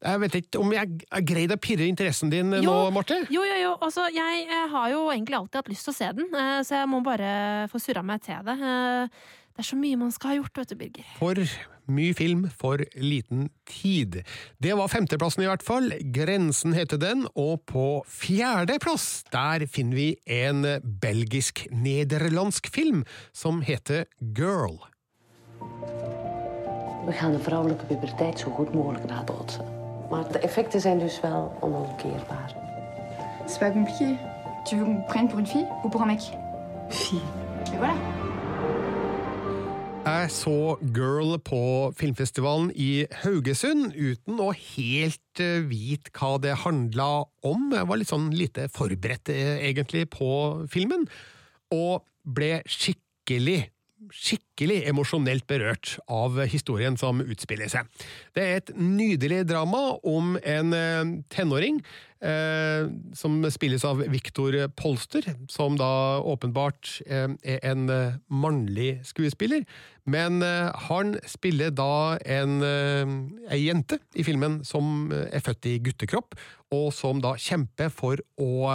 Jeg 0.04 0.20
vet 0.20 0.36
ikke 0.42 0.60
om 0.60 0.74
jeg, 0.76 0.98
har 1.14 1.24
greid 1.24 1.54
å 1.56 1.60
pirre 1.64 1.86
interessen 1.88 2.32
din 2.32 2.52
jo, 2.58 2.64
nå, 2.66 2.74
Marte? 2.96 3.22
Jo, 3.32 3.46
jo, 3.48 3.60
jo. 3.62 3.76
Altså, 3.84 4.10
jeg 4.12 4.48
eh, 4.50 4.66
har 4.74 4.90
jo 4.92 5.06
egentlig 5.14 5.40
alltid 5.40 5.62
hatt 5.62 5.72
lyst 5.72 5.88
til 5.88 5.94
å 5.94 6.00
se 6.00 6.10
den, 6.18 6.28
eh, 6.36 6.58
så 6.68 6.82
jeg 6.82 6.90
må 6.92 7.00
bare 7.06 7.70
få 7.72 7.80
surra 7.80 8.04
meg 8.06 8.26
til 8.26 8.44
det. 8.48 8.58
Eh, 8.60 9.24
Det 9.54 9.62
er 9.62 9.68
så 9.68 9.78
mye 9.78 9.98
man 10.02 10.10
skal 10.10 10.32
ha 10.32 10.36
gjort, 10.40 10.56
vet 10.58 10.72
du, 10.72 10.76
Birger. 10.80 11.10
For 11.20 11.38
mye 11.94 12.14
film 12.18 12.48
for 12.50 12.82
liten 12.98 13.52
tid. 13.70 14.24
Det 14.58 14.74
var 14.74 14.90
femteplassen 14.90 15.44
i 15.44 15.50
hvert 15.52 15.62
fall. 15.62 15.92
Grensen 16.16 16.74
heter 16.74 16.98
den, 16.98 17.28
og 17.38 17.62
på 17.70 18.02
fjerdeplass 18.10 19.28
der 19.30 19.68
finner 19.70 20.00
vi 20.00 20.08
en 20.26 20.66
belgisk-nederlandsk 21.04 22.72
film 22.74 23.06
som 23.30 23.62
heter 23.62 24.08
Girl. 24.34 24.80
We 27.06 27.12
gaan 27.12 27.32
de 27.32 27.40
vrouwelijke 27.40 27.86
puberteit 27.86 28.40
zo 28.40 28.52
goed 28.52 28.74
mogelijk 28.74 29.06
nabootsen. 29.06 29.66
Maar 30.10 30.32
de 30.32 30.40
effecten 30.40 30.82
zijn 30.82 31.00
dus 31.00 31.20
wel 31.20 31.58
onomkeerbaar. 31.60 32.56
C'est 33.46 33.60
pas 33.60 33.72
compliqué. 33.72 34.18
Tu 34.64 34.76
veux 34.78 34.86
qu'on 34.86 35.04
prenne 35.08 35.28
pour 35.28 35.40
une 35.40 35.48
fille 35.48 35.68
ou 35.84 35.90
pour 35.90 36.02
un 36.02 36.06
mec 36.06 36.22
Fille. 36.90 37.22
Mais 37.72 37.78
voilà. 37.78 37.96
Jeg 40.04 40.32
så 40.32 40.78
Girl 40.94 41.38
på 41.40 41.94
filmfestivalen 41.96 42.72
i 42.76 43.06
Haugesund 43.24 43.94
uten 43.96 44.40
å 44.44 44.50
helt 44.52 45.40
eh, 45.40 45.62
vite 45.64 46.12
hva 46.18 46.34
det 46.44 46.58
handla 46.66 47.24
om. 47.48 47.70
Jeg 47.72 47.88
var 47.88 48.00
litt 48.02 48.12
sånn 48.12 48.26
lite 48.36 48.68
forberedt 48.76 49.32
eh, 49.32 49.64
egentlig 49.70 50.10
på 50.12 50.28
filmen, 50.72 51.08
og 51.72 52.04
ble 52.24 52.60
skikkelig, 52.68 53.70
skikkelig 54.12 54.82
emosjonelt 54.90 55.46
berørt 55.48 55.96
av 56.12 56.42
historien 56.50 56.98
som 57.00 57.22
utspiller 57.24 57.72
seg. 57.72 57.88
Det 58.36 58.44
er 58.44 58.62
et 58.62 58.74
nydelig 58.76 59.44
drama 59.50 59.84
om 60.04 60.36
en 60.38 60.74
eh, 60.78 61.14
tenåring 61.34 61.80
eh, 62.24 62.88
som 63.18 63.40
spilles 63.52 63.84
av 63.88 64.02
Viktor 64.12 64.56
Polster, 64.80 65.28
som 65.52 65.78
da 65.80 66.20
åpenbart 66.24 67.00
eh, 67.06 67.30
er 67.44 67.60
en 67.74 67.90
eh, 67.92 68.20
mannlig 68.30 69.02
skuespiller. 69.08 69.68
Men 70.04 70.42
han 70.44 71.14
spiller 71.32 71.70
da 71.72 72.18
en 72.28 72.58
ei 73.48 73.62
jente 73.62 74.02
i 74.20 74.26
filmen 74.28 74.58
som 74.68 75.08
er 75.16 75.40
født 75.40 75.70
i 75.72 75.78
guttekropp, 75.80 76.36
og 76.76 76.90
som 76.92 77.22
da 77.24 77.38
kjemper 77.40 77.88
for 77.88 78.20
å 78.36 78.74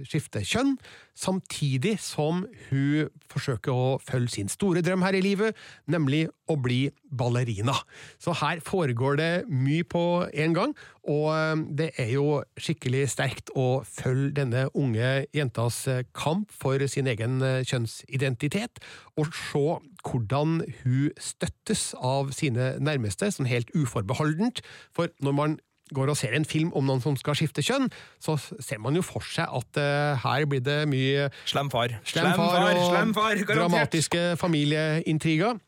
skifte 0.00 0.40
kjønn, 0.40 0.78
samtidig 1.12 1.98
som 2.00 2.46
hun 2.70 3.10
forsøker 3.28 3.76
å 3.76 3.98
følge 4.00 4.38
sin 4.38 4.48
store 4.48 4.80
drøm 4.80 5.04
her 5.04 5.18
i 5.18 5.20
livet, 5.20 5.52
nemlig 5.84 6.24
å 6.48 6.56
bli 6.56 6.86
ballerina. 7.04 7.76
Så 8.16 8.32
her 8.40 8.64
foregår 8.64 9.20
det 9.20 9.32
mye 9.52 9.84
på 9.84 10.24
en 10.32 10.56
gang, 10.56 10.72
og 11.04 11.68
det 11.68 11.92
er 12.00 12.14
jo 12.14 12.40
skikkelig 12.56 12.81
sterkt 13.08 13.50
å 13.54 13.82
følge 13.86 14.34
denne 14.40 14.66
unge 14.74 15.26
jentas 15.34 15.86
eh, 15.88 16.04
kamp 16.14 16.50
for 16.50 16.82
sin 16.88 17.06
egen 17.06 17.42
eh, 17.42 17.62
kjønnsidentitet, 17.64 18.82
og 19.16 19.30
se 19.32 19.78
hvordan 20.02 20.62
hun 20.82 21.10
støttes 21.18 21.94
av 21.94 22.32
sine 22.34 22.76
nærmeste, 22.82 23.30
sånn 23.30 23.46
helt 23.46 23.70
uforbeholdent. 23.74 24.62
For 24.92 25.08
når 25.22 25.32
man 25.32 25.58
går 25.94 26.10
og 26.10 26.16
ser 26.16 26.34
en 26.34 26.44
film 26.48 26.72
om 26.72 26.86
noen 26.88 27.02
som 27.04 27.16
skal 27.20 27.36
skifte 27.38 27.62
kjønn, 27.62 27.90
så 28.22 28.38
ser 28.40 28.80
man 28.82 28.96
jo 28.96 29.02
for 29.04 29.24
seg 29.26 29.46
at 29.46 29.80
uh, 29.80 30.22
her 30.24 30.46
blir 30.48 30.62
det 30.64 30.82
mye 30.90 31.28
Slem 31.44 31.70
far. 31.72 31.98
Slem 32.02 32.30
Slem 32.30 32.38
far 32.40 32.56
far, 32.56 32.70
og 32.72 32.88
slem 32.88 33.12
far, 33.16 33.42
dramatiske 33.52 34.24
familieintriger. 34.40 35.60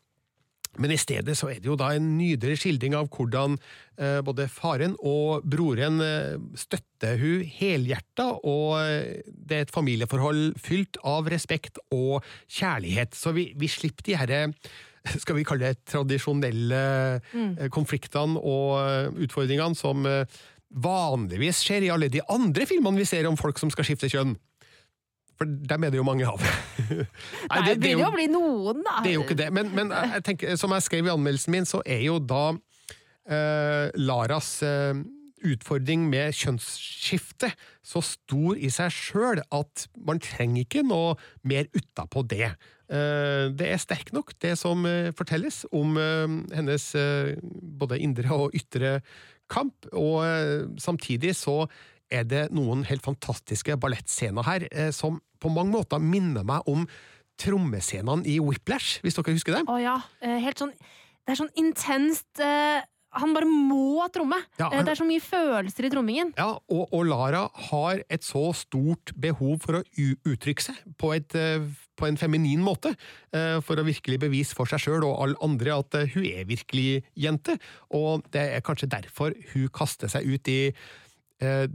Men 0.81 0.93
i 0.93 0.99
stedet 0.99 1.35
så 1.37 1.49
er 1.51 1.61
det 1.61 1.69
jo 1.69 1.77
da 1.79 1.91
en 1.95 2.15
nydelig 2.17 2.59
skildring 2.61 2.95
av 2.97 3.09
hvordan 3.13 3.57
eh, 3.99 4.19
både 4.25 4.47
faren 4.51 4.95
og 4.99 5.45
broren 5.47 6.01
eh, 6.03 6.35
støtter 6.59 7.19
hun 7.21 7.45
helhjerta, 7.57 8.31
og 8.43 8.79
eh, 8.81 9.21
det 9.25 9.59
er 9.59 9.67
et 9.67 9.75
familieforhold 9.75 10.57
fylt 10.61 10.99
av 11.07 11.29
respekt 11.31 11.79
og 11.95 12.25
kjærlighet. 12.47 13.15
Så 13.15 13.35
vi, 13.35 13.49
vi 13.55 13.71
slipper 13.71 14.09
de 14.09 14.19
herre 14.19 14.41
skal 15.21 15.37
vi 15.37 15.45
kalle 15.47 15.71
det 15.71 15.85
tradisjonelle 15.91 16.83
Mm. 17.35 17.69
konfliktene 17.73 18.39
og 18.39 19.15
utfordringene 19.21 19.75
som 19.77 20.05
vanligvis 20.75 21.61
skjer 21.65 21.85
i 21.85 21.91
alle 21.93 22.09
de 22.11 22.21
andre 22.31 22.65
filmene 22.67 22.99
vi 22.99 23.07
ser 23.07 23.27
om 23.29 23.37
folk 23.39 23.59
som 23.59 23.71
skal 23.73 23.87
skifte 23.87 24.09
kjønn. 24.11 24.35
For 25.35 25.49
dem 25.71 25.83
er 25.83 25.91
det 25.91 25.99
jo 25.99 26.05
mange 26.07 26.27
av. 26.29 26.43
Nei, 27.51 27.59
det 27.67 27.75
begynner 27.81 28.05
jo 28.05 28.07
å 28.07 28.15
bli 28.15 28.29
noen, 28.31 28.85
da. 28.85 29.01
det 29.03 29.11
er 29.11 29.17
jo 29.17 29.25
ikke 29.25 29.39
det. 29.39 29.49
Men, 29.55 29.73
men 29.75 29.91
jeg 29.91 30.23
tenker, 30.29 30.55
som 30.59 30.75
jeg 30.75 30.85
skrev 30.85 31.09
i 31.09 31.13
anmeldelsen 31.13 31.55
min, 31.55 31.67
så 31.67 31.81
er 31.83 32.05
jo 32.05 32.21
da 32.23 32.45
eh, 33.27 33.91
Laras 33.99 34.57
eh, 34.65 34.95
utfordring 35.45 36.07
med 36.09 36.35
kjønnsskifte 36.35 37.51
så 37.85 38.01
stor 38.05 38.57
i 38.57 38.71
seg 38.73 38.93
sjøl 38.93 39.43
at 39.43 39.85
man 40.07 40.21
trenger 40.23 40.63
ikke 40.63 40.85
noe 40.87 41.15
mer 41.45 41.67
utapå 41.75 42.23
det. 42.31 42.53
Eh, 42.87 43.51
det 43.51 43.69
er 43.71 43.81
sterk 43.81 44.13
nok, 44.15 44.35
det 44.41 44.55
som 44.61 44.85
eh, 44.89 45.11
fortelles 45.17 45.63
om 45.75 45.97
eh, 45.99 46.37
hennes 46.55 46.89
eh, 46.99 47.35
både 47.81 47.99
indre 48.05 48.39
og 48.45 48.55
ytre 48.57 48.99
kamp, 49.51 49.89
og 49.93 50.23
eh, 50.25 50.65
samtidig 50.81 51.35
så 51.37 51.65
er 52.13 52.23
det 52.29 52.43
noen 52.53 52.83
helt 52.89 53.01
fantastiske 53.05 53.75
ballettscener 53.81 54.45
her 54.45 54.67
eh, 54.71 54.91
som 54.95 55.19
på 55.41 55.49
mange 55.51 55.73
måter 55.75 55.99
minner 56.01 56.45
meg 56.47 56.67
om 56.69 56.85
trommescenene 57.41 58.25
i 58.29 58.37
Whiplash, 58.39 58.99
hvis 59.03 59.17
dere 59.17 59.35
husker 59.35 59.57
dem? 59.59 59.69
Å 59.71 59.79
ja. 59.81 59.95
eh, 60.23 60.37
Helt 60.43 60.61
sånn 60.61 60.71
Det 61.25 61.33
er 61.33 61.39
sånn 61.41 61.51
intenst 61.59 62.39
eh, 62.43 62.83
Han 63.19 63.33
bare 63.35 63.47
må 63.49 64.05
tromme! 64.13 64.37
Ja, 64.59 64.69
han- 64.71 64.85
Det 64.85 64.93
er 64.95 64.99
så 65.01 65.07
mye 65.07 65.23
følelser 65.23 65.87
i 65.87 65.91
trommingen. 65.93 66.33
Ja, 66.37 66.53
og, 66.69 66.85
og 66.93 67.05
Lara 67.07 67.45
har 67.69 68.01
et 68.11 68.23
så 68.27 68.49
stort 68.55 69.13
behov 69.15 69.61
for 69.63 69.79
å 69.79 69.83
uttrykke 70.27 70.61
seg 70.65 70.81
på, 70.99 71.13
et, 71.15 71.31
på 71.95 72.07
en 72.09 72.17
feminin 72.19 72.59
måte, 72.63 72.91
for 73.63 73.79
å 73.79 73.85
virkelig 73.87 74.19
bevise 74.25 74.55
for 74.57 74.67
seg 74.67 74.83
sjøl 74.83 75.05
og 75.07 75.15
alle 75.23 75.39
andre 75.47 75.77
at 75.79 75.95
hun 76.11 76.25
er 76.27 76.43
virkelig 76.49 77.05
jente, 77.15 77.55
og 77.95 78.27
det 78.35 78.43
er 78.57 78.65
kanskje 78.67 78.91
derfor 78.91 79.31
hun 79.53 79.69
kaster 79.71 80.11
seg 80.11 80.27
ut 80.27 80.51
i 80.51 80.59
eh, 81.43 81.67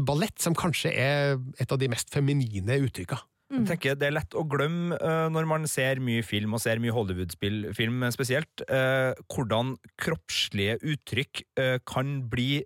ballett, 0.00 0.38
som 0.42 0.56
kanskje 0.56 0.92
er 0.92 1.38
et 1.60 1.72
av 1.72 1.80
de 1.80 1.90
mest 1.92 2.12
feminine 2.12 2.80
uttrykka. 2.86 3.22
Jeg 3.46 3.62
tenker 3.68 3.94
Det 3.94 4.08
er 4.08 4.14
lett 4.16 4.34
å 4.34 4.42
glemme 4.50 4.96
uh, 4.98 5.28
når 5.30 5.46
man 5.46 5.68
ser 5.70 6.00
mye 6.02 6.24
film, 6.26 6.56
og 6.56 6.62
ser 6.64 6.80
mye 6.82 6.90
Hollywood-film 6.90 8.02
spesielt, 8.10 8.64
uh, 8.66 9.14
hvordan 9.30 9.76
kroppslige 10.02 10.80
uttrykk 10.82 11.44
uh, 11.60 11.76
kan 11.86 12.24
bli 12.26 12.64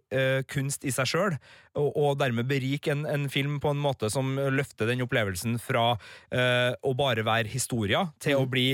kunst 0.49 0.87
i 0.89 0.93
seg 0.95 1.11
sjøl, 1.11 1.37
og, 1.77 1.91
og 1.93 2.17
dermed 2.21 2.49
berike 2.49 2.95
en, 2.95 3.05
en 3.05 3.29
film 3.31 3.59
på 3.61 3.75
en 3.75 3.83
måte 3.83 4.09
som 4.13 4.33
løfter 4.41 4.89
den 4.89 5.05
opplevelsen 5.05 5.59
fra 5.63 5.93
eh, 6.33 6.73
å 6.83 6.95
bare 6.99 7.25
være 7.27 7.53
historier, 7.53 8.11
til 8.23 8.41
å 8.41 8.49
bli 8.51 8.73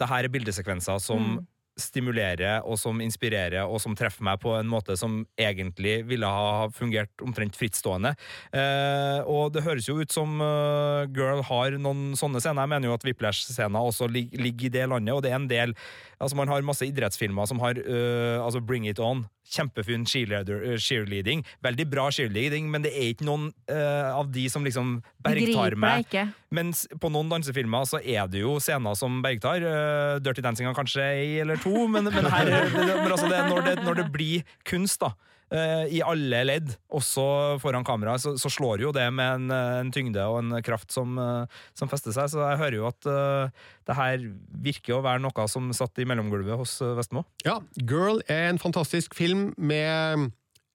det 0.00 0.08
her 0.10 0.26
er 0.26 0.32
bildesekvenser 0.34 1.00
som 1.02 1.36
Mm. 1.38 1.42
Stimulerer 1.80 2.62
og 2.62 2.78
som 2.78 3.00
inspirerer 3.02 3.66
og 3.66 3.80
som 3.82 3.96
treffer 3.98 4.24
meg 4.26 4.40
på 4.42 4.52
en 4.56 4.68
måte 4.70 4.96
som 4.98 5.22
egentlig 5.40 6.00
ville 6.06 6.28
ha 6.28 6.68
fungert 6.74 7.24
omtrent 7.24 7.58
frittstående. 7.58 8.14
Eh, 8.54 9.20
og 9.26 9.54
det 9.54 9.64
høres 9.66 9.88
jo 9.88 9.98
ut 9.98 10.14
som 10.14 10.38
uh, 10.42 11.04
Girl 11.14 11.42
har 11.48 11.78
noen 11.82 12.14
sånne 12.18 12.42
scener. 12.42 12.64
Jeg 12.64 12.74
mener 12.74 12.90
jo 12.90 12.96
at 12.96 13.06
Whiplash-scener 13.06 13.90
også 13.90 14.08
lig, 14.10 14.28
ligger 14.38 14.68
i 14.68 14.74
det 14.78 14.88
landet, 14.90 15.14
og 15.16 15.24
det 15.24 15.32
er 15.32 15.40
en 15.40 15.50
del 15.50 15.78
Altså 16.22 16.38
Man 16.38 16.48
har 16.48 16.62
masse 16.64 16.86
idrettsfilmer 16.86 17.48
som 17.50 17.58
har 17.60 17.76
uh, 17.76 18.38
altså 18.44 18.62
Bring 18.64 18.86
It 18.88 19.02
On. 19.02 19.24
Kjempefin 19.44 20.06
eh, 20.06 20.78
cheerleading. 20.78 21.44
Veldig 21.62 21.86
bra 21.90 22.08
cheerleading, 22.10 22.70
men 22.70 22.84
det 22.84 22.94
er 22.94 23.12
ikke 23.12 23.26
noen 23.28 23.50
uh, 23.70 24.14
av 24.16 24.30
de 24.32 24.46
som 24.48 24.64
liksom 24.64 25.02
bergtar 25.24 25.76
meg. 25.76 26.08
Mens 26.54 26.86
på 27.00 27.10
noen 27.12 27.28
dansefilmer 27.32 27.84
så 27.88 28.00
er 28.00 28.26
det 28.30 28.40
jo 28.40 28.56
scener 28.62 28.96
som 28.98 29.20
bergtar. 29.24 29.60
Uh, 29.60 30.16
Dirty 30.24 30.44
Dancing 30.44 30.70
har 30.70 30.76
kanskje 30.76 31.04
ei 31.04 31.28
eller 31.44 31.60
to, 31.60 31.86
men, 31.86 32.08
men 32.08 32.30
her 32.32 32.50
men 32.74 33.12
altså 33.12 33.28
det, 33.28 33.44
når, 33.50 33.62
det, 33.68 33.76
når 33.84 34.02
det 34.02 34.10
blir 34.14 34.58
kunst, 34.64 35.02
da. 35.04 35.14
Eh, 35.52 35.84
I 35.96 36.00
alle 36.04 36.42
ledd, 36.46 36.72
også 36.94 37.24
foran 37.62 37.86
kamera, 37.86 38.16
så, 38.20 38.34
så 38.40 38.50
slår 38.52 38.84
jo 38.86 38.92
det 38.94 39.06
med 39.14 39.38
en, 39.38 39.54
eh, 39.54 39.78
en 39.82 39.92
tyngde 39.94 40.24
og 40.30 40.40
en 40.40 40.58
kraft 40.64 40.94
som, 40.94 41.16
eh, 41.20 41.60
som 41.76 41.90
fester 41.90 42.14
seg. 42.16 42.30
Så 42.32 42.42
jeg 42.42 42.60
hører 42.60 42.78
jo 42.78 42.88
at 42.88 43.08
uh, 43.10 43.64
det 43.84 43.96
her 43.98 44.26
virker 44.64 44.96
å 44.96 45.02
være 45.04 45.22
noe 45.24 45.48
som 45.50 45.70
satt 45.76 46.00
i 46.00 46.06
mellomgulvet 46.08 46.58
hos 46.60 46.78
Vestmo. 46.98 47.24
Ja, 47.46 47.58
Girl 47.80 48.22
er 48.28 48.48
en 48.50 48.62
fantastisk 48.62 49.16
film 49.16 49.52
med 49.56 50.30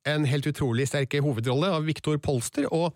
en 0.09 0.27
helt 0.29 0.49
utrolig 0.49 0.87
sterk 0.89 1.17
hovedrolle 1.23 1.71
av 1.75 1.87
Victor 1.87 2.19
Polster, 2.21 2.69
og 2.71 2.91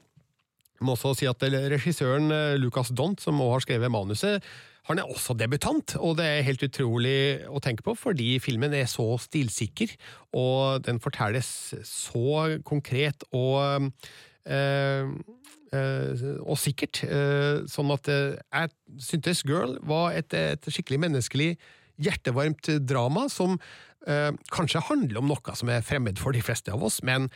jeg 0.73 0.87
må 0.87 0.95
også 0.97 1.13
si 1.15 1.27
at 1.29 1.43
regissøren 1.71 2.31
Lucas 2.59 2.89
Dont, 2.95 3.21
som 3.21 3.39
også 3.39 3.55
har 3.55 3.65
skrevet 3.65 3.93
manuset, 3.93 4.53
han 4.89 4.99
er 4.99 5.07
også 5.07 5.35
debutant, 5.39 5.95
og 5.95 6.17
det 6.19 6.25
er 6.27 6.47
helt 6.47 6.63
utrolig 6.65 7.17
å 7.47 7.61
tenke 7.63 7.85
på, 7.85 7.95
fordi 7.95 8.35
filmen 8.43 8.73
er 8.75 8.89
så 8.91 9.05
stilsikker, 9.21 9.93
og 10.35 10.83
den 10.87 10.99
fortelles 11.03 11.47
så 11.87 12.59
konkret 12.67 13.23
og 13.31 13.87
eh, 14.43 15.07
eh, 15.71 16.25
og 16.43 16.59
sikkert. 16.59 17.03
eh, 17.07 17.63
Sånn 17.71 17.93
at 17.95 18.11
jeg 18.11 18.73
syntes 18.99 19.45
Girl 19.47 19.77
var 19.87 20.17
et, 20.19 20.35
et 20.35 20.67
skikkelig 20.67 20.99
menneskelig, 21.07 21.53
hjertevarmt 22.03 22.73
drama 22.83 23.27
som 23.31 23.55
eh, 24.07 24.31
kanskje 24.51 24.83
handler 24.89 25.21
om 25.21 25.31
noe 25.31 25.55
som 25.55 25.71
er 25.71 25.85
fremmed 25.85 26.19
for 26.19 26.35
de 26.35 26.43
fleste 26.43 26.73
av 26.73 26.83
oss, 26.83 26.99
men 27.05 27.29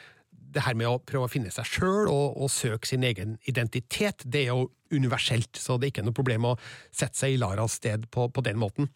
det 0.58 0.66
her 0.66 0.78
med 0.78 0.90
å 0.90 0.98
prøve 1.00 1.28
å 1.28 1.32
finne 1.32 1.54
seg 1.54 1.68
sjøl 1.70 2.10
og, 2.10 2.36
og 2.36 2.52
søke 2.52 2.90
sin 2.90 3.06
egen 3.08 3.38
identitet, 3.50 4.26
det 4.26 4.48
er 4.48 4.52
jo 4.56 4.68
universelt, 4.94 5.58
så 5.60 5.78
det 5.78 5.88
er 5.90 5.96
ikke 5.96 6.08
noe 6.08 6.18
problem 6.18 6.48
å 6.50 6.58
sette 6.90 7.20
seg 7.20 7.36
i 7.36 7.40
Laras 7.42 7.78
sted 7.80 8.08
på, 8.14 8.30
på 8.34 8.44
den 8.46 8.60
måten. 8.60 8.90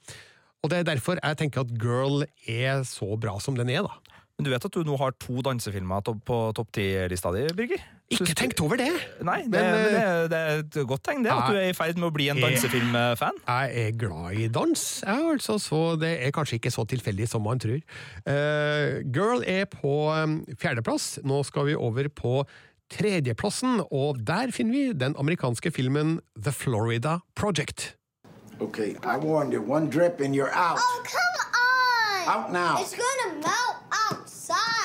Og 0.62 0.72
det 0.72 0.82
er 0.82 0.90
derfor 0.92 1.20
jeg 1.20 1.40
tenker 1.40 1.64
at 1.64 1.74
Girl 1.82 2.26
er 2.50 2.84
så 2.88 3.16
bra 3.20 3.38
som 3.42 3.58
den 3.58 3.72
er, 3.74 3.88
da. 3.88 4.18
Men 4.42 4.48
du 4.48 4.56
vet 4.56 4.64
at 4.66 4.74
du 4.74 4.82
nå 4.82 4.96
har 4.98 5.14
to 5.22 5.44
dansefilmer 5.46 6.02
på 6.26 6.36
topp 6.58 6.70
ti-lista 6.74 7.30
di, 7.36 7.44
Birger? 7.54 7.82
Ikke 8.10 8.34
tenkt 8.34 8.58
over 8.66 8.80
det! 8.82 8.90
Nei, 9.22 9.44
det, 9.46 9.52
Men, 9.54 9.68
men, 9.70 9.98
eh, 10.00 10.22
det, 10.26 10.30
det 10.32 10.40
er 10.40 10.62
et 10.64 10.78
godt 10.90 11.04
tegn, 11.06 11.22
det, 11.22 11.30
at 11.30 11.46
du 11.46 11.60
er 11.60 11.68
i 11.70 11.76
ferd 11.78 12.00
med 12.02 12.08
å 12.08 12.16
bli 12.16 12.26
en 12.34 12.40
dansefilmfan. 12.42 13.38
Jeg 13.46 13.84
er 13.84 13.92
glad 14.02 14.40
i 14.42 14.48
dans, 14.50 14.86
jeg, 15.06 15.28
altså, 15.36 15.60
så 15.62 15.84
det 16.02 16.10
er 16.26 16.34
kanskje 16.34 16.58
ikke 16.58 16.74
så 16.74 16.88
tilfeldig 16.90 17.28
som 17.30 17.46
man 17.46 17.62
tror. 17.62 17.78
Uh, 18.26 19.06
Girl 19.14 19.46
er 19.46 19.70
på 19.70 19.94
um, 20.10 20.40
fjerdeplass. 20.58 21.20
Nå 21.22 21.44
skal 21.46 21.70
vi 21.70 21.78
over 21.78 22.10
på 22.10 22.40
tredjeplassen, 22.90 23.84
og 23.94 24.24
der 24.26 24.50
finner 24.58 24.74
vi 24.74 24.86
den 25.06 25.14
amerikanske 25.22 25.70
filmen 25.70 26.18
The 26.34 26.50
Florida 26.50 27.20
Project. 27.38 27.92
Okay, 28.58 28.98
I 29.06 29.22
warned 29.22 29.54
you. 29.54 29.62
One 29.62 29.86
drip 29.86 30.18
and 30.18 30.34
you're 30.34 30.50
out. 30.50 30.82
Oh, 30.82 31.04
come 31.06 31.38
on! 31.54 32.34
Out 32.34 32.52
now. 32.52 32.82
It's 32.82 32.98
gonna 32.98 33.38
melt 33.38 33.71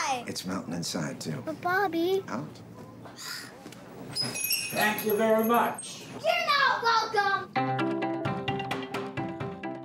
outside. 0.07 0.29
It's 0.29 0.47
melting 0.47 0.75
inside, 0.75 1.21
too. 1.21 1.43
But 1.45 1.61
Bobby, 1.63 2.23
Out. 2.29 2.45
Thank 4.71 5.07
you 5.07 5.17
very 5.17 5.45
much. 5.45 6.05
you're 6.23 6.47
not 6.47 6.83
welcome. 6.83 7.53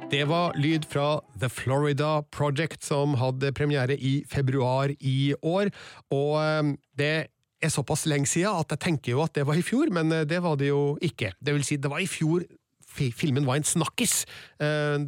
Det 0.10 0.26
var 0.26 0.54
lyd 0.54 0.86
fra 0.86 1.22
The 1.40 1.50
Florida 1.50 2.24
Project, 2.32 2.84
som 2.84 3.14
hadde 3.14 3.54
premiere 3.54 3.96
i 3.96 4.26
februar 4.30 4.92
i 5.00 5.34
år. 5.42 5.72
Og 6.12 6.42
eh, 6.44 6.74
det 6.98 7.28
er 7.62 7.70
såpass 7.70 8.06
lenge 8.06 8.28
siden 8.28 8.60
at 8.60 8.74
jeg 8.76 8.80
tenker 8.80 9.12
jo 9.12 9.22
at 9.24 9.36
det 9.36 9.46
var 9.48 9.56
i 9.56 9.64
fjor, 9.64 9.88
men 9.94 10.12
eh, 10.12 10.26
det 10.28 10.42
var 10.44 10.56
det 10.60 10.68
jo 10.68 10.98
ikke. 11.02 11.32
Det 11.40 11.54
vil 11.54 11.64
si, 11.64 11.78
det 11.80 11.92
var 11.92 12.04
i 12.04 12.10
fjor 12.12 12.44
filmen 12.92 13.48
var 13.48 13.60
en 13.60 13.68
snakkis, 13.68 14.26
eh, 14.62 15.00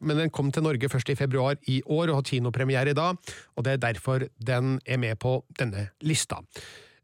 men 0.00 0.20
den 0.22 0.32
kom 0.34 0.50
til 0.52 0.64
Norge 0.66 0.90
først 0.92 1.10
i 1.12 1.18
februar 1.18 1.58
i 1.68 1.80
år 1.86 2.10
og 2.10 2.20
har 2.20 2.28
kinopremiere 2.28 2.92
i 2.92 2.98
dag, 2.98 3.16
og 3.56 3.64
det 3.64 3.72
er 3.72 3.84
derfor 3.84 4.26
den 4.38 4.78
er 4.86 5.00
med 5.00 5.18
på 5.18 5.40
denne 5.58 5.88
lista. 6.02 6.40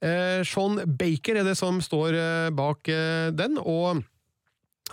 Eh, 0.03 0.45
Sean 0.45 0.82
Baker 0.99 1.41
er 1.41 1.49
det 1.49 1.57
som 1.59 1.80
står 1.80 2.14
eh, 2.14 2.51
bak 2.55 2.84
den, 3.37 3.59
og 3.59 4.05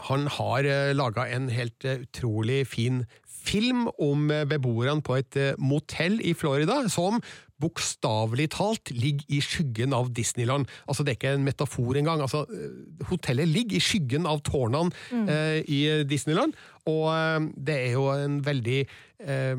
han 0.10 0.26
har 0.40 0.66
laga 0.96 1.28
en 1.30 1.52
helt 1.54 1.86
utrolig 1.86 2.64
fin 2.66 3.04
film 3.30 3.90
om 4.02 4.32
beboerne 4.50 5.04
på 5.06 5.20
et 5.20 5.38
motell 5.60 6.16
i 6.24 6.34
Florida, 6.34 6.80
som 6.90 7.20
bokstavelig 7.64 8.50
talt 8.58 8.92
ligger 8.94 9.26
i 9.38 9.40
skyggen 9.44 9.96
av 9.96 10.12
Disneyland. 10.16 10.68
Altså, 10.88 11.04
det 11.04 11.14
er 11.16 11.20
ikke 11.22 11.34
en 11.40 11.48
metafor 11.48 11.98
engang. 12.00 12.22
Altså, 12.26 12.44
eh, 12.52 13.06
hotellet 13.10 13.48
ligger 13.50 13.80
i 13.80 13.84
skyggen 13.84 14.28
av 14.30 14.44
tårnene 14.44 14.92
Mm. 15.12 15.28
eh, 15.30 15.60
i 15.68 15.82
Disneyland, 16.10 16.54
og 16.86 17.06
eh, 17.16 17.40
det 17.58 17.76
er 17.88 17.92
jo 17.96 18.10
en 18.14 18.42
veldig 18.46 18.80
eh, 19.24 19.56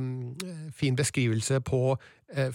fin 0.76 0.96
beskrivelse 0.96 1.60
på 1.64 1.96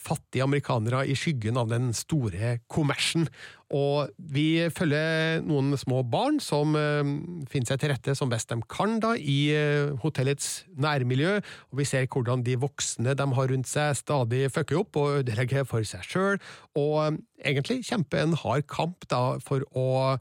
fattige 0.02 0.44
amerikanere 0.44 1.06
i 1.08 1.16
skyggen 1.18 1.58
av 1.60 1.70
den 1.72 1.94
store 1.96 2.58
kommersen. 2.72 3.28
Og 3.70 4.10
vi 4.18 4.66
følger 4.74 5.44
noen 5.46 5.76
små 5.78 6.02
barn 6.10 6.40
som 6.42 6.74
eh, 6.78 7.06
finner 7.52 7.70
seg 7.70 7.82
til 7.84 7.92
rette 7.94 8.16
som 8.18 8.32
best 8.32 8.50
de 8.50 8.58
kan 8.66 8.98
da, 9.04 9.14
i 9.14 9.54
eh, 9.54 9.94
hotellets 10.02 10.64
nærmiljø, 10.74 11.36
og 11.70 11.78
vi 11.78 11.86
ser 11.86 12.10
hvordan 12.10 12.42
de 12.48 12.58
voksne 12.62 13.14
de 13.14 13.30
har 13.38 13.54
rundt 13.54 13.70
seg 13.70 13.94
stadig 14.00 14.48
fucker 14.56 14.82
opp 14.82 14.98
og 14.98 15.20
ødelegger 15.22 15.70
for 15.70 15.86
seg 15.86 16.02
sjøl, 16.08 16.42
og 16.74 16.98
eh, 17.06 17.22
egentlig 17.54 17.84
kjemper 17.92 18.26
en 18.26 18.38
hard 18.42 18.66
kamp 18.72 19.06
da 19.14 19.38
for 19.46 19.66
å 19.78 20.18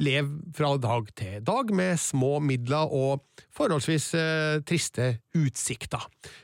ja, 0.00 0.04
leve 0.04 0.52
fra 0.56 0.76
dag 0.80 1.08
til 1.14 1.42
dag 1.44 1.72
med 1.74 1.98
små 2.00 2.40
midler 2.40 2.88
og 2.90 3.20
forholdsvis 3.52 4.14
eh, 4.14 4.62
triste 4.64 5.20
utsikter. 5.36 6.02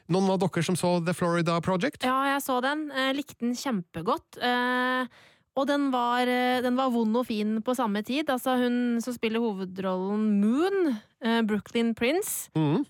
Noen 0.08 0.30
av 0.30 0.40
dere 0.40 0.62
som 0.62 0.76
så 0.76 1.00
The 1.04 1.14
Florida 1.16 1.60
Project? 1.60 2.04
Ja, 2.04 2.34
jeg 2.34 2.42
så 2.44 2.60
den. 2.60 2.90
Eh, 2.90 3.14
likte 3.16 3.40
den 3.40 3.56
kjempegodt. 3.56 4.38
Eh, 4.38 5.06
og 5.56 5.66
den 5.66 5.90
var, 5.90 6.28
eh, 6.28 6.60
den 6.60 6.76
var 6.76 6.92
vond 6.92 7.16
og 7.16 7.26
fin 7.26 7.62
på 7.62 7.74
samme 7.74 8.04
tid. 8.04 8.28
Altså, 8.28 8.58
hun 8.60 9.00
som 9.00 9.14
spiller 9.16 9.40
hovedrollen 9.40 10.40
Moon, 10.40 10.98
eh, 11.22 11.40
Brooklyn 11.42 11.94
Prince. 11.94 12.50
Mm. 12.54 12.84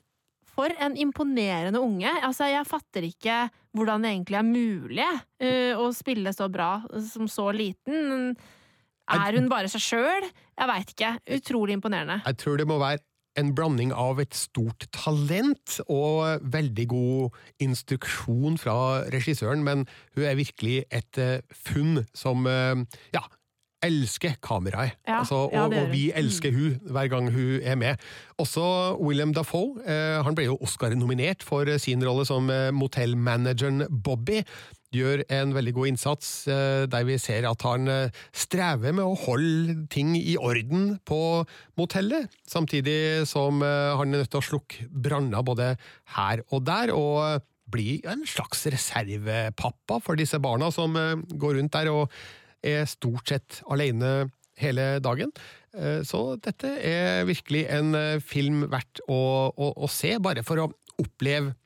For 0.56 0.72
en 0.80 0.96
imponerende 0.96 1.78
unge. 1.78 2.10
Altså, 2.22 2.48
jeg 2.50 2.66
fatter 2.66 3.04
ikke 3.04 3.50
hvordan 3.76 4.02
det 4.02 4.10
egentlig 4.10 4.38
er 4.38 4.46
mulig 4.48 5.08
eh, 5.38 5.76
å 5.76 5.92
spille 5.92 6.32
så 6.32 6.48
bra 6.50 6.80
som 7.12 7.28
så 7.28 7.52
liten. 7.52 8.34
Er 9.08 9.36
hun 9.38 9.50
bare 9.50 9.70
seg 9.70 9.84
sjøl? 9.84 10.30
Jeg 10.56 10.70
veit 10.72 10.94
ikke. 10.94 11.12
Utrolig 11.36 11.76
imponerende. 11.78 12.20
Jeg 12.26 12.40
tror 12.42 12.58
det 12.58 12.66
må 12.66 12.80
være 12.82 13.04
en 13.40 13.54
blanding 13.56 13.92
av 13.92 14.20
et 14.22 14.34
stort 14.36 14.88
talent 14.96 15.78
og 15.92 16.44
veldig 16.52 16.86
god 16.90 17.40
instruksjon 17.62 18.58
fra 18.60 18.76
regissøren, 19.12 19.64
men 19.66 19.86
hun 20.16 20.28
er 20.28 20.38
virkelig 20.38 20.84
et 20.90 21.20
eh, 21.20 21.42
funn 21.52 22.06
som 22.16 22.46
eh, 22.48 22.80
ja, 23.14 23.22
elsker 23.84 24.38
kameraet. 24.42 24.96
Ja, 25.04 25.20
altså, 25.20 25.46
og, 25.50 25.52
ja, 25.52 25.66
og 25.68 25.92
vi 25.92 26.08
elsker 26.16 26.54
hun 26.56 26.78
hver 26.88 27.10
gang 27.12 27.28
hun 27.34 27.60
er 27.60 27.76
med. 27.76 28.00
Også 28.40 28.64
William 29.04 29.34
Dafoe. 29.36 29.76
Eh, 29.84 30.16
han 30.24 30.36
ble 30.36 30.48
jo 30.48 30.58
Oscar-nominert 30.64 31.44
for 31.46 31.68
sin 31.82 32.04
rolle 32.08 32.24
som 32.28 32.48
motellmanageren 32.72 33.84
Bobby. 33.92 34.40
Gjør 34.94 35.24
en 35.34 35.50
veldig 35.50 35.72
god 35.74 35.88
innsats, 35.90 36.28
eh, 36.46 36.84
der 36.86 37.06
vi 37.08 37.16
ser 37.18 37.48
at 37.48 37.64
han 37.66 37.90
eh, 37.90 38.14
strever 38.30 38.94
med 38.94 39.02
å 39.02 39.18
holde 39.18 39.74
ting 39.90 40.12
i 40.14 40.36
orden 40.38 41.00
på 41.06 41.42
motellet, 41.78 42.30
samtidig 42.46 43.26
som 43.26 43.64
eh, 43.66 43.96
han 43.98 44.14
er 44.14 44.22
nødt 44.22 44.30
til 44.30 44.38
å 44.42 44.46
slukke 44.46 44.86
branner 44.90 45.42
både 45.46 45.72
her 46.14 46.44
og 46.54 46.62
der, 46.68 46.92
og 46.94 47.42
bli 47.66 47.98
en 48.06 48.22
slags 48.30 48.62
reservepappa 48.70 49.98
for 50.04 50.18
disse 50.18 50.38
barna 50.38 50.70
som 50.70 50.94
går 51.34 51.56
rundt 51.58 51.74
der 51.74 51.90
og 51.90 52.12
er 52.62 52.86
stort 52.86 53.32
sett 53.32 53.58
alene 53.66 54.28
hele 54.62 55.00
dagen. 55.02 55.32
Så 56.06 56.20
dette 56.40 56.70
er 56.78 57.26
virkelig 57.26 57.64
en 57.74 57.90
film 58.22 58.62
verdt 58.70 59.02
å, 59.10 59.18
å, 59.50 59.72
å 59.82 59.90
se, 59.90 60.14
bare 60.22 60.46
for 60.46 60.62
å 60.62 60.68
oppleve 61.02 61.56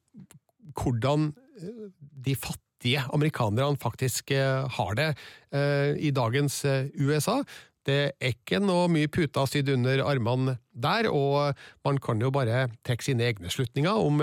hvordan 0.73 1.29
de 1.61 2.35
fattige 2.35 2.70
amerikanerne 3.13 3.79
faktisk 3.81 4.31
eh, 4.31 4.69
har 4.69 4.95
det 4.99 5.09
eh, 5.53 5.97
i 5.99 6.11
dagens 6.11 6.65
eh, 6.65 6.89
USA. 6.99 7.43
Det 7.87 8.13
er 8.21 8.33
ikke 8.35 8.61
noe 8.61 8.89
mye 8.93 9.09
puter 9.09 9.49
sydd 9.49 9.71
under 9.73 10.03
armene 10.05 10.59
der, 10.73 11.09
og 11.11 11.57
man 11.85 11.99
kan 11.99 12.21
jo 12.21 12.31
bare 12.31 12.69
trekke 12.85 13.05
sine 13.05 13.25
egne 13.25 13.51
slutninger 13.51 13.91
om 13.91 14.21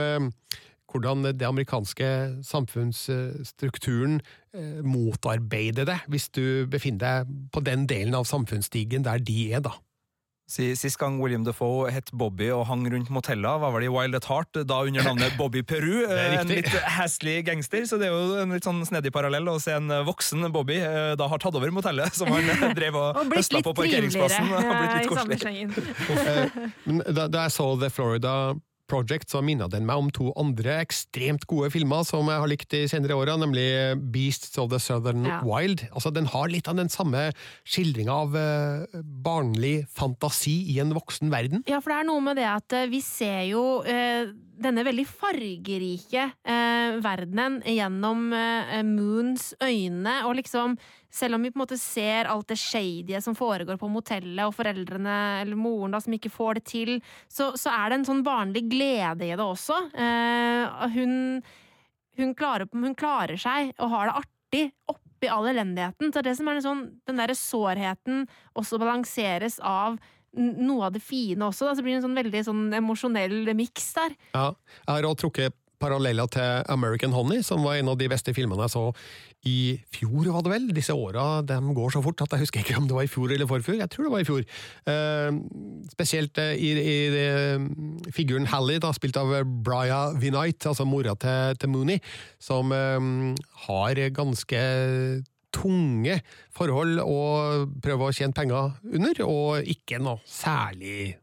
hvordan 0.88 1.26
det 1.34 1.44
amerikanske 1.44 2.08
samfunnsstrukturen 2.46 4.22
motarbeider 4.86 5.90
det, 5.90 5.98
hvis 6.08 6.30
du 6.30 6.70
befinner 6.70 7.26
deg 7.26 7.34
på 7.52 7.66
den 7.66 7.90
delen 7.90 8.16
av 8.16 8.30
samfunnsstigen 8.30 9.04
der 9.10 9.20
de 9.20 9.50
er, 9.58 9.66
da. 9.66 9.74
Si- 10.48 10.76
Sist 10.80 10.96
gang 10.98 11.18
William 11.20 11.44
Defoe 11.44 11.90
het 11.92 12.08
Bobby 12.16 12.46
og 12.56 12.62
hang 12.70 12.86
rundt 12.94 13.10
moteller, 13.12 13.58
var 13.60 13.74
vel 13.76 13.84
i 13.84 13.90
Wild 13.92 14.16
at 14.16 14.26
Heart, 14.30 14.62
da 14.70 14.78
under 14.88 15.04
navnet 15.04 15.36
Bobby 15.42 15.60
Peru. 15.68 16.06
Er 16.08 16.38
En 16.40 16.48
litt 16.48 16.70
hastlig 16.96 17.42
gangster, 17.50 17.84
så 17.90 18.00
det 18.00 18.08
er 18.08 18.16
jo 18.16 18.38
en 18.46 18.56
litt 18.56 18.64
sånn 18.64 18.80
snedig 18.88 19.12
parallell 19.12 19.50
å 19.52 19.58
se 19.60 19.76
en 19.76 19.92
voksen 20.08 20.48
Bobby 20.56 20.78
eh, 20.80 21.16
da 21.20 21.28
har 21.28 21.44
tatt 21.44 21.58
over 21.60 21.74
motellet, 21.76 22.16
som 22.16 22.32
han 22.32 22.48
eh, 22.54 22.64
drev 22.80 22.96
og, 22.96 23.20
Og 23.26 23.36
høsla 23.36 23.60
på 23.66 23.76
parkeringsplassen. 23.76 24.48
og 24.56 24.72
blitt 24.72 24.88
eh, 24.88 24.98
litt 25.02 25.12
koselig. 25.12 25.38
Eh, 26.88 27.12
da 27.12 27.44
jeg 27.48 27.52
så 27.58 27.66
The 27.82 27.90
Florida 27.92 28.34
Project, 28.88 29.30
så 29.32 29.42
minnet 29.44 29.72
den 29.74 29.86
meg 29.88 30.00
om 30.00 30.10
to 30.14 30.32
andre 30.40 30.78
ekstremt 30.84 31.46
gode 31.50 31.70
filmer 31.74 32.06
som 32.08 32.30
jeg 32.32 32.42
har 32.44 32.52
likt 32.52 32.70
de 32.74 32.86
senere 32.90 33.18
åra, 33.20 33.36
nemlig 33.40 33.68
Beasts 34.14 34.58
of 34.62 34.72
the 34.72 34.80
Southern 34.80 35.26
Ja. 35.28 35.42
Wild. 35.44 35.86
Altså, 35.92 36.14
Den 36.14 36.26
har 36.32 36.48
litt 36.48 36.68
av 36.72 36.78
den 36.80 36.90
samme 36.90 37.28
skildringa 37.68 38.14
av 38.24 38.36
eh, 38.40 39.02
barnlig 39.04 39.88
fantasi 39.92 40.56
i 40.74 40.80
en 40.84 40.94
voksen 40.96 41.32
verden. 41.34 41.64
Ja, 41.68 41.82
for 41.84 41.92
det 41.94 42.00
er 42.02 42.10
noe 42.10 42.24
med 42.24 42.40
det 42.40 42.48
at 42.48 42.74
eh, 42.74 42.88
vi 42.92 43.02
ser 43.04 43.44
jo 43.52 43.82
eh, 43.84 44.32
denne 44.58 44.84
veldig 44.86 45.06
fargerike 45.08 46.24
eh, 46.42 46.98
verdenen 47.04 47.60
gjennom 47.66 48.32
eh, 48.34 48.80
Moons 48.86 49.52
øyne, 49.64 50.16
og 50.28 50.38
liksom 50.40 50.76
selv 51.14 51.38
om 51.38 51.46
vi 51.46 51.52
på 51.54 51.58
en 51.60 51.64
måte 51.64 51.80
ser 51.80 52.30
alt 52.30 52.50
det 52.52 52.60
shadye 52.60 53.22
som 53.24 53.36
foregår 53.38 53.80
på 53.80 53.90
motellet, 53.92 54.44
og 54.46 54.56
foreldrene 54.58 55.18
eller 55.44 55.60
moren 55.60 55.96
da 55.96 56.02
som 56.04 56.16
ikke 56.18 56.34
får 56.34 56.60
det 56.60 56.66
til, 56.70 56.94
så, 57.32 57.52
så 57.58 57.74
er 57.74 57.90
det 57.90 58.00
en 58.00 58.08
sånn 58.12 58.26
barnlig 58.26 58.68
glede 58.72 59.30
i 59.30 59.36
det 59.36 59.46
også. 59.46 59.80
Eh, 59.94 60.88
hun, 60.98 61.18
hun, 62.20 62.38
klarer, 62.38 62.70
hun 62.74 62.98
klarer 62.98 63.40
seg 63.42 63.74
og 63.78 63.94
har 63.94 64.10
det 64.10 64.18
artig 64.24 64.66
oppi 64.92 65.32
all 65.34 65.50
elendigheten. 65.50 66.14
Så 66.14 66.22
det 66.26 66.36
som 66.38 66.50
er 66.50 66.62
sånn, 66.66 66.86
den 67.10 67.22
derre 67.22 67.38
sårheten 67.38 68.28
også 68.58 68.82
balanseres 68.82 69.62
av 69.66 69.98
noe 70.36 70.90
av 70.90 70.98
det 70.98 71.04
fine 71.04 71.48
også. 71.48 71.70
Da. 71.70 71.78
Så 71.78 71.86
blir 71.86 71.96
det 71.96 72.02
en 72.02 72.10
sånn 72.10 72.20
veldig 72.20 72.44
sånn 72.50 72.68
emosjonell 72.82 73.54
miks 73.58 73.94
der. 73.98 74.18
Ja, 74.34 74.52
jeg 74.84 74.92
har 74.94 75.10
også 75.10 75.28
trukket 75.28 75.58
paralleller 75.82 76.30
til 76.34 76.64
American 76.74 77.14
Honey, 77.14 77.44
som 77.46 77.64
var 77.66 77.78
en 77.78 77.92
av 77.92 77.98
de 78.00 78.08
beste 78.10 78.34
filmene 78.34 78.66
jeg 78.66 78.74
så 78.74 78.86
i 79.48 79.78
fjor, 79.94 80.26
var 80.34 80.44
det 80.44 80.52
vel? 80.52 80.66
Disse 80.76 80.96
åra 80.98 81.44
går 81.46 81.94
så 81.94 82.02
fort 82.04 82.24
at 82.26 82.34
jeg 82.34 82.46
husker 82.46 82.64
ikke 82.64 82.80
om 82.80 82.88
det 82.90 82.98
var 82.98 83.06
i 83.06 83.12
fjor 83.12 83.32
eller 83.32 83.50
forfjor. 83.50 83.78
Jeg 83.80 83.92
tror 83.94 84.08
det 84.08 84.14
var 84.16 84.24
i 84.24 84.28
fjor. 84.28 84.44
Eh, 84.90 85.38
spesielt 85.94 86.42
eh, 86.42 86.56
i, 86.58 86.72
i 86.82 86.98
det, 87.14 88.12
figuren 88.16 88.50
Hallie, 88.50 88.82
da, 88.84 88.92
spilt 88.96 89.20
av 89.22 89.32
Brya 89.46 90.18
Vinight, 90.18 90.66
altså 90.66 90.88
mora 90.90 91.16
til, 91.22 91.62
til 91.62 91.72
Mooney, 91.72 92.02
som 92.42 92.74
eh, 92.76 93.10
har 93.68 94.04
ganske 94.18 94.62
tunge 95.58 96.20
forhold 96.56 97.02
å 97.04 97.22
prøve 97.84 98.10
å 98.10 98.16
tjene 98.16 98.38
penger 98.38 98.78
under, 98.94 99.24
og 99.26 99.72
ikke 99.76 100.02
noe 100.04 100.22
særlig 100.30 101.16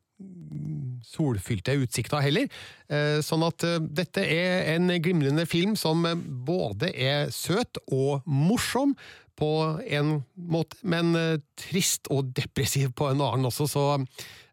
solfylte 1.04 1.76
utsikter 1.82 2.22
heller. 2.24 2.48
Eh, 2.88 3.18
Sånn 3.24 3.44
at 3.46 3.64
eh, 3.66 3.80
dette 3.82 4.24
er 4.24 4.70
en 4.74 4.92
glimrende 5.02 5.46
film 5.48 5.74
som 5.78 6.04
eh, 6.08 6.16
både 6.16 6.90
er 6.94 7.28
søt 7.34 7.80
og 7.86 8.24
morsom 8.26 8.94
på 9.34 9.50
en 9.90 10.20
måte, 10.38 10.78
men 10.86 11.10
trist 11.58 12.06
og 12.14 12.28
depressiv 12.36 12.92
på 12.94 13.08
en 13.10 13.18
annen 13.18 13.48
også, 13.48 13.66
så 13.66 13.86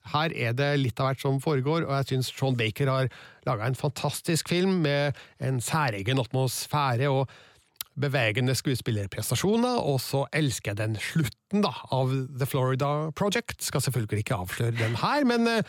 her 0.10 0.34
er 0.34 0.56
det 0.58 0.72
litt 0.82 0.98
av 0.98 1.12
hvert 1.12 1.22
som 1.22 1.38
foregår, 1.44 1.86
og 1.86 1.94
jeg 2.00 2.08
syns 2.10 2.32
Sean 2.34 2.58
Baker 2.58 2.90
har 2.90 3.12
laga 3.46 3.68
en 3.70 3.78
fantastisk 3.78 4.50
film 4.50 4.80
med 4.82 5.14
en 5.38 5.62
særegen 5.62 6.18
atmosfære 6.24 7.12
og 7.14 7.30
bevegende 8.00 8.56
skuespillerprestasjoner, 8.56 9.82
og 9.84 10.00
så 10.04 10.26
elsker 10.36 10.72
jeg 10.72 10.82
den 10.82 11.00
slutten 11.02 11.64
da, 11.66 11.74
av 11.92 12.14
The 12.40 12.48
Florida 12.48 13.12
Project. 13.18 13.60
Skal 13.66 13.84
selvfølgelig 13.84 14.24
ikke 14.26 14.40
avsløre 14.44 14.78
den 14.78 14.96
her, 15.02 15.28
men 15.28 15.50
uh, 15.50 15.60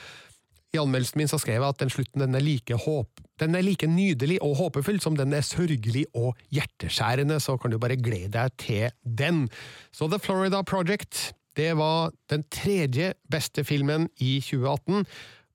I 0.73 0.81
anmeldelsen 0.81 1.20
min 1.20 1.31
så 1.31 1.41
skrev 1.43 1.61
jeg 1.61 1.68
at 1.68 1.83
den 1.83 1.93
slutten 1.93 2.25
den 2.25 2.39
er, 2.39 2.45
like 2.45 2.79
håp, 2.87 3.20
den 3.43 3.59
er 3.59 3.66
like 3.66 3.87
nydelig 3.91 4.39
og 4.45 4.57
håpefull 4.61 5.01
som 5.03 5.18
den 5.18 5.35
er 5.35 5.45
sørgelig 5.45 6.07
og 6.14 6.39
hjerteskjærende, 6.55 7.41
så 7.43 7.59
kan 7.61 7.75
du 7.75 7.79
bare 7.83 7.99
glede 8.01 8.33
deg 8.37 8.59
til 8.62 8.91
den. 9.05 9.49
Så 9.93 10.09
The 10.09 10.23
Florida 10.23 10.62
Project 10.62 11.33
det 11.57 11.77
var 11.77 12.12
den 12.31 12.45
tredje 12.49 13.12
beste 13.31 13.64
filmen 13.64 14.09
i 14.16 14.41
2018. 14.41 15.05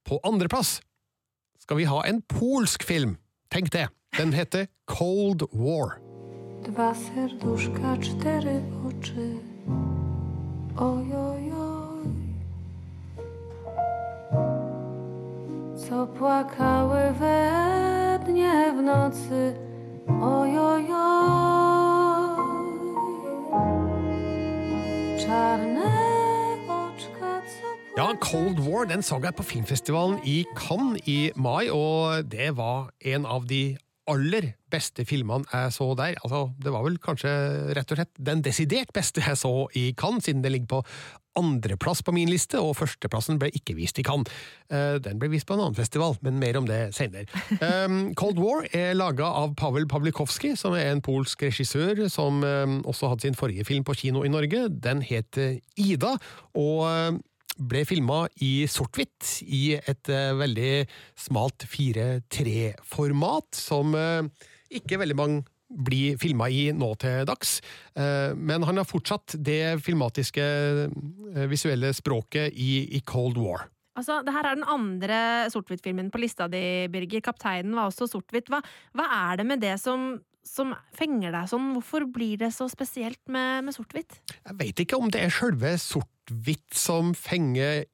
På 0.06 0.20
andreplass 0.24 0.78
skal 1.62 1.82
vi 1.82 1.90
ha 1.90 2.04
en 2.06 2.22
polsk 2.22 2.84
film. 2.84 3.18
Tenk 3.52 3.74
det! 3.74 3.88
Den 4.18 4.34
heter 4.34 4.66
Cold 4.88 5.44
War. 5.54 6.07
Dwa 6.64 6.94
serduszka, 6.96 7.98
cztery 8.02 8.62
oczy. 8.88 9.38
Oj, 10.78 11.06
oj, 11.16 11.52
oj. 11.52 12.08
Co 15.78 16.08
płakały 16.08 17.12
we 17.20 18.20
dnie 18.26 18.74
w 18.78 18.82
nocy. 18.82 19.56
Oj, 20.22 20.60
oj, 20.60 20.86
oj. 20.92 21.28
Czarne 25.20 26.08
Ja, 27.98 28.14
Cold 28.20 28.60
War 28.60 28.86
den 28.86 29.02
så 29.02 29.20
jeg 29.24 29.36
på 29.36 29.44
filmfestivalen 29.44 30.20
i 30.24 30.46
Cannes 30.56 31.02
i 31.06 31.32
mai, 31.36 31.70
og 31.70 32.32
det 32.32 32.58
var 32.58 32.92
en 33.02 33.26
av 33.26 33.48
de 33.50 33.78
aller 34.08 34.54
beste 34.72 35.06
filmene 35.08 35.48
jeg 35.52 35.76
så 35.76 35.92
der. 36.00 36.18
Altså, 36.24 36.48
det 36.64 36.74
var 36.74 36.84
vel 36.86 36.98
kanskje 37.04 37.32
rett 37.76 37.92
og 37.92 38.00
slett 38.00 38.20
den 38.30 38.44
desidert 38.46 38.92
beste 38.96 39.24
jeg 39.24 39.40
så 39.40 39.54
i 39.76 39.90
Cannes, 40.00 40.28
siden 40.28 40.44
den 40.46 40.56
ligger 40.56 40.78
på 40.78 40.84
andreplass 41.38 42.02
på 42.02 42.14
min 42.16 42.30
liste, 42.32 42.58
og 42.58 42.74
førsteplassen 42.80 43.38
ble 43.38 43.52
ikke 43.54 43.76
vist 43.78 44.00
i 44.02 44.06
Cannes. 44.08 44.32
Eh, 44.74 44.98
Den 45.04 45.20
ble 45.22 45.30
vist 45.30 45.46
på 45.46 45.54
en 45.54 45.62
annen 45.68 45.78
festival, 45.78 46.18
men 46.26 46.40
mer 46.42 46.58
om 46.58 46.66
det 46.66 46.80
senere. 46.98 47.28
Um, 47.62 48.16
Cold 48.18 48.42
War 48.42 48.66
er 48.74 48.98
laga 48.98 49.30
av 49.44 49.54
Pavel 49.60 49.86
Pawlikowski, 49.92 50.56
som 50.58 50.74
er 50.74 50.90
en 50.92 51.04
polsk 51.06 51.46
regissør 51.46 52.08
som 52.10 52.42
um, 52.42 52.80
også 52.90 53.12
hadde 53.14 53.28
sin 53.28 53.38
forrige 53.38 53.68
film 53.70 53.86
på 53.86 53.96
kino 54.02 54.26
i 54.26 54.34
Norge. 54.34 54.66
Den 54.82 55.04
het 55.06 55.38
Ida, 55.78 56.16
og 56.58 56.88
um, 56.90 57.22
ble 57.58 57.84
filma 57.88 58.26
i 58.46 58.68
sort-hvitt 58.70 59.42
i 59.44 59.76
et 59.78 60.12
eh, 60.14 60.34
veldig 60.38 60.72
smalt 61.20 61.66
4-3-format, 61.70 63.58
som 63.58 63.96
eh, 63.98 64.50
ikke 64.80 65.00
veldig 65.02 65.18
mange 65.18 65.44
blir 65.68 66.16
filma 66.22 66.48
i 66.48 66.70
nå 66.72 66.94
til 67.02 67.26
dags. 67.28 67.58
Eh, 67.98 68.32
men 68.38 68.64
han 68.68 68.80
har 68.80 68.88
fortsatt 68.88 69.36
det 69.44 69.80
filmatiske, 69.84 70.46
visuelle 71.52 71.92
språket 71.96 72.56
i 72.56 73.02
Cold 73.06 73.42
War. 73.42 73.68
Altså, 73.98 74.20
det 74.22 74.34
her 74.36 74.46
er 74.46 74.58
den 74.60 74.70
andre 74.70 75.20
sort-hvitt-filmen 75.50 76.12
på 76.14 76.22
lista 76.22 76.46
di, 76.52 76.86
Birger. 76.94 77.24
Kapteinen 77.26 77.74
var 77.74 77.90
også 77.90 78.06
sort-hvitt. 78.12 78.52
Hva, 78.54 78.62
hva 78.94 79.08
er 79.32 79.40
det 79.40 79.48
med 79.50 79.64
det 79.64 79.74
som, 79.82 80.12
som 80.48 80.74
fenger 80.96 81.36
deg 81.36 81.52
sånn? 81.52 81.74
Hvorfor 81.76 82.08
blir 82.14 82.40
det 82.42 82.54
så 82.56 82.70
spesielt 82.72 83.22
med, 83.32 83.68
med 83.68 83.76
sort-hvitt? 83.76 84.20
Jeg 84.38 84.58
veit 84.60 84.84
ikke 84.84 85.00
om 85.00 85.12
det 85.14 85.22
er 85.24 85.34
sjølve 85.34 85.76
sort-hvitt 85.82 86.78
som 86.78 87.14
fenger 87.18 87.86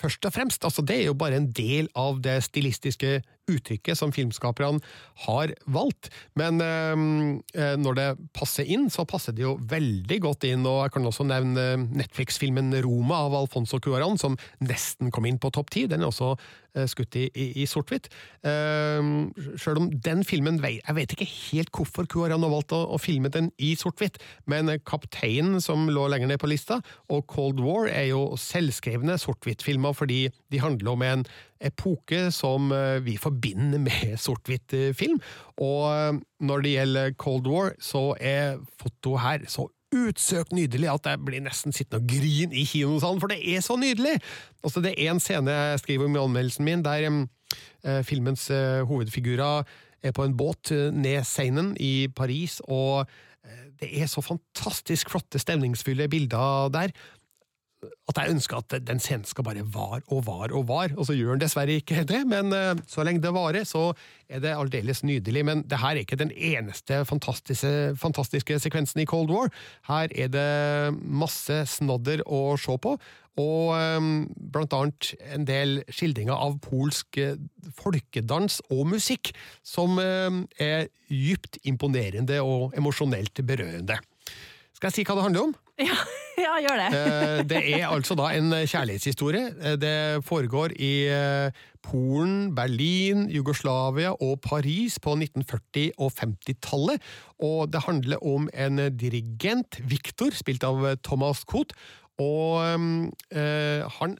først 0.00 0.26
og 0.28 0.34
fremst. 0.34 0.64
Altså, 0.66 0.84
det 0.86 1.00
er 1.00 1.08
jo 1.08 1.16
bare 1.18 1.40
en 1.40 1.50
del 1.54 1.88
av 1.98 2.20
det 2.24 2.36
stilistiske 2.46 3.18
uttrykket 3.50 3.98
som 3.98 4.12
filmskaperne 4.14 4.82
har 5.26 5.52
valgt. 5.70 6.10
Men 6.38 6.60
eh, 6.64 7.76
når 7.80 7.98
det 7.98 8.08
passer 8.36 8.68
inn, 8.68 8.88
så 8.92 9.06
passer 9.08 9.36
det 9.36 9.44
jo 9.44 9.56
veldig 9.70 10.20
godt 10.24 10.48
inn. 10.48 10.66
Og 10.68 10.84
jeg 10.84 10.96
kan 10.96 11.08
også 11.08 11.26
nevne 11.28 11.66
Netflix-filmen 11.84 12.72
Roma 12.84 13.24
av 13.26 13.38
Alfonso 13.44 13.80
Cuarón, 13.82 14.18
som 14.20 14.38
nesten 14.64 15.12
kom 15.14 15.28
inn 15.28 15.40
på 15.42 15.52
topp 15.54 15.72
ti. 15.74 15.86
Den 15.90 16.04
er 16.04 16.10
også 16.10 16.34
eh, 16.34 16.88
skutt 16.90 17.18
i, 17.20 17.26
i, 17.30 17.48
i 17.62 17.68
sort-hvitt. 17.70 18.10
Eh, 18.46 19.12
Sjøl 19.60 19.82
om 19.82 19.90
den 20.04 20.24
filmen 20.26 20.60
Jeg 20.64 20.96
vet 20.96 21.12
ikke 21.14 21.28
helt 21.28 21.72
hvorfor 21.74 22.08
Cuarón 22.10 22.46
har 22.46 22.52
valgt 22.52 22.74
å, 22.76 22.84
å 22.94 23.00
filme 23.02 23.30
den 23.32 23.50
i 23.58 23.74
sort-hvitt, 23.78 24.20
men 24.50 24.72
Kapteinen, 24.86 25.60
som 25.64 25.88
lå 25.92 26.06
lenger 26.10 26.30
ned 26.30 26.40
på 26.42 26.50
lista, 26.50 26.80
og 27.12 27.26
Cold 27.30 27.60
War 27.64 27.88
er 27.90 28.08
jo 28.10 28.34
selvskrevne 28.40 29.18
sort-hvitt-filmer 29.20 29.96
fordi 29.96 30.28
de 30.52 30.62
handler 30.62 30.94
om 30.94 31.04
en 31.04 31.26
epoke 31.60 32.30
som 32.34 32.72
eh, 32.74 32.98
vi 33.04 33.16
forbinder 33.20 33.82
med 33.82 34.16
sort-hvitt-film. 34.26 35.20
Og 35.62 35.86
eh, 35.92 36.20
når 36.40 36.66
det 36.66 36.74
gjelder 36.76 37.16
Cold 37.20 37.48
War, 37.50 37.72
så 37.80 38.12
er 38.20 38.60
fotoet 38.80 39.24
her 39.24 39.48
så 39.48 39.68
utsøkt 39.94 40.54
nydelig 40.54 40.90
at 40.90 41.08
jeg 41.08 41.22
blir 41.22 41.42
nesten 41.44 41.74
sittende 41.74 42.02
og 42.02 42.10
grine 42.10 42.56
i 42.56 42.64
kinosalen, 42.66 43.20
for 43.22 43.30
det 43.30 43.40
er 43.42 43.62
så 43.64 43.76
nydelig! 43.78 44.16
Altså, 44.64 44.82
det 44.84 44.94
er 44.96 45.12
en 45.12 45.22
scene 45.22 45.54
jeg 45.54 45.82
skriver 45.84 46.08
om 46.08 46.16
i 46.16 46.22
anmeldelsen 46.24 46.66
min, 46.66 46.84
der 46.84 47.06
eh, 47.06 48.00
filmens 48.06 48.48
eh, 48.50 48.82
hovedfigurer 48.88 49.62
er 50.04 50.12
på 50.16 50.26
en 50.26 50.36
båt 50.36 50.72
eh, 50.74 50.90
ned 50.92 51.24
Seinen 51.28 51.74
i 51.80 52.08
Paris, 52.16 52.60
og 52.64 53.06
eh, 53.44 53.66
det 53.80 53.92
er 54.02 54.10
så 54.10 54.24
fantastisk 54.24 55.12
flotte, 55.14 55.38
stemningsfulle 55.38 56.08
bilder 56.10 56.72
der 56.74 56.94
at 58.10 58.18
jeg 58.20 58.34
ønsker 58.34 58.60
at 58.60 58.74
den 58.86 59.00
scenen 59.02 59.26
skal 59.28 59.46
bare 59.46 59.64
var 59.74 60.02
og 60.12 60.24
var 60.26 60.52
og 60.54 60.66
var, 60.68 60.92
og 60.96 61.08
så 61.08 61.16
gjør 61.16 61.34
den 61.34 61.44
dessverre 61.44 61.78
ikke 61.80 62.04
det, 62.08 62.22
men 62.28 62.52
eh, 62.54 62.74
så 62.90 63.04
lenge 63.06 63.22
det 63.24 63.32
varer, 63.34 63.66
så 63.68 63.92
er 64.28 64.42
det 64.44 64.54
aldeles 64.54 65.02
nydelig. 65.06 65.44
Men 65.46 65.64
det 65.68 65.80
her 65.82 65.94
er 65.94 66.04
ikke 66.04 66.20
den 66.20 66.32
eneste 66.34 67.02
fantastiske, 67.08 67.94
fantastiske 68.00 68.58
sekvensen 68.62 69.02
i 69.02 69.08
Cold 69.08 69.32
War. 69.32 69.50
Her 69.88 70.12
er 70.14 70.32
det 70.32 70.94
masse 71.00 71.62
snodder 71.76 72.24
å 72.26 72.56
se 72.60 72.76
på, 72.80 72.96
og 73.40 73.72
um, 73.74 74.10
blant 74.54 74.76
annet 74.76 75.10
en 75.34 75.46
del 75.48 75.80
skildringer 75.90 76.38
av 76.38 76.60
polsk 76.62 77.18
eh, 77.18 77.40
folkedans 77.74 78.60
og 78.70 78.86
musikk, 78.92 79.32
som 79.66 79.98
er 79.98 80.86
dypt 81.10 81.58
imponerende 81.66 82.38
og 82.44 82.76
emosjonelt 82.78 83.42
berørende. 83.46 83.98
Skal 84.74 84.90
jeg 84.90 85.00
si 85.00 85.06
hva 85.08 85.18
det 85.18 85.26
handler 85.26 85.48
om? 85.48 85.54
Ja, 85.80 85.96
ja 86.44 86.52
gjør 86.62 86.80
det. 86.80 86.88
Eh, 86.98 87.40
det 87.50 87.62
er 87.80 87.88
altså 87.90 88.14
da 88.18 88.28
en 88.36 88.52
kjærlighetshistorie. 88.54 89.48
Eh, 89.58 89.76
Det 89.80 90.24
foregår 90.26 90.76
i 90.78 90.92
eh, 91.10 91.64
Polen, 91.82 92.54
Berlin, 92.54 93.26
Jugoslavia 93.30 94.14
og 94.14 94.40
Paris 94.44 95.00
på 95.02 95.16
1940- 95.18 95.90
og 95.98 96.12
50-tallet. 96.20 97.02
Og 97.42 97.72
det 97.72 97.82
handler 97.88 98.22
om 98.22 98.48
en 98.54 98.86
dirigent, 98.96 99.80
Viktor, 99.82 100.30
spilt 100.30 100.64
av 100.64 100.96
Thomas 101.02 101.44
Koht. 101.44 101.74
Og 102.22 102.62
øh, 102.62 103.82
han 103.90 104.12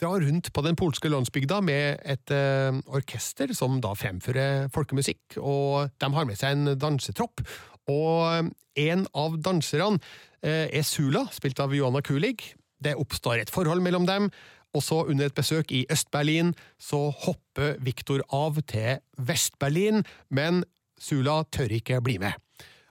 drar 0.00 0.18
rundt 0.18 0.50
på 0.52 0.62
den 0.66 0.74
polske 0.76 1.08
landsbygda 1.08 1.60
med 1.62 2.00
et 2.02 2.34
øh, 2.34 2.80
orkester 2.90 3.54
som 3.54 3.78
da 3.80 3.92
fremfører 3.94 4.66
folkemusikk, 4.74 5.38
og 5.38 5.92
de 6.00 6.10
har 6.10 6.26
med 6.26 6.40
seg 6.40 6.56
en 6.56 6.74
dansetropp. 6.74 7.44
Og 7.92 8.50
en 8.76 9.06
av 9.14 9.36
danserne 9.42 9.98
øh, 9.98 10.66
er 10.66 10.86
Sula, 10.86 11.26
spilt 11.32 11.60
av 11.62 11.74
Joanna 11.74 12.02
Kulig. 12.04 12.36
Det 12.82 12.96
oppstår 12.98 13.40
et 13.40 13.52
forhold 13.52 13.82
mellom 13.84 14.06
dem, 14.08 14.30
og 14.76 14.82
så 14.84 15.02
under 15.08 15.30
et 15.30 15.36
besøk 15.36 15.70
i 15.72 15.86
Øst-Berlin 15.92 16.52
så 16.78 17.08
hopper 17.24 17.78
Viktor 17.80 18.20
av 18.34 18.58
til 18.68 18.98
Vest-Berlin, 19.16 20.02
men 20.28 20.64
Sula 21.00 21.42
tør 21.52 21.72
ikke 21.78 22.02
bli 22.04 22.18
med. 22.20 22.36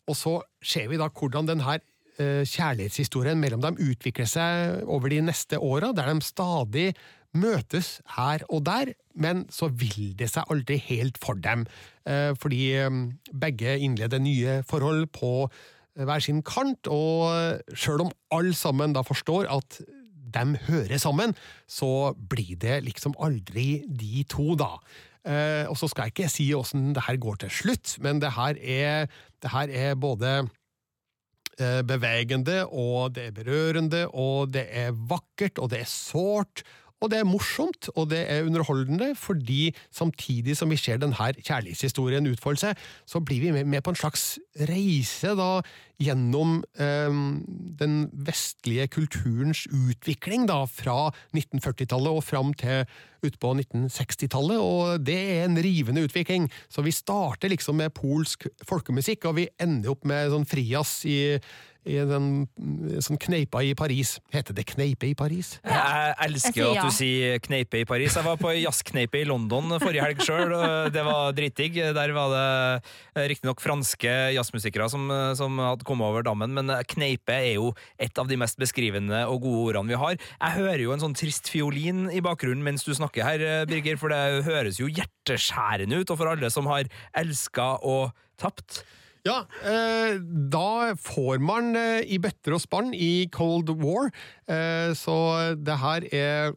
Og 0.09 0.17
så 0.17 0.39
ser 0.65 0.89
vi 0.89 0.97
da 1.01 1.09
hvordan 1.09 1.49
denne 1.49 1.77
eh, 2.17 2.41
kjærlighetshistorien 2.45 3.39
mellom 3.41 3.61
dem 3.61 3.77
utvikler 3.81 4.29
seg 4.29 4.81
over 4.85 5.13
de 5.13 5.21
neste 5.25 5.59
åra, 5.61 5.91
der 5.93 6.09
de 6.09 6.25
stadig 6.25 6.87
møtes 7.35 7.99
her 8.15 8.43
og 8.49 8.65
der, 8.67 8.93
men 9.15 9.45
så 9.53 9.69
vil 9.69 10.15
det 10.17 10.31
seg 10.31 10.49
aldri 10.51 10.79
helt 10.87 11.19
for 11.21 11.39
dem, 11.39 11.65
eh, 12.07 12.33
fordi 12.39 12.63
eh, 12.79 13.01
begge 13.31 13.77
innleder 13.79 14.23
nye 14.23 14.61
forhold 14.67 15.07
på 15.15 15.49
hver 15.95 16.19
sin 16.19 16.41
kant, 16.43 16.89
og 16.91 17.61
sjøl 17.71 18.03
om 18.03 18.15
alle 18.35 18.55
sammen 18.57 18.91
da 18.95 19.05
forstår 19.07 19.47
at 19.47 19.79
de 20.35 20.59
hører 20.67 20.99
sammen, 20.99 21.35
så 21.67 22.13
blir 22.29 22.57
det 22.59 22.81
liksom 22.83 23.15
aldri 23.23 23.85
de 23.87 24.25
to, 24.27 24.55
da. 24.59 24.73
Eh, 25.25 25.65
og 25.69 25.77
så 25.79 25.89
skal 25.89 26.07
jeg 26.07 26.15
ikke 26.15 26.29
si 26.29 26.51
åssen 26.53 26.91
det 26.93 27.05
her 27.07 27.17
går 27.21 27.41
til 27.45 27.53
slutt, 27.61 27.95
men 28.05 28.21
det 28.21 28.35
her 28.35 28.59
er, 28.61 29.09
det 29.41 29.51
her 29.53 29.71
er 29.73 29.97
både 29.97 30.33
eh, 31.57 31.81
bevegende, 31.87 32.61
og 32.67 33.15
det 33.15 33.29
er 33.29 33.37
berørende, 33.39 34.05
og 34.13 34.53
det 34.53 34.67
er 34.69 34.93
vakkert, 34.93 35.57
og 35.57 35.71
det 35.73 35.81
er 35.81 35.89
sårt, 35.89 36.65
og 37.03 37.11
det 37.11 37.19
er 37.19 37.27
morsomt, 37.27 37.89
og 37.95 38.09
det 38.13 38.21
er 38.31 38.45
underholdende, 38.47 39.11
fordi 39.19 39.73
samtidig 39.93 40.55
som 40.57 40.71
vi 40.71 40.77
ser 40.79 41.01
denne 41.01 41.15
kjærlighetshistorien 41.15 42.29
utfolde 42.31 42.61
seg, 42.61 42.85
så 43.05 43.19
blir 43.19 43.43
vi 43.43 43.63
med, 43.63 43.81
på 43.83 43.91
en 43.91 43.99
slags 43.99 44.37
reise 44.69 45.35
da, 45.35 45.59
gjennom 46.01 46.57
eh, 46.79 47.19
den 47.79 47.97
vestlige 48.27 48.87
kulturens 48.95 49.65
utvikling 49.67 50.47
da, 50.49 50.63
fra 50.67 51.11
1940-tallet 51.35 52.15
og 52.15 52.25
fram 52.25 52.55
til 52.57 52.87
utpå 53.25 53.53
1960-tallet, 53.59 54.59
og 54.61 55.05
det 55.05 55.19
er 55.35 55.45
en 55.45 55.59
rivende 55.59 56.05
utvikling. 56.07 56.49
Så 56.69 56.83
vi 56.85 56.95
starter 56.95 57.51
liksom 57.51 57.79
med 57.81 57.95
polsk 57.95 58.47
folkemusikk, 58.67 59.27
og 59.29 59.39
vi 59.41 59.49
ender 59.61 59.95
opp 59.95 60.07
med 60.07 60.31
sånn 60.33 60.47
frijazz 60.47 61.03
i 61.09 61.19
i 61.85 61.97
den 62.09 62.47
sånn, 63.03 63.19
kneipa 63.21 63.61
i 63.63 63.73
Paris. 63.77 64.15
Heter 64.33 64.55
det 64.57 64.65
kneipe 64.71 65.07
i 65.11 65.15
Paris? 65.17 65.55
Jeg 65.65 66.15
elsker 66.25 66.49
Jeg 66.49 66.55
sier 66.55 66.71
at 66.71 66.79
ja. 66.79 66.85
du 66.85 66.95
sier 66.95 67.43
kneipe 67.45 67.81
i 67.81 67.87
Paris. 67.87 68.17
Jeg 68.17 68.25
var 68.25 68.39
på 68.41 68.53
jazzkneipe 68.57 69.21
i 69.21 69.27
London 69.29 69.77
forrige 69.81 70.05
helg 70.05 70.23
sjøl, 70.25 70.55
og 70.55 70.89
det 70.95 71.05
var 71.05 71.35
dritdigg. 71.37 71.77
Der 71.97 72.15
var 72.15 72.33
det 72.33 73.29
riktignok 73.31 73.61
franske 73.63 74.15
jazzmusikere 74.35 74.89
som, 74.91 75.07
som 75.37 75.61
hadde 75.61 75.87
kommet 75.87 76.09
over 76.09 76.25
dammen, 76.25 76.57
men 76.57 76.73
kneipe 76.91 77.37
er 77.37 77.55
jo 77.59 77.71
et 78.01 78.17
av 78.21 78.29
de 78.29 78.39
mest 78.41 78.59
beskrivende 78.61 79.23
og 79.29 79.45
gode 79.45 79.69
ordene 79.69 79.93
vi 79.93 80.01
har. 80.01 80.17
Jeg 80.17 80.57
hører 80.59 80.85
jo 80.87 80.95
en 80.95 81.05
sånn 81.05 81.17
trist 81.17 81.51
fiolin 81.53 82.07
i 82.09 82.23
bakgrunnen 82.25 82.65
mens 82.65 82.85
du 82.87 82.93
snakker 82.97 83.27
her, 83.27 83.47
Birger, 83.69 84.01
for 84.01 84.13
det 84.13 84.45
høres 84.47 84.81
jo 84.81 84.89
hjerteskjærende 84.89 86.01
ut, 86.01 86.09
og 86.09 86.19
for 86.19 86.33
alle 86.33 86.51
som 86.53 86.69
har 86.71 86.89
elska 87.21 87.75
og 87.85 88.15
tapt. 88.41 88.81
Ja, 89.25 89.39
eh, 89.65 90.19
da 90.53 90.93
får 91.01 91.39
man 91.41 91.71
eh, 91.79 92.03
i 92.13 92.19
bøtter 92.21 92.53
og 92.57 92.61
spann 92.61 92.91
i 92.93 93.25
Cold 93.33 93.71
War, 93.81 94.11
eh, 94.47 94.91
så 94.97 95.15
det 95.57 95.79
her 95.81 96.05
er 96.13 96.53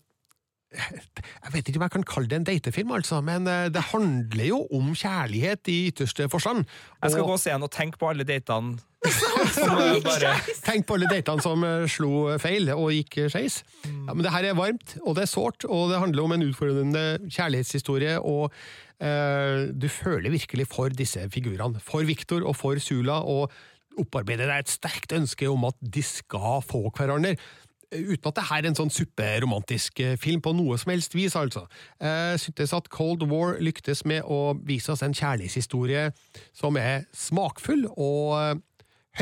jeg 0.68 1.52
vet 1.54 1.68
ikke 1.70 1.78
om 1.80 1.84
jeg 1.86 1.92
kan 1.94 2.02
kalle 2.04 2.28
det 2.28 2.36
en 2.36 2.44
datefilm, 2.44 2.90
altså, 2.92 3.22
men 3.24 3.46
eh, 3.48 3.70
det 3.72 3.86
handler 3.88 4.44
jo 4.50 4.58
om 4.76 4.90
kjærlighet 4.92 5.70
i 5.72 5.76
ytterste 5.88 6.26
forstand. 6.28 6.66
Jeg 7.00 7.10
skal 7.14 7.22
Og- 7.24 7.30
gå 7.30 7.36
og 7.38 7.40
se 7.40 7.50
den 7.54 7.62
og 7.64 7.72
tenke 7.72 7.96
på 7.96 8.10
alle 8.10 8.26
datene 8.28 8.76
eh, 9.06 10.02
bare 10.04 10.34
Tenk 10.66 10.84
på 10.90 10.98
alle 10.98 11.08
datene 11.08 11.40
som 11.40 11.62
eh, 11.64 11.86
slo 11.88 12.34
feil 12.42 12.68
og 12.74 12.90
gikk 12.92 13.16
skeis. 13.32 13.62
Ja, 13.86 14.12
men 14.12 14.20
det 14.26 14.32
her 14.34 14.44
er 14.50 14.58
varmt, 14.58 14.98
og 15.06 15.14
det 15.16 15.22
er 15.24 15.30
sårt, 15.32 15.64
og 15.64 15.88
det 15.94 16.02
handler 16.02 16.26
om 16.26 16.32
en 16.36 16.44
utfordrende 16.50 17.04
kjærlighetshistorie, 17.32 18.18
og 18.20 18.50
eh, 18.52 18.87
du 19.00 19.88
føler 19.88 20.30
virkelig 20.34 20.66
for 20.66 20.88
disse 20.90 21.22
figurene. 21.30 21.78
For 21.84 22.02
Viktor 22.08 22.42
og 22.46 22.56
for 22.58 22.80
Sula, 22.82 23.20
og 23.22 23.52
opparbeider 23.98 24.46
deg 24.50 24.64
et 24.64 24.70
sterkt 24.74 25.12
ønske 25.14 25.46
om 25.50 25.64
at 25.70 25.78
de 25.82 26.02
skal 26.06 26.60
få 26.66 26.84
hverandre. 26.94 27.36
Uten 27.88 28.28
at 28.28 28.36
det 28.36 28.44
her 28.50 28.60
er 28.62 28.68
en 28.68 28.76
sånn 28.76 28.90
superromantisk 28.92 30.00
eh, 30.04 30.16
film 30.20 30.42
på 30.44 30.52
noe 30.52 30.76
som 30.78 30.90
helst 30.92 31.14
vis, 31.16 31.32
altså. 31.38 31.62
Jeg 32.02 32.42
syntes 32.42 32.74
at 32.76 32.90
Cold 32.92 33.22
War 33.30 33.56
lyktes 33.64 34.02
med 34.04 34.26
å 34.28 34.52
vise 34.68 34.92
oss 34.92 35.02
en 35.06 35.14
kjærlighetshistorie 35.16 36.10
som 36.52 36.76
er 36.76 37.06
smakfull 37.16 37.86
og 37.94 38.34
eh, 38.42 38.60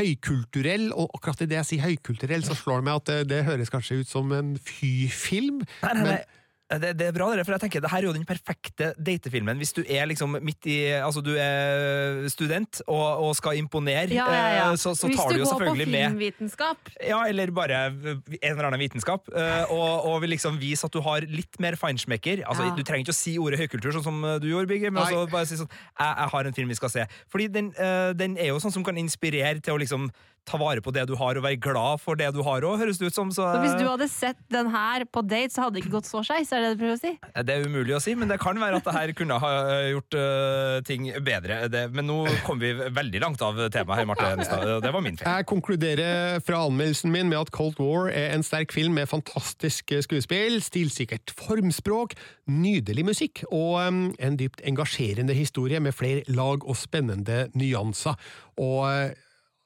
høykulturell, 0.01 0.89
og 0.93 1.09
akkurat 1.15 1.45
i 1.45 1.49
det 1.49 1.57
jeg 1.61 1.69
sier 1.71 1.85
høykulturell, 1.87 2.43
så 2.45 2.57
slår 2.59 2.81
det 2.83 2.85
meg 2.89 2.99
at 2.99 3.07
det, 3.09 3.17
det 3.31 3.39
høres 3.47 3.71
kanskje 3.73 4.01
ut 4.03 4.11
som 4.11 4.33
en 4.35 4.51
fy-film. 4.61 5.63
Nei, 5.81 5.93
nei, 5.93 6.03
men- 6.03 6.11
nei. 6.11 6.36
Det, 6.67 6.89
det 6.99 7.05
er 7.07 7.13
bra, 7.15 7.29
det, 7.31 7.45
for 7.47 7.55
jeg 7.55 7.61
tenker 7.63 7.79
det 7.79 7.89
her 7.93 8.03
er 8.03 8.07
jo 8.09 8.11
den 8.11 8.25
perfekte 8.27 8.89
datefilmen. 8.99 9.55
Hvis 9.61 9.71
du 9.71 9.85
er 9.87 10.03
liksom 10.09 10.33
midt 10.43 10.65
i 10.67 10.73
Altså, 10.99 11.21
du 11.23 11.29
er 11.39 12.25
student 12.33 12.81
og, 12.91 13.23
og 13.23 13.35
skal 13.39 13.55
imponere, 13.61 14.09
Ja, 14.11 14.25
ja, 14.27 14.41
ja. 14.57 14.65
eh, 14.73 14.75
så, 14.75 14.91
så 14.99 15.07
Hvis 15.07 15.15
tar 15.15 15.31
du 15.31 15.37
du 15.37 15.43
går 15.45 15.47
på 15.47 15.53
selvfølgelig 15.61 15.87
med 15.93 16.03
filmvitenskap. 16.09 16.91
ja, 17.07 17.21
eller 17.31 17.51
bare 17.55 17.79
en 17.87 18.21
eller 18.51 18.67
annen 18.67 18.83
vitenskap, 18.83 19.31
eh, 19.31 19.71
og, 19.71 20.05
og 20.11 20.21
vil 20.25 20.35
liksom 20.35 20.59
vise 20.59 20.83
at 20.89 20.91
du 20.91 20.99
har 21.07 21.23
litt 21.31 21.55
mer 21.63 21.79
feinschmecker. 21.79 22.43
Altså. 22.43 22.67
Du 22.75 22.83
trenger 22.83 23.05
ikke 23.07 23.15
å 23.15 23.21
si 23.21 23.37
ordet 23.39 23.61
høykultur, 23.63 23.95
sånn 23.95 24.03
som 24.09 24.19
du 24.43 24.49
gjorde, 24.51 24.67
Birger, 24.73 24.91
men 24.91 25.05
altså 25.05 25.23
bare 25.31 25.47
si 25.47 25.55
sånn 25.63 25.71
jeg, 25.71 26.03
jeg 26.19 26.31
har 26.35 26.51
en 26.51 26.57
film 26.59 26.75
vi 26.75 26.81
skal 26.83 26.91
se. 26.99 27.07
Fordi 27.31 27.47
den, 27.47 27.71
eh, 27.79 28.11
den 28.19 28.35
er 28.37 28.51
jo 28.51 28.59
sånn 28.59 28.75
som 28.75 28.83
kan 28.83 28.99
inspirere 28.99 29.61
til 29.63 29.77
å 29.77 29.79
liksom 29.79 30.11
ta 30.47 30.59
vare 30.59 30.83
på 30.83 30.93
det 30.95 31.05
du 31.09 31.15
har, 31.19 31.37
og 31.37 31.45
være 31.45 31.59
glad 31.61 32.01
for 32.03 32.19
det 32.19 32.29
du 32.35 32.41
har 32.45 32.65
òg, 32.65 32.77
høres 32.81 32.99
det 33.01 33.11
ut 33.11 33.17
som. 33.17 33.31
Så, 33.33 33.43
Så 33.43 33.61
hvis 33.63 33.75
du 33.79 33.85
hadde 33.87 34.07
sett 34.11 34.39
den 34.53 34.69
her 34.71 35.05
på 35.11 35.23
date, 35.25 35.53
så 35.53 35.65
hadde 35.65 35.77
det 35.77 35.85
ikke 35.85 35.97
gått 35.97 36.09
så 36.09 36.23
skeis? 36.25 36.51
Er 36.55 36.63
det 36.63 36.71
det 36.71 36.77
du 36.77 36.83
prøver 36.83 36.97
å 36.97 37.01
si? 37.01 37.13
Det 37.47 37.55
er 37.55 37.67
umulig 37.67 37.97
å 37.97 38.01
si, 38.03 38.15
men 38.19 38.31
det 38.31 38.39
kan 38.41 38.59
være 38.61 38.79
at 38.79 38.87
det 38.87 38.95
her 38.95 39.13
kunne 39.17 39.39
ha 39.43 39.51
eh, 39.73 39.89
gjort 39.93 40.17
uh, 40.17 40.77
ting 40.87 41.09
bedre. 41.25 41.59
Det, 41.71 41.83
men 41.95 42.07
nå 42.09 42.19
kom 42.47 42.61
vi 42.61 42.71
veldig 42.73 43.23
langt 43.23 43.43
av 43.43 43.59
temaet 43.73 44.01
her, 44.01 44.09
Marte 44.09 44.31
Enstad. 44.37 44.65
Det 44.83 44.93
var 44.95 45.03
min 45.03 45.19
feil. 45.19 45.27
Jeg 45.27 45.49
konkluderer 45.51 46.41
fra 46.47 46.63
anmeldelsen 46.67 47.13
min 47.13 47.31
med 47.31 47.41
at 47.43 47.53
Cold 47.55 47.79
War 47.81 48.11
er 48.11 48.33
en 48.35 48.45
sterk 48.45 48.73
film 48.75 48.97
med 48.97 49.09
fantastisk 49.11 49.93
skuespill, 50.05 50.59
stilsikkert 50.63 51.35
formspråk, 51.37 52.15
nydelig 52.47 53.03
musikk 53.07 53.43
og 53.51 53.79
um, 53.83 54.03
en 54.23 54.39
dypt 54.39 54.63
engasjerende 54.67 55.35
historie 55.35 55.81
med 55.83 55.95
flere 55.95 56.23
lag 56.31 56.63
og 56.63 56.77
spennende 56.79 57.47
nyanser. 57.57 58.15
Og 58.57 59.13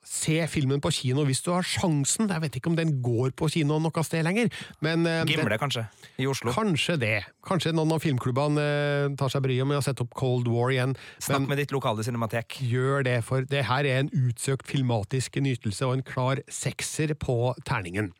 se 0.04 0.38
filmen 0.49 0.82
på 0.82 0.91
kino 0.93 1.24
hvis 1.28 1.43
du 1.45 1.52
har 1.54 1.66
sjansen. 1.68 2.30
Jeg 2.30 2.43
vet 2.43 2.58
ikke 2.60 2.72
om 2.72 2.78
den 2.78 2.95
går 3.06 3.34
på 3.38 3.49
kino 3.54 3.80
noe 3.82 4.04
sted 4.06 4.26
lenger. 4.26 4.49
Men, 4.82 5.06
uh, 5.06 5.24
Gimle, 5.30 5.49
den- 5.49 5.62
kanskje, 5.62 5.86
i 6.18 6.28
Oslo. 6.30 6.54
Kanskje 6.56 6.97
det. 6.99 7.26
Kanskje 7.45 7.74
noen 7.74 7.93
av 7.95 8.02
filmklubbene 8.04 8.68
uh, 9.12 9.16
tar 9.20 9.34
seg 9.34 9.45
bryet 9.45 9.68
med 9.68 9.80
å 9.80 9.84
sette 9.86 10.06
opp 10.06 10.16
Cold 10.18 10.49
War 10.52 10.74
igjen. 10.74 10.95
Snakk 11.22 11.47
med 11.47 11.62
ditt 11.62 11.76
lokale 11.76 12.04
cinematek. 12.08 12.62
Gjør 12.66 13.06
det, 13.08 13.20
for 13.28 13.45
det 13.45 13.66
her 13.70 13.86
er 13.86 14.02
en 14.06 14.14
utsøkt 14.14 14.68
filmatisk 14.70 15.38
nytelse 15.41 15.86
og 15.88 15.99
en 15.99 16.08
klar 16.08 16.41
sekser 16.52 17.14
på 17.20 17.54
terningen. 17.68 18.12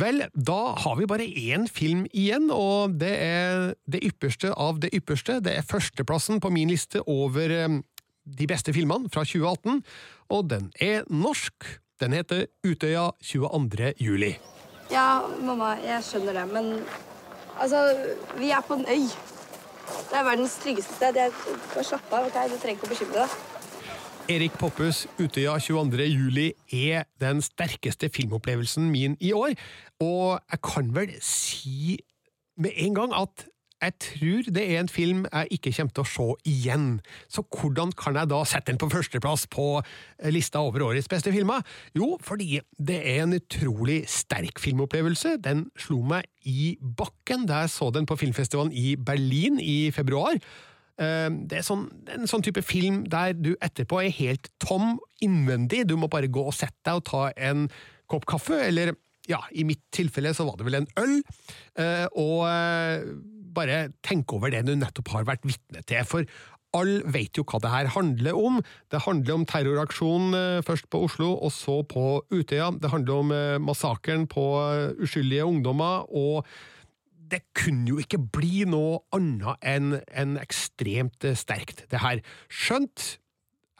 Vel, 0.00 0.24
da 0.34 0.74
har 0.82 0.96
vi 0.98 1.06
bare 1.06 1.22
én 1.22 1.68
film 1.70 2.02
igjen, 2.10 2.48
og 2.50 2.96
det 2.98 3.12
er 3.14 3.74
det 3.86 4.00
ypperste 4.02 4.50
av 4.50 4.80
det 4.82 4.90
ypperste. 4.96 5.38
Det 5.44 5.54
er 5.54 5.66
førsteplassen 5.68 6.40
på 6.42 6.50
min 6.50 6.72
liste 6.72 6.98
over 7.06 7.54
eh, 7.54 7.76
de 8.24 8.46
beste 8.50 8.72
filmene 8.72 9.10
fra 9.12 9.24
2018, 9.24 9.82
og 10.34 10.50
den 10.50 10.72
er 10.80 11.04
norsk. 11.10 11.68
Den 12.00 12.12
heter 12.12 12.46
Utøya 12.66 13.10
22. 13.22 13.92
juli. 14.00 14.34
Ja, 14.90 15.20
mamma, 15.40 15.76
jeg 15.84 16.04
skjønner 16.04 16.40
det, 16.40 16.44
men 16.52 16.72
altså, 17.60 17.84
vi 18.38 18.50
er 18.50 18.60
på 18.66 18.74
en 18.74 18.86
øy. 18.88 19.08
Det 20.10 20.18
er 20.18 20.24
verdens 20.24 20.56
tryggeste 20.62 20.94
sted. 20.94 21.16
Jeg, 21.16 21.32
bare 21.74 21.84
slapp 21.84 22.12
av, 22.12 22.28
ok? 22.28 22.38
Du 22.52 22.56
trenger 22.60 22.78
ikke 22.78 22.88
å 22.88 22.92
bekymre 22.94 23.24
deg. 23.24 23.36
Erik 24.34 24.54
Poppes 24.56 25.02
Utøya 25.20 25.58
22. 25.60 26.04
juli 26.08 26.46
er 26.72 27.04
den 27.20 27.42
sterkeste 27.44 28.08
filmopplevelsen 28.08 28.86
min 28.88 29.18
i 29.20 29.34
år, 29.36 29.52
og 30.00 30.40
jeg 30.50 30.60
kan 30.64 30.94
vel 30.96 31.12
si 31.20 31.98
med 32.56 32.72
en 32.86 32.94
gang 32.96 33.12
at 33.18 33.44
jeg 33.84 33.94
tror 34.00 34.48
det 34.56 34.64
er 34.64 34.80
en 34.80 34.90
film 34.90 35.22
jeg 35.28 35.58
ikke 35.58 35.72
kommer 35.76 35.94
til 35.94 36.04
å 36.04 36.10
se 36.10 36.26
igjen. 36.50 36.86
Så 37.28 37.44
hvordan 37.44 37.92
kan 37.98 38.16
jeg 38.18 38.30
da 38.32 38.40
sette 38.48 38.72
den 38.72 38.80
på 38.80 38.88
førsteplass 38.92 39.46
på 39.52 39.66
lista 40.32 40.62
over 40.64 40.86
årets 40.88 41.08
beste 41.12 41.32
filmer? 41.34 41.62
Jo, 41.96 42.14
fordi 42.24 42.60
det 42.80 43.00
er 43.14 43.22
en 43.26 43.36
utrolig 43.36 44.02
sterk 44.10 44.60
filmopplevelse. 44.62 45.36
Den 45.44 45.66
slo 45.80 46.00
meg 46.14 46.28
i 46.48 46.74
bakken 46.80 47.46
da 47.48 47.62
jeg 47.64 47.74
så 47.76 47.90
den 47.94 48.08
på 48.08 48.18
filmfestivalen 48.20 48.72
i 48.72 48.94
Berlin 48.96 49.60
i 49.60 49.90
februar. 49.94 50.40
Eh, 50.98 51.30
Det 51.50 51.58
er 51.60 51.66
sånn, 51.66 51.88
en 52.08 52.28
sånn 52.30 52.44
type 52.44 52.62
film 52.62 53.02
der 53.10 53.32
du 53.34 53.54
etterpå 53.60 54.02
er 54.04 54.12
helt 54.14 54.50
tom 54.62 54.98
innvendig. 55.24 55.86
Du 55.88 55.96
må 55.96 56.08
bare 56.08 56.28
gå 56.30 56.44
og 56.46 56.54
sette 56.54 56.78
deg 56.84 57.00
og 57.00 57.04
ta 57.08 57.24
en 57.36 57.68
kopp 58.08 58.26
kaffe, 58.28 58.60
eller 58.68 58.94
ja, 59.26 59.38
i 59.56 59.64
mitt 59.64 59.80
tilfelle 59.94 60.34
så 60.36 60.44
var 60.44 60.58
det 60.60 60.66
vel 60.66 60.74
en 60.82 60.86
øl, 61.00 61.14
eh, 61.80 62.04
og 62.12 62.42
eh, 62.44 63.06
bare 63.54 63.86
tenke 64.06 64.36
over 64.36 64.52
det 64.52 64.64
du 64.66 64.74
nettopp 64.78 65.12
har 65.14 65.28
vært 65.28 65.46
vitne 65.48 65.84
til. 65.86 66.04
For 66.08 66.28
alle 66.74 67.02
vet 67.14 67.38
jo 67.38 67.44
hva 67.46 67.60
det 67.62 67.72
her 67.72 67.90
handler 67.94 68.38
om. 68.38 68.60
Det 68.90 69.04
handler 69.06 69.38
om 69.38 69.46
terroraksjonen 69.48 70.38
eh, 70.38 70.62
først 70.66 70.90
på 70.90 71.04
Oslo, 71.06 71.32
og 71.38 71.52
så 71.54 71.80
på 71.86 72.22
Utøya. 72.34 72.72
Det 72.82 72.90
handler 72.92 73.22
om 73.22 73.34
eh, 73.34 73.58
massakren 73.62 74.26
på 74.30 74.46
eh, 74.62 74.94
uskyldige 75.04 75.46
ungdommer. 75.46 76.08
og 76.10 76.46
det 77.34 77.40
kunne 77.56 77.88
jo 77.88 77.96
ikke 77.98 78.18
bli 78.36 78.66
noe 78.68 78.98
annet 79.16 79.62
enn 79.64 79.94
en 80.12 80.34
ekstremt 80.38 81.24
sterkt, 81.40 81.86
det 81.90 82.02
her. 82.02 82.20
Skjønt, 82.52 83.16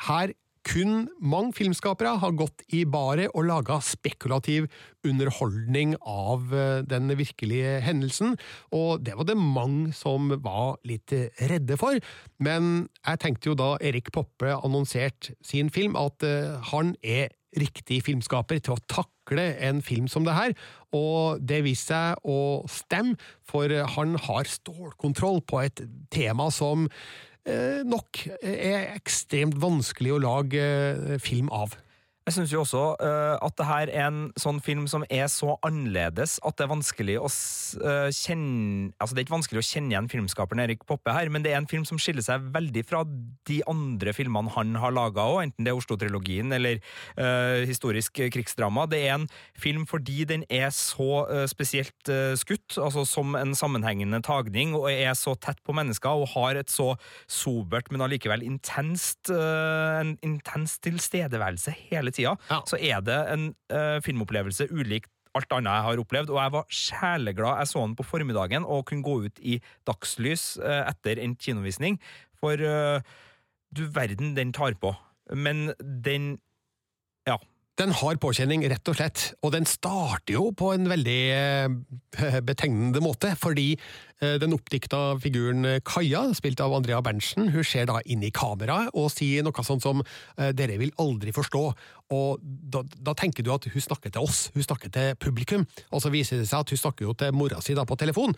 her 0.09 0.33
kun 0.65 1.07
mange 1.21 1.55
filmskapere 1.59 2.17
har 2.23 2.35
gått 2.39 2.65
i 2.75 2.85
baret 2.89 3.33
og 3.35 3.47
laga 3.49 3.79
spekulativ 3.85 4.67
underholdning 5.05 5.95
av 6.01 6.53
eh, 6.55 6.81
den 6.89 7.13
virkelige 7.19 7.79
hendelsen, 7.85 8.39
og 8.73 9.05
det 9.05 9.17
var 9.19 9.29
det 9.29 9.39
mange 9.39 9.93
som 9.97 10.33
var 10.45 10.79
litt 10.89 11.13
redde 11.51 11.79
for. 11.81 12.01
Men 12.43 12.89
jeg 13.05 13.23
tenkte 13.23 13.53
jo 13.53 13.59
da 13.59 13.75
Erik 13.85 14.11
Poppe 14.15 14.57
annonserte 14.57 15.37
sin 15.45 15.71
film, 15.73 15.99
at 16.01 16.25
eh, 16.27 16.57
han 16.73 16.95
er 17.05 17.35
riktig 17.55 18.01
filmskaper 18.07 18.59
til 18.63 18.75
å 18.75 18.83
takle 18.91 19.45
en 19.63 19.81
film 19.85 20.09
som 20.11 20.25
det 20.27 20.35
her, 20.37 20.55
og 20.95 21.45
det 21.45 21.63
viste 21.67 21.95
seg 21.95 22.27
å 22.27 22.65
stemme, 22.71 23.19
for 23.47 23.71
han 23.97 24.17
har 24.27 24.51
stålkontroll 24.51 25.43
på 25.47 25.63
et 25.63 25.85
tema 26.15 26.49
som 26.55 26.89
nok 27.85 28.23
er 28.41 28.95
ekstremt 28.95 29.59
vanskelig 29.61 30.15
å 30.15 30.21
lage 30.23 30.63
eh, 30.65 31.19
film 31.23 31.51
av. 31.53 31.77
Jeg 32.25 32.39
syns 32.39 32.53
jo 32.55 32.63
også 32.63 32.83
uh, 33.05 33.37
at 33.45 33.53
det 33.59 33.65
her 33.69 33.91
er 33.93 34.07
en 34.09 34.21
sånn 34.41 34.57
film 34.65 34.87
som 34.89 35.03
er 35.13 35.27
så 35.29 35.59
annerledes 35.67 36.39
at 36.41 36.57
det 36.57 36.65
er 36.65 36.71
vanskelig 36.71 37.17
å 37.21 37.29
eh, 37.29 38.09
kjenne 38.17 38.95
Altså, 39.03 39.13
det 39.13 39.21
er 39.21 39.27
ikke 39.27 39.35
vanskelig 39.35 39.61
å 39.61 39.67
kjenne 39.67 39.93
igjen 39.93 40.09
filmskaperen 40.09 40.63
Erik 40.63 40.87
Poppe 40.89 41.13
her, 41.13 41.29
men 41.33 41.45
det 41.45 41.53
er 41.53 41.59
en 41.59 41.69
film 41.69 41.85
som 41.85 41.99
skiller 42.01 42.25
seg 42.25 42.47
veldig 42.55 42.83
fra 42.89 43.03
de 43.49 43.59
andre 43.69 44.15
filmene 44.17 44.53
han 44.55 44.73
har 44.81 44.95
laga 44.97 45.27
òg, 45.35 45.41
enten 45.43 45.67
det 45.67 45.73
er 45.73 45.77
Oslo-trilogien 45.77 46.55
eller 46.57 46.81
uh, 47.19 47.61
historisk 47.69 48.23
krigsdrama. 48.33 48.87
Det 48.89 49.03
er 49.05 49.19
en 49.19 49.27
film 49.61 49.85
fordi 49.89 50.25
den 50.29 50.47
er 50.49 50.71
så 50.75 51.27
spesielt 51.51 52.11
skutt, 52.41 52.79
altså 52.81 53.05
som 53.09 53.35
en 53.37 53.55
sammenhengende 53.59 54.23
tagning, 54.25 54.73
og 54.79 54.89
er 54.93 55.13
så 55.19 55.35
tett 55.37 55.61
på 55.67 55.77
mennesker 55.77 56.25
og 56.25 56.31
har 56.35 56.61
et 56.61 56.73
så 56.73 56.95
sobert, 57.31 57.91
men 57.93 58.05
allikevel 58.05 58.45
intenst 58.47 59.33
en 59.35 60.15
intens 60.25 60.79
tilstedeværelse 60.85 61.75
hele 61.91 62.14
tida, 62.15 62.37
så 62.71 62.79
er 62.79 63.03
det 63.05 63.19
en 63.35 63.51
uh, 63.75 63.99
filmopplevelse 64.05 64.71
ulikt 64.73 65.11
alt 65.35 65.55
annet 65.57 65.73
jeg 65.73 65.87
har 65.89 66.01
opplevd, 66.03 66.31
og 66.31 66.39
jeg 66.39 66.55
var 66.55 66.75
sjeleglad 66.81 67.61
jeg 67.61 67.71
så 67.73 67.83
den 67.83 67.97
på 67.99 68.07
formiddagen 68.07 68.67
og 68.71 68.85
kunne 68.87 69.03
gå 69.03 69.17
ut 69.27 69.41
i 69.43 69.59
dagslys 69.89 70.55
uh, 70.63 70.85
etter 70.87 71.19
en 71.23 71.35
kinovisning, 71.35 71.99
for 72.39 72.61
uh, 72.61 73.03
du 73.75 73.87
verden 73.91 74.37
den 74.37 74.53
tar 74.55 74.79
på. 74.79 74.95
Men 75.35 75.73
den 75.81 76.39
Ja. 77.27 77.39
Den 77.75 77.91
har 77.91 78.19
påkjenning, 78.23 78.63
rett 78.71 78.87
og 78.87 78.95
slett, 78.95 79.23
og 79.43 79.51
den 79.51 79.65
starter 79.67 80.37
jo 80.37 80.45
på 80.55 80.69
en 80.77 80.87
veldig 80.87 81.21
eh, 81.35 82.37
betegnende 82.49 83.01
måte, 83.03 83.33
fordi 83.35 83.73
eh, 83.75 84.37
den 84.39 84.55
oppdikta 84.55 85.17
figuren 85.19 85.67
Kaja, 85.83 86.29
spilt 86.39 86.63
av 86.63 86.77
Andrea 86.77 87.01
Berntsen, 87.03 87.49
hun 87.51 87.67
ser 87.67 87.89
da 87.91 87.99
inn 88.07 88.23
i 88.23 88.31
kameraet 88.35 88.95
og 88.95 89.11
sier 89.11 89.43
noe 89.43 89.67
sånt 89.67 89.83
som 89.83 90.05
eh, 90.05 90.53
'dere 90.55 90.79
vil 90.79 90.95
aldri 91.03 91.35
forstå', 91.35 91.65
og 92.15 92.45
da, 92.45 92.85
da 92.95 93.17
tenker 93.19 93.43
du 93.43 93.51
at 93.51 93.67
hun 93.67 93.87
snakker 93.89 94.15
til 94.15 94.23
oss, 94.23 94.53
hun 94.55 94.63
snakker 94.63 94.93
til 94.95 95.19
publikum, 95.19 95.67
og 95.91 96.05
så 96.05 96.15
viser 96.15 96.39
det 96.39 96.47
seg 96.47 96.63
at 96.63 96.71
hun 96.71 96.79
snakker 96.79 97.09
jo 97.09 97.17
til 97.19 97.35
mora 97.35 97.59
si 97.59 97.75
da 97.75 97.83
på 97.83 97.99
telefon, 97.99 98.37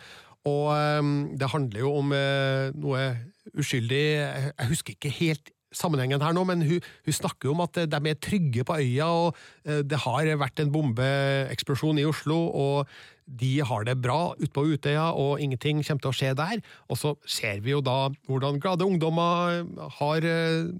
og 0.49 0.71
eh, 0.73 1.13
det 1.37 1.51
handler 1.53 1.85
jo 1.85 1.93
om 2.01 2.17
eh, 2.17 2.73
noe 2.73 3.05
uskyldig, 3.53 4.03
jeg 4.49 4.71
husker 4.73 4.97
ikke 4.97 5.13
helt 5.21 5.53
sammenhengen 5.77 6.23
her 6.23 6.33
nå, 6.35 6.43
men 6.49 6.63
hun, 6.67 6.87
hun 7.05 7.15
snakker 7.15 7.49
jo 7.49 7.55
om 7.55 7.63
at 7.65 7.83
de 7.89 7.99
er 8.11 8.19
trygge 8.23 8.65
på 8.67 8.79
øya, 8.81 9.07
og 9.07 9.37
eh, 9.67 9.83
det 9.85 10.01
har 10.03 10.31
vært 10.41 10.63
en 10.63 10.73
bombeeksplosjon 10.73 12.01
i 12.01 12.07
Oslo, 12.09 12.39
og 12.49 12.91
de 13.27 13.57
har 13.67 13.83
det 13.87 13.97
bra 13.99 14.33
ute 14.39 14.53
på 14.55 14.63
Utøya, 14.71 15.09
og 15.11 15.41
ingenting 15.43 15.81
kommer 15.83 16.05
til 16.05 16.13
å 16.13 16.15
skje 16.15 16.31
der. 16.39 16.61
Og 16.87 16.99
så 16.99 17.13
ser 17.27 17.59
vi 17.63 17.73
jo 17.73 17.83
da 17.83 18.07
hvordan 18.29 18.61
glade 18.63 18.87
ungdommer 18.87 19.65
har 19.99 20.27
eh, 20.27 20.71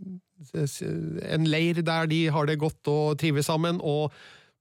en 1.28 1.48
leir 1.50 1.82
der 1.84 2.10
de 2.10 2.28
har 2.32 2.48
det 2.48 2.60
godt 2.62 2.92
og 2.92 3.18
trives 3.20 3.50
sammen, 3.52 3.82
og 3.84 4.14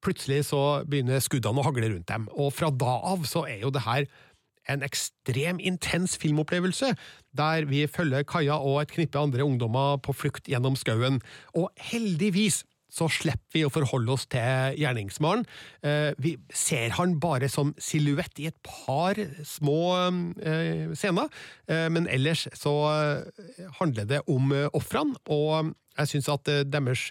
plutselig 0.04 0.44
så 0.50 0.82
begynner 0.86 1.22
skuddene 1.24 1.62
å 1.62 1.66
hagle 1.66 1.90
rundt 1.92 2.08
dem. 2.10 2.26
Og 2.34 2.52
fra 2.54 2.70
da 2.70 2.98
av 3.12 3.26
så 3.28 3.46
er 3.48 3.62
jo 3.64 3.72
det 3.74 3.86
her 3.86 4.06
en 4.68 4.82
ekstrem 4.86 5.60
intens 5.60 6.16
filmopplevelse, 6.20 6.92
der 7.36 7.66
vi 7.70 7.86
følger 7.86 8.26
Kaja 8.26 8.58
og 8.58 8.82
et 8.82 8.94
knippe 8.94 9.18
andre 9.18 9.44
ungdommer 9.44 9.96
på 10.02 10.12
flukt 10.12 10.48
gjennom 10.50 10.76
skauen. 10.76 11.20
Og 11.54 11.70
heldigvis 11.90 12.64
så 12.96 13.08
slipper 13.12 13.58
vi 13.58 13.64
å 13.66 13.72
forholde 13.72 14.14
oss 14.14 14.26
til 14.32 14.76
gjerningsmannen. 14.80 15.46
Eh, 15.84 16.12
Vi 16.18 16.36
ser 16.52 16.94
han 16.96 17.18
bare 17.20 17.48
som 17.52 17.74
silhuett 17.78 18.40
i 18.40 18.48
et 18.48 18.58
par 18.64 19.18
små 19.44 19.80
eh, 20.40 20.92
scener, 20.96 21.28
eh, 21.68 21.88
men 21.92 22.08
ellers 22.08 22.46
så 22.56 22.74
handler 23.80 24.06
det 24.08 24.22
om 24.30 24.52
ofrene, 24.72 25.16
og 25.28 25.74
jeg 25.96 26.10
syns 26.10 26.28
at 26.32 26.48
deres 26.68 27.10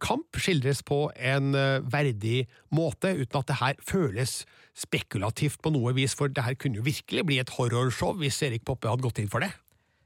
kamp 0.00 0.38
skildres 0.38 0.80
på 0.86 1.10
en 1.18 1.52
verdig 1.90 2.46
måte, 2.72 3.10
uten 3.18 3.40
at 3.40 3.50
det 3.50 3.58
her 3.60 3.80
føles 3.84 4.44
spekulativt 4.78 5.60
på 5.62 5.72
noe 5.74 5.92
vis, 5.96 6.14
for 6.16 6.30
det 6.32 6.44
her 6.46 6.56
kunne 6.56 6.80
jo 6.80 6.86
virkelig 6.86 7.26
bli 7.26 7.40
et 7.42 7.52
horrorshow 7.56 8.14
hvis 8.20 8.40
Erik 8.46 8.64
Poppe 8.64 8.88
hadde 8.90 9.04
gått 9.04 9.20
inn 9.22 9.30
for 9.32 9.44
det. 9.44 9.52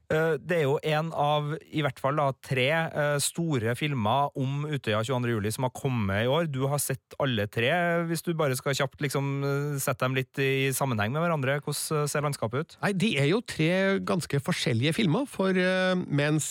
Eh, 0.08 0.36
Det 0.40 0.56
er 0.56 0.64
jo 0.64 0.78
en 0.88 1.10
av 1.12 1.50
i 1.68 1.82
hvert 1.84 1.98
fall 2.00 2.16
da, 2.16 2.30
tre 2.44 2.68
eh, 2.72 3.16
store 3.20 3.74
filmer 3.76 4.32
om 4.40 4.64
Utøya 4.68 5.02
22. 5.04 5.34
juli 5.34 5.52
som 5.52 5.66
har 5.66 5.74
kommet 5.76 6.24
i 6.24 6.30
år. 6.32 6.48
Du 6.48 6.62
har 6.70 6.80
sett 6.80 7.16
alle 7.20 7.44
tre. 7.52 7.68
Hvis 8.08 8.24
du 8.24 8.32
bare 8.38 8.56
skal 8.56 8.76
kjapt 8.78 9.04
liksom, 9.04 9.28
eh, 9.44 9.78
sette 9.82 10.06
dem 10.06 10.16
litt 10.16 10.40
i 10.40 10.70
sammenheng 10.72 11.12
med 11.12 11.24
hverandre, 11.24 11.58
hvordan 11.60 12.08
ser 12.08 12.24
landskapet 12.24 12.64
ut? 12.64 12.76
Nei, 12.82 12.92
De 12.98 13.12
er 13.20 13.28
jo 13.28 13.42
tre 13.44 13.98
ganske 14.00 14.40
forskjellige 14.40 14.94
filmer, 14.96 15.26
for 15.28 15.52
mens 16.08 16.50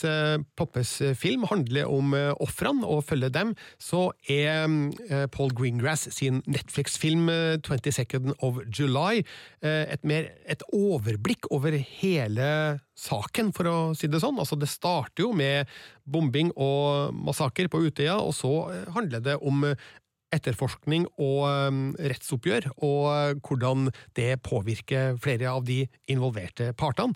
Poppes 0.55 0.97
film 1.17 1.43
handler 1.49 1.89
om 1.89 2.13
ofrene 2.43 2.85
og 2.85 3.03
følger 3.05 3.31
dem, 3.33 3.55
så 3.81 4.11
er 4.29 5.27
Paul 5.33 5.51
Greengrass 5.51 6.07
sin 6.13 6.41
Netflix-film 6.47 7.29
eh, 7.29 7.57
22nd 7.57 8.35
of 8.45 8.61
July 8.69 9.23
et, 9.61 10.03
mer, 10.03 10.29
et 10.45 10.63
overblikk 10.73 11.49
over 11.51 11.75
hele 11.77 12.79
saken, 12.97 13.53
for 13.55 13.69
å 13.69 13.77
si 13.97 14.09
det 14.11 14.21
sånn. 14.23 14.39
Altså, 14.41 14.57
det 14.59 14.69
starter 14.71 15.27
jo 15.27 15.31
med 15.37 15.69
bombing 16.03 16.51
og 16.55 17.15
massaker 17.15 17.69
på 17.71 17.85
Utøya, 17.87 18.17
og 18.19 18.33
så 18.37 18.53
eh, 18.73 18.85
handler 18.95 19.23
det 19.23 19.37
om 19.39 19.65
eh, 19.67 19.87
etterforskning 20.35 21.05
og 21.23 21.43
um, 21.47 21.83
rettsoppgjør, 21.95 22.65
og 22.83 23.39
hvordan 23.47 23.87
det 24.17 24.33
påvirker 24.43 25.15
flere 25.23 25.53
av 25.53 25.63
de 25.67 25.85
involverte 26.11 26.73
partene. 26.75 27.15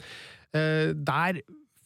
Eh, 0.56 0.94
der 0.96 1.42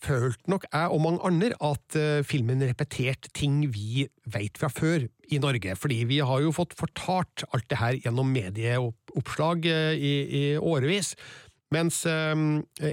følte 0.06 0.52
nok 0.52 0.68
jeg 0.68 0.91
og 0.93 1.02
mange 1.04 1.24
andre 1.26 1.52
at 1.64 1.98
eh, 1.98 2.22
filmen 2.28 2.62
repeterte 2.66 3.32
ting 3.36 3.64
vi 3.74 4.06
vet 4.32 4.60
fra 4.60 4.70
før 4.70 5.08
i 5.34 5.39
Norge, 5.41 5.76
fordi 5.80 6.04
vi 6.10 6.20
har 6.22 6.43
jo 6.43 6.54
fått 6.54 6.76
fortalt 6.78 7.46
alt 7.52 7.68
det 7.72 7.80
her 7.82 8.00
gjennom 8.04 8.30
medieoppslag 8.34 9.66
eh, 9.72 9.93
i, 9.96 10.14
i 10.26 10.43
årevis. 10.58 11.16
Mens 11.74 12.03
eh, 12.05 12.36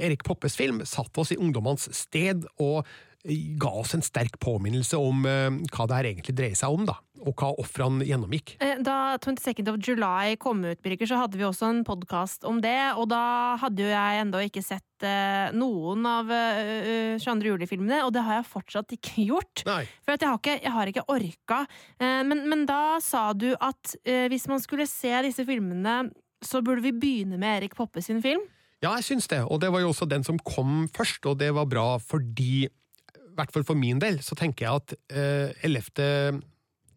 Erik 0.00 0.24
Poppes 0.24 0.56
film 0.56 0.80
satte 0.88 1.20
oss 1.20 1.32
i 1.34 1.40
ungdommenes 1.40 1.90
sted 1.96 2.46
og 2.62 2.86
ga 3.22 3.68
oss 3.78 3.92
en 3.94 4.02
sterk 4.02 4.34
påminnelse 4.42 4.98
om 4.98 5.20
eh, 5.30 5.50
hva 5.70 5.84
det 5.86 5.94
her 5.98 6.06
egentlig 6.10 6.32
dreier 6.34 6.58
seg 6.58 6.74
om, 6.74 6.82
da, 6.88 6.96
og 7.22 7.36
hva 7.38 7.52
ofrene 7.62 8.02
gjennomgikk. 8.02 8.56
Eh, 8.58 8.80
Da 8.82 9.14
22nd 9.22 9.68
of 9.70 9.76
July 9.78 10.34
kom 10.42 10.64
ut, 10.66 10.80
Birger, 10.82 11.06
så 11.06 11.20
hadde 11.20 11.38
vi 11.38 11.44
også 11.46 11.68
en 11.68 11.84
podkast 11.86 12.42
om 12.48 12.58
det, 12.64 12.74
og 12.98 13.06
da 13.12 13.20
hadde 13.62 13.84
jo 13.84 13.92
jeg 13.92 14.22
ennå 14.24 14.40
ikke 14.48 14.64
sett 14.66 15.06
eh, 15.06 15.52
noen 15.54 16.02
av 16.10 16.32
eh, 16.34 17.14
22. 17.22 17.52
juli-filmene, 17.52 18.00
og 18.08 18.10
det 18.16 18.24
har 18.26 18.40
jeg 18.40 18.48
fortsatt 18.56 18.96
ikke 18.98 19.22
gjort. 19.30 19.62
Nei. 19.70 19.84
For 20.02 20.16
at 20.16 20.24
jeg, 20.26 20.32
har 20.32 20.40
ikke, 20.42 20.56
jeg 20.64 20.74
har 20.80 20.92
ikke 20.94 21.06
orka. 21.14 21.60
Eh, 22.02 22.24
men, 22.26 22.42
men 22.50 22.66
da 22.66 22.96
sa 23.06 23.28
du 23.38 23.52
at 23.54 23.94
eh, 24.02 24.26
hvis 24.32 24.48
man 24.50 24.58
skulle 24.64 24.88
se 24.90 25.14
disse 25.28 25.46
filmene, 25.46 26.08
så 26.42 26.58
burde 26.58 26.82
vi 26.82 26.90
begynne 26.90 27.38
med 27.38 27.60
Erik 27.60 27.78
Poppe 27.78 28.02
sin 28.02 28.18
film. 28.24 28.42
Ja, 28.82 28.96
jeg 28.98 29.06
syns 29.06 29.28
det, 29.30 29.44
og 29.46 29.60
det 29.62 29.70
var 29.70 29.84
jo 29.84 29.92
også 29.92 30.08
den 30.10 30.24
som 30.26 30.40
kom 30.42 30.88
først, 30.90 31.26
og 31.30 31.38
det 31.38 31.52
var 31.54 31.68
bra 31.70 31.86
fordi, 32.02 32.66
i 32.66 33.36
hvert 33.36 33.52
fall 33.54 33.66
for 33.66 33.78
min 33.78 34.00
del, 34.02 34.18
så 34.26 34.34
tenker 34.38 34.66
jeg 34.66 34.82
at 34.82 34.96
eh, 35.14 35.68
11. 35.68 36.42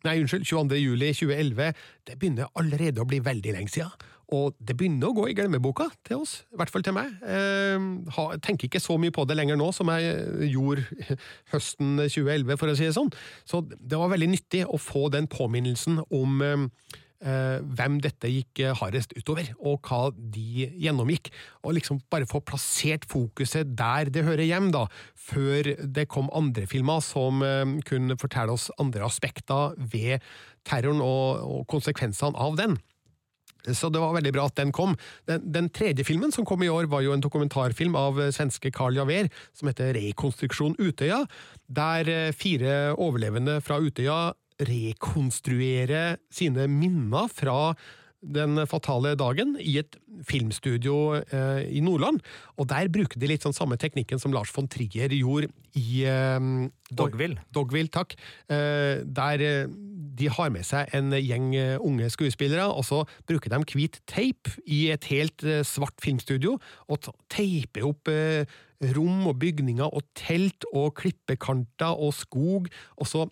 Nei, 0.06 0.18
unnskyld, 0.22 0.46
22. 0.46 0.80
juli 0.82 1.14
2011, 1.14 1.78
det 2.08 2.18
begynner 2.18 2.50
allerede 2.58 3.02
å 3.02 3.10
bli 3.10 3.22
veldig 3.26 3.54
lenge 3.54 3.74
siden. 3.74 3.94
Og 4.34 4.56
det 4.58 4.74
begynner 4.74 5.12
å 5.12 5.14
gå 5.14 5.28
i 5.30 5.36
glemmeboka 5.38 5.86
til 6.06 6.24
oss, 6.24 6.40
i 6.50 6.58
hvert 6.58 6.72
fall 6.74 6.82
til 6.86 6.96
meg. 6.98 7.12
Eh, 7.22 8.38
tenker 8.42 8.66
ikke 8.66 8.82
så 8.82 8.98
mye 9.02 9.14
på 9.14 9.28
det 9.30 9.38
lenger 9.38 9.60
nå 9.60 9.70
som 9.76 9.92
jeg 9.94 10.50
gjorde 10.50 10.86
høsten 11.54 12.00
2011, 12.02 12.58
for 12.58 12.72
å 12.72 12.78
si 12.78 12.88
det 12.88 12.96
sånn. 12.98 13.14
Så 13.46 13.62
det 13.70 14.00
var 14.02 14.10
veldig 14.14 14.32
nyttig 14.34 14.64
å 14.66 14.82
få 14.82 15.08
den 15.14 15.30
påminnelsen 15.30 16.02
om 16.10 16.42
eh, 16.42 16.56
eh, 16.58 17.05
hvem 17.26 17.98
dette 18.04 18.30
gikk 18.30 18.62
eh, 18.62 18.76
hardest 18.78 19.16
utover, 19.18 19.50
og 19.58 19.82
hva 19.88 20.12
de 20.14 20.70
gjennomgikk. 20.82 21.32
Og 21.66 21.78
liksom 21.80 22.02
bare 22.14 22.30
få 22.30 22.42
plassert 22.46 23.08
fokuset 23.10 23.74
der 23.78 24.12
det 24.14 24.26
hører 24.28 24.46
hjem, 24.46 24.72
da, 24.76 24.86
før 25.16 25.72
det 25.82 26.08
kom 26.12 26.30
andre 26.36 26.68
filmer 26.70 27.02
som 27.06 27.42
eh, 27.46 27.78
kunne 27.88 28.18
fortelle 28.22 28.56
oss 28.56 28.70
andre 28.82 29.06
aspekter 29.08 29.74
ved 29.78 30.26
terroren 30.66 31.02
og, 31.04 31.64
konsekvensene 31.70 32.38
av 32.42 32.60
den. 32.60 32.78
Så 33.74 33.90
det 33.90 33.98
var 33.98 34.14
veldig 34.14 34.34
bra 34.36 34.46
at 34.46 34.58
den 34.60 34.70
kom. 34.76 34.94
Den, 35.26 35.42
den 35.50 35.72
tredje 35.74 36.06
filmen 36.06 36.34
som 36.34 36.46
kom 36.46 36.62
i 36.62 36.70
år, 36.70 36.86
var 36.92 37.02
jo 37.02 37.16
en 37.16 37.24
dokumentarfilm 37.24 37.98
av 37.98 38.22
eh, 38.22 38.34
svenske 38.36 38.70
Carl 38.76 38.98
Javer, 39.00 39.32
som 39.58 39.72
heter 39.72 39.96
Rekonstruksjon 39.98 40.78
Utøya, 40.78 41.24
der 41.66 42.12
eh, 42.12 42.34
fire 42.38 42.94
overlevende 42.94 43.58
fra 43.66 43.82
Utøya 43.82 44.36
rekonstruerer 44.62 46.20
sine 46.34 46.68
minner 46.72 47.30
fra 47.32 47.76
den 48.26 48.58
fatale 48.70 49.14
dagen 49.20 49.54
i 49.62 49.78
et 49.82 49.98
filmstudio 50.26 51.20
eh, 51.20 51.66
i 51.78 51.82
Nordland. 51.84 52.22
Og 52.58 52.70
der 52.72 52.90
bruker 52.94 53.20
de 53.22 53.30
litt 53.30 53.46
sånn 53.46 53.56
samme 53.56 53.78
teknikken 53.82 54.22
som 54.22 54.34
Lars 54.34 54.54
von 54.56 54.70
Trier 54.72 55.14
gjorde 55.14 55.52
i 55.78 56.06
eh, 56.10 56.40
Dogville. 56.96 57.44
Dogville, 57.56 57.92
takk. 57.94 58.16
Eh, 58.50 59.04
der 59.06 59.46
eh, 59.46 59.70
de 60.16 60.30
har 60.32 60.52
med 60.54 60.66
seg 60.68 60.94
en 60.96 61.14
gjeng 61.20 61.52
eh, 61.60 61.76
unge 61.84 62.10
skuespillere, 62.14 62.68
og 62.72 62.86
så 62.88 63.04
bruker 63.28 63.54
de 63.54 63.62
hvit 63.76 64.00
teip 64.10 64.50
i 64.66 64.88
et 64.96 65.10
helt 65.12 65.46
eh, 65.46 65.64
svart 65.68 66.00
filmstudio, 66.04 66.58
og 66.90 67.12
teiper 67.34 67.86
opp 67.86 68.10
rom 68.96 69.28
og 69.30 69.38
bygninger 69.40 69.88
og 69.88 70.04
telt 70.18 70.66
og 70.76 70.94
klippekanter 71.00 71.96
og 71.96 72.12
skog, 72.16 72.68
og 73.00 73.10
så 73.10 73.26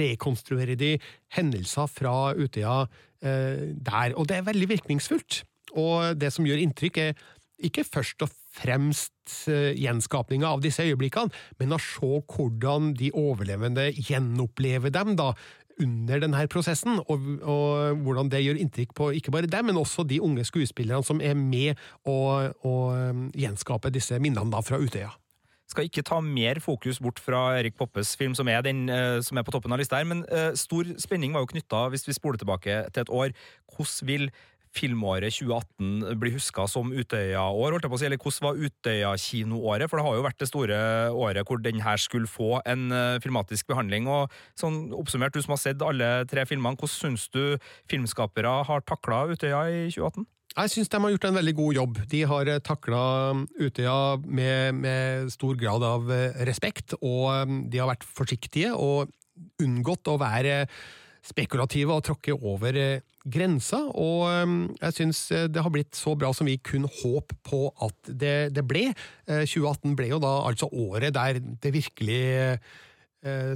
rekonstruerer 0.00 0.78
de 0.78 0.94
hendelser 1.36 1.90
fra 1.90 2.32
Utøya 2.34 2.82
eh, 3.22 3.70
der. 3.76 4.16
Og 4.16 4.28
det 4.28 4.40
er 4.40 4.48
veldig 4.48 4.68
virkningsfullt. 4.76 5.42
Og 5.78 6.18
det 6.18 6.32
som 6.34 6.46
gjør 6.46 6.62
inntrykk, 6.64 6.98
er 6.98 7.14
ikke 7.60 7.84
først 7.84 8.24
og 8.24 8.32
fremst 8.56 9.46
eh, 9.50 9.72
gjenskapninga 9.78 10.48
av 10.48 10.62
disse 10.64 10.82
øyeblikkene, 10.82 11.30
men 11.60 11.74
å 11.76 11.80
se 11.82 12.20
hvordan 12.32 12.94
de 12.98 13.12
overlevende 13.14 13.90
gjenopplever 13.94 14.92
dem 14.94 15.14
da, 15.18 15.32
under 15.80 16.20
denne 16.20 16.44
prosessen, 16.52 16.98
og, 17.08 17.28
og 17.48 18.02
hvordan 18.04 18.30
det 18.32 18.42
gjør 18.44 18.60
inntrykk 18.60 18.94
på 18.96 19.10
ikke 19.20 19.32
bare 19.34 19.50
dem, 19.50 19.70
men 19.70 19.80
også 19.80 20.04
de 20.08 20.20
unge 20.24 20.44
skuespillerne 20.48 21.06
som 21.06 21.22
er 21.24 21.38
med 21.38 21.78
å, 22.04 22.18
å 22.50 22.76
eh, 22.96 23.26
gjenskape 23.44 23.92
disse 23.94 24.18
minnene 24.20 24.52
da 24.52 24.64
fra 24.64 24.80
Utøya. 24.80 25.12
Skal 25.70 25.86
ikke 25.86 26.02
ta 26.06 26.18
mer 26.24 26.58
fokus 26.62 26.98
bort 26.98 27.20
fra 27.22 27.44
Erik 27.60 27.76
Poppes 27.78 28.16
film, 28.18 28.34
som 28.34 28.48
er, 28.50 28.62
den, 28.66 28.88
eh, 28.90 29.20
som 29.22 29.38
er 29.38 29.46
på 29.46 29.54
toppen 29.54 29.70
av 29.70 29.78
lista 29.78 30.00
her, 30.00 30.08
men 30.10 30.24
eh, 30.26 30.50
stor 30.58 30.88
spenning 30.98 31.36
var 31.36 31.44
jo 31.44 31.52
knytta, 31.52 31.88
hvis 31.92 32.08
vi 32.08 32.16
spoler 32.16 32.40
tilbake 32.42 32.80
til 32.90 33.04
et 33.04 33.12
år, 33.20 33.36
hvordan 33.76 34.08
vil 34.08 34.30
filmåret 34.74 35.34
2018 35.34 36.18
bli 36.20 36.32
huska 36.34 36.66
som 36.70 36.92
Utøya-år, 36.94 37.74
holdt 37.74 37.86
jeg 37.86 37.90
på 37.90 37.98
å 37.98 38.00
si, 38.00 38.06
eller 38.06 38.22
hvordan 38.22 38.46
var 38.46 38.60
Utøya-kinoåret? 38.66 39.90
For 39.90 39.98
det 39.98 40.06
har 40.06 40.18
jo 40.18 40.26
vært 40.26 40.42
det 40.42 40.50
store 40.50 40.80
året 41.10 41.46
hvor 41.48 41.62
den 41.62 41.82
her 41.82 42.02
skulle 42.02 42.30
få 42.30 42.60
en 42.62 42.86
uh, 42.94 43.18
filmatisk 43.22 43.70
behandling. 43.70 44.06
og 44.10 44.30
sånn 44.58 44.92
Oppsummert, 44.94 45.34
du 45.34 45.42
som 45.42 45.56
har 45.56 45.62
sett 45.62 45.82
alle 45.82 46.10
tre 46.30 46.46
filmene, 46.46 46.78
hvordan 46.78 47.16
syns 47.16 47.26
du 47.34 47.58
filmskapere 47.90 48.60
har 48.68 48.86
takla 48.86 49.24
Utøya 49.32 49.66
i 49.70 49.88
2018? 49.90 50.28
Jeg 50.50 50.72
syns 50.72 50.90
de 50.90 50.98
har 50.98 51.12
gjort 51.14 51.28
en 51.28 51.38
veldig 51.38 51.54
god 51.56 51.76
jobb. 51.78 51.98
De 52.10 52.20
har 52.26 52.48
takla 52.66 53.02
Utøya 53.60 54.18
med, 54.24 54.80
med, 54.82 55.30
stor 55.30 55.54
grad 55.60 55.84
av 55.86 56.10
respekt, 56.48 56.96
og 57.00 57.52
de 57.70 57.78
har 57.78 57.90
vært 57.92 58.04
forsiktige 58.04 58.74
og 58.74 59.12
unngått 59.62 60.10
å 60.10 60.18
være 60.20 60.64
spekulative 61.24 61.94
og 61.94 62.04
tråkke 62.06 62.34
over 62.34 62.76
eh, 62.78 63.06
grensa. 63.28 63.82
Og 64.00 64.26
eh, 64.30 64.54
jeg 64.86 64.96
syns 64.96 65.22
eh, 65.36 65.48
det 65.52 65.64
har 65.64 65.72
blitt 65.74 65.96
så 65.98 66.16
bra 66.18 66.32
som 66.36 66.48
vi 66.48 66.58
kunne 66.64 66.90
håpe 67.00 67.36
på 67.46 67.66
at 67.84 68.12
det, 68.12 68.52
det 68.56 68.64
ble. 68.66 68.88
2018 69.28 69.96
ble 69.98 70.10
jo 70.14 70.22
da 70.22 70.36
altså 70.48 70.70
året 70.72 71.14
der 71.16 71.40
det 71.40 71.74
virkelig 71.76 72.22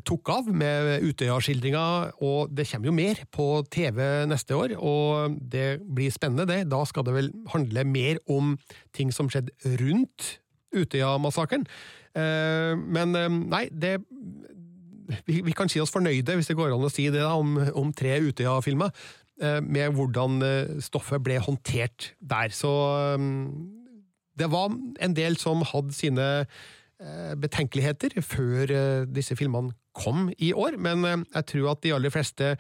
tok 0.05 0.29
av 0.29 0.49
med 0.53 1.07
Utøya-skildringa, 1.09 1.85
og 2.21 2.51
det 2.53 2.67
kommer 2.69 2.91
jo 2.91 2.97
mer 2.97 3.23
på 3.33 3.47
TV 3.73 4.01
neste 4.29 4.53
år, 4.59 4.75
og 4.77 5.39
det 5.41 5.79
blir 5.81 6.13
spennende, 6.13 6.45
det. 6.51 6.67
Da 6.69 6.83
skal 6.85 7.07
det 7.07 7.15
vel 7.17 7.31
handle 7.49 7.87
mer 7.89 8.21
om 8.29 8.59
ting 8.93 9.09
som 9.15 9.31
skjedde 9.33 9.77
rundt 9.81 10.35
Utøya-massakren. 10.77 11.65
Men 12.15 13.17
nei, 13.49 13.65
det 13.73 13.97
vi, 15.27 15.55
kan 15.57 15.71
si 15.71 15.81
oss 15.83 15.93
fornøyde, 15.95 16.37
hvis 16.37 16.51
det 16.51 16.57
går 16.59 16.75
an 16.75 16.87
å 16.87 16.93
si 16.93 17.09
det, 17.13 17.23
da, 17.23 17.35
om, 17.37 17.93
tre 17.97 18.17
Utøya-filmer, 18.25 18.93
eh, 19.43 19.61
med 19.61 19.97
hvordan 19.97 20.39
eh, 20.45 20.77
stoffet 20.85 21.23
ble 21.25 21.41
håndtert 21.45 22.13
der. 22.21 22.55
Så 22.55 22.71
det 24.39 24.51
var 24.51 24.73
en 24.75 25.17
del 25.17 25.39
som 25.41 25.65
hadde 25.73 25.95
sine 25.97 26.31
eh, 26.45 26.65
betenkeligheter 27.41 28.15
før 28.23 28.71
disse 29.11 29.35
filmene 29.37 29.75
kom 29.97 30.29
i 30.39 30.53
år, 30.55 30.77
men 30.81 31.05
jeg 31.05 31.47
tror 31.51 31.73
at 31.73 31.83
de 31.85 31.93
aller 31.97 32.13
fleste 32.15 32.55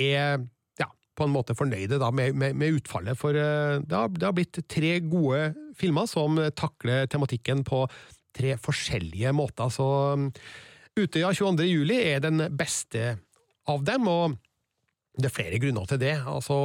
er 0.00 0.42
ja, 0.80 0.88
på 1.18 1.26
en 1.26 1.34
måte 1.34 1.56
fornøyde 1.58 1.98
da, 2.00 2.10
med, 2.14 2.36
med, 2.38 2.56
med, 2.58 2.78
utfallet, 2.78 3.18
for 3.18 3.34
det 3.34 3.90
har, 3.90 4.10
det 4.14 4.26
har 4.26 4.36
blitt 4.36 4.62
tre 4.70 4.94
gode 5.04 5.52
filmer 5.78 6.08
som 6.10 6.38
takler 6.58 7.10
tematikken 7.10 7.64
på 7.66 7.84
tre 8.36 8.56
forskjellige 8.60 9.34
måter. 9.36 9.68
så 9.72 9.88
mm, 10.18 10.30
Utøya 10.92 11.32
22. 11.32 11.68
juli 11.70 11.98
er 12.04 12.20
den 12.20 12.42
beste 12.52 13.16
av 13.70 13.84
dem, 13.86 14.08
og 14.10 14.36
det 15.12 15.28
er 15.28 15.34
flere 15.34 15.58
grunner 15.60 15.84
til 15.88 15.98
det. 16.00 16.14
Altså, 16.24 16.56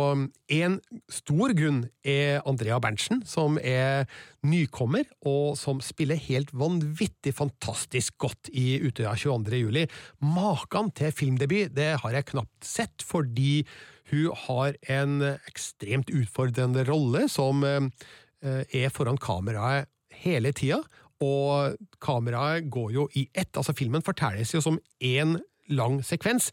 En 0.48 0.78
stor 1.12 1.52
grunn 1.58 1.82
er 2.08 2.40
Andrea 2.48 2.78
Berntsen, 2.80 3.20
som 3.28 3.58
er 3.60 4.08
nykommer, 4.48 5.04
og 5.28 5.58
som 5.60 5.82
spiller 5.84 6.16
helt 6.16 6.54
vanvittig 6.56 7.34
fantastisk 7.36 8.16
godt 8.18 8.48
i 8.54 8.80
Utøya 8.80 9.16
22. 9.20 9.60
juli. 9.60 9.84
Maken 10.24 10.94
til 10.96 11.12
filmdebut 11.12 11.76
det 11.76 11.98
har 12.00 12.16
jeg 12.16 12.30
knapt 12.32 12.64
sett, 12.64 13.04
fordi 13.04 13.66
hun 14.12 14.32
har 14.48 14.80
en 14.88 15.20
ekstremt 15.36 16.08
utfordrende 16.16 16.88
rolle 16.88 17.28
som 17.28 17.66
eh, 17.68 18.64
er 18.72 18.96
foran 18.96 19.20
kameraet 19.20 19.92
hele 20.24 20.54
tida, 20.56 20.80
og 21.20 21.76
kameraet 22.00 22.72
går 22.72 22.96
jo 22.96 23.10
i 23.18 23.28
ett. 23.34 23.52
Altså, 23.58 23.76
filmen 23.76 24.06
fortelles 24.06 24.54
jo 24.56 24.64
som 24.64 24.80
én 25.04 25.36
lang 25.68 26.00
sekvens. 26.06 26.52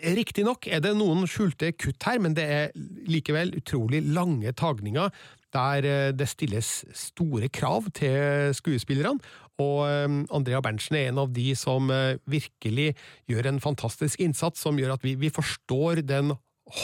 Riktignok 0.00 0.66
er 0.70 0.82
det 0.84 0.94
noen 0.96 1.26
skjulte 1.28 1.72
kutt 1.76 2.06
her, 2.08 2.20
men 2.22 2.34
det 2.36 2.46
er 2.46 2.72
likevel 3.10 3.52
utrolig 3.58 4.02
lange 4.06 4.52
tagninger 4.56 5.12
der 5.54 5.86
eh, 5.86 6.10
det 6.14 6.28
stilles 6.30 6.84
store 6.96 7.50
krav 7.52 7.88
til 7.96 8.54
skuespillerne. 8.56 9.18
Og 9.60 9.82
eh, 9.88 10.06
Andrea 10.30 10.62
Berntsen 10.64 10.96
er 10.98 11.10
en 11.10 11.22
av 11.24 11.32
de 11.34 11.50
som 11.58 11.90
eh, 11.92 12.20
virkelig 12.30 12.94
gjør 13.30 13.50
en 13.50 13.60
fantastisk 13.62 14.22
innsats, 14.22 14.62
som 14.62 14.78
gjør 14.78 14.96
at 14.96 15.04
vi, 15.06 15.16
vi 15.20 15.32
forstår 15.34 16.04
den 16.06 16.34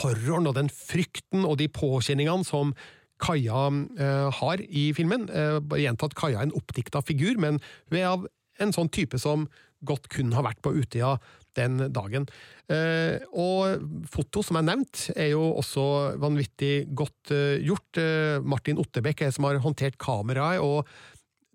horroren 0.01 0.49
og 0.49 0.57
den 0.57 0.69
frykten 0.73 1.47
og 1.47 1.57
de 1.61 1.69
påkjenningene 1.71 2.47
som 2.47 2.75
Kaja 3.17 3.67
uh, 3.71 4.27
har 4.29 4.61
i 4.61 4.91
filmen. 4.93 5.23
Uh, 5.31 5.57
gjentatt 5.79 6.13
Kaja 6.13 6.43
er 6.43 6.45
en 6.45 6.57
oppdikta 6.59 7.01
figur, 7.01 7.39
men 7.41 7.55
hun 7.89 7.97
er 7.97 8.11
av 8.11 8.27
en 8.61 8.73
sånn 8.75 8.91
type 8.93 9.17
som 9.17 9.47
godt 9.85 10.05
kunne 10.13 10.37
ha 10.37 10.43
vært 10.45 10.61
på 10.61 10.73
Utøya 10.75 11.15
den 11.57 11.89
dagen. 11.93 12.27
Uh, 12.71 13.19
og 13.31 13.83
foto, 14.11 14.43
som 14.45 14.59
er 14.59 14.67
nevnt, 14.69 15.09
er 15.15 15.31
jo 15.33 15.49
også 15.57 16.17
vanvittig 16.21 16.87
godt 16.95 17.35
gjort. 17.63 18.01
Martin 18.47 18.79
Ottebekk 18.81 19.25
er 19.25 19.35
som 19.35 19.47
har 19.47 19.61
håndtert 19.63 19.99
kameraet, 20.01 20.63
og 20.63 20.87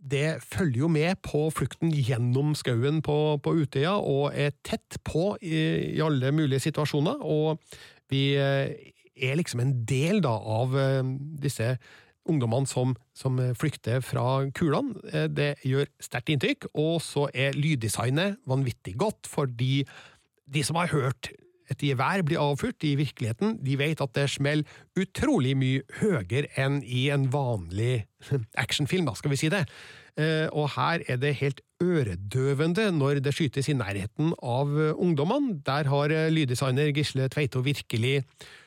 det 0.03 0.43
følger 0.43 0.83
jo 0.83 0.89
med 0.91 1.21
på 1.23 1.45
flukten 1.55 1.93
gjennom 1.95 2.57
skauen 2.59 2.99
på, 3.07 3.19
på, 3.39 3.53
Utøya, 3.63 3.95
og 4.01 4.33
er 4.35 4.51
tett 4.67 4.99
på 5.07 5.37
i, 5.39 5.95
i 5.95 6.01
alle 6.03 6.33
mulige 6.35 6.65
situasjoner. 6.65 7.23
Og 7.23 7.63
vi 8.11 8.35
er 8.35 9.39
liksom 9.39 9.63
en 9.63 9.75
del 9.89 10.23
da, 10.25 10.33
av 10.33 10.77
eh, 10.79 11.03
disse 11.43 11.75
ungdommene 12.29 12.69
som, 12.71 12.95
som, 13.17 13.39
flykter 13.59 14.03
fra 14.05 14.45
kulene. 14.55 14.99
Eh, 15.13 15.29
det 15.33 15.53
gjør 15.67 15.89
sterkt 16.03 16.33
inntrykk, 16.35 16.71
og 16.75 16.99
så 17.05 17.29
er 17.35 17.57
lyddesignet 17.59 18.41
vanvittig 18.49 18.97
godt, 19.01 19.31
fordi 19.31 19.83
de 20.53 20.67
som 20.67 20.79
har 20.81 20.93
hørt 20.93 21.33
et 21.71 21.83
gevær 21.87 22.21
bli 22.27 22.37
avfyrt 22.37 22.85
i 22.85 22.97
virkeligheten, 22.99 23.57
de 23.65 23.79
vet 23.81 24.01
at 24.03 24.13
det 24.19 24.29
smeller 24.29 24.67
utrolig 24.99 25.55
mye 25.57 25.85
høyere 26.03 26.51
enn 26.61 26.83
i 26.85 27.07
en 27.15 27.29
vanlig 27.33 28.05
actionfilm, 28.65 29.09
da, 29.09 29.17
skal 29.17 29.33
vi 29.33 29.41
si 29.41 29.51
det. 29.53 29.65
Eh, 30.21 30.45
og 30.53 30.75
her 30.75 31.01
er 31.09 31.17
det 31.23 31.39
helt 31.39 31.63
øredøvende 31.81 32.91
når 32.93 33.23
det 33.25 33.33
skytes 33.35 33.71
i 33.73 33.79
nærheten 33.79 34.35
av 34.45 34.69
ungdommene. 34.93 35.57
Der 35.65 35.89
har 35.89 36.13
lyddesigner 36.31 36.93
Gisle 36.93 37.31
Tveito 37.33 37.65
virkelig 37.65 38.21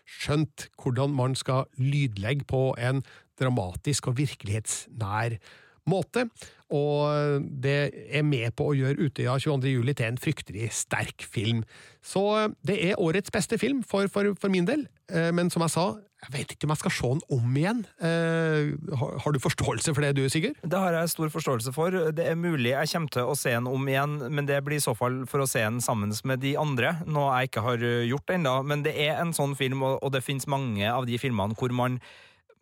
skjønt 0.05 0.67
hvordan 0.81 1.13
man 1.15 1.35
skal 1.37 1.69
lydlegge 1.77 2.47
på 2.49 2.71
en 2.77 3.03
dramatisk 3.39 4.11
og 4.11 4.17
virkelighetsnær 4.19 5.39
måte, 5.85 6.25
og 6.73 7.45
det 7.61 7.77
er 8.09 8.25
med 8.25 8.55
på 8.57 8.71
å 8.71 8.75
gjøre 8.77 9.05
Utøya 9.05 9.37
22. 9.37 9.69
juli 9.69 9.93
til 9.93 10.09
en 10.09 10.17
fryktelig 10.17 10.71
sterk 10.73 11.27
film. 11.29 11.61
Så 12.01 12.23
det 12.65 12.79
er 12.87 13.01
årets 13.01 13.33
beste 13.33 13.59
film 13.61 13.83
for, 13.85 14.09
for, 14.09 14.33
for 14.39 14.53
min 14.53 14.65
del, 14.65 14.87
eh, 15.13 15.29
men 15.35 15.51
som 15.53 15.61
jeg 15.65 15.75
sa, 15.75 15.85
jeg 16.25 16.33
vet 16.33 16.53
ikke 16.55 16.65
om 16.65 16.73
jeg 16.73 16.81
skal 16.81 16.93
se 16.95 17.09
den 17.11 17.21
om 17.37 17.57
igjen. 17.59 17.81
Eh, 18.01 18.97
har 18.97 19.35
du 19.35 19.39
forståelse 19.43 19.93
for 19.93 20.01
det, 20.01 20.15
du, 20.17 20.23
Sigurd? 20.31 20.57
Det 20.65 20.81
har 20.81 20.97
jeg 20.97 21.11
stor 21.13 21.29
forståelse 21.29 21.73
for. 21.75 21.99
Det 22.17 22.25
er 22.25 22.39
mulig 22.39 22.71
jeg 22.71 22.89
kommer 22.95 23.13
til 23.13 23.29
å 23.29 23.37
se 23.37 23.53
den 23.53 23.69
om 23.69 23.89
igjen, 23.91 24.17
men 24.33 24.49
det 24.49 24.63
blir 24.65 24.81
i 24.81 24.85
så 24.85 24.95
fall 24.97 25.21
for 25.29 25.45
å 25.45 25.49
se 25.49 25.61
den 25.61 25.83
sammen 25.85 26.15
med 26.25 26.41
de 26.41 26.55
andre, 26.57 26.95
noe 27.05 27.29
jeg 27.37 27.51
ikke 27.51 27.65
har 27.67 27.89
gjort 28.09 28.37
ennå. 28.39 28.55
Men 28.65 28.81
det 28.87 28.95
er 29.05 29.19
en 29.21 29.35
sånn 29.37 29.53
film, 29.59 29.85
og 29.85 30.09
det 30.15 30.25
finnes 30.25 30.49
mange 30.49 30.89
av 30.89 31.05
de 31.05 31.21
filmene 31.21 31.57
hvor 31.59 31.73
man 31.77 32.01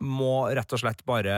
må 0.03 0.47
rett 0.53 0.75
og 0.75 0.81
slett 0.81 1.01
bare 1.07 1.33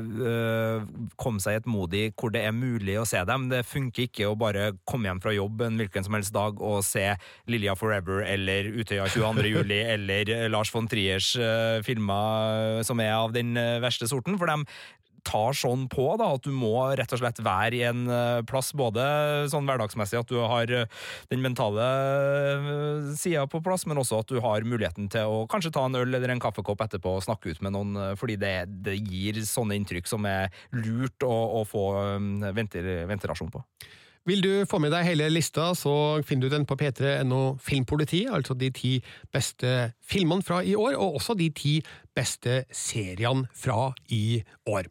øh, 0.00 0.86
komme 1.20 1.42
seg 1.42 1.60
etmodig 1.60 2.08
hvor 2.16 2.32
det 2.34 2.42
er 2.46 2.54
mulig 2.56 2.96
å 3.00 3.06
se 3.08 3.20
dem. 3.28 3.48
Det 3.52 3.62
funker 3.68 4.06
ikke 4.06 4.30
å 4.30 4.36
bare 4.38 4.70
komme 4.88 5.10
hjem 5.10 5.22
fra 5.22 5.34
jobb 5.36 5.64
en 5.66 5.78
hvilken 5.80 6.06
som 6.06 6.16
helst 6.16 6.34
dag 6.36 6.60
og 6.64 6.82
se 6.86 7.04
Lilja 7.50 7.76
Forever 7.78 8.24
eller 8.26 8.70
Utøya 8.72 9.08
22. 9.12 9.46
juli 9.52 9.80
eller 9.94 10.32
Lars 10.52 10.72
von 10.74 10.88
Triers 10.90 11.34
øh, 11.38 11.82
filmer 11.86 12.82
som 12.86 13.00
er 13.04 13.14
av 13.16 13.36
den 13.36 13.56
øh, 13.60 13.78
verste 13.84 14.08
sorten. 14.10 14.38
For 14.40 14.50
de 14.50 14.64
tar 15.26 15.56
sånn 15.56 15.86
på 15.92 16.06
da, 16.20 16.30
at 16.36 16.46
du 16.46 16.52
må 16.54 16.72
rett 16.98 17.12
og 17.14 17.20
slett 17.20 17.40
være 17.44 17.78
i 17.78 17.82
en 17.88 18.06
eh, 18.12 18.44
plass, 18.46 18.72
både 18.76 19.02
sånn 19.52 19.66
hverdagsmessig 19.68 20.20
at 20.20 20.30
du 20.30 20.38
har 20.40 20.70
eh, 20.72 20.86
den 21.32 21.42
mentale 21.44 21.86
eh, 21.86 23.10
sida 23.18 23.46
på 23.50 23.62
plass, 23.64 23.86
men 23.90 24.00
også 24.02 24.22
at 24.22 24.30
du 24.30 24.40
har 24.44 24.66
muligheten 24.66 25.10
til 25.12 25.26
å 25.26 25.44
kanskje 25.50 25.74
ta 25.74 25.86
en 25.86 25.98
øl 25.98 26.14
eller 26.14 26.32
en 26.32 26.42
kaffekopp 26.42 26.86
etterpå 26.86 27.18
og 27.18 27.26
snakke 27.26 27.52
ut 27.52 27.62
med 27.66 27.74
noen, 27.76 27.98
fordi 28.18 28.38
det, 28.40 28.54
det 28.86 28.96
gir 29.00 29.42
sånne 29.46 29.78
inntrykk 29.78 30.08
som 30.10 30.26
er 30.30 30.50
lurt 30.76 31.26
å, 31.26 31.34
å 31.60 31.62
få 31.68 31.86
ventilasjon 32.56 33.52
på. 33.52 33.62
Vil 34.26 34.42
du 34.42 34.50
få 34.66 34.80
med 34.82 34.90
deg 34.90 35.06
hele 35.06 35.28
lista, 35.30 35.68
så 35.78 36.22
finner 36.26 36.48
du 36.48 36.56
den 36.56 36.66
på 36.66 36.74
p3.no 36.78 37.56
Filmpoliti, 37.62 38.24
altså 38.26 38.56
de 38.58 38.72
ti 38.74 38.96
beste 39.32 39.92
filmene 40.02 40.42
fra 40.42 40.64
i 40.66 40.74
år, 40.74 40.96
og 40.98 41.20
også 41.20 41.36
de 41.38 41.46
ti 41.54 41.76
beste 42.16 42.64
seriene 42.74 43.46
fra 43.54 43.92
i 44.10 44.40
år. 44.66 44.90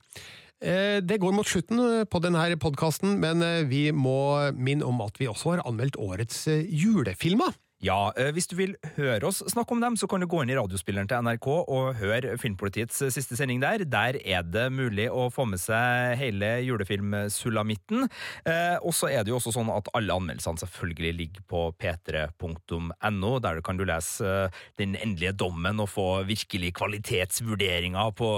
Eh, 0.63 1.01
det 1.03 1.19
går 1.19 1.35
mot 1.35 1.47
slutten 1.47 2.07
på 2.07 2.21
denne 2.23 2.47
podkasten, 2.61 3.17
men 3.19 3.43
eh, 3.43 3.67
vi 3.67 3.89
må 3.91 4.53
minne 4.55 4.87
om 4.87 5.03
at 5.03 5.19
vi 5.19 5.27
også 5.27 5.57
har 5.57 5.65
anmeldt 5.67 5.99
årets 5.99 6.45
eh, 6.47 6.63
julefilmer. 6.71 7.51
Ja, 7.83 8.13
eh, 8.15 8.31
Hvis 8.31 8.47
du 8.47 8.55
vil 8.55 8.75
høre 8.95 9.27
oss 9.27 9.41
snakke 9.51 9.75
om 9.75 9.81
dem, 9.83 9.97
så 9.99 10.07
kan 10.07 10.23
du 10.23 10.27
gå 10.31 10.39
inn 10.41 10.51
i 10.51 10.55
radiospilleren 10.55 11.09
til 11.11 11.25
NRK 11.25 11.47
og 11.51 11.97
høre 11.99 12.37
Filmpolitiets 12.39 13.01
eh, 13.03 13.11
siste 13.11 13.35
sending 13.35 13.59
der. 13.59 13.83
Der 13.83 14.15
er 14.23 14.45
det 14.47 14.69
mulig 14.71 15.09
å 15.11 15.27
få 15.33 15.43
med 15.49 15.59
seg 15.59 16.15
hele 16.21 16.53
julefilmsulamitten. 16.63 18.07
Eh, 18.47 18.77
og 18.79 18.95
så 18.95 19.11
er 19.11 19.25
det 19.25 19.33
jo 19.33 19.39
også 19.41 19.51
sånn 19.57 19.73
at 19.73 19.89
alle 19.97 20.15
anmeldelsene 20.15 20.63
selvfølgelig 20.63 21.11
ligger 21.19 21.45
på 21.51 21.65
p3.no. 21.75 23.33
Der 23.43 23.61
kan 23.65 23.81
du 23.81 23.83
lese 23.87 24.47
den 24.79 24.95
endelige 24.95 25.35
dommen 25.35 25.83
og 25.83 25.91
få 25.91 26.07
virkelig 26.29 26.71
kvalitetsvurderinger 26.79 28.15
på 28.15 28.31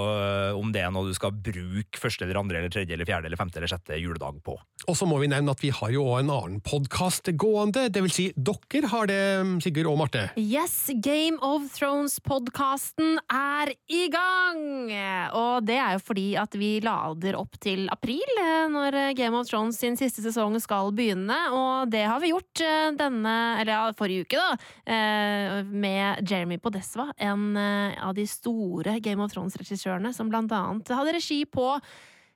om 0.58 0.74
det 0.74 0.82
er 0.82 0.92
noe 0.94 1.08
du 1.08 1.16
skal 1.16 1.32
bruke 1.32 2.00
første 2.00 2.26
eller 2.26 2.40
andre 2.40 2.58
eller 2.58 2.72
tredje 2.74 2.96
eller 2.96 3.06
fjerde 3.08 3.30
eller 3.30 3.38
femte 3.38 3.60
eller 3.60 3.70
sjette 3.70 4.00
juledag 4.02 4.42
på. 4.44 4.58
Og 4.88 4.96
så 4.98 5.06
må 5.08 5.20
vi 5.22 5.30
nevne 5.30 5.52
at 5.54 5.62
vi 5.62 5.70
har 5.74 5.94
jo 5.94 6.04
en 6.18 6.32
annen 6.32 6.60
podkast 6.64 7.30
gående, 7.38 7.88
det 7.92 8.02
vil 8.04 8.14
si 8.14 8.28
dere 8.34 8.90
har 8.92 9.08
det, 9.10 9.27
Sigurd 9.62 9.88
og 9.90 9.98
Marte. 10.00 10.24
Yes, 10.38 10.90
Game 11.04 11.38
of 11.44 11.66
Thrones-podkasten 11.74 13.18
er 13.32 13.72
i 13.90 14.06
gang! 14.12 14.92
Og 15.36 15.66
det 15.66 15.78
er 15.78 15.96
jo 15.96 16.02
fordi 16.02 16.26
at 16.40 16.54
vi 16.58 16.70
lader 16.84 17.38
opp 17.38 17.58
til 17.62 17.86
april, 17.92 18.24
eh, 18.42 18.66
når 18.72 18.98
Game 19.18 19.38
of 19.38 19.48
Thrones 19.48 19.78
sin 19.80 19.98
siste 19.98 20.24
sesong 20.24 20.56
skal 20.62 20.92
begynne. 20.96 21.38
Og 21.54 21.92
det 21.92 22.04
har 22.08 22.22
vi 22.22 22.32
gjort 22.32 22.64
eh, 22.64 22.90
denne, 22.98 23.36
eller 23.60 23.74
ja, 23.74 23.96
forrige 23.98 24.26
uke, 24.26 24.42
da, 24.42 24.58
eh, 24.94 25.58
med 25.68 26.22
Jeremy 26.28 26.60
Podesva. 26.62 27.10
En 27.16 27.56
av 27.58 28.14
de 28.16 28.26
store 28.28 28.98
Game 29.04 29.22
of 29.24 29.32
Thrones-regissørene 29.34 30.14
som 30.16 30.30
blant 30.32 30.52
annet 30.54 30.94
hadde 30.94 31.18
regi 31.18 31.42
på 31.48 31.72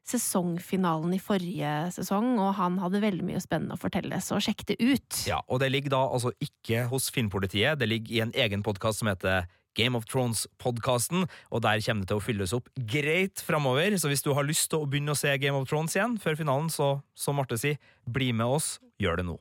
sesongfinalen 0.08 1.14
i 1.14 1.20
forrige 1.22 1.72
sesong, 1.94 2.34
og 2.42 2.54
han 2.58 2.78
hadde 2.82 3.02
veldig 3.04 3.26
mye 3.28 3.42
spennende 3.42 3.76
å 3.76 3.80
fortelle, 3.80 4.18
så 4.24 4.40
sjekk 4.42 4.66
det 4.72 4.78
ut. 4.82 5.22
Ja, 5.28 5.40
og 5.46 5.62
det 5.62 5.70
ligger 5.72 5.94
da 5.94 6.04
altså 6.08 6.34
ikke 6.42 6.86
hos 6.90 7.10
Filmpolitiet, 7.14 7.78
det 7.80 7.90
ligger 7.90 8.16
i 8.16 8.22
en 8.26 8.34
egen 8.34 8.64
podkast 8.66 9.02
som 9.02 9.10
heter 9.12 9.46
Game 9.78 9.96
of 9.96 10.04
Thrones-podkasten, 10.10 11.26
og 11.50 11.62
der 11.64 11.80
kommer 11.84 12.04
det 12.04 12.10
til 12.10 12.20
å 12.20 12.24
fylles 12.24 12.52
opp 12.56 12.68
greit 12.76 13.40
framover. 13.44 13.96
Så 13.96 14.10
hvis 14.10 14.24
du 14.24 14.32
har 14.36 14.44
lyst 14.44 14.68
til 14.72 14.82
å 14.82 14.88
begynne 14.88 15.14
å 15.14 15.18
se 15.18 15.32
Game 15.40 15.56
of 15.56 15.70
Thrones 15.70 15.96
igjen 15.96 16.18
før 16.20 16.36
finalen, 16.42 16.68
så 16.72 16.98
som 17.16 17.38
Marte 17.40 17.56
sier, 17.60 17.80
bli 18.04 18.32
med 18.36 18.58
oss, 18.58 18.76
gjør 19.00 19.22
det 19.22 19.26
nå. 19.30 19.38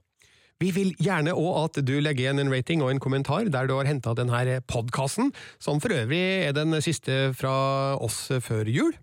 Vi 0.61 0.69
vil 0.75 0.91
gjerne 1.01 1.33
òg 1.33 1.55
at 1.57 1.79
du 1.81 1.95
legger 1.97 2.27
igjen 2.27 2.43
en 2.43 2.51
rating 2.53 2.83
og 2.85 2.91
en 2.93 3.01
kommentar 3.01 3.47
der 3.49 3.65
du 3.67 3.73
har 3.79 3.87
henta 3.89 4.13
denne 4.17 4.59
podkasten, 4.69 5.31
som 5.59 5.81
for 5.81 5.95
øvrig 5.95 6.21
er 6.45 6.53
den 6.53 6.77
siste 6.85 7.31
fra 7.33 7.97
oss 7.97 8.27
før 8.45 8.69
jul. 8.69 8.93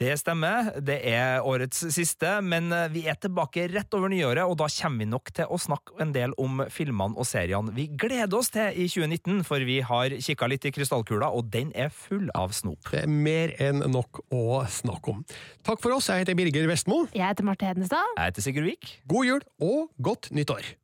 Det 0.00 0.10
stemmer, 0.18 0.72
det 0.82 0.96
er 1.06 1.44
årets 1.46 1.84
siste, 1.94 2.30
men 2.42 2.72
eh, 2.74 2.88
vi 2.90 3.04
er 3.06 3.14
tilbake 3.22 3.68
rett 3.70 3.94
over 3.94 4.10
nyåret, 4.10 4.42
og 4.42 4.56
da 4.58 4.66
kommer 4.74 5.04
vi 5.04 5.06
nok 5.12 5.30
til 5.36 5.46
å 5.46 5.58
snakke 5.60 5.94
en 6.02 6.10
del 6.16 6.34
om 6.40 6.64
filmene 6.72 7.14
og 7.14 7.28
seriene 7.30 7.70
vi 7.76 7.86
gleder 7.94 8.34
oss 8.34 8.50
til 8.54 8.74
i 8.74 8.88
2019, 8.90 9.44
for 9.46 9.62
vi 9.62 9.78
har 9.86 10.16
kikka 10.18 10.50
litt 10.50 10.66
i 10.66 10.74
krystallkula, 10.74 11.30
og 11.30 11.46
den 11.54 11.70
er 11.78 11.94
full 11.94 12.26
av 12.34 12.50
snop. 12.58 12.90
Det 12.90 13.04
er 13.04 13.14
mer 13.30 13.54
enn 13.62 13.86
nok 13.94 14.24
å 14.34 14.64
snakke 14.66 15.14
om. 15.14 15.22
Takk 15.62 15.78
for 15.84 15.94
oss, 15.94 16.10
jeg 16.10 16.26
heter 16.26 16.42
Birger 16.42 16.66
Vestmo. 16.74 17.04
Jeg 17.14 17.28
heter 17.28 17.46
Marte 17.46 17.70
Hedenstad. 17.70 18.16
Jeg 18.18 18.32
heter 18.32 18.50
Sigurd 18.50 18.72
Vik. 18.72 18.96
God 19.06 19.30
jul 19.30 19.50
og 19.62 19.92
godt 20.02 20.32
nyttår! 20.34 20.74